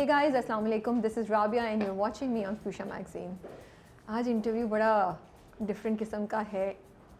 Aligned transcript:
ہے 0.00 0.06
گائز 0.08 0.36
السلام 0.36 0.64
علیکم 0.64 1.00
this 1.04 1.16
is 1.18 1.30
Rabia 1.30 1.64
and 1.68 1.82
you 1.86 1.94
watching 1.94 2.32
me 2.32 2.44
on 2.46 2.54
Fuchsia 2.62 2.84
magazine 2.92 3.30
آج 4.16 4.28
انٹرویو 4.28 4.66
بڑا 4.68 4.88
ڈفرینٹ 5.66 5.98
قسم 6.00 6.24
کا 6.30 6.42
ہے 6.52 6.72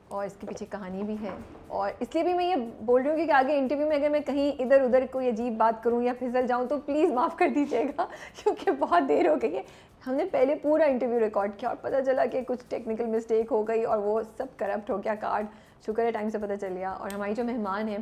اور 0.09 0.25
اس 0.27 0.35
کے 0.41 0.47
پیچھے 0.47 0.67
کہانی 0.71 1.03
بھی 1.07 1.17
ہے 1.23 1.35
اور 1.79 1.91
اس 2.01 2.15
لیے 2.15 2.23
بھی 2.25 2.35
میں 2.35 2.47
یہ 2.47 2.55
بول 2.87 3.03
رہی 3.03 3.11
ہوں 3.21 3.27
کہ 3.27 3.33
آگے 3.33 3.57
انٹرویو 3.59 3.89
میں 3.89 3.97
اگر 3.97 4.09
میں 4.11 4.21
کہیں 4.27 4.51
ادھر 4.63 4.81
ادھر 4.85 5.05
کوئی 5.13 5.29
عجیب 5.29 5.57
بات 5.59 5.83
کروں 5.85 6.03
یا 6.03 6.13
پھسل 6.19 6.47
جاؤں 6.49 6.67
تو 6.69 6.79
پلیز 6.87 7.13
معاف 7.15 7.37
کر 7.39 7.49
دیجیے 7.55 7.85
گا 7.99 8.07
کیونکہ 8.43 8.71
بہت 8.85 9.09
دیر 9.09 9.29
ہو 9.29 9.35
گئی 9.43 9.57
ہے 9.57 9.63
ہم 10.07 10.15
نے 10.15 10.25
پہلے 10.33 10.55
پورا 10.63 10.85
انٹرویو 10.93 11.21
ریکارڈ 11.25 11.51
کیا 11.59 11.69
اور 11.69 11.77
پتہ 11.83 12.01
چلا 12.07 12.25
کہ 12.33 12.41
کچھ 12.47 12.65
ٹیکنیکل 12.69 13.07
مسٹیک 13.17 13.53
ہو 13.53 13.63
گئی 13.69 13.83
اور 13.93 13.99
وہ 14.05 14.21
سب 14.37 14.59
کرپٹ 14.59 14.91
ہو 14.91 15.03
گیا 15.05 15.15
کارڈ 15.21 15.47
شکر 15.87 16.05
ہے 16.05 16.11
ٹائم 16.13 16.29
سے 16.33 16.39
پتہ 16.47 16.57
چل 16.61 16.77
گیا 16.77 16.91
اور 16.93 17.11
ہماری 17.15 17.35
جو 17.37 17.45
مہمان 17.53 17.89
ہیں 17.89 17.99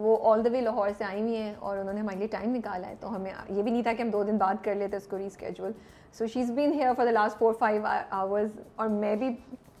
وہ 0.00 0.16
آل 0.32 0.44
دا 0.44 0.50
وے 0.52 0.60
لاہور 0.60 0.88
سے 0.98 1.04
آئی 1.04 1.20
ہوئی 1.20 1.36
ہیں 1.36 1.52
اور 1.68 1.76
انہوں 1.76 1.92
نے 1.94 2.00
ہمارے 2.00 2.16
لیے 2.18 2.26
ٹائم 2.30 2.54
نکالا 2.54 2.88
ہے 2.88 2.94
تو 3.00 3.14
ہمیں 3.14 3.30
یہ 3.30 3.62
بھی 3.62 3.70
نہیں 3.70 3.82
تھا 3.82 3.92
کہ 3.92 4.02
ہم 4.02 4.10
دو 4.10 4.22
دن 4.24 4.36
بعد 4.38 4.62
کر 4.64 4.74
لیتے 4.74 4.96
اس 4.96 5.06
کو 5.10 5.18
reschedule 5.18 5.72
so 6.18 6.26
she 6.32 6.40
is 6.40 6.50
been 6.56 6.72
here 6.72 6.92
for 6.96 7.04
the 7.06 7.10
last 7.12 7.38
four 7.38 7.54
five 7.58 7.84
hours 8.10 8.50
اور 8.76 8.88
میں 8.88 9.14
بھی 9.22 9.30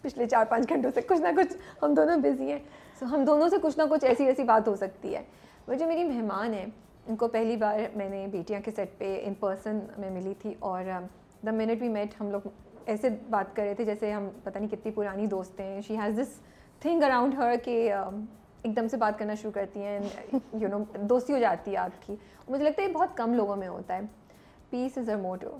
پچھلے 0.02 0.26
چار 0.28 0.44
پانچ 0.50 0.68
گھنٹوں 0.70 0.90
سے 0.94 1.00
کچھ 1.08 1.20
نہ 1.20 1.28
کچھ 1.36 1.56
ہم 1.82 1.94
دونوں 1.94 2.16
بزی 2.22 2.50
ہیں 2.52 2.58
سو 2.98 3.06
ہم 3.14 3.24
دونوں 3.24 3.48
سے 3.48 3.56
کچھ 3.62 3.78
نہ 3.78 3.82
کچھ 3.90 4.04
ایسی 4.04 4.24
ایسی 4.26 4.42
بات 4.52 4.68
ہو 4.68 4.74
سکتی 4.80 5.14
ہے 5.14 5.22
وہ 5.66 5.74
جو 5.74 5.86
میری 5.86 6.04
مہمان 6.08 6.54
ہیں 6.54 6.66
ان 7.06 7.16
کو 7.16 7.28
پہلی 7.38 7.56
بار 7.56 7.78
میں 7.96 8.08
نے 8.10 8.26
بیٹیاں 8.32 8.60
کے 8.64 8.70
سیٹ 8.76 8.98
پہ 8.98 9.18
ان 9.26 9.34
پرسن 9.40 9.78
میں 9.98 10.10
ملی 10.10 10.32
تھی 10.42 10.54
اور 10.70 10.84
دا 11.46 11.50
منٹ 11.50 11.82
وی 11.82 11.88
میٹ 11.88 12.20
ہم 12.20 12.30
لوگ 12.30 12.48
ایسے 12.90 13.08
بات 13.30 13.54
کر 13.56 13.62
رہے 13.64 13.74
تھے 13.74 13.84
جیسے 13.84 14.12
ہم 14.12 14.28
پتہ 14.44 14.58
نہیں 14.58 14.68
کتنی 14.70 14.92
پرانی 14.94 15.26
دوست 15.30 15.60
ہیں 15.60 15.80
she 15.86 15.96
has 15.98 16.18
this 16.20 16.38
thing 16.80 17.02
around 17.02 17.34
her 17.38 17.54
کہ 17.64 17.78
um, 17.94 18.20
ایک 18.62 18.74
دم 18.76 18.88
سے 18.90 18.96
بات 18.96 19.18
کرنا 19.18 19.34
شروع 19.40 19.52
کرتی 19.54 19.80
ہیں 19.82 19.98
یو 20.60 20.68
نو 20.68 20.78
دوستی 21.08 21.32
ہو 21.32 21.38
جاتی 21.38 21.72
ہے 21.72 21.76
آپ 21.78 22.02
کی 22.06 22.14
مجھے 22.48 22.64
لگتا 22.64 22.82
ہے 22.82 22.86
یہ 22.86 22.92
بہت 22.92 23.16
کم 23.16 23.34
لوگوں 23.34 23.56
میں 23.56 23.68
ہوتا 23.68 23.94
ہے 23.96 24.00
peace 24.70 24.98
is 24.98 25.08
our 25.10 25.16
motto 25.16 25.56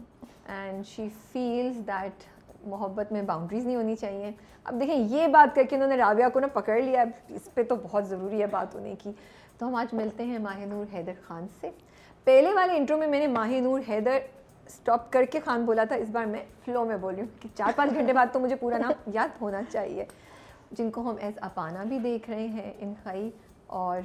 and 0.55 0.85
she 0.87 1.09
feels 1.33 1.77
that 1.89 2.25
محبت 2.69 3.13
میں 3.13 3.23
باؤنڈریز 3.27 3.67
نہیں 3.67 3.77
ہونی 3.77 3.97
چاہیے 4.01 4.31
اب 4.65 4.81
دیکھیں 4.81 4.95
یہ 5.17 5.27
بات 5.33 5.55
کر 5.57 5.63
کے 5.71 5.77
انہوں 5.77 5.89
نے 5.89 5.97
رابعہ 5.97 6.29
کو 6.33 6.41
نا 6.41 6.47
پکڑ 6.53 6.81
لیا 6.81 7.05
اس 7.35 7.49
پہ 7.55 7.63
تو 7.69 7.77
بہت 7.83 8.09
ضروری 8.09 8.41
ہے 8.41 8.47
بات 8.57 8.75
ہونے 8.75 8.95
کی 9.03 9.13
تو 9.59 9.69
ہم 9.69 9.75
آج 9.75 9.95
ملتے 10.01 10.25
ہیں 10.25 10.39
ماہ 10.39 10.65
نور 10.69 10.95
حیدر 10.95 11.13
خان 11.27 11.47
سے 11.61 11.71
پہلے 12.25 12.53
والے 12.55 12.77
انٹرو 12.77 12.97
میں 12.99 13.07
میں 13.09 13.19
نے 13.21 13.27
ماہ 13.37 13.53
نور 13.63 13.81
حیدر 13.89 14.19
اسٹاپ 14.67 15.11
کر 15.13 15.25
کے 15.33 15.41
خان 15.45 15.65
بولا 15.65 15.85
تھا 15.89 15.97
اس 15.97 16.09
بار 16.13 16.25
میں 16.27 16.43
فلو 16.65 16.85
میں 16.85 16.97
بولی 17.03 17.21
ہوں 17.21 17.29
کہ 17.43 17.49
چار 17.59 17.71
پانچ 17.77 17.95
گھنٹے 17.95 18.13
بعد 18.13 18.33
تو 18.33 18.41
مجھے 18.41 18.57
پورا 18.61 18.79
نام 18.79 19.11
یاد 19.15 19.41
ہونا 19.41 19.61
چاہیے 19.73 20.05
جن 20.77 20.91
کو 20.91 21.01
ہم 21.11 21.17
ایز 21.21 21.39
اپانا 21.43 21.85
بھی 21.89 21.99
دیکھ 22.05 22.29
رہے 22.31 22.47
ہیں 22.47 22.73
ان 22.81 22.93
اور 23.77 24.01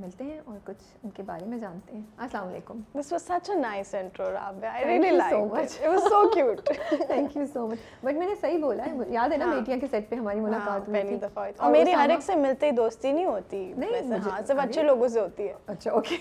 ملتے 0.00 0.24
ہیں 0.24 0.38
اور 0.44 0.56
کچھ 0.64 0.82
ان 1.02 1.10
کے 1.16 1.22
بارے 1.26 1.44
میں 1.48 1.58
جانتے 1.58 1.96
ہیں 1.96 2.00
السلام 2.16 2.46
علیکم 2.48 2.80
this 2.94 3.12
was 3.12 3.22
such 3.26 3.50
a 3.50 3.56
nice 3.56 3.94
intro 3.94 4.30
Rabia 4.32 4.70
I 4.70 4.84
really 4.88 5.10
like 5.16 5.30
so 5.34 5.44
much 5.54 5.76
it 5.80 5.86
was 5.88 6.02
so 6.10 6.28
cute 6.34 6.60
thank 7.06 7.36
you 7.36 7.44
so 7.52 7.66
much 7.66 7.78
but 8.04 8.14
میں 8.18 8.26
نے 8.26 8.34
صحیح 8.40 8.58
بولا 8.62 8.86
ہے 8.86 8.92
یاد 9.14 9.32
ہے 9.32 9.36
نا 9.36 9.46
بیٹیاں 9.54 9.76
ہاں۔ 9.76 9.80
کے 9.80 9.86
سیٹ 9.90 10.08
پہ 10.10 10.16
ہماری 10.16 10.38
ہاں، 10.38 10.46
ملاقات 10.46 10.88
ہوئی 10.88 11.02
تھی 11.18 11.42
اور 11.58 11.70
میری 11.72 11.92
ہر 11.94 12.08
ایک 12.10 12.22
سے 12.26 12.36
ملتے 12.36 12.66
ہی 12.70 12.72
دوستی 12.76 13.12
نہیں 13.12 13.24
ہوتی 13.26 13.64
نہیں 13.76 14.12
ہاں 14.28 14.40
سب 14.48 14.60
اچھے 14.62 14.82
لوگوں 14.82 15.08
سے 15.14 15.20
ہوتی 15.20 15.48
ہے 15.48 15.54
اچھا 15.66 15.90
اوکے 15.92 16.16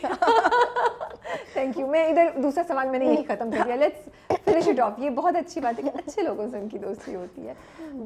تھینک 1.53 1.77
یو 1.79 1.87
میں 1.87 2.05
ادھر 2.07 2.41
دوسرا 2.43 2.63
سوال 2.67 2.89
میں 2.89 2.99
نے 2.99 3.05
یہی 3.05 3.23
ختم 3.27 3.49
کر 3.55 3.65
دیا 3.65 3.75
لیٹس 3.75 4.39
فنش 4.45 4.67
اٹ 4.67 4.79
آف 4.79 4.99
یہ 4.99 5.09
بہت 5.15 5.35
اچھی 5.35 5.61
بات 5.61 5.79
ہے 5.79 5.89
کہ 5.89 5.97
اچھے 6.03 6.21
لوگوں 6.23 6.47
سے 6.51 6.57
ان 6.59 6.67
کی 6.69 6.77
دوستی 6.77 7.15
ہوتی 7.15 7.47
ہے 7.47 7.53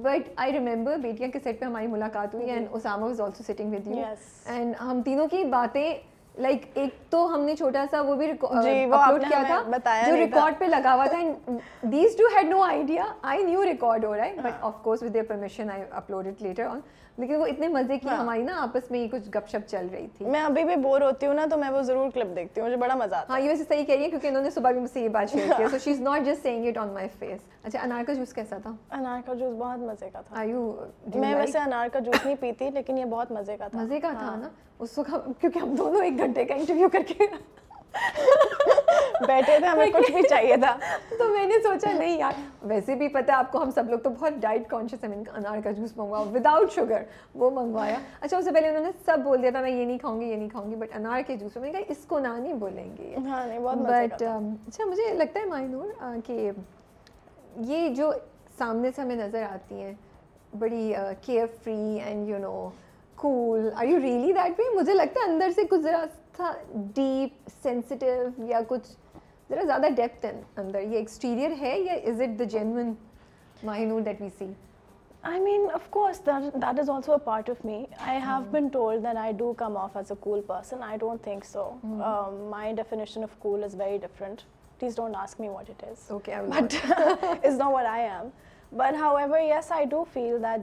بٹ 0.01 0.29
آئی 0.45 0.53
ریمبر 0.53 0.97
بیٹیاں 1.01 1.29
کے 1.31 1.39
سیٹ 1.43 1.59
پہ 1.59 1.65
ہماری 1.65 1.87
ملاقات 1.87 2.33
ہوئی 2.35 2.49
and 2.51 2.67
Usama 2.71 3.05
was 3.05 3.21
also 3.21 3.43
sitting 3.51 3.73
with 3.75 3.87
you 3.87 4.03
and 4.61 4.75
ہم 4.81 4.95
um, 4.97 5.01
تینوں 5.03 5.27
کی 5.27 5.43
باتیں 5.57 5.89
لائک 6.41 6.65
ایک 6.81 6.89
تو 7.11 7.19
ہم 7.33 7.41
نے 7.45 7.53
چھوٹا 7.55 7.83
سا 7.91 8.01
وہ 8.07 8.13
بھی 8.15 8.27
ریکارڈ 8.27 8.63
جی، 8.63 8.73
uh, 10.39 10.47
پہ 10.59 10.65
لگا 10.65 10.93
ہوا 10.95 11.05
تھا 11.11 11.19
new 13.45 13.63
record 13.65 14.05
of 14.61 14.73
course 14.83 15.03
upload 15.97 16.27
it 16.27 16.41
later 16.43 16.65
لیکن 17.17 17.35
وہ 17.41 17.45
اتنے 17.45 17.67
مزے 17.67 17.97
کی 18.01 18.07
ہاں۔ 18.07 18.17
ہماری 18.17 18.43
نا 18.43 18.53
آپس 18.61 18.89
میں 18.91 19.05
کچھ 19.11 19.27
گپ 19.35 19.47
شپ 19.51 19.67
چل 19.69 19.87
رہی 19.91 20.05
تھی 20.17 20.25
میں 20.25 20.41
ابھی 20.41 20.63
بھی 20.63 20.75
بور 20.83 21.01
ہوتی 21.01 21.25
ہوں 21.27 21.33
نا 21.33 21.45
تو 21.51 21.57
میں 21.57 21.69
وہ 21.69 21.81
ضرور 21.89 22.09
کلپ 22.13 22.35
دیکھتی 22.35 22.61
ہوں 22.61 22.67
مجھے 22.67 22.77
بڑا 22.81 22.95
مزہ 22.95 23.15
آتا 23.15 23.33
ہے 23.33 23.39
ہاں 23.39 23.47
ویسے 23.47 23.63
صحیح 23.67 23.83
کہہ 23.85 23.95
رہی 23.95 24.03
ہے 24.03 24.09
کیونکہ 24.09 24.27
انہوں 24.27 24.43
نے 24.43 24.49
صبح 24.49 24.71
بھی 24.71 24.79
مجھ 24.81 24.89
سے 24.91 25.01
یہ 25.01 25.09
بات 25.17 25.31
share 25.33 25.67
just 26.25 26.41
seeing 26.43 26.67
it 26.67 26.77
on 26.77 26.93
my 26.93 27.07
face 27.19 27.39
اچھا 27.63 27.79
انار 27.83 28.03
کا 28.07 28.13
جوس 28.13 28.33
کیسا 28.33 28.57
تھا 28.63 28.71
انار 28.97 29.21
کا 29.25 29.33
جوس 29.33 29.53
بہت 29.57 29.79
مزے 29.79 30.09
کا 30.13 30.21
تھا 30.27 30.43
میں 31.15 31.35
ویسے 31.35 31.59
انار 31.59 31.87
کا 31.93 31.99
جوس 31.99 32.25
نہیں 32.25 32.35
پیتی 32.39 32.69
لیکن 32.73 32.97
یہ 32.97 33.05
بہت 33.17 33.31
مزے 33.31 33.57
کا 33.57 33.67
تھا 33.67 33.81
مزے 33.81 33.99
کا 33.99 34.11
تھا 34.17 34.27
ہاں۔ 34.27 34.37
نا 34.37 34.49
اس 34.79 34.97
وقت 34.99 35.39
کیونکہ 35.41 35.57
ہم 35.59 35.75
دونوں 35.77 36.03
ایک 36.03 36.17
گھنٹے 36.25 36.45
کا 36.45 36.53
انٹرویو 36.55 36.89
کر 36.91 37.03
کے 37.07 37.25
بیٹھے 39.27 39.57
تھے 39.59 39.65
ہمیں 39.67 39.85
کچھ 39.93 40.11
بھی 40.11 40.21
چاہیے 40.29 40.57
تھا 40.61 40.75
تو 41.17 41.27
میں 41.29 41.45
نے 41.47 41.59
سوچا 41.63 41.91
نہیں 41.97 42.17
یار 42.17 42.39
ویسے 42.69 42.95
بھی 42.95 43.07
ہے 43.15 43.31
آپ 43.33 43.51
کو 43.51 43.61
ہم 43.61 43.69
سب 43.75 43.89
لوگ 43.89 43.99
تو 44.03 44.09
بہت 44.09 44.33
ڈائٹ 44.41 44.67
کانشیس 44.69 45.03
ہیں 45.03 45.13
انار 45.35 45.59
کا 45.63 45.71
جوس 45.71 45.95
منگوایا 45.97 46.31
ود 46.35 46.45
آؤٹ 46.51 46.71
شوگر 46.75 47.03
وہ 47.43 47.49
منگوایا 47.59 47.97
اچھا 48.19 48.37
اس 48.37 48.45
سے 48.45 48.51
پہلے 48.51 48.69
انہوں 48.69 48.83
نے 48.85 48.91
سب 49.05 49.19
بول 49.23 49.41
دیا 49.43 49.51
تھا 49.51 49.61
میں 49.61 49.71
یہ 49.71 49.85
نہیں 49.85 49.97
کھاؤں 49.97 50.19
گی 50.21 50.25
یہ 50.29 50.35
نہیں 50.35 50.49
کھاؤں 50.49 50.69
گی 50.71 50.75
بٹ 50.75 50.95
انار 50.95 51.21
کے 51.27 51.35
جوس 51.37 51.55
میں 51.57 51.71
نے 51.71 51.79
کہا 51.79 51.91
اس 51.91 52.05
کو 52.07 52.19
نہ 52.19 52.33
نہیں 52.37 52.53
بولیں 52.65 52.89
گے 52.97 53.15
ہاں، 53.27 53.45
بٹ 53.83 54.21
اچھا 54.23 54.85
مجھے 54.91 55.13
لگتا 55.17 55.39
ہے 55.39 55.45
مائنور 55.45 56.15
کہ 56.25 56.51
یہ 57.71 57.89
جو 57.99 58.11
سامنے 58.57 58.91
سے 58.95 59.01
ہمیں 59.01 59.15
نظر 59.15 59.43
آتی 59.51 59.81
ہیں 59.81 59.93
بڑی 60.59 60.93
carefree 61.63 61.97
and 62.05 62.29
you 62.29 62.37
know 62.37 62.69
cool 63.21 63.69
are 63.79 63.85
you 63.85 63.99
really 64.01 64.33
that 64.33 64.59
way 64.59 64.63
مجھے 64.75 64.93
لگتا 64.93 65.19
ہے 65.25 65.31
اندر 65.31 65.51
سے 65.55 65.63
کچھ 65.69 65.81
ذرا 65.81 66.03
تھا 66.35 66.51
ڈیپ 66.95 67.49
سینسٹیو 67.61 68.25
یا 68.49 68.59
کچھ 68.67 68.87
ذرا 69.49 69.63
زیادہ 69.65 69.87
ڈیپتھ 69.95 70.25
اندر 70.59 70.81
یہ 70.81 70.97
ایکسٹیریئر 70.97 71.51
ہے 71.61 71.77
یا 71.79 71.93
is 72.11 72.21
it 72.21 72.39
the 72.39 73.73
that 74.05 74.21
we 74.21 74.29
see 74.37 74.51
also 75.23 77.11
a 77.11 77.17
part 77.23 77.49
of 77.49 77.65
me 77.65 77.83
I 78.05 78.19
have 78.27 78.43
been 78.51 78.67
told 78.67 79.05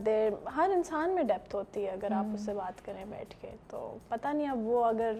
there 0.06 0.32
ہر 0.56 0.70
انسان 0.74 1.14
میں 1.14 1.22
ڈیپتھ 1.22 1.54
ہوتی 1.54 1.84
ہے 1.84 1.90
اگر 1.90 2.12
آپ 2.12 2.24
hmm. 2.24 2.34
اس 2.34 2.40
سے 2.46 2.54
بات 2.54 2.84
کریں 2.84 3.04
بیٹھ 3.08 3.34
کے 3.40 3.50
تو 3.70 3.96
پتہ 4.08 4.28
نہیں 4.32 4.48
اب 4.50 4.66
وہ 4.66 4.84
اگر 4.84 5.12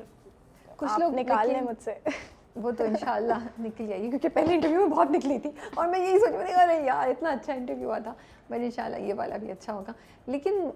کچھ 0.79 0.99
لوگ 1.01 1.15
نکال 1.19 1.49
لیں 1.53 1.61
مجھ 1.61 1.83
سے 1.83 1.93
وہ 2.63 2.71
تو 2.79 2.85
انشاءاللہ 2.85 3.35
نکل 3.61 3.87
جائے 3.87 4.01
گی 4.03 4.09
کیونکہ 4.11 4.29
پہلے 4.35 4.55
انٹرویو 4.55 4.81
میں 4.81 4.89
بہت 4.89 5.11
نکلی 5.11 5.39
تھی 5.43 5.51
اور 5.75 5.89
میں 5.89 5.99
یہی 6.01 6.19
سوچ 6.21 6.33
میں 6.35 6.47
کہ 6.47 6.53
ارے 6.61 6.79
یار 6.87 7.09
اتنا 7.09 7.31
اچھا 7.33 7.53
انٹرویو 7.53 7.89
ہوا 7.89 7.99
تھا 8.05 8.13
بٹ 8.51 8.59
انشاءاللہ 8.65 8.97
یہ 9.07 9.15
والا 9.19 9.37
بھی 9.43 9.51
اچھا 9.53 9.73
ہوگا 9.75 9.93
لیکن 10.27 10.67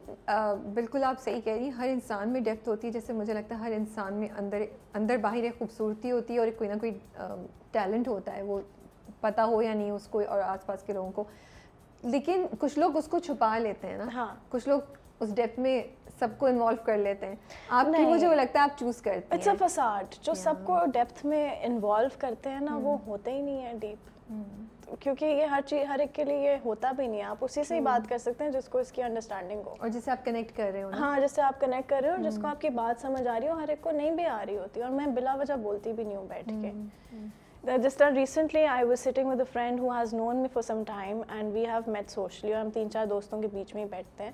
بالکل 0.75 1.05
آپ 1.05 1.21
صحیح 1.23 1.41
کہہ 1.45 1.53
رہی 1.53 1.65
ہیں 1.65 1.71
ہر 1.79 1.89
انسان 1.89 2.29
میں 2.33 2.41
ڈیپتھ 2.51 2.69
ہوتی 2.69 2.87
ہے 2.87 2.93
جیسے 2.93 3.13
مجھے 3.13 3.35
لگتا 3.35 3.55
ہے 3.59 3.65
ہر 3.65 3.73
انسان 3.77 4.15
میں 4.21 4.29
اندر 4.39 4.63
اندر 5.01 5.17
باہر 5.27 5.43
ایک 5.43 5.59
خوبصورتی 5.59 6.11
ہوتی 6.13 6.35
ہے 6.35 6.39
اور 6.39 6.49
کوئی 6.59 6.71
نہ 6.71 6.79
کوئی 6.81 6.93
ٹیلنٹ 7.73 8.09
ہوتا 8.09 8.37
ہے 8.37 8.43
وہ 8.53 8.61
پتہ 9.21 9.41
ہو 9.55 9.61
یا 9.63 9.75
نہیں 9.75 9.91
اس 9.91 10.07
کو 10.11 10.21
اور 10.29 10.41
آس 10.47 10.67
پاس 10.67 10.83
کے 10.87 10.93
لوگوں 10.93 11.11
کو 11.15 11.25
لیکن 12.13 12.47
کچھ 12.59 12.79
لوگ 12.79 12.97
اس 12.97 13.07
کو 13.09 13.19
چھپا 13.27 13.57
لیتے 13.59 13.89
ہیں 13.89 13.97
نا 13.99 14.05
ہاں۔ 14.15 14.27
کچھ 14.51 14.69
لوگ 14.69 14.97
اس 15.23 15.35
ڈیپتھ 15.37 15.59
میں 15.61 15.81
سب 16.19 16.29
کو 16.39 16.47
انوالو 16.47 16.83
کر 16.85 16.97
لیتے 16.99 17.27
ہیں 17.27 17.35
آپ 17.81 17.89
نے 17.89 17.99
مجھے 18.05 18.27
وہ 18.29 18.35
لگتا 18.35 18.59
ہے 18.59 18.65
آپ 18.71 18.79
چوز 18.79 19.01
کرتے 19.03 19.19
ہیں 19.35 19.35
اٹس 19.35 19.49
اے 19.49 19.55
فساڈ 19.61 20.15
جو 20.27 20.33
سب 20.43 20.65
کو 20.67 20.79
ڈیپتھ 20.95 21.25
میں 21.33 21.49
انوالو 21.67 22.09
کرتے 22.19 22.51
ہیں 22.51 22.61
نا 22.61 22.77
وہ 22.83 22.95
hmm. 22.97 23.07
ہوتے 23.07 23.33
ہی 23.33 23.41
نہیں 23.41 23.61
ہیں 23.67 23.75
ڈیپ 23.85 24.09
hmm. 24.33 24.97
کیونکہ 25.01 25.25
یہ 25.25 25.45
ہر 25.55 25.61
چیز 25.67 25.85
ہر 25.89 25.99
ایک 26.01 26.15
کے 26.15 26.25
لیے 26.25 26.39
یہ 26.45 26.57
ہوتا 26.65 26.91
بھی 26.97 27.07
نہیں 27.07 27.21
ہے 27.21 27.25
آپ 27.27 27.45
اسی 27.45 27.63
سے 27.65 27.75
ہی 27.75 27.81
بات 27.81 28.01
hmm. 28.01 28.09
کر 28.09 28.19
سکتے 28.27 28.45
ہیں 28.45 28.51
جس 28.53 28.69
کو 28.69 28.79
اس 28.79 28.93
کی 28.93 29.03
انڈرسٹینڈنگ 29.03 29.63
ہو 29.67 29.75
اور 29.79 29.89
جسے 29.97 30.11
آپ 30.11 30.25
کنیکٹ 30.25 30.57
کر 30.57 30.71
رہے 30.73 30.83
ہو 30.83 30.89
ہاں 31.01 31.19
جس 31.21 31.33
سے 31.37 31.43
آپ 31.43 31.61
کنیکٹ 31.61 31.89
کر 31.91 32.01
رہے 32.05 32.11
ہو 32.17 32.29
جس 32.29 32.39
کو 32.43 32.47
آپ 32.49 32.61
کی 32.61 32.69
بات 32.83 33.01
سمجھ 33.03 33.27
آ 33.27 33.39
رہی 33.41 33.49
ہو 33.49 33.57
ہر 33.63 33.69
ایک 33.77 33.81
کو 33.83 33.91
نہیں 33.91 34.11
بھی 34.21 34.25
آ 34.37 34.45
رہی 34.47 34.57
ہوتی 34.59 34.83
اور 34.83 34.91
میں 34.99 35.07
بلا 35.21 35.35
وجہ 35.41 35.55
بولتی 35.69 35.93
بھی 36.01 36.05
نہیں 36.05 36.17
ہوں 36.17 36.27
بیٹھ 36.29 36.53
کے 36.63 37.79
جس 37.83 37.95
طرح 37.97 38.11
recently 38.15 38.65
I 38.67 38.85
was 38.85 39.01
sitting 39.05 39.29
with 39.29 39.41
a 39.41 39.45
friend 39.53 39.81
who 39.81 39.91
has 39.91 40.15
known 40.15 40.37
me 40.43 40.49
for 40.53 40.63
some 40.63 40.83
time 40.87 41.21
and 41.37 41.53
we 41.55 41.67
have 41.67 41.91
met 41.93 42.11
socially 42.11 42.53
اور 42.53 42.61
ہم 42.63 42.71
تین 42.75 42.91
چار 42.91 43.07
دوستوں 43.11 43.41
کے 43.43 43.49
بیچ 43.53 43.75
میں 43.75 43.83
ہی 43.83 43.89
بیٹھتے 43.91 44.25
ہیں 44.25 44.31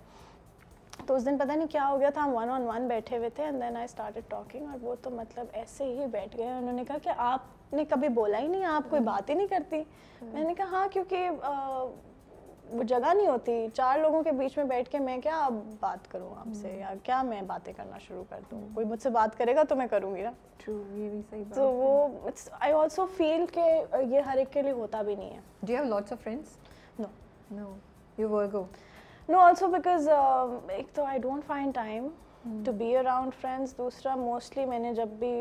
تو 1.09 1.15
اس 1.17 1.25
دن 1.27 1.39
پتہ 1.39 1.53
نہیں 1.57 1.67
کیا 1.71 1.87
ہو 1.89 1.99
گیا 2.01 2.09
تھا 2.15 2.25
ہم 2.25 2.35
ون 2.35 2.51
آن 2.51 2.63
ون 2.69 2.87
بیٹھے 2.89 3.19
ہوئے 3.19 3.29
تھے 3.35 3.45
and 3.45 3.61
then 3.63 3.77
I 3.77 3.85
started 3.85 4.25
talking 4.31 4.67
اور 4.71 4.79
وہ 4.85 4.95
تو 5.03 5.11
مطلب 5.11 5.45
ایسے 5.61 5.85
ہی 5.85 6.07
بیٹھ 6.13 6.37
گئے 6.39 6.49
انہوں 6.53 6.73
نے 6.73 6.83
کہا 6.89 6.97
کہ 7.03 7.11
آپ 7.27 7.73
نے 7.75 7.85
کبھی 7.91 8.09
بولا 8.19 8.39
ہی 8.39 8.47
نہیں 8.49 8.65
آپ 8.73 8.91
کوئی 8.91 9.03
بات 9.03 9.31
ہی 9.31 9.35
نہیں 9.35 9.47
کرتی 9.51 9.83
میں 10.33 10.43
نے 10.45 10.53
کہا 10.55 10.67
ہاں 10.73 10.87
کیونکہ 10.93 11.29
وہ 12.73 12.83
جگہ 12.89 13.13
نہیں 13.15 13.27
ہوتی 13.27 13.53
چار 13.75 13.99
لوگوں 13.99 14.23
کے 14.23 14.33
بیچ 14.41 14.57
میں 14.59 14.65
بیٹھ 14.73 14.91
کے 14.91 14.99
میں 15.05 15.17
کیا 15.23 15.49
بات 15.81 16.11
کروں 16.11 16.31
آپ 16.41 16.53
سے 16.61 16.73
یا 16.79 16.93
کیا 17.03 17.23
میں 17.29 17.41
باتیں 17.53 17.73
کرنا 17.77 17.99
شروع 18.07 18.25
کر 18.31 18.41
دوں 18.51 18.61
کوئی 18.75 18.87
مجھ 18.87 19.01
سے 19.03 19.11
بات 19.11 19.39
کرے 19.39 19.55
گا 19.57 19.63
تو 19.69 19.77
میں 19.77 19.87
کروں 19.91 20.15
گی 20.17 20.23
نا 20.23 21.51
تو 21.55 21.71
وہ 21.73 21.93
آئی 22.61 22.73
آلسو 22.73 23.07
فیل 23.17 23.45
کہ 23.53 23.65
یہ 24.11 24.21
ہر 24.33 24.37
ایک 24.45 24.53
کے 24.53 24.63
لیے 24.63 24.73
ہوتا 24.83 25.03
بھی 25.11 25.15
نہیں 25.17 25.35
ہے 25.35 26.37
نو 29.33 29.39
آلسو 29.45 29.67
بیکاز 29.69 30.09
ایک 30.75 30.93
تو 30.95 31.03
I 31.05 31.19
don't 31.23 31.45
find 31.47 31.71
time 31.75 32.07
to 32.65 32.73
be 32.79 32.95
around 32.97 33.35
friends 33.41 33.77
دوسرا 33.79 34.15
موسٹلی 34.17 34.65
میں 34.67 34.79
نے 34.79 34.93
جب 34.95 35.09
بھی 35.19 35.33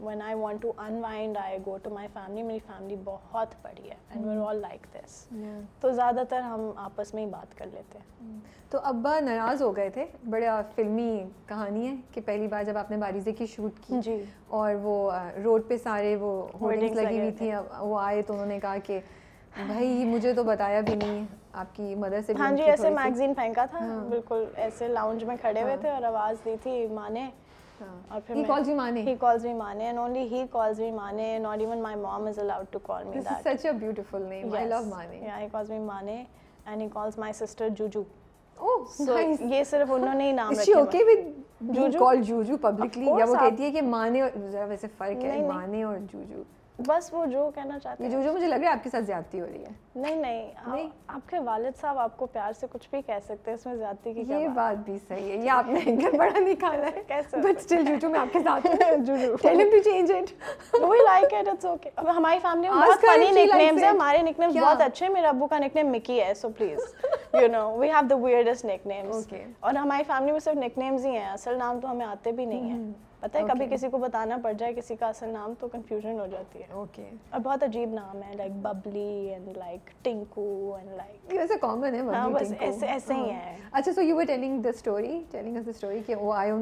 when 0.00 0.22
I 0.22 0.34
want 0.38 0.62
to 0.62 0.72
in 0.86 1.00
I 1.08 1.56
go 1.66 1.76
to 1.82 1.90
my 1.90 2.08
family 2.14 2.42
میری 2.42 2.58
فیملی 2.66 2.96
بہت 3.04 3.54
بڑی 3.62 3.88
ہے 3.90 3.94
and 4.10 4.26
we're 4.26 4.38
all 4.48 4.60
like 4.62 4.86
this 4.94 5.14
تو 5.80 5.92
زیادہ 5.92 6.22
تر 6.30 6.40
ہم 6.50 6.70
آپس 6.84 7.14
میں 7.14 7.24
ہی 7.24 7.30
بات 7.30 7.56
کر 7.58 7.66
لیتے 7.72 7.98
تو 8.70 8.78
ابا 8.92 9.18
ناراض 9.24 9.62
ہو 9.62 9.74
گئے 9.76 9.88
تھے 9.94 10.04
بڑا 10.36 10.60
فلمی 10.74 11.10
کہانی 11.48 11.86
ہے 11.88 11.94
کہ 12.14 12.20
پہلی 12.24 12.46
بار 12.56 12.64
جب 12.64 12.78
آپ 12.78 12.90
نے 12.90 12.96
باریزے 13.06 13.32
کی 13.38 13.46
شوٹ 13.54 13.78
کی 13.86 14.00
جی 14.04 14.22
اور 14.60 14.74
وہ 14.82 15.10
روڈ 15.44 15.68
پہ 15.68 15.76
سارے 15.84 16.14
وہ 16.20 16.40
ہولڈنگ 16.60 16.94
لگی 17.02 17.18
ہوئی 17.18 17.32
تھیں 17.38 17.54
وہ 17.80 17.98
آئے 18.00 18.22
تو 18.26 18.32
انہوں 18.34 18.46
نے 18.54 18.60
کہا 18.60 18.76
کہ 18.86 19.00
بھائی 19.66 20.04
مجھے 20.04 20.32
تو 20.34 20.42
بتایا 20.44 20.80
بھی 20.86 20.94
نہیں 20.94 21.24
آپ 21.58 21.74
کی 21.76 21.94
مدر 22.00 22.20
سے 22.26 22.32
ہاں 22.38 22.50
جی 22.56 22.62
ایسے 22.62 22.86
ایسے 22.86 22.90
میگزین 22.94 23.32
پھینکا 23.34 23.64
تھا 23.70 23.78
ہاں۔ 23.84 24.00
بالکل 24.08 24.44
لاؤنج 24.92 25.22
میں 25.24 25.36
کھڑے 25.40 25.62
ہوئے 25.62 25.72
ہاں۔ 25.72 25.80
تھے 25.80 25.90
اور 25.90 26.02
آواز 26.04 26.44
دی 26.44 26.84
یہ 39.50 39.64
صرف 39.64 39.90
نے 40.14 40.32
بس 46.86 47.08
وہ 47.12 47.24
جو 47.32 47.48
کہنا 47.54 47.78
چاہتے 47.82 48.04
ہیں 48.04 48.10
جو 48.10 48.22
جو 48.22 48.32
مجھے 48.32 48.46
لگ 48.46 48.54
رہا 48.58 48.68
ہے 48.68 48.72
آپ 48.74 48.82
کے 48.84 48.90
ساتھ 48.90 49.04
زیادتی 49.04 49.40
ہو 49.40 49.46
رہی 49.46 49.62
ہے 49.64 49.70
نہیں 50.00 50.16
نہیں 50.22 50.88
آپ 51.14 51.28
کے 51.28 51.38
والد 51.44 51.80
صاحب 51.80 51.98
آپ 51.98 52.16
کو 52.16 52.26
پیار 52.32 52.52
سے 52.60 52.66
کچھ 52.72 52.88
بھی 52.90 53.00
کہہ 53.06 53.18
سکتے 53.26 53.50
ہیں 53.50 53.54
اس 53.58 53.64
میں 53.66 53.74
زیادتی 53.76 54.12
کی 54.14 54.24
یہ 54.28 54.48
بات 54.54 54.82
بھی 54.84 54.96
صحیح 55.08 55.28
ہے 55.32 55.36
یہ 55.44 55.50
آپ 55.50 55.68
نے 55.68 55.94
گھر 56.02 56.16
بڑا 56.18 56.38
نکالا 56.38 56.88
ہے 56.96 57.20
بٹ 57.42 57.62
سٹل 57.62 57.84
جو 57.86 57.94
جو 58.00 58.08
میں 58.10 58.20
آپ 58.20 58.32
کے 58.32 58.40
ساتھ 58.44 58.66
ہوں 58.66 59.04
جو 59.04 59.16
جو 59.22 59.34
tell 59.42 59.60
him 59.60 59.70
to 59.76 59.82
change 59.90 60.12
it 60.18 60.80
we 60.82 60.98
like 61.04 61.34
it 61.38 61.48
it's 61.52 61.64
okay 61.66 61.90
ہماری 62.16 62.38
فیملی 62.42 62.68
میں 62.68 62.76
بہت 62.78 63.06
فنی 63.14 63.30
نک 63.44 63.54
نیمز 63.54 63.82
ہیں 63.82 63.88
ہمارے 63.90 64.22
نک 64.30 64.40
نیمز 64.40 64.56
بہت 64.56 64.80
اچھے 64.86 65.06
ہیں 65.06 65.12
میرے 65.14 65.26
ابو 65.26 65.46
کا 65.50 65.58
نک 65.64 65.76
نیم 65.76 65.92
مکی 65.94 66.20
ہے 66.20 66.32
so 66.42 66.48
please 66.58 66.94
you 67.42 67.46
know 67.52 67.68
we 67.78 67.88
have 67.90 68.06
the 68.10 68.22
weirdest 68.24 68.64
nicknames 68.86 69.26
اور 69.60 69.74
ہماری 69.74 70.02
فیملی 70.06 70.32
میں 70.32 70.40
صرف 70.44 70.56
نک 70.64 70.78
نیمز 70.78 71.06
ہی 71.06 71.16
ہیں 71.16 71.28
اصل 71.28 71.58
نام 71.58 71.80
تو 71.80 71.90
ہمیں 71.90 72.06
آتے 72.06 72.32
بھی 72.32 72.44
نہیں 72.44 72.70
ہیں 72.70 72.92
پتا 73.20 73.38
ہے 73.38 73.44
کبھی 73.48 73.66
کسی 73.70 73.88
کو 73.90 73.98
بتانا 73.98 74.36
پڑ 74.42 74.52
جائے 74.58 74.72
کسی 74.74 74.96
کا 74.96 75.06
اصل 75.08 75.28
نام 75.32 75.52
تو 75.58 75.68
کنفیوژن 75.72 76.18
ہو 76.20 76.26
جاتی 76.32 76.62
ہے 76.62 76.72
اوکے 76.80 77.08
اور 77.30 77.40
بہت 77.44 77.62
عجیب 77.62 77.92
نام 77.94 78.22
ہے 78.22 78.32
like 78.38 78.52
Bubbly 78.66 79.06
and 79.34 79.56
like 79.56 79.90
Tinku 80.04 80.44
and 80.78 80.90
like 80.96 81.32
یہ 81.32 81.38
ویسے 81.38 81.58
کامن 81.60 81.94
ہے 81.94 82.02
ببلی 82.02 82.16
ہاں, 82.16 82.28
بس 82.30 82.52
ایسے 82.58 82.86
ایسے 82.86 83.14
ہی 83.14 83.30
ہے 83.30 83.44
ہاں. 83.58 83.68
اچھا 83.72 83.92
so 83.92 84.02
you 84.02 84.16
were 84.16 84.24
telling 84.32 84.60
the 84.62 84.72
story 84.78 85.20
telling 85.30 85.56
us 85.56 85.66
the 85.66 85.72
story 85.78 86.02
کہ 86.06 86.14
وہ 86.14 86.32
آئے 86.34 86.52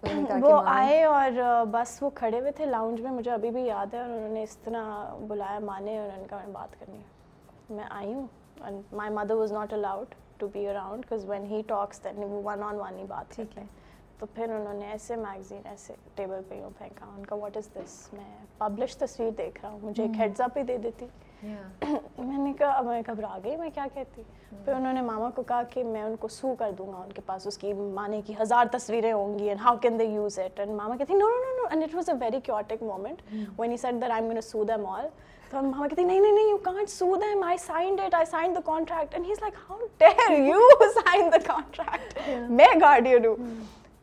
وہ 0.42 0.60
آئے 0.66 1.02
اور 1.04 1.30
بس 1.70 1.98
وہ 2.02 2.08
کھڑے 2.14 2.38
ہوئے 2.40 2.50
تھے 2.56 2.66
لاؤنج 2.66 3.00
میں 3.02 3.10
مجھے 3.12 3.30
ابھی 3.30 3.50
بھی 3.56 3.62
یاد 3.66 3.94
ہے 3.94 4.00
اور 4.00 4.10
انہوں 4.10 4.32
نے 4.34 4.42
اس 4.42 4.56
طرح 4.64 5.14
بلایا 5.28 5.58
مانے 5.64 5.98
اور 5.98 6.08
ان 6.18 6.26
کا 6.30 6.36
میں 6.44 6.52
بات 6.52 6.78
کرنی 6.80 6.96
ہے 6.98 7.74
میں 7.74 7.84
آئی 7.90 8.12
ہوں 8.12 8.26
and 8.64 8.94
my 9.00 9.10
mother 9.14 9.34
was 9.34 9.52
not 9.52 9.72
allowed 9.72 10.14
to 10.38 10.46
be 10.52 10.66
around 10.68 11.04
because 11.06 11.24
when 11.30 11.44
he 11.50 11.62
talks 11.66 12.02
then 12.04 12.22
وہ 12.30 12.40
ون 12.44 12.62
آن 12.68 12.80
ون 12.80 12.98
ہی 12.98 13.04
بات 13.08 13.34
ٹھیک 13.34 13.58
ہے 13.58 13.64
تو 14.20 14.26
پھر 14.34 14.50
انہوں 14.54 14.74
نے 14.74 14.86
ایسے 14.90 15.16
میگزین 15.16 15.60
ایسے 15.66 15.94
ٹیبل 16.14 16.40
پہ 16.48 16.54
یوں 16.54 16.70
پھینکا 16.78 17.06
ان 17.16 17.24
کا 17.26 17.34
واٹ 17.42 17.56
از 17.56 17.68
دس 17.74 17.92
میں 18.12 18.24
پبلش 18.58 18.96
تصویر 19.02 19.30
دیکھ 19.38 19.60
رہا 19.62 19.68
ہوں 19.70 19.78
مجھے 19.82 20.02
ایک 20.02 20.18
ہیڈز 20.18 20.40
اپ 20.46 20.58
ہی 20.58 20.62
دے 20.70 20.76
دیتی 20.86 21.06
میں 21.46 22.38
نے 22.38 22.52
کہا 22.58 22.70
اب 22.78 22.86
میں 22.86 23.00
گھبرا 23.08 23.36
گئی 23.44 23.56
میں 23.56 23.68
کیا 23.74 23.86
کہتی 23.94 24.22
پھر 24.50 24.72
انہوں 24.72 24.92
نے 24.92 25.02
ماما 25.02 25.30
کو 25.34 25.42
کہا 25.52 25.62
کہ 25.70 25.84
میں 25.84 26.02
ان 26.02 26.16
کو 26.24 26.28
سو 26.36 26.54
کر 26.58 26.70
دوں 26.78 26.86
گا 26.92 26.98
ان 27.04 27.12
کے 27.12 27.22
پاس 27.26 27.46
اس 27.46 27.58
کی 27.58 27.72
مانے 28.00 28.20
کی 28.26 28.34
ہزار 28.42 28.66
تصویریں 28.76 29.12
ہوں 29.12 29.38
گی 29.38 29.48
and 29.48 29.60
how 29.64 29.76
can 29.82 29.98
they 29.98 30.04
use 30.04 30.38
it 30.38 30.60
and 30.60 30.72
ماما 30.82 30.96
کہتی 30.96 31.14
no 31.14 31.28
no 31.28 31.38
no 31.46 31.56
no 31.62 31.66
and 31.70 31.82
it 31.84 31.94
was 31.94 32.10
a 32.10 32.16
very 32.24 32.40
chaotic 32.50 32.82
moment 32.82 33.22
when 33.58 33.70
he 33.70 33.76
said 33.86 33.94
that 34.02 34.10
I 34.10 34.22
am 34.24 34.30
gonna 34.32 34.40
sue 34.50 34.64
them 34.74 34.86
all 34.86 35.06
تو 35.50 35.60
ماما 35.62 35.86
کہتی 35.88 36.02
نہیں 36.04 36.20
نہیں 36.20 36.32
نہیں 36.32 36.50
you 36.50 36.58
can't 36.70 36.90
sue 36.90 37.14
them 37.26 37.42
I 37.42 37.56
signed 37.66 38.00
it 38.00 38.14
I 38.14 38.26
sign 38.30 38.54
the 38.54 38.60
contract 38.70 39.14
and 39.14 39.26
he 39.26 39.32
is 39.32 39.40
like 39.42 39.54
how 39.68 39.78
dare 39.98 40.38
you 40.38 40.88
sign 41.00 41.32
the 41.32 41.38
contract 41.52 42.18
میں 42.60 42.66
guard 42.80 43.06
you 43.06 43.18
do 43.24 43.34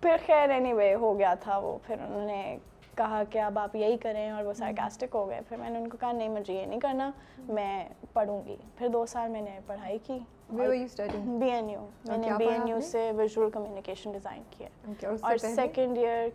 پھر 0.07 0.17
خیر 0.25 0.49
any 0.49 0.71
way 0.73 0.93
ہو 0.99 1.17
گیا 1.19 1.33
تھا 1.41 1.57
وہ 1.63 1.77
پھر 1.85 1.99
انہوں 2.01 2.25
نے 2.25 2.57
کہا 2.97 3.21
کہ 3.29 3.39
اب 3.39 3.57
آپ 3.59 3.75
یہی 3.75 3.97
کریں 4.01 4.29
اور 4.31 4.43
وہ 4.45 4.51
سارکاسٹک 4.59 5.15
ہو 5.15 5.27
گئے 5.29 5.39
پھر 5.49 5.57
میں 5.57 5.69
نے 5.69 5.79
ان 5.79 5.89
کو 5.89 5.97
کہا 5.99 6.11
نہیں 6.11 6.29
مجھے 6.29 6.53
یہ 6.53 6.65
نہیں 6.65 6.79
کرنا 6.79 7.09
میں 7.47 7.87
پڑھوں 8.13 8.39
گی 8.45 8.55
پھر 8.77 8.87
دو 8.93 9.05
سال 9.13 9.29
میں 9.31 9.41
نے 9.41 9.57
پڑھائی 9.67 9.97
کی 10.03 10.17
بی 10.51 11.49
این 11.51 11.69
یو 11.69 11.85
میں 12.07 12.17
نے 12.17 12.31
بی 12.37 12.45
این 12.51 12.67
یو 12.67 12.79
سے 12.91 13.11
ویژول 13.17 13.49
کمیونیکیشن 13.53 14.11
ڈیزائن 14.11 14.43
کیا 14.49 15.09
اور 15.21 15.37
سیکنڈ 15.55 15.97
ایئر 15.97 16.29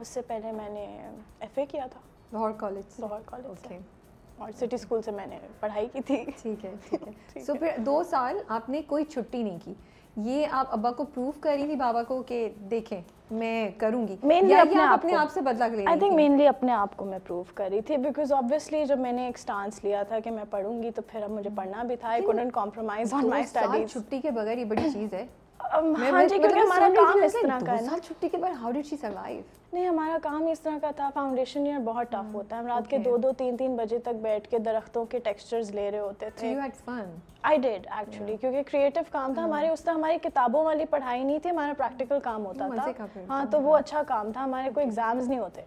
اس 0.00 0.08
سے 0.08 0.22
پہلے 0.26 0.52
میں 0.62 0.68
نے 0.74 0.86
ایف 1.40 1.58
اے 1.58 1.66
کیا 1.74 1.86
تھا 1.92 2.00
لاہور 2.32 2.50
کالج 2.60 3.00
لاہور 3.00 3.20
کالج 3.30 3.72
اور 4.42 4.50
سٹی 4.60 4.74
اسکول 4.74 5.02
سے 5.04 5.10
میں 5.12 5.26
نے 5.26 5.38
پڑھائی 5.60 5.88
کی 5.92 6.00
تھی 6.06 6.24
ٹھیک 6.42 6.64
ہے 6.64 6.74
ٹھیک 6.88 7.08
ہے 7.36 7.40
سو 7.44 7.54
پھر 7.60 7.78
دو 7.86 8.02
سال 8.10 8.38
آپ 8.58 8.68
نے 8.70 8.82
کوئی 8.88 9.04
چھٹی 9.10 9.42
نہیں 9.42 9.58
کی 9.64 9.74
یہ 10.16 10.46
آپ 10.50 10.68
ابا 10.72 10.90
کو 10.96 11.04
پروف 11.14 11.40
کر 11.40 11.56
رہی 11.58 11.66
تھی 11.66 11.76
بابا 11.76 12.02
کو 12.08 12.20
کہ 12.26 12.48
دیکھیں 12.70 13.00
میں 13.40 13.68
کروں 13.78 14.06
گی 14.08 14.16
مینلی 14.22 14.54
اپنے 14.54 14.80
آپ 14.82 14.92
اپنے 14.98 15.14
آپ 15.16 15.32
سے 15.34 15.40
بدلا 15.40 15.68
کر 15.68 15.80
آئی 15.88 15.98
تھنک 15.98 16.12
مینلی 16.12 16.46
اپنے 16.48 16.72
آپ 16.72 16.96
کو 16.96 17.04
میں 17.04 17.18
پروف 17.26 17.52
کر 17.54 17.68
رہی 17.72 17.80
تھی 17.86 17.96
بیکاز 17.96 18.32
آبویسلی 18.32 18.84
جب 18.86 18.98
میں 18.98 19.12
نے 19.12 19.26
ایک 19.26 19.38
اسٹانس 19.38 19.82
لیا 19.84 20.02
تھا 20.08 20.18
کہ 20.24 20.30
میں 20.30 20.44
پڑھوں 20.50 20.82
گی 20.82 20.90
تو 20.96 21.02
پھر 21.10 21.22
اب 21.22 21.30
مجھے 21.30 21.50
پڑھنا 21.56 21.82
بھی 21.88 21.96
تھا 22.00 22.08
I 22.08 22.22
couldn't 22.22 22.52
compromise 22.54 23.14
on 23.14 23.28
my 23.30 23.42
study 23.44 23.86
چھٹی 23.92 24.20
کے 24.22 24.30
بغیر 24.30 24.58
یہ 24.58 24.64
بڑی 24.64 24.90
چیز 24.92 25.14
ہے 25.14 25.24
um, 25.76 25.94
ہاں 25.98 26.24
جی 26.24 26.38
مطلب 26.38 26.50
کیونکہ 26.50 26.58
ہمارا 26.60 26.88
کام 26.96 27.22
اس 27.24 27.36
طرح 27.42 27.58
کا 27.66 27.76
ہے 27.76 27.84
نا 27.90 27.98
چھٹی 28.06 28.28
کے 28.28 28.36
بغیر 28.36 28.54
ہاؤ 28.60 28.70
ڈیڈ 28.72 28.86
شی 28.86 28.96
سروائیو 29.00 29.40
نہیں 29.72 29.86
ہمارا 29.88 30.16
کام 30.22 30.46
اس 30.50 30.60
طرح 30.60 30.78
کا 30.82 30.90
تھا 30.96 31.08
فاؤنڈیشن 31.14 31.66
ایئر 31.66 31.78
بہت 31.84 32.06
ٹف 32.10 32.14
ہاں، 32.24 32.32
ہوتا 32.32 32.56
ہے 32.56 32.60
ہم 32.60 32.66
رات 32.66 32.88
کے 32.90 32.98
دو 33.04 33.16
دو 33.22 33.30
تین 33.38 33.56
تین 33.56 33.76
بجے 33.76 33.98
تک 34.04 34.14
بیٹھ 34.22 34.48
کے 34.50 34.58
درختوں 34.70 35.04
کے 35.10 35.18
ٹیکسچرز 35.24 35.70
لے 35.74 35.90
رہے 35.90 35.98
ہوتے 35.98 36.30
تھے 36.36 36.54
آئی 37.48 37.56
ڈیڈ 37.58 37.86
ایکچولی 37.98 38.36
کیونکہ 38.40 38.62
کریٹو 38.70 39.00
کام 39.10 39.34
تھا 39.34 39.40
ہاں۔ 39.42 39.48
ہمارے 39.48 39.68
اس 39.68 39.80
طرح 39.84 39.94
ہماری 39.94 40.16
کتابوں 40.22 40.64
والی 40.64 40.84
پڑھائی 40.90 41.22
نہیں 41.24 41.38
تھی 41.42 41.50
ہمارا 41.50 41.72
پریکٹیکل 41.76 42.18
کام 42.22 42.44
ہوتا 42.46 42.64
ہاں، 42.66 42.90
تھا 42.96 43.06
ہاں 43.28 43.44
تو 43.50 43.60
وہ 43.62 43.76
اچھا 43.76 44.02
کام 44.06 44.32
تھا 44.32 44.44
ہمارے 44.44 44.70
کوئی 44.74 44.84
ایگزامز 44.86 45.28
نہیں 45.28 45.38
ہوتے 45.38 45.62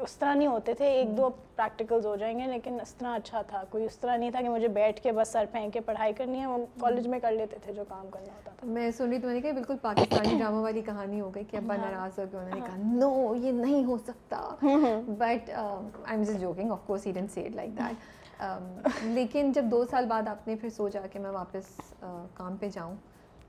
اس 0.00 0.16
طرح 0.16 0.34
نہیں 0.34 0.46
ہوتے 0.48 0.74
تھے 0.80 0.88
ایک 0.94 1.16
دو 1.16 1.28
پریکٹیکلز 1.56 2.06
ہو 2.06 2.14
جائیں 2.16 2.38
گے 2.38 2.46
لیکن 2.50 2.78
اس 2.82 2.94
طرح 2.94 3.14
اچھا 3.16 3.42
تھا 3.48 3.62
کوئی 3.70 3.84
اس 3.84 3.98
طرح 3.98 4.16
نہیں 4.16 4.30
تھا 4.30 4.40
کہ 4.40 4.48
مجھے 4.48 4.68
بیٹھ 4.80 5.00
کے 5.02 5.12
بس 5.20 5.32
سر 5.32 5.44
پھینک 5.52 5.72
کے 5.74 5.80
پڑھائی 5.86 6.12
کرنی 6.16 6.40
ہے 6.40 6.56
کالج 6.80 7.06
میں 7.14 7.20
کر 7.20 7.32
لیتے 7.32 7.56
تھے 7.64 7.72
جو 7.74 7.84
کام 7.88 8.06
کرنا 8.10 8.32
ہوتا 8.34 8.50
تھا 8.60 8.66
میں 8.72 8.90
سن 8.96 9.08
رہی 9.12 9.18
تو 9.44 9.52
بالکل 9.54 9.76
پاکستانی 9.82 10.36
ڈرامہ 10.38 10.60
والی 10.62 10.80
کہانی 10.90 11.20
ہو 11.20 11.30
گئی 11.34 11.44
کہ 11.50 11.56
ابا 11.56 11.76
ناراض 11.76 12.18
ہو 12.18 12.24
انہوں 12.38 12.54
نے 12.54 12.60
کہا 12.66 12.76
نو 12.94 13.19
یہ 13.42 13.52
نہیں 13.52 13.84
ہو 13.84 13.96
سکتا 14.06 14.40
but 14.62 15.50
I 15.50 16.16
am 16.16 16.22
just 16.22 16.40
joking 16.40 16.70
of 16.72 16.80
course 16.86 17.06
he 17.06 17.12
don't 17.12 17.26
said 17.34 17.54
like 17.56 17.76
that 17.78 18.88
لیکن 19.04 19.52
جب 19.54 19.70
دو 19.70 19.84
سال 19.90 20.06
بعد 20.08 20.28
آپ 20.28 20.48
نے 20.48 20.56
پھر 20.60 20.68
سوچا 20.76 21.00
کہ 21.12 21.18
میں 21.18 21.30
واپس 21.30 21.66
uh, 22.04 22.24
کام 22.34 22.56
پہ 22.60 22.68
جاؤں 22.74 22.94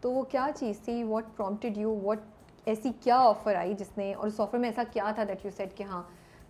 تو 0.01 0.11
وہ 0.11 0.23
کیا 0.31 0.47
چیز 0.59 0.79
تھی 0.85 1.01
واٹ 1.03 1.25
پرومپٹیڈ 1.37 1.77
یو 1.77 1.95
واٹ 2.03 2.19
ایسی 2.71 2.89
کیا 3.03 3.17
آفر 3.29 3.55
آئی 3.55 3.73
جس 3.79 3.97
نے 3.97 4.13
اور 4.13 4.27
اس 4.27 4.39
آفر 4.41 4.57
میں 4.59 4.69
ایسا 4.69 4.83
کیا 4.93 5.11
تھا 5.15 5.23
دیٹ 5.27 5.45
یو 5.45 5.51
سیٹ 5.57 5.77
کہ 5.77 5.83
ہاں 5.91 6.01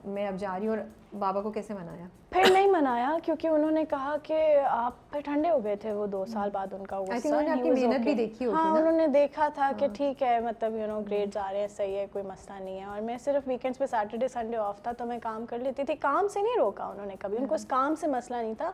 میں 0.05 0.25
اب 0.27 0.36
جا 0.39 0.58
رہی 0.60 0.67
ہوں 0.67 0.75
اور 0.75 0.86
بابا 1.20 1.41
کو 1.41 1.51
کیسے 1.51 1.74
منایا 1.74 2.05
پھر 2.31 2.51
نہیں 2.51 2.67
منایا 2.72 3.10
کیونکہ 3.24 3.48
انہوں 3.48 3.72
نے 3.72 3.84
کہا 3.89 4.15
کہ 4.24 4.38
آپ 4.70 4.93
پھر 5.12 5.20
ٹھنڈے 5.25 5.50
ہو 5.50 5.63
گئے 5.63 5.75
تھے 5.81 5.91
وہ 5.93 6.05
دو 6.13 6.24
سال 6.31 6.50
بعد 6.53 6.74
ان 6.74 6.86
کا 6.88 6.98
ہاں 6.98 8.70
انہوں 8.75 8.91
نے 8.91 9.08
دیکھا 9.13 9.48
تھا 9.55 9.70
کہ 9.77 9.86
ہاں۔ 9.86 9.93
ٹھیک 9.98 10.24
ہے 10.24 10.39
مطلب 10.48 10.75
یو 10.77 10.88
نو 10.88 11.00
گریڈ 11.10 11.36
رہے 11.36 11.60
ہیں 11.60 11.67
صحیح 11.75 11.98
ہے 11.98 12.05
کوئی 12.13 12.25
مسئلہ 12.25 12.62
نہیں 12.63 12.79
ہے 12.79 12.86
اور 12.86 13.01
میں 13.10 13.17
صرف 13.24 13.48
ویکینڈس 13.48 13.79
پہ 13.79 13.86
سیٹرڈے 13.91 14.27
سنڈے 14.34 14.58
آف 14.58 14.81
تھا 14.84 14.91
تو 14.98 15.05
میں 15.05 15.20
کام 15.24 15.46
کر 15.50 15.60
لیتی 15.60 15.84
تھی 15.88 15.96
کام 16.08 16.27
سے 16.34 16.41
نہیں 16.41 16.58
روکا 16.60 16.86
انہوں 16.93 17.05
نے 17.05 17.15
کبھی 17.20 17.38
ان 17.38 17.48
کو 17.48 17.55
اس 17.55 17.65
ہاں۔ 17.72 17.79
کام 17.79 17.96
سے 18.01 18.08
مسئلہ 18.15 18.38
نہیں 18.41 18.53
تھا 18.58 18.72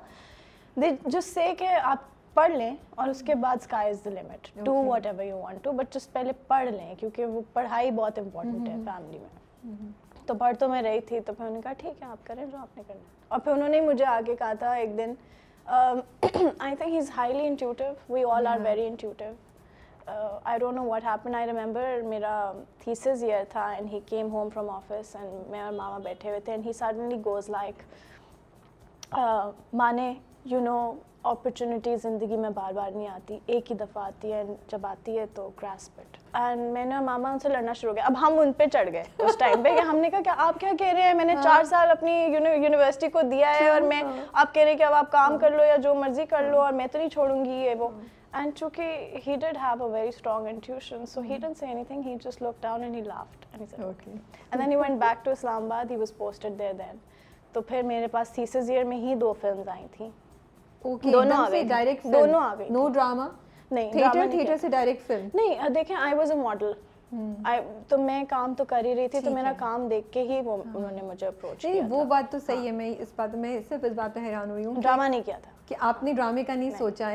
جس 1.11 1.33
سے 1.33 1.53
کہ 1.59 1.69
آپ 1.83 2.05
پڑھ 2.33 2.51
لیں 2.51 2.75
اور 2.95 3.07
اس 3.09 3.21
کے 3.25 3.35
بعد 3.43 3.55
sky 3.61 3.89
is 3.89 4.03
the 4.05 4.09
limit 4.09 4.47
to 4.65 4.73
whatever 5.07 5.23
you 5.25 5.37
want 5.37 5.67
but 5.77 5.97
پہلے 6.13 6.31
پڑھ 6.47 6.69
لیں 6.71 6.93
کیونکہ 6.99 7.25
وہ 7.25 7.41
پڑھائی 7.53 7.91
بہت 7.91 8.19
امپورٹنٹ 8.19 8.67
ہے 8.69 8.75
فیملی 8.85 9.17
میں 9.19 9.85
تو 10.27 10.33
بھر 10.33 10.53
تو 10.59 10.67
میں 10.69 10.81
رہی 10.83 10.99
تھی 11.09 11.19
تو 11.25 11.33
پھر 11.33 11.43
انہوں 11.45 11.55
نے 11.57 11.61
کہا 11.63 11.73
ٹھیک 11.77 12.01
ہے 12.01 12.07
آپ 12.07 12.25
کریں 12.27 12.45
جو 12.45 12.57
آپ 12.57 12.77
نے 12.77 12.83
کرنا 12.87 13.01
اور 13.27 13.39
پھر 13.43 13.51
انہوں 13.51 13.69
نے 13.69 13.79
مجھے 13.81 14.05
آگے 14.05 14.35
کہا 14.39 14.53
تھا 14.59 14.71
ایک 14.75 14.97
دن 14.97 15.13
I 15.75 16.29
think 16.75 16.81
he 16.87 16.97
is 16.97 17.11
highly 17.17 17.45
intuitive 17.47 18.13
we 18.13 18.23
all 18.31 18.47
are 18.47 18.59
very 18.63 18.85
intuitive 18.87 19.31
I 20.05 20.59
don't 20.59 20.75
know 20.75 20.83
what 20.85 21.03
happen 21.05 21.35
I 21.35 21.47
remember 21.47 22.01
میرا 22.09 22.33
تھیسز 22.83 23.23
ایئر 23.23 23.43
تھا 23.49 23.69
and 23.71 23.91
he 23.93 23.99
came 24.09 24.31
home 24.33 24.49
from 24.53 24.69
office 24.69 25.15
and 25.19 25.49
میں 25.51 25.61
اور 25.61 25.73
ماما 25.73 25.97
بیٹھے 26.03 26.29
ہوئے 26.29 26.39
تھے 26.45 26.53
and 26.53 26.65
he 26.65 26.73
suddenly 26.79 27.17
goes 27.25 27.49
like 27.57 27.83
Mane 29.81 30.13
you 30.49 30.59
know 30.61 30.79
opportunity 31.29 31.95
زندگی 32.01 32.35
میں 32.37 32.49
بار 32.55 32.73
بار 32.73 32.91
نہیں 32.91 33.07
آتی 33.07 33.37
ایک 33.53 33.69
ہی 33.71 33.75
دفعہ 33.77 34.03
آتی 34.03 34.31
ہے 34.33 34.43
جب 34.71 34.85
آتی 34.87 35.17
ہے 35.19 35.25
تو 35.35 35.49
گراس 35.61 35.89
پٹ 35.95 36.17
اینڈ 36.41 36.61
میں 36.73 36.83
نے 36.85 36.99
ماما 37.05 37.31
ان 37.31 37.39
سے 37.39 37.49
لڑنا 37.49 37.71
شروع 37.79 37.93
کیا 37.93 38.03
اب 38.07 38.13
ہم 38.21 38.37
ان 38.39 38.51
پہ 38.57 38.65
چڑھ 38.73 38.89
گئے 38.91 39.03
اس 39.25 39.37
ٹائم 39.39 39.63
پہ 39.63 39.69
ہم 39.89 39.97
نے 39.97 40.09
کہا 40.09 40.19
کہ 40.25 40.29
آپ 40.41 40.59
کیا 40.59 40.69
کہہ 40.79 40.93
رہے 40.93 41.01
ہیں 41.01 41.13
میں 41.13 41.25
نے 41.25 41.33
چار 41.43 41.63
سال 41.69 41.89
اپنی 41.91 42.11
یونیورسٹی 42.33 43.07
کو 43.17 43.21
دیا 43.31 43.53
ہے 43.59 43.67
اور 43.69 43.81
میں 43.91 44.01
آپ 44.33 44.53
کہہ 44.53 44.61
رہے 44.63 44.71
ہیں 44.71 44.77
کہ 44.77 44.83
اب 44.83 44.93
آپ 44.93 45.11
کام 45.11 45.37
کر 45.41 45.51
لو 45.57 45.63
یا 45.67 45.75
جو 45.83 45.95
مرضی 45.95 46.25
کر 46.29 46.49
لو 46.51 46.61
اور 46.61 46.73
میں 46.73 46.85
تو 46.91 46.97
نہیں 46.97 47.09
چھوڑوں 47.13 47.43
گی 47.45 47.55
یہ 47.65 47.75
وہ 47.79 47.89
اینڈ 48.33 48.55
چونکہ 48.57 49.17
he 49.27 49.35
have 49.35 49.81
a 49.81 49.91
very 49.91 50.07
strong 50.07 50.45
and 50.47 50.69
and 50.69 51.07
so 51.09 51.21
he 51.21 51.27
he 51.27 51.33
he 51.33 51.35
he 51.35 51.39
done 51.47 51.53
anything 51.87 52.15
just 52.25 52.41
look 52.43 52.61
down 52.63 52.95
laughed 53.05 53.45
then 54.57 54.75
went 54.79 54.99
back 55.01 55.25
to 55.25 55.31
Islamabad 55.65 55.91
he 55.91 55.95
was 56.05 56.15
posted 56.17 56.59
there 56.59 56.73
then 56.79 56.97
تو 57.53 57.61
پھر 57.67 57.83
میرے 57.91 58.07
پاس 58.15 58.31
تھیسز 58.33 58.69
ایئر 58.71 58.83
میں 58.93 58.97
ہی 59.01 59.15
دو 59.19 59.33
films 59.41 59.69
آئی 59.69 59.85
تھیں 59.91 60.09
نو 60.85 60.95
drama 62.93 63.27
سے 63.71 64.07
وہ 71.89 71.99
بات 72.05 72.31
تو 72.31 72.39
صحیح 72.45 72.65
ہے 72.65 72.71
میں 72.71 72.89
میں 73.33 73.51
اس 73.57 73.67
اس 73.69 73.69
بات 73.69 73.69
بات 73.69 73.69
صرف 73.69 73.81
پہ 74.13 74.19
حیران 74.25 74.47
ہوئی 74.51 74.63
ہوں 74.65 74.75
ڈرامہ 74.81 75.07
نہیں 75.09 75.23
کیا 75.25 75.37
تھا 75.43 75.51
کہ 75.67 75.73
آپ 75.89 75.97
نے 76.03 76.09
ڈرامے 76.13 76.43
کا 76.43 76.53
نہیں 76.55 76.71
سوچا 76.77 77.05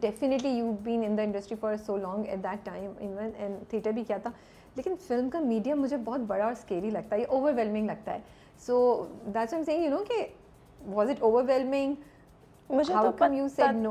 definitely 0.00 0.50
you 0.50 0.72
been 0.82 1.02
in 1.06 1.14
the 1.16 1.22
industry 1.22 1.56
for 1.60 1.76
so 1.86 1.92
long 1.96 2.20
at 2.28 2.40
that 2.44 2.58
time 2.66 2.90
even 3.00 3.30
and 3.38 3.54
theatre 3.70 3.90
بھی 3.94 4.04
کیا 4.06 4.16
تھا 4.22 4.30
لیکن 4.76 4.92
فلم 5.06 5.28
کا 5.30 5.40
میڈیا 5.40 5.74
مجھے 5.74 5.96
بہت 6.04 6.20
بڑا 6.26 6.44
اور 6.44 6.52
اسکیری 6.52 6.90
لگتا 6.90 7.16
لگتا 7.16 7.26
ہے 7.26 7.26
ہے 7.26 7.30
یہ 7.30 7.32
over 7.32 7.36
overwhelming 7.54 7.88
whelming 7.88 8.14
so 8.66 9.06
that's 9.34 9.52
I'm 9.54 9.62
saying 9.64 9.80
you 9.84 9.90
know 9.90 10.02
کہ 10.08 10.18
واز 10.94 11.08
اٹ 11.10 11.18
مجھے 12.70 12.94
ہاں، 12.94 13.02
تو 13.02 13.10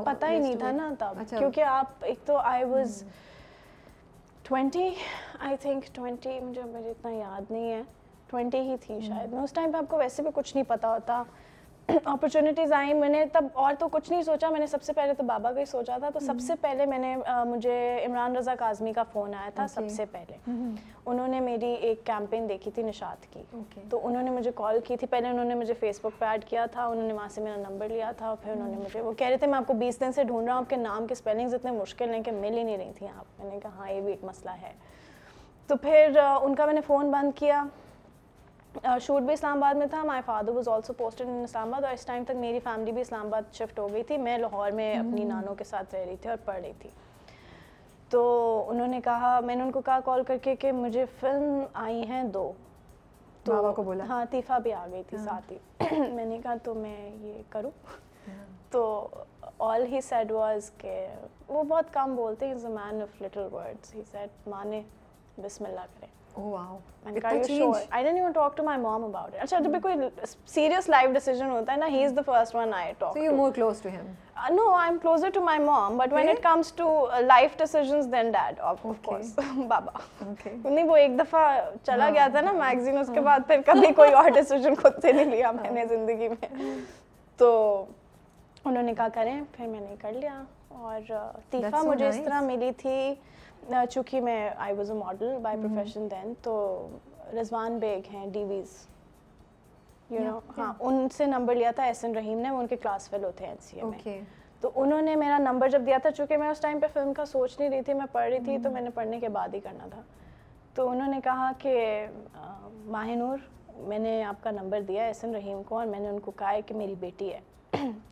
پتہ 0.04 0.26
ہی 0.30 0.38
نہیں 0.38 0.56
تھا 0.58 0.70
نا 0.72 0.90
تب 0.98 1.14
اچھا۔ 1.20 1.38
کیونکہ 1.38 1.62
آپ 1.64 2.04
ایک 2.04 2.24
تو 2.26 2.36
I 2.38 2.62
I 2.62 2.72
was 2.72 3.02
twenty 4.48 4.88
twenty 5.60 5.90
think 6.30 6.42
مجھے 6.44 6.62
مجھے 6.72 6.90
اتنا 6.90 7.10
یاد 7.10 7.50
نہیں 7.50 7.70
ہے 7.70 7.82
ٹوینٹی 8.30 8.60
ہی 8.70 8.76
تھی 8.80 8.98
شاید 9.06 9.32
میں 9.32 9.42
اس 9.42 9.52
ٹائم 9.52 9.72
پہ 9.72 9.76
آپ 9.78 9.88
کو 9.90 9.98
ویسے 9.98 10.22
بھی 10.22 10.30
کچھ 10.34 10.54
نہیں 10.56 10.64
پتا 10.68 10.90
ہوتا 10.94 11.22
اپرچونیٹیز 11.86 12.72
آئیں 12.72 12.92
میں 12.94 13.08
نے 13.08 13.24
تب 13.32 13.46
اور 13.62 13.74
تو 13.78 13.86
کچھ 13.92 14.10
نہیں 14.10 14.22
سوچا 14.22 14.48
میں 14.50 14.60
نے 14.60 14.66
سب 14.66 14.82
سے 14.82 14.92
پہلے 14.96 15.14
تو 15.14 15.22
بابا 15.22 15.50
کا 15.52 15.60
ہی 15.60 15.64
سوچا 15.70 15.96
تھا 16.00 16.10
تو 16.14 16.20
سب 16.26 16.38
سے 16.46 16.54
پہلے 16.60 16.86
میں 16.86 16.98
نے 16.98 17.14
مجھے 17.46 17.74
عمران 18.06 18.36
رضا 18.36 18.54
کاظمی 18.58 18.92
کا 18.92 19.02
فون 19.12 19.34
آیا 19.34 19.50
تھا 19.54 19.66
سب 19.74 19.88
سے 19.96 20.04
پہلے 20.12 20.36
انہوں 20.46 21.26
نے 21.28 21.40
میری 21.40 21.72
ایک 21.88 22.04
کیمپین 22.06 22.48
دیکھی 22.48 22.70
تھی 22.74 22.82
نشاد 22.82 23.26
کی 23.32 23.42
تو 23.90 24.00
انہوں 24.08 24.22
نے 24.22 24.30
مجھے 24.30 24.50
کال 24.56 24.80
کی 24.84 24.96
تھی 24.96 25.06
پہلے 25.10 25.28
انہوں 25.28 25.44
نے 25.44 25.54
مجھے 25.54 25.74
فیس 25.80 26.00
بک 26.04 26.18
پہ 26.18 26.24
ایڈ 26.26 26.44
کیا 26.48 26.64
تھا 26.72 26.86
انہوں 26.86 27.06
نے 27.06 27.12
وہاں 27.12 27.28
سے 27.34 27.40
میرا 27.40 27.56
نمبر 27.68 27.88
لیا 27.88 28.10
تھا 28.18 28.34
پھر 28.42 28.52
انہوں 28.52 28.68
نے 28.68 28.76
مجھے 28.76 29.00
وہ 29.00 29.12
کہہ 29.18 29.26
رہے 29.28 29.36
تھے 29.38 29.46
میں 29.46 29.58
آپ 29.58 29.66
کو 29.66 29.74
بیس 29.84 30.00
دن 30.00 30.12
سے 30.12 30.24
ڈھونڈ 30.24 30.46
رہا 30.48 30.54
ہوں 30.54 30.60
آپ 30.62 30.70
کے 30.70 30.76
نام 30.76 31.06
کے 31.06 31.12
اسپیلنگز 31.12 31.54
اتنے 31.54 31.70
مشکل 31.70 32.14
ہیں 32.14 32.22
کہ 32.22 32.32
مل 32.40 32.56
ہی 32.56 32.62
نہیں 32.62 32.78
رہی 32.78 32.92
تھیں 32.98 33.08
آپ 33.16 33.40
میں 33.42 33.50
نے 33.50 33.58
کہا 33.62 33.78
ہاں 33.84 33.92
یہ 33.92 34.00
بھی 34.00 34.10
ایک 34.12 34.24
مسئلہ 34.24 34.50
ہے 34.62 34.72
تو 35.66 35.76
پھر 35.82 36.18
ان 36.42 36.54
کا 36.54 36.66
میں 36.66 36.74
نے 36.74 36.80
فون 36.86 37.10
بند 37.10 37.38
کیا 37.38 37.62
شوٹ 39.02 39.22
بھی 39.22 39.32
اسلام 39.32 39.56
آباد 39.58 39.74
میں 39.78 39.86
تھا 39.90 40.02
my 40.04 40.22
father 40.26 40.52
was 40.54 40.68
also 40.68 40.92
posted 40.98 41.28
in 41.28 41.42
Islamabad 41.74 41.84
اور 41.84 41.92
اس 41.94 42.04
ٹائم 42.06 42.24
تک 42.26 42.36
میری 42.36 42.60
فیملی 42.64 42.92
بھی 42.92 43.00
اسلام 43.00 43.26
آباد 43.26 43.52
شفٹ 43.54 43.78
ہو 43.78 43.86
گئی 43.92 44.02
تھی 44.08 44.16
میں 44.18 44.36
لاہور 44.38 44.70
میں 44.80 44.92
اپنی 44.98 45.24
نانوں 45.24 45.54
کے 45.58 45.64
ساتھ 45.64 45.94
رہ 45.94 46.04
رہی 46.04 46.16
تھی 46.22 46.30
اور 46.30 46.38
پڑھ 46.44 46.60
رہی 46.60 46.72
تھی 46.78 46.90
تو 48.10 48.20
انہوں 48.70 48.86
نے 48.88 49.00
کہا 49.04 49.38
میں 49.44 49.54
نے 49.56 49.62
ان 49.62 49.70
کو 49.72 49.80
کہا 49.86 49.98
کال 50.04 50.22
کر 50.26 50.36
کے 50.42 50.56
کہ 50.64 50.72
مجھے 50.72 51.04
فلم 51.20 51.62
آئی 51.84 52.02
ہیں 52.08 52.22
دو 52.34 52.50
تو 53.44 53.72
کو 53.76 53.82
بولا 53.82 54.04
ہاں 54.08 54.22
عطیفہ 54.22 54.58
بھی 54.62 54.72
آ 54.72 54.86
گئی 54.90 55.02
تھی 55.08 55.16
ہاں۔ 55.16 55.24
ساتھ 55.24 55.52
ہی 55.52 56.00
میں 56.12 56.24
نے 56.24 56.38
کہا 56.42 56.54
تو 56.64 56.74
میں 56.74 57.10
یہ 57.20 57.42
کروں 57.50 57.70
ہاں۔ 57.88 58.36
تو 58.72 58.84
آل 59.70 59.84
ہی 59.92 60.00
سیڈ 60.08 60.30
واز 60.32 60.70
کے 60.78 60.96
وہ 61.48 61.62
بہت 61.62 61.92
کم 61.94 62.14
بولتے 62.16 62.46
ہیں 62.46 62.54
man 62.68 63.02
of 63.02 63.20
little 63.22 63.48
words 63.52 63.94
he 63.94 64.02
said 64.12 64.48
بسم 65.42 65.64
اللہ 65.64 65.86
کریں 65.98 66.12
نہیں 66.36 67.34
وہ 67.34 67.42
ایک 80.96 81.16
دفا 81.18 81.42
چلا 81.82 82.08
گیا 82.14 82.26
تھا 82.32 82.40
نا 82.40 82.52
میگزین 82.52 82.98
اس 82.98 83.10
کے 83.14 83.20
بعد 83.20 83.50
کبھی 83.66 83.92
کوئی 83.92 84.12
اور 84.12 84.30
ڈیسیزن 84.30 84.74
خود 84.82 84.98
سے 85.02 85.12
نہیں 85.12 85.24
لیا 85.30 85.50
میں 85.60 85.70
نے 85.70 85.86
زندگی 85.88 86.28
میں 86.28 86.48
تو 87.38 87.52
انہوں 88.64 88.82
نے 88.82 88.92
کہا 88.96 89.08
کریں 89.14 89.40
پھر 89.56 89.66
میں 89.66 89.80
نے 89.80 89.94
کر 90.02 90.12
لیا 90.12 90.42
اور 90.74 91.00
تیفا 91.50 91.82
مجھے 91.90 92.08
اس 92.08 92.18
طرح 92.24 92.40
ملی 92.40 92.70
تھی 92.78 93.14
چونکہ 93.90 94.20
میں 94.20 94.48
I 94.60 94.74
was 94.76 94.90
a 94.90 94.96
model 94.96 95.36
by 95.42 95.56
profession 95.62 96.10
then 96.10 96.32
تو 96.42 96.54
رضوان 97.40 97.78
بیگ 97.78 98.12
ہیں 98.14 98.26
ڈی 98.32 98.42
ویز 98.48 98.76
یو 100.10 100.20
نو 100.24 100.38
ہاں 100.58 100.72
ان 100.86 101.08
سے 101.16 101.26
نمبر 101.26 101.54
لیا 101.54 101.70
تھا 101.76 101.84
ایس 101.84 102.04
این 102.04 102.14
رحیم 102.16 102.38
نے 102.38 102.50
وہ 102.50 102.58
ان 102.60 102.66
کے 102.68 102.76
کلاس 102.76 103.08
فیلو 103.10 103.30
تھے 103.36 103.46
این 103.46 103.56
سی 103.60 103.80
اے 103.80 103.84
میں 104.06 104.20
تو 104.60 104.70
انہوں 104.82 105.02
نے 105.02 105.14
میرا 105.16 105.38
نمبر 105.38 105.68
جب 105.68 105.82
دیا 105.86 105.96
تھا 106.02 106.10
چونکہ 106.16 106.36
میں 106.38 106.48
اس 106.48 106.60
ٹائم 106.60 106.78
پہ 106.80 106.86
فلم 106.92 107.12
کا 107.14 107.24
سوچ 107.26 107.58
نہیں 107.60 107.70
رہی 107.70 107.82
تھی 107.84 107.94
میں 107.94 108.06
پڑھ 108.12 108.28
رہی 108.30 108.38
تھی 108.44 108.58
تو 108.64 108.70
میں 108.72 108.80
نے 108.80 108.90
پڑھنے 108.94 109.20
کے 109.20 109.28
بعد 109.38 109.54
ہی 109.54 109.60
کرنا 109.60 109.86
تھا 109.90 110.02
تو 110.74 110.88
انہوں 110.90 111.10
نے 111.14 111.18
کہا 111.24 111.50
کہ 111.58 111.74
ماہ 112.94 113.14
نور 113.16 113.38
میں 113.88 113.98
نے 113.98 114.22
آپ 114.24 114.42
کا 114.44 114.50
نمبر 114.50 114.80
دیا 114.88 115.04
ایس 115.04 115.22
این 115.24 115.34
رحیم 115.34 115.62
کو 115.68 115.78
اور 115.78 115.86
میں 115.86 116.00
نے 116.00 116.08
ان 116.08 116.18
کو 116.20 116.30
کہا 116.36 116.52
ہے 116.52 116.62
کہ 116.66 116.74
میری 116.74 116.94
بیٹی 117.00 117.32
ہے 117.32 117.40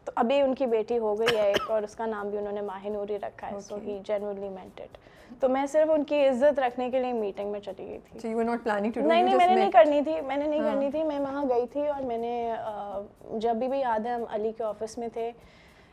تو 0.04 0.12
ابھی 0.20 0.40
ان 0.42 0.54
کی 0.54 0.66
بیٹی 0.66 0.98
ہو 0.98 1.18
گئی 1.18 1.36
ہے 1.38 1.46
ایک 1.46 1.70
اور 1.70 1.82
اس 1.82 1.94
کا 1.96 2.06
نام 2.06 2.28
بھی 2.30 2.38
انہوں 2.38 2.52
نے 2.52 2.60
ماہ 2.70 2.86
نور 2.92 3.08
ہی 3.10 3.18
رکھا 3.22 3.50
ہے 3.50 3.60
سو 3.68 3.76
ہی 3.84 3.98
جنورلی 4.04 4.48
مینٹڈ 4.48 4.98
تو 5.40 5.48
میں 5.48 5.64
صرف 5.72 5.90
ان 5.94 6.04
کی 6.04 6.26
عزت 6.28 6.58
رکھنے 6.60 6.90
کے 6.90 6.98
لیے 7.02 7.12
میٹنگ 7.12 7.50
میں 7.52 7.60
چلی 7.60 7.86
گئی 7.88 7.98
تھی 8.20 8.32
نہیں 8.32 9.22
نہیں 9.22 9.34
میں 9.34 9.46
نے 9.46 9.54
نہیں 9.54 9.70
کرنی 9.72 10.00
تھی 10.04 10.20
میں 10.20 10.36
نے 10.36 10.46
نہیں 10.46 10.60
ہاں. 10.60 10.70
کرنی 10.72 10.90
تھی 10.90 11.02
میں 11.04 11.18
وہاں 11.20 11.44
گئی 11.48 11.66
تھی 11.72 11.86
اور 11.88 12.02
میں 12.06 12.18
نے 12.18 12.54
جب 13.46 13.54
بھی 13.68 13.80
یاد 13.80 14.06
ہے 14.06 14.12
ہم 14.14 14.24
علی 14.34 14.52
کے 14.58 14.64
آفس 14.64 14.98
میں 14.98 15.08
تھے 15.12 15.30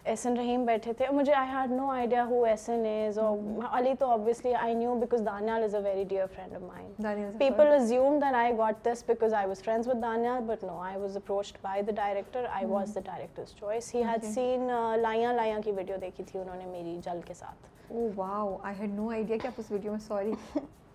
ایسن 0.10 0.38
رحیم 0.38 0.64
بیٹھے 0.66 0.92
تھے 0.98 1.06
مجھے 1.14 1.34
I 1.38 1.48
had 1.54 1.72
no 1.72 1.90
idea 1.92 2.24
who 2.30 2.44
Ahsan 2.46 2.86
is 2.88 3.18
اور 3.20 3.66
علی 3.78 3.94
تو 4.00 4.06
obviously 4.12 4.54
I 4.60 4.74
knew 4.74 4.94
because 5.00 5.22
Daniyal 5.26 5.64
is 5.64 5.76
a 5.76 5.82
very 5.84 6.04
dear 6.10 6.26
friend 6.36 6.56
of 6.56 6.62
mine 6.62 7.32
people 7.40 7.68
awesome 7.74 8.18
then 8.24 8.36
I 8.36 8.58
got 8.58 8.84
this 8.86 9.04
because 9.08 9.34
I 9.40 9.48
was 9.48 9.64
friends 9.64 9.88
with 9.88 10.02
Daniyal 10.04 10.42
but 10.48 10.64
no 10.64 10.80
I 10.86 10.98
was 11.02 11.18
approached 11.18 11.58
by 11.66 11.82
the 11.82 11.92
director 11.96 12.46
I 12.54 12.66
was 12.74 12.96
the 12.96 13.02
director's 13.12 13.54
choice 13.60 13.94
he 13.96 14.04
had 14.04 14.26
seen 14.34 14.68
Laiyan 15.02 15.34
Laiyan 15.34 15.60
کی 15.66 15.72
video 15.82 15.98
دیکھی 16.02 16.24
تھی 16.32 16.40
انہوں 16.40 16.56
نے 16.56 16.66
میری 16.72 16.98
جل 17.06 17.22
کے 17.26 17.34
ساتھ 17.44 17.68
oh 17.92 18.10
wow 18.16 18.58
I 18.62 18.80
had 18.82 18.94
no 19.00 19.10
idea 19.12 19.38
کہ 19.42 19.48
آپ 19.48 19.60
اس 19.62 19.72
ویڈیو 19.72 19.92
میں 19.92 20.00
سوری 20.08 20.34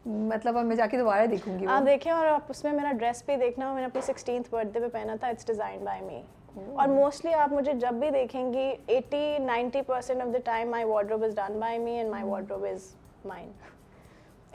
مطلب 0.06 0.56
اب 0.58 0.64
میں 0.66 0.76
جا 0.76 0.86
کے 0.90 0.98
دوبارہ 0.98 1.26
دیکھوں 1.26 1.58
گی 1.58 1.66
آپ 1.74 1.86
دیکھیں 1.86 2.12
اور 2.12 2.26
آپ 2.26 2.50
اس 2.54 2.64
میں 2.64 2.72
میرا 2.72 2.92
ڈریس 2.98 3.22
بھی 3.26 3.36
دیکھنا 3.46 3.72
میں 3.74 3.80
نے 3.80 3.86
اپنی 3.86 4.00
سکسٹینتھ 4.12 4.48
برتھ 4.54 4.72
ڈے 4.74 4.80
پہ 4.80 4.88
پہنا 4.92 5.14
تھا 5.20 5.28
اٹس 5.28 5.46
ڈیزائن 5.46 5.84
بائی 5.84 6.00
می 6.04 6.22
اور 6.54 6.88
موسٹلی 6.88 7.32
آپ 7.34 7.52
مجھے 7.52 7.72
جب 7.80 7.94
بھی 8.00 8.10
دیکھیں 8.10 8.52
گی 8.54 8.68
eighty 8.94 9.38
ninety 9.44 9.80
percent 9.86 10.20
of 10.22 10.32
the 10.34 10.38
time 10.44 10.70
my 10.70 10.84
wardrobe 11.12 11.24
is 11.24 11.34
done 11.36 11.58
by 11.60 11.78
me 11.78 11.96
and 11.98 12.10
my 12.10 12.24
wardrobe 12.52 12.64
is 12.72 12.94
mind 13.24 13.66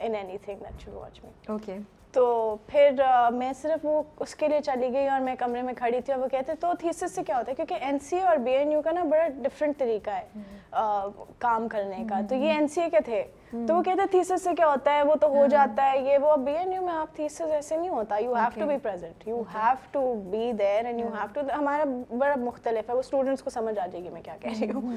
in 0.04 0.14
anything 0.44 0.60
that 0.66 0.80
should 0.84 0.94
watch 0.94 1.22
me 1.24 1.30
okay 1.52 1.78
تو 2.12 2.56
پھر 2.66 2.90
میں 3.32 3.52
صرف 3.60 3.84
وہ 3.86 4.02
اس 4.20 4.34
کے 4.34 4.46
لیے 4.48 4.60
چلی 4.64 4.92
گئی 4.92 5.06
اور 5.08 5.20
میں 5.20 5.34
کمرے 5.38 5.60
میں 5.62 5.74
کھڑی 5.76 6.00
تھی 6.04 6.12
اور 6.12 6.22
وہ 6.22 6.26
کہتے 6.28 6.52
تو 6.60 6.72
تھیسس 6.80 7.14
سے 7.14 7.22
کیا 7.26 7.36
ہوتا 7.38 7.50
ہے 7.50 7.54
کیونکہ 7.56 7.84
این 7.86 7.98
سی 8.08 8.16
اے 8.16 8.22
اور 8.26 8.36
بی 8.44 8.50
این 8.56 8.72
یو 8.72 8.80
کا 8.84 8.92
نا 8.92 9.02
بڑا 9.10 9.26
ڈفرینٹ 9.42 9.78
طریقہ 9.78 10.10
ہے 10.10 11.28
کام 11.38 11.68
کرنے 11.70 12.04
کا 12.08 12.20
تو 12.28 12.34
یہ 12.34 12.50
این 12.52 12.66
سی 12.74 12.80
اے 12.82 12.88
کے 12.90 13.00
تھے 13.04 13.22
تو 13.50 13.74
وہ 13.76 13.82
کہتے 13.82 14.06
تھیسس 14.10 14.42
سے 14.44 14.54
کیا 14.56 14.68
ہوتا 14.70 14.94
ہے 14.96 15.02
وہ 15.02 15.14
تو 15.20 15.28
ہو 15.28 15.38
ہاں۔ 15.40 15.48
جاتا 15.50 15.90
ہے 15.90 15.98
یہ 16.04 16.18
وہ 16.22 16.34
بی 16.44 16.56
این 16.56 16.72
یو 16.72 16.82
میں 16.84 16.92
آپ 16.94 17.14
تھیسس 17.16 17.40
ایسے 17.52 17.76
نہیں 17.76 17.88
ہوتا 17.90 18.18
you 18.22 18.34
have 18.34 18.60
to 18.60 18.66
be 18.66 18.76
present 18.82 19.26
you 19.28 19.42
have 19.54 19.74
to 19.92 20.12
be 20.30 20.50
there 20.58 20.84
and 20.84 21.00
you 21.00 21.08
have 21.14 21.26
to 21.34 21.40
ہمارا 21.58 21.84
بڑا 22.18 22.34
مختلف 22.44 22.90
ہے 22.90 22.94
وہ 22.94 23.00
اسٹوڈنٹس 23.00 23.42
کو 23.42 23.50
سمجھ 23.50 23.78
آ 23.78 23.86
جائے 23.90 24.02
گی 24.04 24.10
میں 24.10 24.22
کیا 24.22 24.36
کہہ 24.40 24.58
رہی 24.60 24.70
ہوں 24.74 24.88
ہاں۔ 24.92 24.96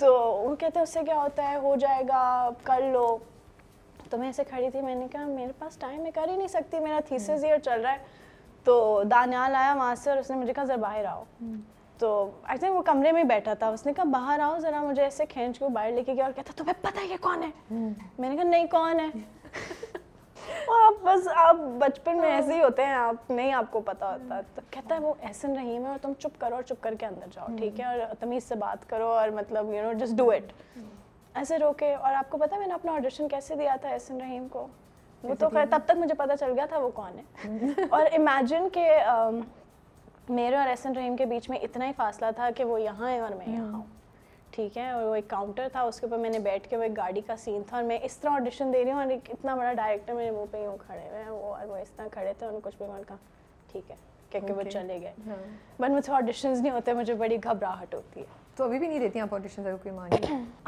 تو 0.00 0.12
وہ 0.44 0.54
کہتے 0.56 0.78
ہیں 0.78 0.82
اس 0.82 0.92
سے 0.94 1.00
کیا 1.06 1.18
ہوتا 1.20 1.50
ہے 1.50 1.56
ہو 1.62 1.74
جائے 1.80 2.02
گا 2.08 2.24
کر 2.64 2.82
لو 2.92 3.06
تو 4.10 4.18
میں 4.18 4.26
ایسے 4.28 4.44
کھڑی 4.48 4.68
تھی 4.70 4.80
میں 4.80 4.94
نے 4.94 5.06
کہا 5.12 5.24
میرے 5.26 5.52
پاس 5.58 5.76
ٹائم 5.80 6.02
میں 6.02 6.10
کر 6.14 6.26
ہی 6.28 6.36
نہیں 6.36 6.48
سکتی 6.48 6.80
میرا 6.80 6.98
تھیسز 7.08 7.44
ایئر 7.44 7.58
چل 7.64 7.80
رہا 7.84 7.92
ہے 7.92 8.26
تو 8.64 8.76
دانیال 9.10 9.54
آیا 9.56 9.74
وہاں 9.74 9.94
سے 10.02 10.10
اور 10.10 10.18
اس 10.18 10.30
نے 10.30 10.36
مجھے 10.36 10.52
کہا 10.52 10.64
ذرا 10.64 10.76
باہر 10.86 11.04
آؤ 11.10 11.22
تو 11.98 12.08
آئی 12.42 12.58
تھنک 12.58 12.74
وہ 12.76 12.82
کمرے 12.86 13.12
میں 13.12 13.22
بیٹھا 13.24 13.54
تھا 13.60 13.68
اس 13.76 13.84
نے 13.86 13.92
کہا 13.96 14.04
باہر 14.12 14.40
آؤ 14.46 14.58
ذرا 14.60 14.82
مجھے 14.82 15.02
ایسے 15.02 15.26
کھینچ 15.28 15.58
کے 15.58 15.68
باہر 15.74 15.90
لے 15.92 16.02
کے 16.04 16.14
گیا 16.14 16.24
اور 16.24 16.32
کہتا 16.36 16.52
تمہیں 16.56 16.82
پتہ 16.82 17.04
یہ 17.10 17.16
کون 17.20 17.42
ہے 17.42 17.48
میں 18.18 18.28
نے 18.28 18.36
کہا 18.36 18.44
نہیں 18.44 18.66
کون 18.70 19.00
ہے 19.00 19.08
آپ 20.86 20.94
بس 21.02 21.28
آپ 21.42 21.56
بچپن 21.78 22.16
میں 22.20 22.28
ایسے 22.30 22.54
ہی 22.54 22.62
ہوتے 22.62 22.84
ہیں 22.86 22.92
آپ 22.92 23.30
نہیں 23.30 23.52
آپ 23.52 23.70
کو 23.70 23.80
پتہ 23.88 24.04
ہوتا 24.04 24.40
تو 24.54 24.62
کہتا 24.70 24.94
ہے 24.94 25.00
وہ 25.00 25.12
احسن 25.28 25.56
رحیم 25.56 25.84
ہے 25.84 25.88
اور 25.90 25.98
تم 26.02 26.12
چپ 26.18 26.40
کرو 26.40 26.54
اور 26.54 26.62
چپ 26.70 26.82
کر 26.82 26.94
کے 26.98 27.06
اندر 27.06 27.26
جاؤ 27.32 27.46
ٹھیک 27.56 27.80
ہے 27.80 27.84
اور 27.84 28.14
تمیز 28.20 28.44
سے 28.48 28.54
بات 28.64 28.88
کرو 28.90 29.06
اور 29.12 29.28
مطلب 29.38 29.72
you 29.74 29.82
know 29.82 29.92
just 30.04 30.16
do 30.18 30.30
it 30.30 30.52
ایسے 31.36 31.58
روکے 31.58 31.92
اور 31.94 32.14
آپ 32.14 32.28
کو 32.30 32.38
پتا 32.38 32.54
ہے 32.54 32.58
میں 32.60 32.66
نے 32.66 32.74
اپنا 32.74 32.92
آڈیشن 32.92 33.28
کیسے 33.28 33.54
دیا 33.56 33.74
تھا 33.80 33.88
احسن 33.96 34.20
رحیم 34.20 34.46
کو 34.52 34.66
وہ 35.22 35.34
تو 35.38 35.48
خیر 35.52 35.64
تب 35.70 35.80
تک 35.86 35.96
مجھے 35.96 36.14
پتہ 36.18 36.32
چل 36.40 36.52
گیا 36.56 36.64
تھا 36.68 36.78
وہ 36.78 36.88
کون 36.94 37.18
ہے 37.18 37.84
اور 37.96 38.06
امیجن 38.18 38.68
کہ 38.72 38.84
um, 39.14 39.40
میرے 40.38 40.56
اور 40.56 40.68
احسن 40.68 40.96
رحیم 40.96 41.16
کے 41.16 41.26
بیچ 41.32 41.48
میں 41.50 41.58
اتنا 41.68 41.86
ہی 41.86 41.92
فاصلہ 41.96 42.26
تھا 42.36 42.48
کہ 42.56 42.64
وہ 42.70 42.80
یہاں 42.80 43.10
ہے 43.10 43.18
اور 43.26 43.34
میں 43.40 43.46
یہاں 43.48 43.72
ہوں 43.72 43.82
ٹھیک 44.54 44.78
ہے 44.78 44.88
اور 44.90 45.04
وہ 45.04 45.14
ایک 45.14 45.28
کاؤنٹر 45.30 45.68
تھا 45.72 45.80
اس 45.90 46.00
کے 46.00 46.06
اوپر 46.06 46.18
میں 46.18 46.30
نے 46.30 46.38
بیٹھ 46.48 46.68
کے 46.68 46.76
وہ 46.76 46.82
ایک 46.82 46.96
گاڑی 46.96 47.20
کا 47.26 47.36
سین 47.44 47.62
تھا 47.66 47.76
اور 47.76 47.84
میں 47.90 47.98
اس 48.08 48.16
طرح 48.18 48.30
آڈیشن 48.40 48.72
دے 48.72 48.84
رہی 48.84 48.92
ہوں 48.92 49.00
اور 49.02 49.10
ایک 49.16 49.30
اتنا 49.32 49.54
بڑا 49.56 49.72
ڈائریکٹر 49.82 50.14
میرے 50.20 50.30
منہ 50.38 50.46
پہ 50.52 50.62
یوں 50.62 50.76
کھڑے 50.86 51.00
ہوئے 51.10 51.22
ہیں 51.22 51.30
وہ 51.30 51.54
اور 51.54 51.66
وہ 51.68 51.76
اس 51.82 51.90
طرح 51.96 52.06
کھڑے 52.12 52.32
تھے 52.38 52.46
اور 52.46 52.58
کچھ 52.62 52.76
بھی 52.78 52.86
میں 52.86 52.96
نے 52.98 53.02
کہا 53.08 53.16
ٹھیک 53.72 53.90
ہے 53.90 53.96
کیونکہ 54.30 54.52
وہ 54.52 54.62
چلے 54.72 55.00
گئے 55.02 55.32
بٹ 55.78 55.90
مجھے 55.90 56.12
آڈیشنز 56.12 56.60
نہیں 56.60 56.72
ہوتے 56.72 56.92
مجھے 57.02 57.14
بڑی 57.24 57.36
گھبراہٹ 57.44 57.94
ہوتی 57.94 58.20
ہے 58.20 58.44
تو 58.56 58.64
ابھی 58.64 58.78
بھی 58.78 58.86
نہیں 58.88 58.98
دیتی 58.98 59.20
آپ 59.20 59.32
آڈیشن 59.34 59.66
اگر 59.66 59.76
کوئی 59.82 59.94
مانگے 59.94 60.18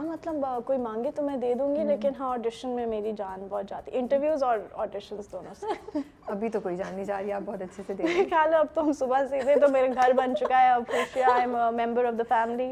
مطلب 0.06 0.44
کوئی 0.66 0.78
مانگے 0.78 1.10
تو 1.16 1.22
میں 1.22 1.36
دے 1.44 1.52
دوں 1.58 1.68
گی 1.76 1.84
لیکن 1.88 2.12
ہاں 2.18 2.28
آڈیشن 2.30 2.70
میں 2.76 2.84
میری 2.86 3.12
جان 3.16 3.46
بہت 3.48 3.68
جاتی 3.68 3.90
ہے 3.92 3.98
انٹرویوز 3.98 4.42
اور 4.42 4.58
آڈیشن 4.84 5.16
دونوں 5.32 5.54
سے 5.60 5.98
ابھی 6.34 6.48
تو 6.56 6.60
کوئی 6.66 6.76
جان 6.76 6.94
نہیں 6.94 7.04
جا 7.04 7.20
رہی 7.22 7.32
آپ 7.32 7.42
بہت 7.44 7.62
اچھے 7.62 7.82
سے 7.86 7.94
دیکھیں 8.02 8.22
خیال 8.30 8.54
اب 8.54 8.66
تو 8.74 8.84
ہم 8.84 8.92
صبح 8.98 9.24
سیدھے 9.30 9.54
تو 9.60 9.68
میرے 9.72 9.88
گھر 10.02 10.12
بن 10.16 10.36
چکا 10.40 10.60
ہے 10.62 10.68
اب 10.70 10.92
I 11.32 11.46
member 11.54 12.04
of 12.12 12.18
the 12.18 12.24
family 12.28 12.68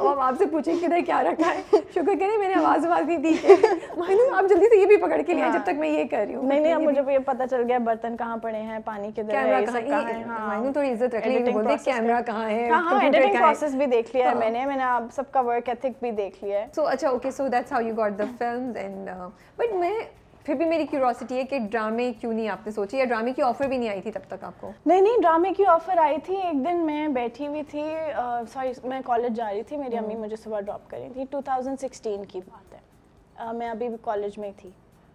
اب 0.00 0.08
ہم 0.12 0.18
آپ 0.20 0.34
سے 0.38 0.44
پوچھیں 0.50 0.74
کدھر 0.80 0.98
کیا 1.06 1.22
رکھا 1.22 1.50
ہے 1.54 1.62
شکر 1.94 2.14
کریں 2.20 2.36
میں 2.38 2.48
نے 2.48 2.54
آواز 2.54 2.86
آواز 2.86 3.06
نہیں 3.08 3.18
دی 3.22 3.32
ہے 3.44 3.54
آپ 4.36 4.48
جلدی 4.48 4.68
سے 4.70 4.76
یہ 4.80 4.86
بھی 4.86 4.96
پکڑ 5.04 5.20
کے 5.26 5.34
لیا 5.34 5.48
جب 5.52 5.64
تک 5.64 5.78
میں 5.78 5.88
یہ 5.88 6.04
کر 6.10 6.24
رہی 6.26 6.34
ہوں 6.34 6.42
نہیں 6.48 6.60
نہیں 6.60 6.72
اب 6.72 6.80
مجھے 6.82 7.02
یہ 7.12 7.18
پتہ 7.26 7.42
چل 7.50 7.62
گیا 7.68 7.78
برتن 7.84 8.16
کہاں 8.16 8.36
پڑے 8.42 8.60
ہیں 8.60 8.78
پانی 8.84 9.10
کدھر 9.16 9.30
کہاں 9.30 10.18
ہاں۔ 10.28 10.72
تو 10.74 10.80
عزت 10.92 11.14
رکھ 11.14 11.26
لیں 11.28 11.52
بولتے 11.52 11.74
کیمرا 11.84 12.20
کہاں 12.26 12.48
ہے 12.50 12.68
ہاں 12.70 13.00
ایڈیٹنگ 13.02 13.38
پروسیس 13.40 13.74
بھی 13.74 13.86
دیکھ 13.86 14.14
لیا 14.16 14.24
ہے 14.24 14.30
ہاں۔ 14.32 14.38
میں 14.40 14.50
نے 14.58 14.64
میں 14.66 14.76
نے 14.76 14.82
آپ 14.84 15.02
سب 15.14 15.32
کا 15.32 15.40
ورک 15.46 15.68
ایتھک 15.68 16.02
بھی 16.02 16.10
دیکھ 16.22 16.42
لیا 16.44 16.60
ہے 16.60 16.66
سو 16.76 16.86
اچھا 16.86 17.08
okay 17.08 17.30
so 17.36 17.48
that's 17.52 17.72
how 17.72 17.80
you 17.86 17.94
got 17.96 18.18
the 18.18 18.24
films 18.38 18.76
and 18.76 19.10
but 19.56 19.74
میں 19.80 19.92
پھر 20.46 20.54
بھی 20.54 20.64
میری 20.66 20.84
کیوروسٹی 20.90 21.34
ہے 21.36 21.42
کہ 21.50 21.58
ڈرامے 21.70 22.12
کیوں 22.20 22.32
نہیں 22.32 22.48
آپ 22.48 22.66
نے 22.66 22.72
سوچی 22.72 22.96
یا 22.98 23.04
ڈرامے 23.04 23.32
کی 23.36 23.42
آفر 23.42 23.68
بھی 23.68 23.76
نہیں 23.78 23.88
آئی 23.88 24.00
تھی 24.00 24.10
تب 24.12 24.26
تک 24.28 24.44
آپ 24.44 24.60
کو 24.60 24.70
نہیں 24.86 25.00
نہیں 25.00 25.20
ڈرامے 25.22 25.52
کی 25.56 25.64
آفر 25.70 25.98
آئی 26.02 26.16
تھی 26.24 26.36
ایک 26.40 26.64
دن 26.64 26.84
میں 26.86 27.06
بیٹھی 27.16 27.46
ہوئی 27.46 27.62
تھی 27.70 27.82
سوری 28.52 28.72
میں 28.88 29.00
کالج 29.06 29.36
جا 29.36 29.50
رہی 29.52 29.62
تھی 29.68 29.76
میری 29.76 29.96
امی 29.98 30.14
مجھے 30.16 30.36
صبح 30.42 30.60
ڈراپ 30.60 30.88
کری 30.90 31.08
تھی 31.12 31.24
ٹو 31.30 31.40
تھاؤزنڈ 31.44 31.80
سکسٹین 31.80 32.24
کی 32.32 32.40
بات 32.50 32.74
ہے 32.74 33.52
میں 33.58 33.68
ابھی 33.70 33.88
بھی 33.88 33.96
کالج 34.02 34.38
میں 34.38 34.50
تھی 34.56 34.70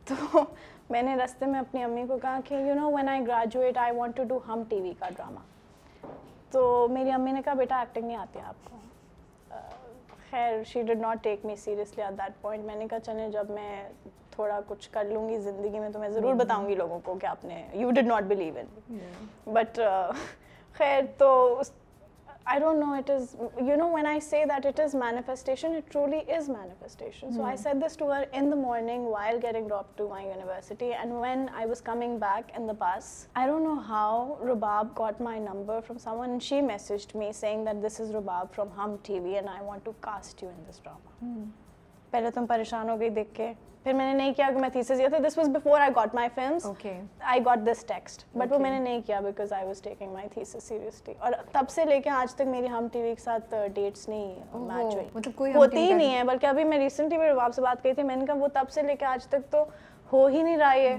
تو 0.08 0.44
میں 0.90 1.02
نے 1.02 1.16
رستے 1.24 1.46
میں 1.46 1.60
اپنی 1.60 1.84
امی 1.84 2.06
کو 2.08 2.18
کہا 2.22 2.40
کہ 2.46 2.56
you 2.68 2.74
know 2.82 2.92
when 2.96 3.10
I 3.10 3.26
graduate 3.28 3.78
I 3.84 3.96
want 3.98 4.18
to 4.18 4.24
do 4.30 4.40
Hum 4.48 4.64
T 4.70 4.82
V 4.82 4.94
کا 5.00 5.10
ڈرامہ 5.16 5.40
تو 6.52 6.88
میری 6.92 7.12
امی 7.12 7.32
نے 7.32 7.42
کہا 7.46 7.54
بیٹا 7.64 7.80
ایکٹنگ 7.80 8.06
نہیں 8.08 8.18
آتی 8.18 8.40
آپ 8.48 8.70
کو 8.70 9.58
خیر 10.30 10.64
she 10.68 10.82
did 10.92 11.02
not 11.02 11.24
take 11.24 11.46
me 11.46 11.56
seriously 11.66 12.04
at 12.04 12.18
that 12.18 12.42
point 12.42 12.66
میں 12.66 12.76
نے 12.76 12.88
کہا 12.90 13.00
چلیں 13.06 13.28
جب 13.30 13.50
میں 13.50 13.84
تھوڑا 14.32 14.60
کچھ 14.68 14.90
کر 14.92 15.04
لوں 15.14 15.28
گی 15.30 15.38
زندگی 15.50 15.80
میں 15.80 15.90
تو 15.94 16.00
میں 16.00 16.10
ضرور 16.16 16.32
hmm. 16.32 16.40
بتاؤں 16.44 16.68
گی 16.70 16.76
لوگوں 16.76 17.00
کو 17.04 17.16
کہ 17.22 17.26
آپ 17.28 17.46
نے 17.46 17.62
you 17.82 17.92
did 18.00 18.08
not 18.08 18.24
believe 18.34 18.54
in 18.60 18.98
but 19.54 19.80
خیر 20.78 21.02
تو 21.18 21.62
I 22.52 22.60
don't 22.60 22.80
know 22.84 22.94
it 22.94 23.10
is 23.12 23.36
you 23.68 23.76
know 23.78 23.88
when 23.94 24.08
I 24.08 24.20
say 24.30 24.44
that 24.50 24.66
it 24.66 24.80
is 24.80 24.94
manifestation 24.96 25.76
it 25.76 25.92
truly 25.92 26.20
is 26.36 26.50
manifestation 26.50 27.32
so 27.32 27.44
I 27.46 27.58
said 27.58 27.84
this 27.86 27.98
to 27.98 28.12
her 28.14 28.24
in 28.40 28.50
the 28.52 28.56
morning 28.68 29.06
while 29.08 29.40
getting 29.44 29.68
drop 29.68 29.98
to 29.98 30.08
my 30.10 30.26
university 30.28 30.92
and 30.94 31.14
when 31.22 31.46
I 31.56 31.68
was 31.70 31.82
coming 31.92 32.18
back 32.22 32.52
in 32.60 32.68
the 32.68 32.74
pass 32.80 33.10
I 33.34 33.48
don't 33.48 33.64
know 33.68 33.74
how 33.90 34.34
Rabab 34.52 34.88
got 35.00 35.22
my 35.30 35.40
number 35.40 35.80
from 35.88 35.98
someone 36.20 36.38
she 36.50 36.62
message 36.72 37.16
me 37.16 37.32
saying 37.42 37.66
that 37.66 37.86
this 37.86 38.02
is 38.02 38.16
Rabab 38.16 38.54
from 38.56 38.70
Hum 38.78 38.96
TV 39.20 39.36
and 39.36 39.50
I 39.56 39.66
want 39.66 39.86
to 39.86 39.92
cast 40.10 40.44
you 40.44 40.50
in 40.50 40.64
this 40.70 40.84
drama 40.84 41.44
پہلے 42.12 42.32
تم 42.36 42.46
پریشان 42.46 42.90
ہو 42.90 43.00
گئی 43.00 43.10
دیکھ 43.22 43.34
کے 43.36 43.52
پھر 43.84 43.94
میں 43.94 44.06
نے 44.06 44.14
نہیں 44.18 44.34
کیا 44.38 44.50
کہ 44.54 44.60
میں 44.62 44.68
تھیسز 44.74 45.00
یہ 45.02 45.08
تھا 45.10 45.18
this 45.28 45.38
was 45.38 45.48
before 45.50 45.80
I 45.82 45.92
got 45.96 46.14
my 46.16 46.30
films 46.34 46.66
I 47.20 47.40
got 47.46 47.60
this 47.72 47.84
text 47.88 48.26
but 48.38 48.52
وہ 48.54 48.58
میں 48.60 48.72
نے 48.72 48.80
نہیں 48.80 49.00
کیا 49.06 49.20
because 49.24 49.54
I 49.54 49.66
was 49.68 49.82
taking 49.82 50.12
my 50.14 50.28
thesis 50.34 50.64
seriously 50.64 51.14
اور 51.20 51.32
تب 51.52 51.70
سے 51.76 51.86
لے 51.86 52.00
کے 52.02 52.10
آج 52.10 52.36
تک 52.36 52.48
میری 52.48 52.68
ہم 52.72 52.88
ٹی 52.94 53.02
وی 53.02 53.14
کے 53.16 53.22
ساتھ 53.24 53.54
ڈیٹس 53.76 54.04
uh, 54.10 54.10
نہیں 54.10 54.34
میچ 54.68 54.96
ہوئی 54.96 55.06
مطلب 55.14 55.44
ہوتی 55.56 55.78
ہی 55.84 55.94
نہیں 55.94 56.16
ہے 56.16 56.24
بلکہ 56.28 56.46
ابھی 56.48 56.64
میں 56.64 56.78
ریسنٹلی 56.80 57.18
میرے 57.18 57.34
باپ 57.36 57.54
سے 57.56 57.62
بات 57.62 57.84
کی 57.84 57.94
تھی 57.94 58.04
میں 58.04 58.16
نے 58.16 58.26
کہا 58.26 58.34
وہ 58.40 58.48
تب 58.54 58.70
سے 58.74 58.82
لے 58.82 58.96
کے 59.00 59.06
آج 59.06 59.28
تک 59.28 59.52
تو 59.52 59.64
ہو 60.14 60.26
ہی 60.28 60.42
نہیں 60.44 60.58
رہا 60.58 60.74
ہے 60.74 60.96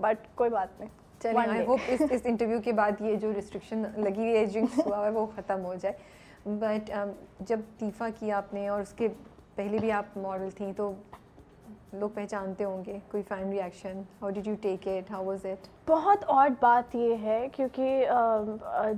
بٹ 0.00 0.16
hmm. 0.16 0.34
کوئی 0.34 0.50
بات 0.50 0.78
نہیں 0.80 0.90
چلیں 1.22 1.40
آئی 1.48 1.64
ہوپ 1.66 1.80
اس 1.88 2.02
اس 2.10 2.20
انٹرویو 2.24 2.60
کے 2.64 2.72
بعد 2.82 3.00
یہ 3.00 3.16
جو 3.22 3.32
ریسٹرکشن 3.34 3.84
لگی 4.04 4.20
ہوئی 4.20 4.36
ہے 4.36 4.44
ڈرنکس 4.52 4.86
ہوا 4.86 5.04
ہے 5.04 5.10
وہ 5.18 5.26
ختم 5.36 5.64
ہو 5.64 5.74
جائے 5.82 6.52
بٹ 6.66 6.90
um, 7.00 7.10
جب 7.48 7.60
تیفا 7.78 8.08
کیا 8.18 8.36
آپ 8.36 8.54
نے 8.54 8.68
اور 8.68 8.80
اس 8.80 8.92
کے 8.96 9.08
پہلے 9.54 9.78
بھی 9.80 9.92
آپ 9.92 10.16
ماڈل 10.16 10.50
تھیں 10.56 10.72
تو 10.76 10.92
لوگ 12.00 12.10
پہچانتے 12.14 12.64
ہوں 12.64 12.84
گے 12.84 12.98
کوئی 13.10 13.22
fan 13.28 13.50
reaction 13.52 14.00
how 14.20 14.30
did 14.34 14.46
you 14.46 14.54
take 14.60 14.86
it 14.88 15.10
how 15.10 15.24
was 15.26 15.44
it 15.46 15.66
بہت 15.88 16.24
آڈ 16.30 16.52
بات 16.60 16.94
یہ 16.94 17.14
ہے 17.22 17.46
کیونکہ 17.52 18.06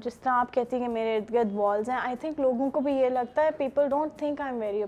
جس 0.05 0.15
طرح 0.15 0.33
آپ 0.41 0.53
کہتی 0.55 0.77
ہیں 0.77 0.83
کہ 0.83 0.89
میرے 0.93 1.15
ارد 1.17 1.33
گرد 1.35 1.53
والز 1.57 1.89
ہیں 1.91 1.97
آئی 1.97 2.17
تھنک 2.21 2.41
لوگوں 2.41 2.69
کو 2.71 2.81
بھی 2.81 2.93
یہ 2.93 3.09
لگتا 3.09 3.43
ہے 3.45 3.51
people 3.59 3.87
don't 3.89 4.13
think 4.19 4.41
I 4.41 4.53
am 4.53 4.61
very 4.63 4.83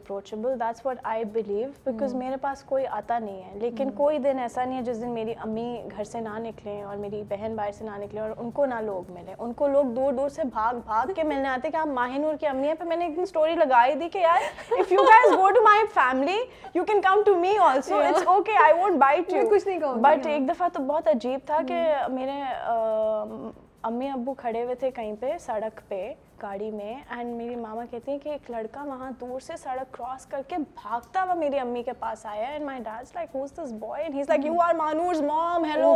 that's 0.58 0.84
what 0.86 0.96
I 1.12 1.24
believe 1.34 1.68
because 1.84 2.14
میرے 2.14 2.36
پاس 2.40 2.62
کوئی 2.68 2.86
آتا 2.86 3.18
نہیں 3.18 3.40
ہے 3.42 3.58
لیکن 3.60 3.84
hmm. 3.84 3.94
کوئی 3.96 4.18
دن 4.26 4.38
ایسا 4.38 4.64
نہیں 4.64 4.78
ہے 4.78 4.82
جس 4.84 5.00
دن 5.02 5.10
میری 5.10 5.34
امی 5.44 5.80
گھر 5.96 6.04
سے 6.04 6.20
نہ 6.20 6.38
نکلیں 6.42 6.82
اور 6.82 6.96
میری 6.96 7.22
بہن 7.28 7.54
باہر 7.56 7.72
سے 7.78 7.84
نہ 7.84 7.96
نکلیں 8.04 8.20
اور 8.22 8.30
ان 8.36 8.50
کو 8.60 8.66
نہ 8.66 8.80
لوگ 8.86 9.10
ملیں 9.12 9.34
ان 9.38 9.52
کو 9.62 9.68
لوگ 9.68 9.92
دور 9.96 10.12
دور 10.12 10.28
سے 10.36 10.44
بھاگ 10.52 10.74
بھاگ 10.86 11.12
کے 11.16 11.22
ملنے 11.24 11.48
آتے 11.48 11.70
کہ 11.70 11.76
آپ 11.76 11.86
نور 12.18 12.34
کی 12.40 12.46
امی 12.46 12.66
ہیں 12.68 12.74
پھر 12.78 12.86
میں 12.86 12.96
نے 12.96 13.04
ایک 13.04 13.16
دن 13.16 13.22
اسٹوری 13.22 13.54
لگائی 13.54 13.94
دی 13.94 14.08
کہ 14.08 14.26
بٹ 20.00 20.26
ایک 20.26 20.48
دفعہ 20.48 20.68
تو 20.72 20.82
بہت 20.86 21.08
عجیب 21.08 21.40
تھا 21.46 21.58
کہ 21.68 21.82
میرے 22.10 22.40
امی 23.88 24.08
ابو 24.10 24.34
کھڑے 24.38 24.62
ہوئے 24.62 24.74
تھے 24.80 24.90
کہیں 24.98 25.12
پہ 25.20 25.36
سڑک 25.40 25.80
پہ 25.88 26.12
گاڑی 26.42 26.70
میں 26.70 26.94
اینڈ 27.16 27.34
میری 27.34 27.54
ماما 27.56 27.84
کہتی 27.90 28.10
ہیں 28.12 28.18
کہ 28.22 28.28
ایک 28.28 28.50
لڑکا 28.50 28.82
وہاں 28.86 29.10
دور 29.20 29.40
سے 29.40 29.56
سڑک 29.58 29.92
کراس 29.94 30.26
کر 30.30 30.40
کے 30.48 30.56
بھاگتا 30.82 31.22
ہوا 31.22 31.34
میری 31.34 31.58
امی 31.58 31.82
کے 31.82 31.92
پاس 31.98 32.24
آیا 32.26 32.48
and 32.48 32.64
my 32.64 32.78
dad 32.84 33.14
like 33.14 33.34
who's 33.34 33.52
this 33.58 33.72
boy 33.80 34.02
and 34.04 34.14
he's 34.16 34.28
like 34.28 34.44
you 34.46 34.60
are 34.62 34.74
Mahnoor's 34.74 35.20
mom 35.22 35.64
hello 35.74 35.94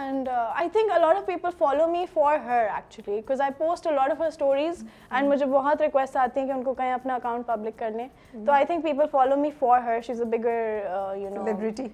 and 0.00 0.28
I 0.28 0.68
think 0.72 0.92
a lot 0.92 1.16
of 1.16 1.26
people 1.26 1.50
follow 1.58 1.86
me 1.90 2.04
for 2.12 2.38
her 2.44 2.64
actually 2.74 3.14
because 3.14 3.40
I 3.40 3.52
post 3.58 3.86
a lot 3.86 4.10
of 4.10 4.20
her 4.20 4.26
stories 4.26 4.84
and 5.10 5.28
مجھے 5.32 5.46
بہت 5.46 5.82
request 5.82 6.16
آتی 6.24 6.40
ہیں 6.40 6.46
کہ 6.46 6.52
ان 6.52 6.62
کو 6.64 6.74
کہیں 6.74 6.92
اپنا 6.92 7.14
account 7.14 7.46
public 7.46 7.78
کرنے 7.78 8.06
تو 8.32 8.52
I 8.52 8.64
think 8.66 8.84
people 8.84 9.06
follow 9.12 9.36
me 9.36 9.50
for 9.58 9.80
her 9.84 10.00
she 10.06 10.12
is 10.12 10.20
a 10.20 10.26
bigger 10.38 10.78
you 11.20 11.28
know 11.30 11.44
celebrity 11.44 11.86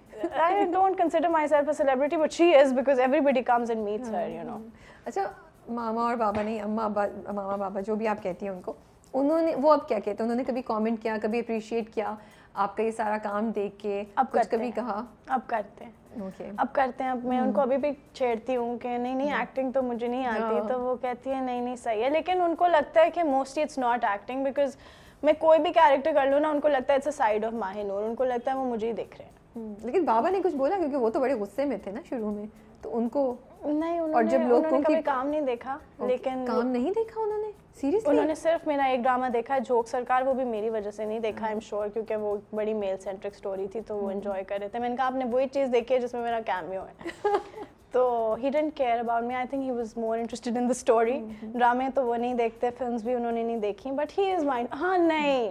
I 0.43 0.65
don't 0.73 0.99
consider 0.99 1.29
myself 1.49 1.69
a 1.69 1.73
celebrity 1.85 2.17
but 2.25 2.33
she 2.33 2.55
is 2.61 2.73
because 2.77 3.01
everybody 3.31 3.43
comes 3.53 3.71
and 3.71 3.85
meets 3.89 4.13
her 4.15 4.29
you 4.29 4.43
know 4.47 4.59
اچھا 5.05 5.23
ماما 5.69 6.03
اور 6.05 6.17
بابا 6.17 6.43
نہیں 6.43 6.61
اما 6.61 6.89
ماما 6.89 7.57
بابا 7.57 7.81
جو 7.87 7.95
بھی 7.97 8.09
آپ 8.09 8.23
کہتی 8.23 8.47
ہیں 8.47 8.53
ان 8.53 8.61
کو 8.63 8.73
انہوں 9.13 9.25
انہوں 9.31 9.47
نے 9.47 9.51
نے 9.55 9.61
وہ 9.63 9.73
اب 9.73 9.89
کیا 9.89 9.99
کہتے 10.05 10.25
ہیں 10.29 10.45
کبھی 10.47 10.63
کامنٹ 10.67 11.03
کیا 11.03 11.17
کبھی 11.23 11.39
اپریشیٹ 11.39 11.93
کیا 11.95 12.15
آپ 12.63 12.77
کا 12.77 12.83
یہ 12.83 12.91
سارا 12.97 13.17
کام 13.23 13.51
دیکھ 13.55 13.79
کے 13.79 14.03
اب 14.15 14.27
کچھ 14.33 14.49
کبھی 14.51 14.71
کہا 14.75 15.01
اب 15.29 15.41
کرتے 15.47 15.85
ہیں 15.85 15.93
اب 16.57 16.67
کرتے 16.73 17.05
ہیں 17.05 17.11
اب 17.11 17.25
میں 17.27 17.39
ان 17.41 17.53
کو 17.53 17.61
ابھی 17.61 17.77
بھی 17.77 17.91
چھیڑتی 18.15 18.57
ہوں 18.57 18.77
کہ 18.79 18.97
نہیں 18.97 19.15
نہیں 19.15 19.33
ایکٹنگ 19.37 19.71
تو 19.75 19.83
مجھے 19.83 20.07
نہیں 20.09 20.27
آتی 20.27 20.61
تو 20.73 20.81
وہ 20.81 20.95
کہتی 21.03 21.31
ہے 21.31 21.41
نہیں 21.41 21.61
نہیں 21.61 21.77
صحیح 21.83 22.05
ہے 22.05 22.11
لیکن 22.11 22.43
ان 22.43 22.55
کو 22.57 22.67
لگتا 22.67 23.05
ہے 23.05 23.11
کہ 23.15 23.25
mostly 23.31 23.63
it's 23.63 23.79
not 23.79 24.05
acting 24.11 24.45
because 24.45 24.77
میں 25.23 25.33
کوئی 25.39 25.59
بھی 25.63 25.73
کیریکٹر 25.73 26.13
کر 26.15 26.31
لوں 26.31 26.41
نا 26.41 26.49
ان 26.51 26.61
کو 26.61 26.69
لگتا 26.69 26.93
ہے 26.93 26.99
اٹس 26.99 27.07
اے 27.07 27.13
سائڈ 27.17 27.45
آف 27.45 27.53
ماہ 27.63 27.83
نور 27.87 28.03
ان 28.03 28.15
کو 28.15 28.25
لگتا 28.25 28.51
ہے 28.53 28.57
وہ 28.57 28.65
مجھے 28.71 28.87
ہی 28.89 28.93
دیکھ 28.93 29.17
رہے 29.21 29.27
ہیں 29.27 29.33
لیکن 29.85 30.05
بابا 30.05 30.31
نے 30.31 30.41
کچھ 30.45 30.55
بولا 30.57 30.77
کیونکہ 30.79 30.97
وہ 30.97 31.11
تو 31.15 31.21
بڑے 31.21 31.35
غصے 31.41 31.65
میں 31.65 31.77
تھے 31.83 31.91
نا 31.93 32.01
شروع 32.09 32.31
میں 32.33 32.47
تو 32.83 32.97
ان 32.99 33.09
کو 33.09 33.35
نہیں 33.73 33.99
اور 34.15 34.23
جب 34.23 34.41
جبھی 34.71 34.95
کام 35.05 35.29
نہیں 35.29 35.41
دیکھا 35.41 35.77
لیکن 36.07 36.45
کام 36.47 36.67
نہیں 36.67 36.93
دیکھا 36.97 37.21
انہوں 37.21 37.53
انہوں 37.93 38.15
نے 38.15 38.25
نے 38.27 38.35
صرف 38.35 38.67
میرا 38.67 38.85
ایک 38.87 39.01
ڈرامہ 39.03 39.27
دیکھا 39.33 39.57
جوک 39.69 39.89
سرکار 39.89 40.23
وہ 40.27 40.35
بھی 40.35 40.45
میری 40.45 40.69
وجہ 40.71 40.91
سے 40.97 41.05
نہیں 41.05 41.19
دیکھا 41.21 41.47
ایم 41.47 41.61
شور 41.69 41.89
کیونکہ 41.95 42.17
وہ 42.25 42.37
بڑی 42.55 42.75
میل 42.75 42.97
سینٹرک 43.05 43.35
سٹوری 43.35 43.67
تھی 43.73 43.81
تو 43.87 43.97
وہ 43.97 44.11
انجوائے 44.11 44.41
hmm. 44.43 44.49
کر 44.49 44.59
رہے 44.61 44.69
تھے 44.69 44.79
میں 44.79 44.89
نے 44.89 44.97
کہا 44.97 45.07
آپ 45.07 45.15
نے 45.15 45.25
وہی 45.33 45.47
چیز 45.53 45.73
دیکھی 45.73 45.95
ہے 45.95 46.01
جس 46.01 46.13
میں 46.15 46.23
میرا 46.23 46.41
کیمیو 46.47 46.83
ہے 47.33 47.39
تو 47.93 48.35
he 48.43 48.51
didn't 48.51 48.75
care 48.77 48.99
about 48.99 49.23
me 49.25 49.35
I 49.37 49.47
think 49.51 49.65
he 49.65 49.71
was 49.71 49.97
more 49.97 50.17
interested 50.19 50.57
in 50.59 50.69
the 50.69 50.75
story 50.79 51.19
ڈرامے 51.43 51.89
تو 51.95 52.05
وہ 52.07 52.17
نہیں 52.17 52.35
دیکھتے 52.45 52.71
فلمس 52.79 53.03
بھی 53.05 53.15
انہوں 53.15 53.33
نے 53.33 53.43
نہیں 53.43 53.59
دیکھی 53.67 53.91
بٹ 54.03 54.19
ہی 54.19 54.31
از 54.33 54.45
مائنڈ 54.45 54.69
ہاں 54.81 54.97
نہیں 54.99 55.49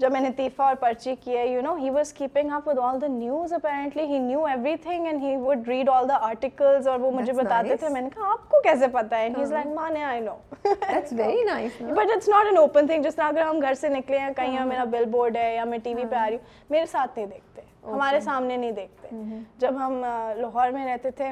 جب 0.00 0.10
میں 0.12 0.20
نے 0.20 0.30
تیفہ 0.36 0.62
اور 0.62 0.74
پرچی 0.80 1.14
کیے 1.20 1.44
you 1.46 1.60
know 1.62 1.74
he 1.74 1.90
was 1.90 2.12
keeping 2.14 2.52
up 2.52 2.66
with 2.68 2.78
all 2.84 3.00
the 3.02 3.06
news 3.08 3.52
apparently 3.52 4.02
he 4.06 4.18
knew 4.18 4.44
everything 4.82 5.06
and 5.06 5.22
he 5.22 5.34
would 5.44 5.68
read 5.68 5.88
all 5.88 6.08
the 6.08 6.16
articles 6.26 6.88
اور 6.88 6.98
وہ 7.00 7.10
مجھے 7.10 7.32
بتاتے 7.36 7.76
تھے 7.80 7.88
میں 7.92 8.00
نے 8.00 8.08
کہا 8.14 8.30
آپ 8.32 8.48
کو 8.50 8.60
کیسے 8.64 8.88
پتا 8.92 9.18
ہے 9.18 9.28
ہیز 9.38 9.52
لائک 9.52 9.66
ماں 9.76 9.88
نے 9.90 10.02
I 10.04 10.20
know 10.20 10.36
that's 10.66 11.12
very 11.18 11.42
nice 11.50 11.80
but 11.96 12.12
it's 12.16 12.28
not 12.28 12.46
an 12.46 12.56
open 12.58 12.86
thing 12.86 13.02
جس 13.02 13.16
طرح 13.16 13.28
اگر 13.28 13.42
ہم 13.48 13.60
گھر 13.62 13.74
سے 13.80 13.88
نکلے 13.94 14.18
ہیں 14.18 14.30
کہیں 14.36 14.64
میرا 14.64 14.84
بل 14.94 15.04
بورڈ 15.12 15.36
ہے 15.36 15.54
یا 15.54 15.64
میں 15.70 15.78
ٹی 15.84 15.94
وی 15.94 16.04
پہ 16.10 16.16
آ 16.16 16.26
رہی 16.28 16.34
ہوں 16.34 16.68
میرے 16.70 16.86
ساتھ 16.92 17.18
نہیں 17.18 17.26
دیکھتے 17.28 17.62
ہمارے 17.90 18.20
سامنے 18.20 18.56
نہیں 18.56 18.72
دیکھتے 18.82 19.22
جب 19.58 19.80
ہم 19.86 20.00
لاہور 20.40 20.70
میں 20.72 20.86
رہتے 20.86 21.10
تھے 21.22 21.30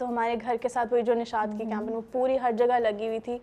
تو 0.00 0.06
ہمارے 0.08 0.36
گھر 0.42 0.56
کے 0.60 0.68
ساتھ 0.68 0.92
وہی 0.92 1.02
جو 1.06 1.14
نشاد 1.14 1.46
کی 1.56 1.64
کیمپن 1.64 1.92
وہ 1.94 2.00
پوری 2.12 2.36
ہر 2.42 2.52
جگہ 2.58 2.78
لگی 2.80 3.06
ہوئی 3.06 3.18
تھی 3.24 3.36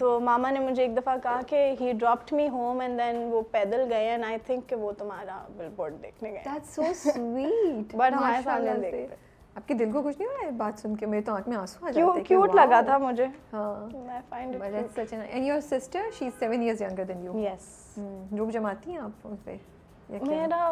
تو 0.00 0.18
ماما 0.28 0.50
نے 0.50 0.58
مجھے 0.60 0.82
ایک 0.82 0.96
دفعہ 0.96 1.16
کہا 1.22 1.40
کہ 1.46 1.60
he 1.80 1.92
dropped 2.00 2.32
me 2.34 2.48
home 2.52 2.80
and 2.80 2.98
then 2.98 3.16
وہ 3.32 3.42
پیدل 3.50 3.84
گئے 3.90 4.08
اینڈ 4.10 4.24
آئی 4.24 4.38
تھنک 4.46 4.68
کہ 4.68 4.76
وہ 4.84 4.92
تمہارا 4.98 5.38
بل 5.56 5.68
بورڈ 5.76 6.02
دیکھنے 6.02 6.30
گئے 6.32 6.42
دیٹس 6.44 6.74
سو 6.74 6.82
سویٹ 7.02 7.94
بٹ 7.94 8.16
ہمارے 8.16 8.38
سامنے 8.44 8.72
دیکھتے 8.90 9.16
آپ 9.56 9.68
کے 9.68 9.74
دل 9.74 9.90
کو 9.92 10.02
کچھ 10.02 10.18
نہیں 10.18 10.28
ہو 10.28 10.34
رہا 10.36 10.46
ہے 10.46 10.50
بات 10.62 10.80
سن 10.80 10.96
کے 10.96 11.06
میرے 11.14 11.22
تو 11.26 11.34
آنکھ 11.34 11.48
میں 11.48 11.56
آنسو 11.56 11.86
آ 11.86 11.90
جاتے 11.90 12.18
ہیں 12.18 12.24
کیوٹ 12.28 12.54
لگا 12.54 12.80
تھا 12.86 12.98
مجھے 13.04 13.26
ہاں 13.52 13.64
میں 14.06 14.20
find 14.28 14.54
it 14.62 14.74
but 14.74 14.98
such 15.00 15.12
in 15.14 15.20
and 15.28 15.46
your 15.46 15.60
sister 15.68 16.08
she 16.18 16.26
is 16.26 16.42
7 16.44 16.56
years 16.60 16.82
younger 16.82 17.04
than 17.08 17.22
you 17.24 17.38
yes 17.38 17.98
روپ 18.38 18.52
جماتی 18.52 18.90
ہیں 18.90 18.98
آپ 18.98 19.26
ان 19.28 19.36
پہ 19.44 19.56
میرا 20.22 20.70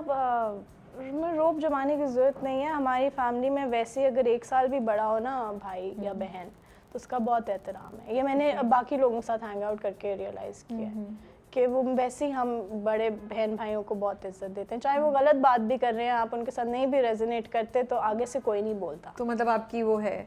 ہمیں 1.04 1.32
روپ 1.36 1.58
جمانے 1.60 1.96
کی 1.96 2.06
ضرورت 2.06 2.42
نہیں 2.42 2.62
ہے 2.62 2.68
ہماری 2.68 3.08
فیملی 3.16 3.50
میں 3.50 3.64
ویسے 3.70 4.06
اگر 4.06 4.24
ایک 4.26 4.44
سال 4.44 4.66
بھی 4.70 4.78
بڑا 4.90 5.08
ہو 5.08 5.18
نا 5.22 5.50
بھائی 5.62 5.92
یا 6.02 6.12
بہن 6.18 6.48
تو 6.92 6.96
اس 6.98 7.06
کا 7.06 7.18
بہت 7.26 7.48
احترام 7.50 7.98
ہے 8.06 8.14
یہ 8.14 8.22
میں 8.22 8.34
نے 8.34 8.50
اچھا۔ 8.50 8.62
باقی 8.68 8.96
لوگوں 8.96 9.20
کے 9.20 9.26
ساتھ 9.26 9.44
ہینگ 9.44 9.62
آؤٹ 9.62 9.80
کر 9.82 9.92
کے 9.98 10.14
ریئلائز 10.18 10.62
کیا 10.68 10.90
ہے 10.94 11.04
کہ 11.50 11.66
وہ 11.66 11.82
ویسے 11.96 12.26
ہی 12.26 12.32
ہم 12.32 12.58
بڑے 12.84 13.10
بہن 13.28 13.54
بھائیوں 13.56 13.82
کو 13.86 13.94
بہت 14.04 14.24
عزت 14.26 14.56
دیتے 14.56 14.74
ہیں 14.74 14.80
چاہے 14.82 15.00
وہ 15.00 15.10
غلط 15.18 15.40
بات 15.42 15.60
بھی 15.66 15.78
کر 15.80 15.92
رہے 15.96 16.02
ہیں 16.04 16.10
آپ 16.10 16.34
ان 16.34 16.44
کے 16.44 16.50
ساتھ 16.50 16.68
نہیں 16.68 16.86
بھی 16.94 17.02
ریزنیٹ 17.02 17.48
کرتے 17.52 17.82
تو 17.90 17.98
آگے 18.10 18.26
سے 18.32 18.38
کوئی 18.44 18.60
نہیں 18.60 18.74
بولتا 18.84 19.10
تو 19.16 19.24
مطلب 19.24 19.48
آپ 19.48 19.70
کی 19.70 19.82
وہ 19.82 20.02
ہے 20.02 20.24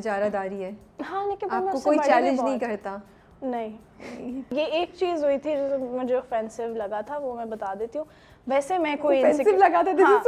اجارہ 0.00 0.28
داری 0.32 0.64
ہے 0.64 0.70
ہاں 1.10 1.24
لیکن 1.26 1.52
آپ 1.56 1.70
کو 1.72 1.80
کوئی 1.84 1.98
چیلنج 2.04 2.40
نہیں 2.40 2.58
کرتا 2.58 2.96
نہیں 3.42 4.42
یہ 4.56 4.64
ایک 4.78 4.90
چیز 4.98 5.22
ہوئی 5.24 5.38
تھی 5.38 5.54
جو 5.56 5.78
مجھے 5.78 6.14
افینسو 6.16 6.66
لگا 6.76 7.00
تھا 7.06 7.18
وہ 7.22 7.34
میں 7.36 7.44
بتا 7.46 7.72
دیتی 7.78 7.98
ہوں 7.98 8.04
ویسے 8.48 8.76
میں 8.78 8.94
کوئی 9.00 9.20
لگا 9.22 9.80
تھا 9.82 10.04
ہاں۔, 10.04 10.20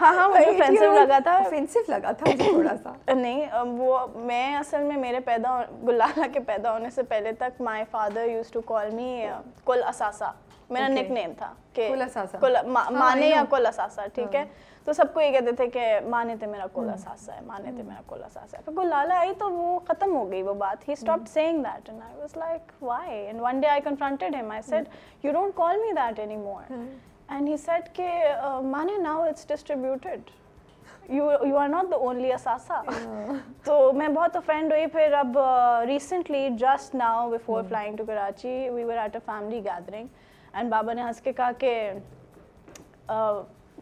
ہاں 0.00 0.12
ہاں 0.18 0.28
مجھے 0.28 0.46
افینسو 0.48 0.90
لگا 0.98 1.18
تھا 1.24 1.32
افینسو 1.36 1.78
لگا 1.92 2.10
تھا 2.18 2.30
مجھے 2.30 2.48
تھوڑا 2.50 2.74
سا 2.82 2.90
نہیں 3.14 3.46
وہ 3.78 3.98
میں 4.30 4.44
اصل 4.56 4.82
میں 4.90 4.96
میرے 4.96 5.20
پیدا 5.30 5.60
گلالا 5.86 6.26
کے 6.32 6.40
پیدا 6.50 6.72
ہونے 6.72 6.90
سے 6.94 7.02
پہلے 7.14 7.32
تک 7.38 7.60
my 7.70 7.84
father 7.90 8.28
used 8.30 8.50
to 8.52 8.60
call 8.72 8.90
me 8.94 9.26
کل 9.66 9.82
اثاثہ 9.88 10.30
میرا 10.68 10.86
نک 10.88 11.10
نیم 11.10 11.32
تھا 11.38 11.52
کہ 11.72 11.88
ہاں، 11.96 12.90
مانے 12.98 13.28
یا 13.28 13.42
کل 13.50 13.66
اثاثہ 13.66 14.00
ٹھیک 14.14 14.34
ہے 14.34 14.40
ہاں۔ 14.40 14.72
تو 14.84 14.92
سب 14.92 15.12
کو 15.14 15.20
یہ 15.20 15.30
کہتے 15.32 15.52
تھے 15.56 15.66
کہ 15.74 15.84
مانے 16.10 16.36
تھے 16.38 16.46
میرا 16.46 16.66
کل 16.74 16.88
ساسا 17.04 17.34
ہے 17.34 17.40
مانے 17.46 17.70
تھے 17.76 17.82
میرا 17.82 18.00
کل 18.08 18.22
ساسا 18.32 18.56
ہے 18.56 18.62
پھر 18.64 18.72
گلالا 18.76 19.18
آئی 19.18 19.32
تو 19.38 19.50
وہ 19.52 19.78
ختم 19.88 20.14
ہو 20.16 20.30
گئی 20.30 20.42
وہ 20.48 20.54
بات 20.62 20.86
he 20.88 20.92
stop 20.92 21.26
saying 21.32 21.62
that 21.64 21.88
and 21.90 22.02
I 22.06 22.20
was 22.20 22.36
like 22.36 22.70
why 22.82 23.14
and 23.26 23.40
one 23.44 23.60
day 23.60 23.68
I 23.68 23.80
confronted 23.84 24.34
him 24.36 24.50
I 24.52 24.62
said 24.68 24.88
you 25.24 25.32
don't 25.32 25.56
call 25.56 25.80
me 25.80 25.92
that 26.00 26.18
anymore 26.36 26.62
and 27.32 27.48
he 27.48 27.56
said 27.56 27.88
کہ 27.96 28.08
مانے 28.70 28.96
now 29.02 29.22
it's 29.28 29.46
distributed 29.52 30.30
you 31.14 31.30
you 31.46 31.56
are 31.58 31.68
not 31.68 31.90
the 31.90 31.96
only 32.06 32.32
اساسا 32.32 32.80
تو 33.64 33.92
میں 33.96 34.08
بہت 34.14 34.36
افرینڈ 34.36 34.72
ہوئی 34.72 34.86
پھر 34.92 35.12
اب 35.18 35.38
recently 35.86 36.48
just 36.60 36.94
now 36.94 37.28
before 37.30 37.62
flying 37.68 37.96
to 37.96 38.04
Karachi 38.06 38.68
we 38.74 38.84
were 38.84 38.96
at 38.98 39.16
a 39.16 39.20
family 39.26 39.60
gathering 39.64 40.06
and 40.52 40.70
بابا 40.70 40.92
نے 40.92 41.02
ہنس 41.02 41.20
کے 41.20 41.32
کہا 41.32 41.50
کہ 41.58 41.80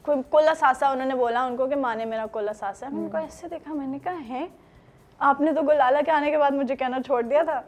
کوئی 0.04 0.22
کولا 0.30 0.52
انہوں 0.90 1.06
نے 1.06 1.14
بولا 1.14 1.44
ان 1.46 1.56
کو 1.56 1.66
کہ 1.68 1.76
مانے 1.76 2.04
میرا 2.04 2.24
کل 2.32 2.48
اساسا 2.48 2.86
ہے 2.86 2.92
میں 2.92 3.02
ان 3.04 3.10
کو 3.10 3.16
ایسے 3.16 3.48
دیکھا 3.48 3.72
میں 3.72 3.86
نے 3.86 3.98
کہا 4.04 4.28
ہے 4.28 4.46
آپ 5.30 5.40
نے 5.40 5.52
تو 5.56 5.62
گلالا 5.68 6.00
کے 6.06 6.10
آنے 6.10 6.30
کے 6.30 6.38
بعد 6.38 6.50
مجھے 6.50 6.76
کہنا 6.76 7.00
چھوڑ 7.06 7.22
دیا 7.22 7.42
تھا 7.46 7.60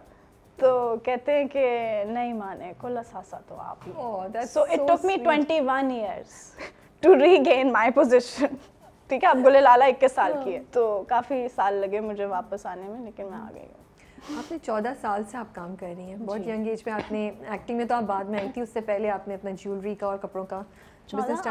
تو 0.61 0.73
کہتے 1.05 1.37
ہیں 1.37 1.45
کہ 1.53 1.69
نہیں 2.09 2.33
مانے 2.33 2.73
کل 2.81 2.99
ساسا 3.11 3.39
تو 3.47 3.57
آپ 3.61 3.87
so 4.53 4.63
it 4.63 4.87
took 4.89 5.05
me 5.05 5.17
twenty 5.25 5.61
one 5.67 5.91
years 5.91 6.51
to 7.03 7.15
regain 7.45 7.73
my 7.73 7.91
position 7.95 8.55
ٹھیک 9.09 9.25
ہے 9.25 9.29
آپ 9.29 9.45
گلے 9.47 9.61
لالا 9.61 9.85
اکیس 9.85 10.13
سال 10.15 10.33
کی 10.45 10.53
ہے 10.53 10.59
ہاں۔ 10.59 10.73
تو 10.73 11.03
کافی 11.09 11.47
سال 11.55 11.75
لگے 11.81 12.01
مجھے 12.01 12.27
واپس 12.27 12.67
آنے 12.67 12.89
میں 12.89 13.01
لیکن 13.01 13.27
میں 13.31 13.39
آ 13.39 13.49
گئی 13.55 13.63
ہوں 13.67 14.39
آپ 14.39 14.51
نے 14.53 14.59
چودہ 14.67 14.93
سال 15.01 15.25
سے 15.31 15.37
آپ 15.39 15.55
کام 15.55 15.75
کر 15.81 15.93
رہی 15.97 16.09
ہیں 16.11 16.17
بہت 16.25 16.45
جی۔ 16.45 16.51
ینگ 16.51 16.67
ایج 16.67 16.83
میں 16.87 16.95
آپ 16.95 17.11
نے 17.13 17.29
ایکٹنگ 17.49 17.77
میں 17.77 17.85
تو 17.89 17.95
آپ 17.95 18.03
بعد 18.13 18.25
میں 18.31 18.39
آئی 18.41 18.49
تھی 18.55 18.63
اس 18.63 18.73
سے 18.75 18.81
پہلے 18.93 19.11
آپ 19.11 19.29
نے 19.29 19.35
اپنا 19.35 19.51
جیولری 19.63 19.95
کا 20.01 20.07
اور 20.07 20.19
کپڑوں 20.23 20.45
کا 20.51 20.63
اور 21.13 21.47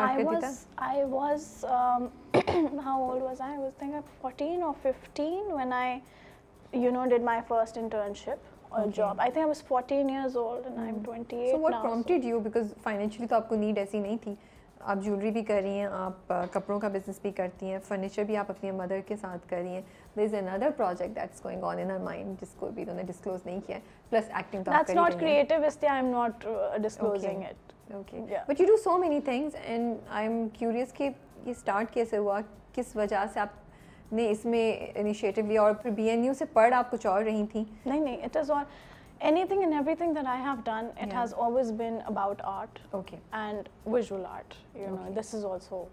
آئی 5.77 6.87
تو 8.73 9.05
آپ 13.36 13.47
کو 13.49 13.55
نیڈ 13.55 13.77
ایسی 13.77 13.99
نہیں 13.99 14.17
تھی 14.23 14.33
آپ 14.91 14.97
جولری 15.03 15.29
بھی 15.31 15.41
رہی 15.49 15.69
ہیں 15.79 15.86
آپ 15.97 16.31
کپڑوں 16.51 16.79
کا 16.79 16.88
بزنس 16.93 17.19
بھی 17.21 17.31
کرتی 17.36 17.71
ہیں 17.71 17.77
فرنیچر 17.88 18.23
بھی 18.27 18.38
آپ 18.38 18.49
اپنی 18.51 18.71
مدر 18.79 18.99
کے 19.07 19.15
ساتھ 19.21 19.53
رہی 19.53 19.67
ہیں 19.73 19.81
دیر 20.17 20.23
از 20.23 20.33
اندر 20.36 20.81
ہر 21.63 21.97
مائنڈ 22.03 22.41
جس 22.41 22.53
کو 22.59 22.69
بھی 22.69 22.86
نے 29.27 29.79
اسٹارٹ 31.49 31.88
uh, 31.88 31.93
کیسے 31.93 32.17
ہوا 32.17 32.39
کس 32.73 32.95
وجہ 32.95 33.23
سے 33.33 33.39
آپ 33.39 33.55
نے 34.15 34.30
اس 34.30 34.43
میں 34.45 34.63
انیشیٹو 34.99 35.41
لیا 35.47 35.62
اور 35.62 35.73
پھر 35.82 35.91
بی 35.99 36.10
این 36.10 36.23
یو 36.26 36.34
سے 36.39 36.45
پڑھ 36.54 36.73
آپ 36.78 36.91
کچھ 36.91 37.06
اور 37.08 37.23
رہی 37.23 37.45
تھیں 37.52 37.63
نہیں 37.86 37.99
نہیں 37.99 38.17
it 38.26 38.38
is 38.38 38.52
all 38.52 38.63
anything 39.49 39.62
and 39.62 39.73
everything 39.95 40.13
that 40.15 40.28
I 40.28 40.41
have 40.41 40.54
done 40.65 40.88
it 41.04 41.13
has 41.21 41.34
always 41.45 41.71
about 41.82 42.41
art 42.56 42.80
okay 42.95 43.17
and 43.41 43.69
visual 43.93 44.26
art 44.32 44.54
you 44.82 44.95
know 44.95 45.10
this 45.19 45.34
is 45.36 45.45
also 45.52 45.84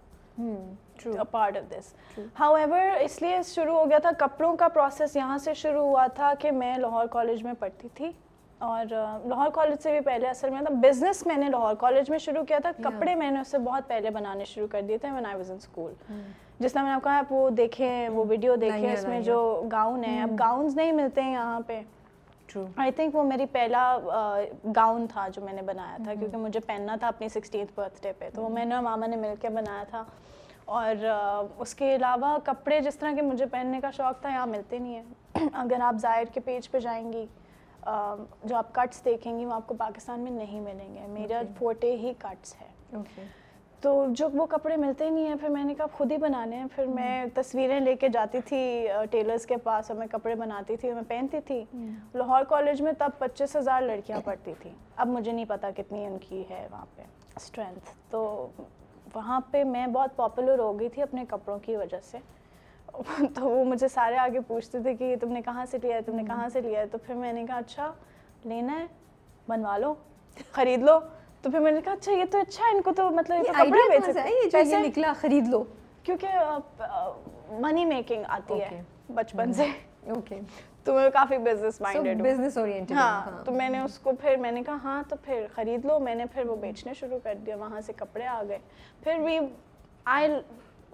part 1.30 1.56
of 1.56 1.70
this 1.70 1.92
however 2.54 2.96
اس 3.04 3.20
لیے 3.22 3.38
شروع 3.46 3.78
ہو 3.78 3.88
گیا 3.90 3.98
تھا 4.02 4.10
کپڑوں 4.26 4.54
کا 4.56 4.68
پروسیس 4.74 5.16
یہاں 5.16 5.38
سے 5.44 5.54
شروع 5.62 5.86
ہوا 5.86 6.06
تھا 6.14 6.32
کہ 6.40 6.50
میں 6.62 6.74
لاہور 6.78 7.06
کالج 7.16 7.42
میں 7.44 7.52
پڑھتی 7.60 7.88
تھی 7.94 8.10
اور 8.60 8.86
لاہور 9.28 9.50
کالج 9.54 9.82
سے 9.82 9.90
بھی 9.90 10.00
پہلے 10.04 10.26
اصل 10.28 10.50
میں 10.50 10.58
تھا 10.62 10.72
مطلب 10.72 10.84
بزنس 10.84 11.24
میں 11.26 11.36
نے 11.36 11.48
لاہور 11.50 11.74
کالج 11.80 12.10
میں 12.10 12.18
شروع 12.24 12.42
کیا 12.48 12.58
تھا 12.62 12.70
کپڑے 12.84 13.14
میں 13.20 13.30
نے 13.30 13.40
اس 13.40 13.48
سے 13.50 13.58
بہت 13.68 13.88
پہلے 13.88 14.10
بنانے 14.16 14.44
شروع 14.44 14.66
کر 14.70 14.82
دیے 14.88 14.98
تھے 15.04 15.08
آئی 15.08 15.40
اسکول 15.42 15.92
hmm. 16.10 16.20
جس 16.58 16.72
طرح 16.72 16.82
میں 16.82 16.88
نے 16.90 16.94
آپ 16.94 17.04
کہا 17.04 17.18
آپ 17.18 17.32
وہ 17.32 17.48
دیکھیں 17.60 18.08
وہ 18.12 18.24
ویڈیو 18.28 18.56
دیکھیں 18.66 18.92
اس 18.92 19.04
میں 19.08 19.20
جو 19.30 19.38
گاؤن 19.72 20.04
ہیں 20.04 20.20
اب 20.22 20.30
گاؤنس 20.38 20.70
hmm. 20.70 20.76
نہیں 20.76 20.92
ملتے 21.02 21.22
ہیں 21.22 21.32
یہاں 21.32 21.60
پہ 21.66 21.80
آئی 22.82 22.90
تھنک 22.92 23.14
وہ 23.16 23.22
میری 23.24 23.46
پہلا 23.52 23.84
گاؤن 24.76 25.06
تھا 25.12 25.26
جو 25.34 25.42
میں 25.44 25.52
نے 25.52 25.62
بنایا 25.62 25.96
تھا 26.04 26.10
hmm. 26.10 26.18
کیونکہ 26.18 26.36
مجھے 26.36 26.60
پہننا 26.66 26.96
تھا 27.00 27.08
اپنی 27.08 27.28
سکسٹینتھ 27.28 27.72
برتھ 27.76 28.02
ڈے 28.02 28.12
پہ 28.18 28.28
تو 28.34 28.42
وہ 28.42 28.48
میں 28.54 28.64
نے 28.64 28.80
ماما 28.90 29.06
نے 29.06 29.16
مل 29.16 29.34
کے 29.40 29.48
بنایا 29.54 29.84
تھا 29.90 30.04
اور 30.78 31.06
اس 31.60 31.74
کے 31.74 31.94
علاوہ 31.96 32.36
کپڑے 32.44 32.80
جس 32.80 32.96
طرح 32.96 33.14
کے 33.16 33.22
مجھے 33.22 33.46
پہننے 33.50 33.80
کا 33.80 33.90
شوق 33.96 34.20
تھا 34.22 34.28
یہاں 34.30 34.46
ملتے 34.46 34.78
نہیں 34.78 34.94
ہیں 35.40 35.46
اگر 35.62 35.80
آپ 35.84 35.94
زائر 36.00 36.24
کے 36.34 36.40
پیج 36.44 36.70
پہ 36.70 36.78
جائیں 36.80 37.12
گی 37.12 37.24
جو 38.48 38.56
آپ 38.56 38.74
کٹس 38.74 39.04
دیکھیں 39.04 39.38
گی 39.38 39.44
وہ 39.44 39.52
آپ 39.54 39.66
کو 39.66 39.74
پاکستان 39.74 40.20
میں 40.20 40.30
نہیں 40.30 40.60
ملیں 40.60 40.94
گے 40.94 41.06
میرا 41.08 41.42
فوٹے 41.58 41.94
ہی 41.96 42.12
کٹس 42.18 42.54
ہے 42.60 42.98
تو 43.82 43.90
جو 44.16 44.28
وہ 44.32 44.44
کپڑے 44.46 44.76
ملتے 44.76 45.08
نہیں 45.10 45.26
ہیں 45.26 45.34
پھر 45.40 45.48
میں 45.48 45.62
نے 45.64 45.74
کہا 45.74 45.86
خود 45.96 46.10
ہی 46.12 46.16
بنانے 46.20 46.56
ہیں 46.56 46.64
پھر 46.74 46.86
میں 46.86 47.20
hmm. 47.22 47.30
تصویریں 47.34 47.78
لے 47.80 47.94
کے 47.96 48.08
جاتی 48.12 48.40
تھی 48.46 48.58
ٹیلرس 49.10 49.46
کے 49.46 49.56
پاس 49.64 49.90
اور 49.90 49.98
میں 49.98 50.06
کپڑے 50.10 50.34
بناتی 50.36 50.76
تھی 50.80 50.88
اور 50.88 50.94
میں 50.94 51.08
پہنتی 51.08 51.40
تھی 51.46 51.58
hmm. 51.76 51.90
لاہور 52.14 52.42
کالج 52.48 52.82
میں 52.82 52.92
تب 52.98 53.10
پچیس 53.18 53.56
ہزار 53.56 53.82
لڑکیاں 53.82 54.20
پڑھتی 54.24 54.52
تھیں 54.62 54.72
اب 54.96 55.08
مجھے 55.08 55.30
نہیں 55.32 55.44
پتا 55.48 55.70
کتنی 55.76 56.04
ان 56.06 56.18
کی 56.28 56.42
ہے 56.50 56.66
وہاں 56.70 56.84
پہ 56.96 57.02
اسٹرینتھ 57.36 57.90
تو 58.10 58.48
وہاں 59.14 59.40
پہ 59.50 59.64
میں 59.66 59.86
بہت 59.92 60.16
پاپولر 60.16 60.58
ہو 60.58 60.78
گئی 60.80 60.88
تھی 60.94 61.02
اپنے 61.02 61.24
کپڑوں 61.28 61.58
کی 61.62 61.76
وجہ 61.76 62.00
سے 62.10 62.18
تو 63.34 63.48
وہ 63.48 63.64
مجھے 63.64 63.88
سارے 63.94 64.16
آگے 64.18 64.40
پوچھتے 64.46 64.80
تھے 64.82 64.94
کہ 64.94 65.14
تم 65.20 65.32
نے 65.32 65.42
کہاں 65.44 65.64
سے 65.70 65.78
لیا 65.82 65.96
ہے 65.96 66.02
تم 66.06 66.16
نے 66.16 66.22
کہاں 66.26 66.48
سے 66.52 66.60
لیا 66.60 66.80
ہے 66.80 66.86
تو 66.90 66.98
پھر 67.06 67.14
میں 67.14 67.32
نے 67.32 67.44
کہا 67.46 67.56
اچھا 67.58 67.90
لینا 68.44 68.78
ہے 68.78 68.86
بنوا 69.48 69.76
لو 69.78 69.94
خرید 70.52 70.82
لو 70.88 70.98
تو 71.42 71.50
پھر 71.50 71.60
میں 71.60 71.72
نے 71.72 71.80
کہا 71.84 71.92
اچھا 71.92 72.12
یہ 72.12 72.24
تو 72.30 72.38
اچھا 72.40 72.70
ان 72.72 72.82
کو 72.82 72.92
تو 72.96 73.10
مطلب 73.10 73.74
نکلا 74.86 75.12
خرید 75.20 75.48
لو 75.48 75.62
کیونکہ 76.02 77.58
منی 77.60 77.84
میکنگ 77.84 78.24
آتی 78.36 78.60
ہے 78.60 78.80
بچپن 79.14 79.50
mm-hmm۔ 79.50 79.56
سے 79.56 80.10
اوکے 80.14 80.40
تو 80.84 80.92
میں 80.94 81.08
کافی 81.14 81.38
بزنس 81.46 81.80
مائنڈیڈ 81.80 82.20
بزنس 82.24 82.56
اورینٹڈ 82.58 82.92
ہاں 82.96 83.42
تو 83.44 83.52
میں 83.52 83.68
نے 83.70 83.78
اس 83.78 83.98
کو 84.02 84.12
پھر 84.20 84.36
میں 84.40 84.52
نے 84.52 84.62
کہا 84.66 84.76
ہاں 84.84 85.02
تو 85.08 85.16
پھر 85.24 85.46
خرید 85.54 85.84
لو 85.86 85.98
میں 86.00 86.14
نے 86.14 86.24
پھر 86.32 86.46
وہ 86.48 86.56
بیچنے 86.60 86.94
شروع 87.00 87.18
کر 87.22 87.34
دیا 87.46 87.56
وہاں 87.60 87.80
سے 87.86 87.92
کپڑے 87.96 88.26
آ 88.26 88.42
گئے 88.48 88.58
پھر 89.04 89.18
بھی 89.24 89.38
I 90.14 90.28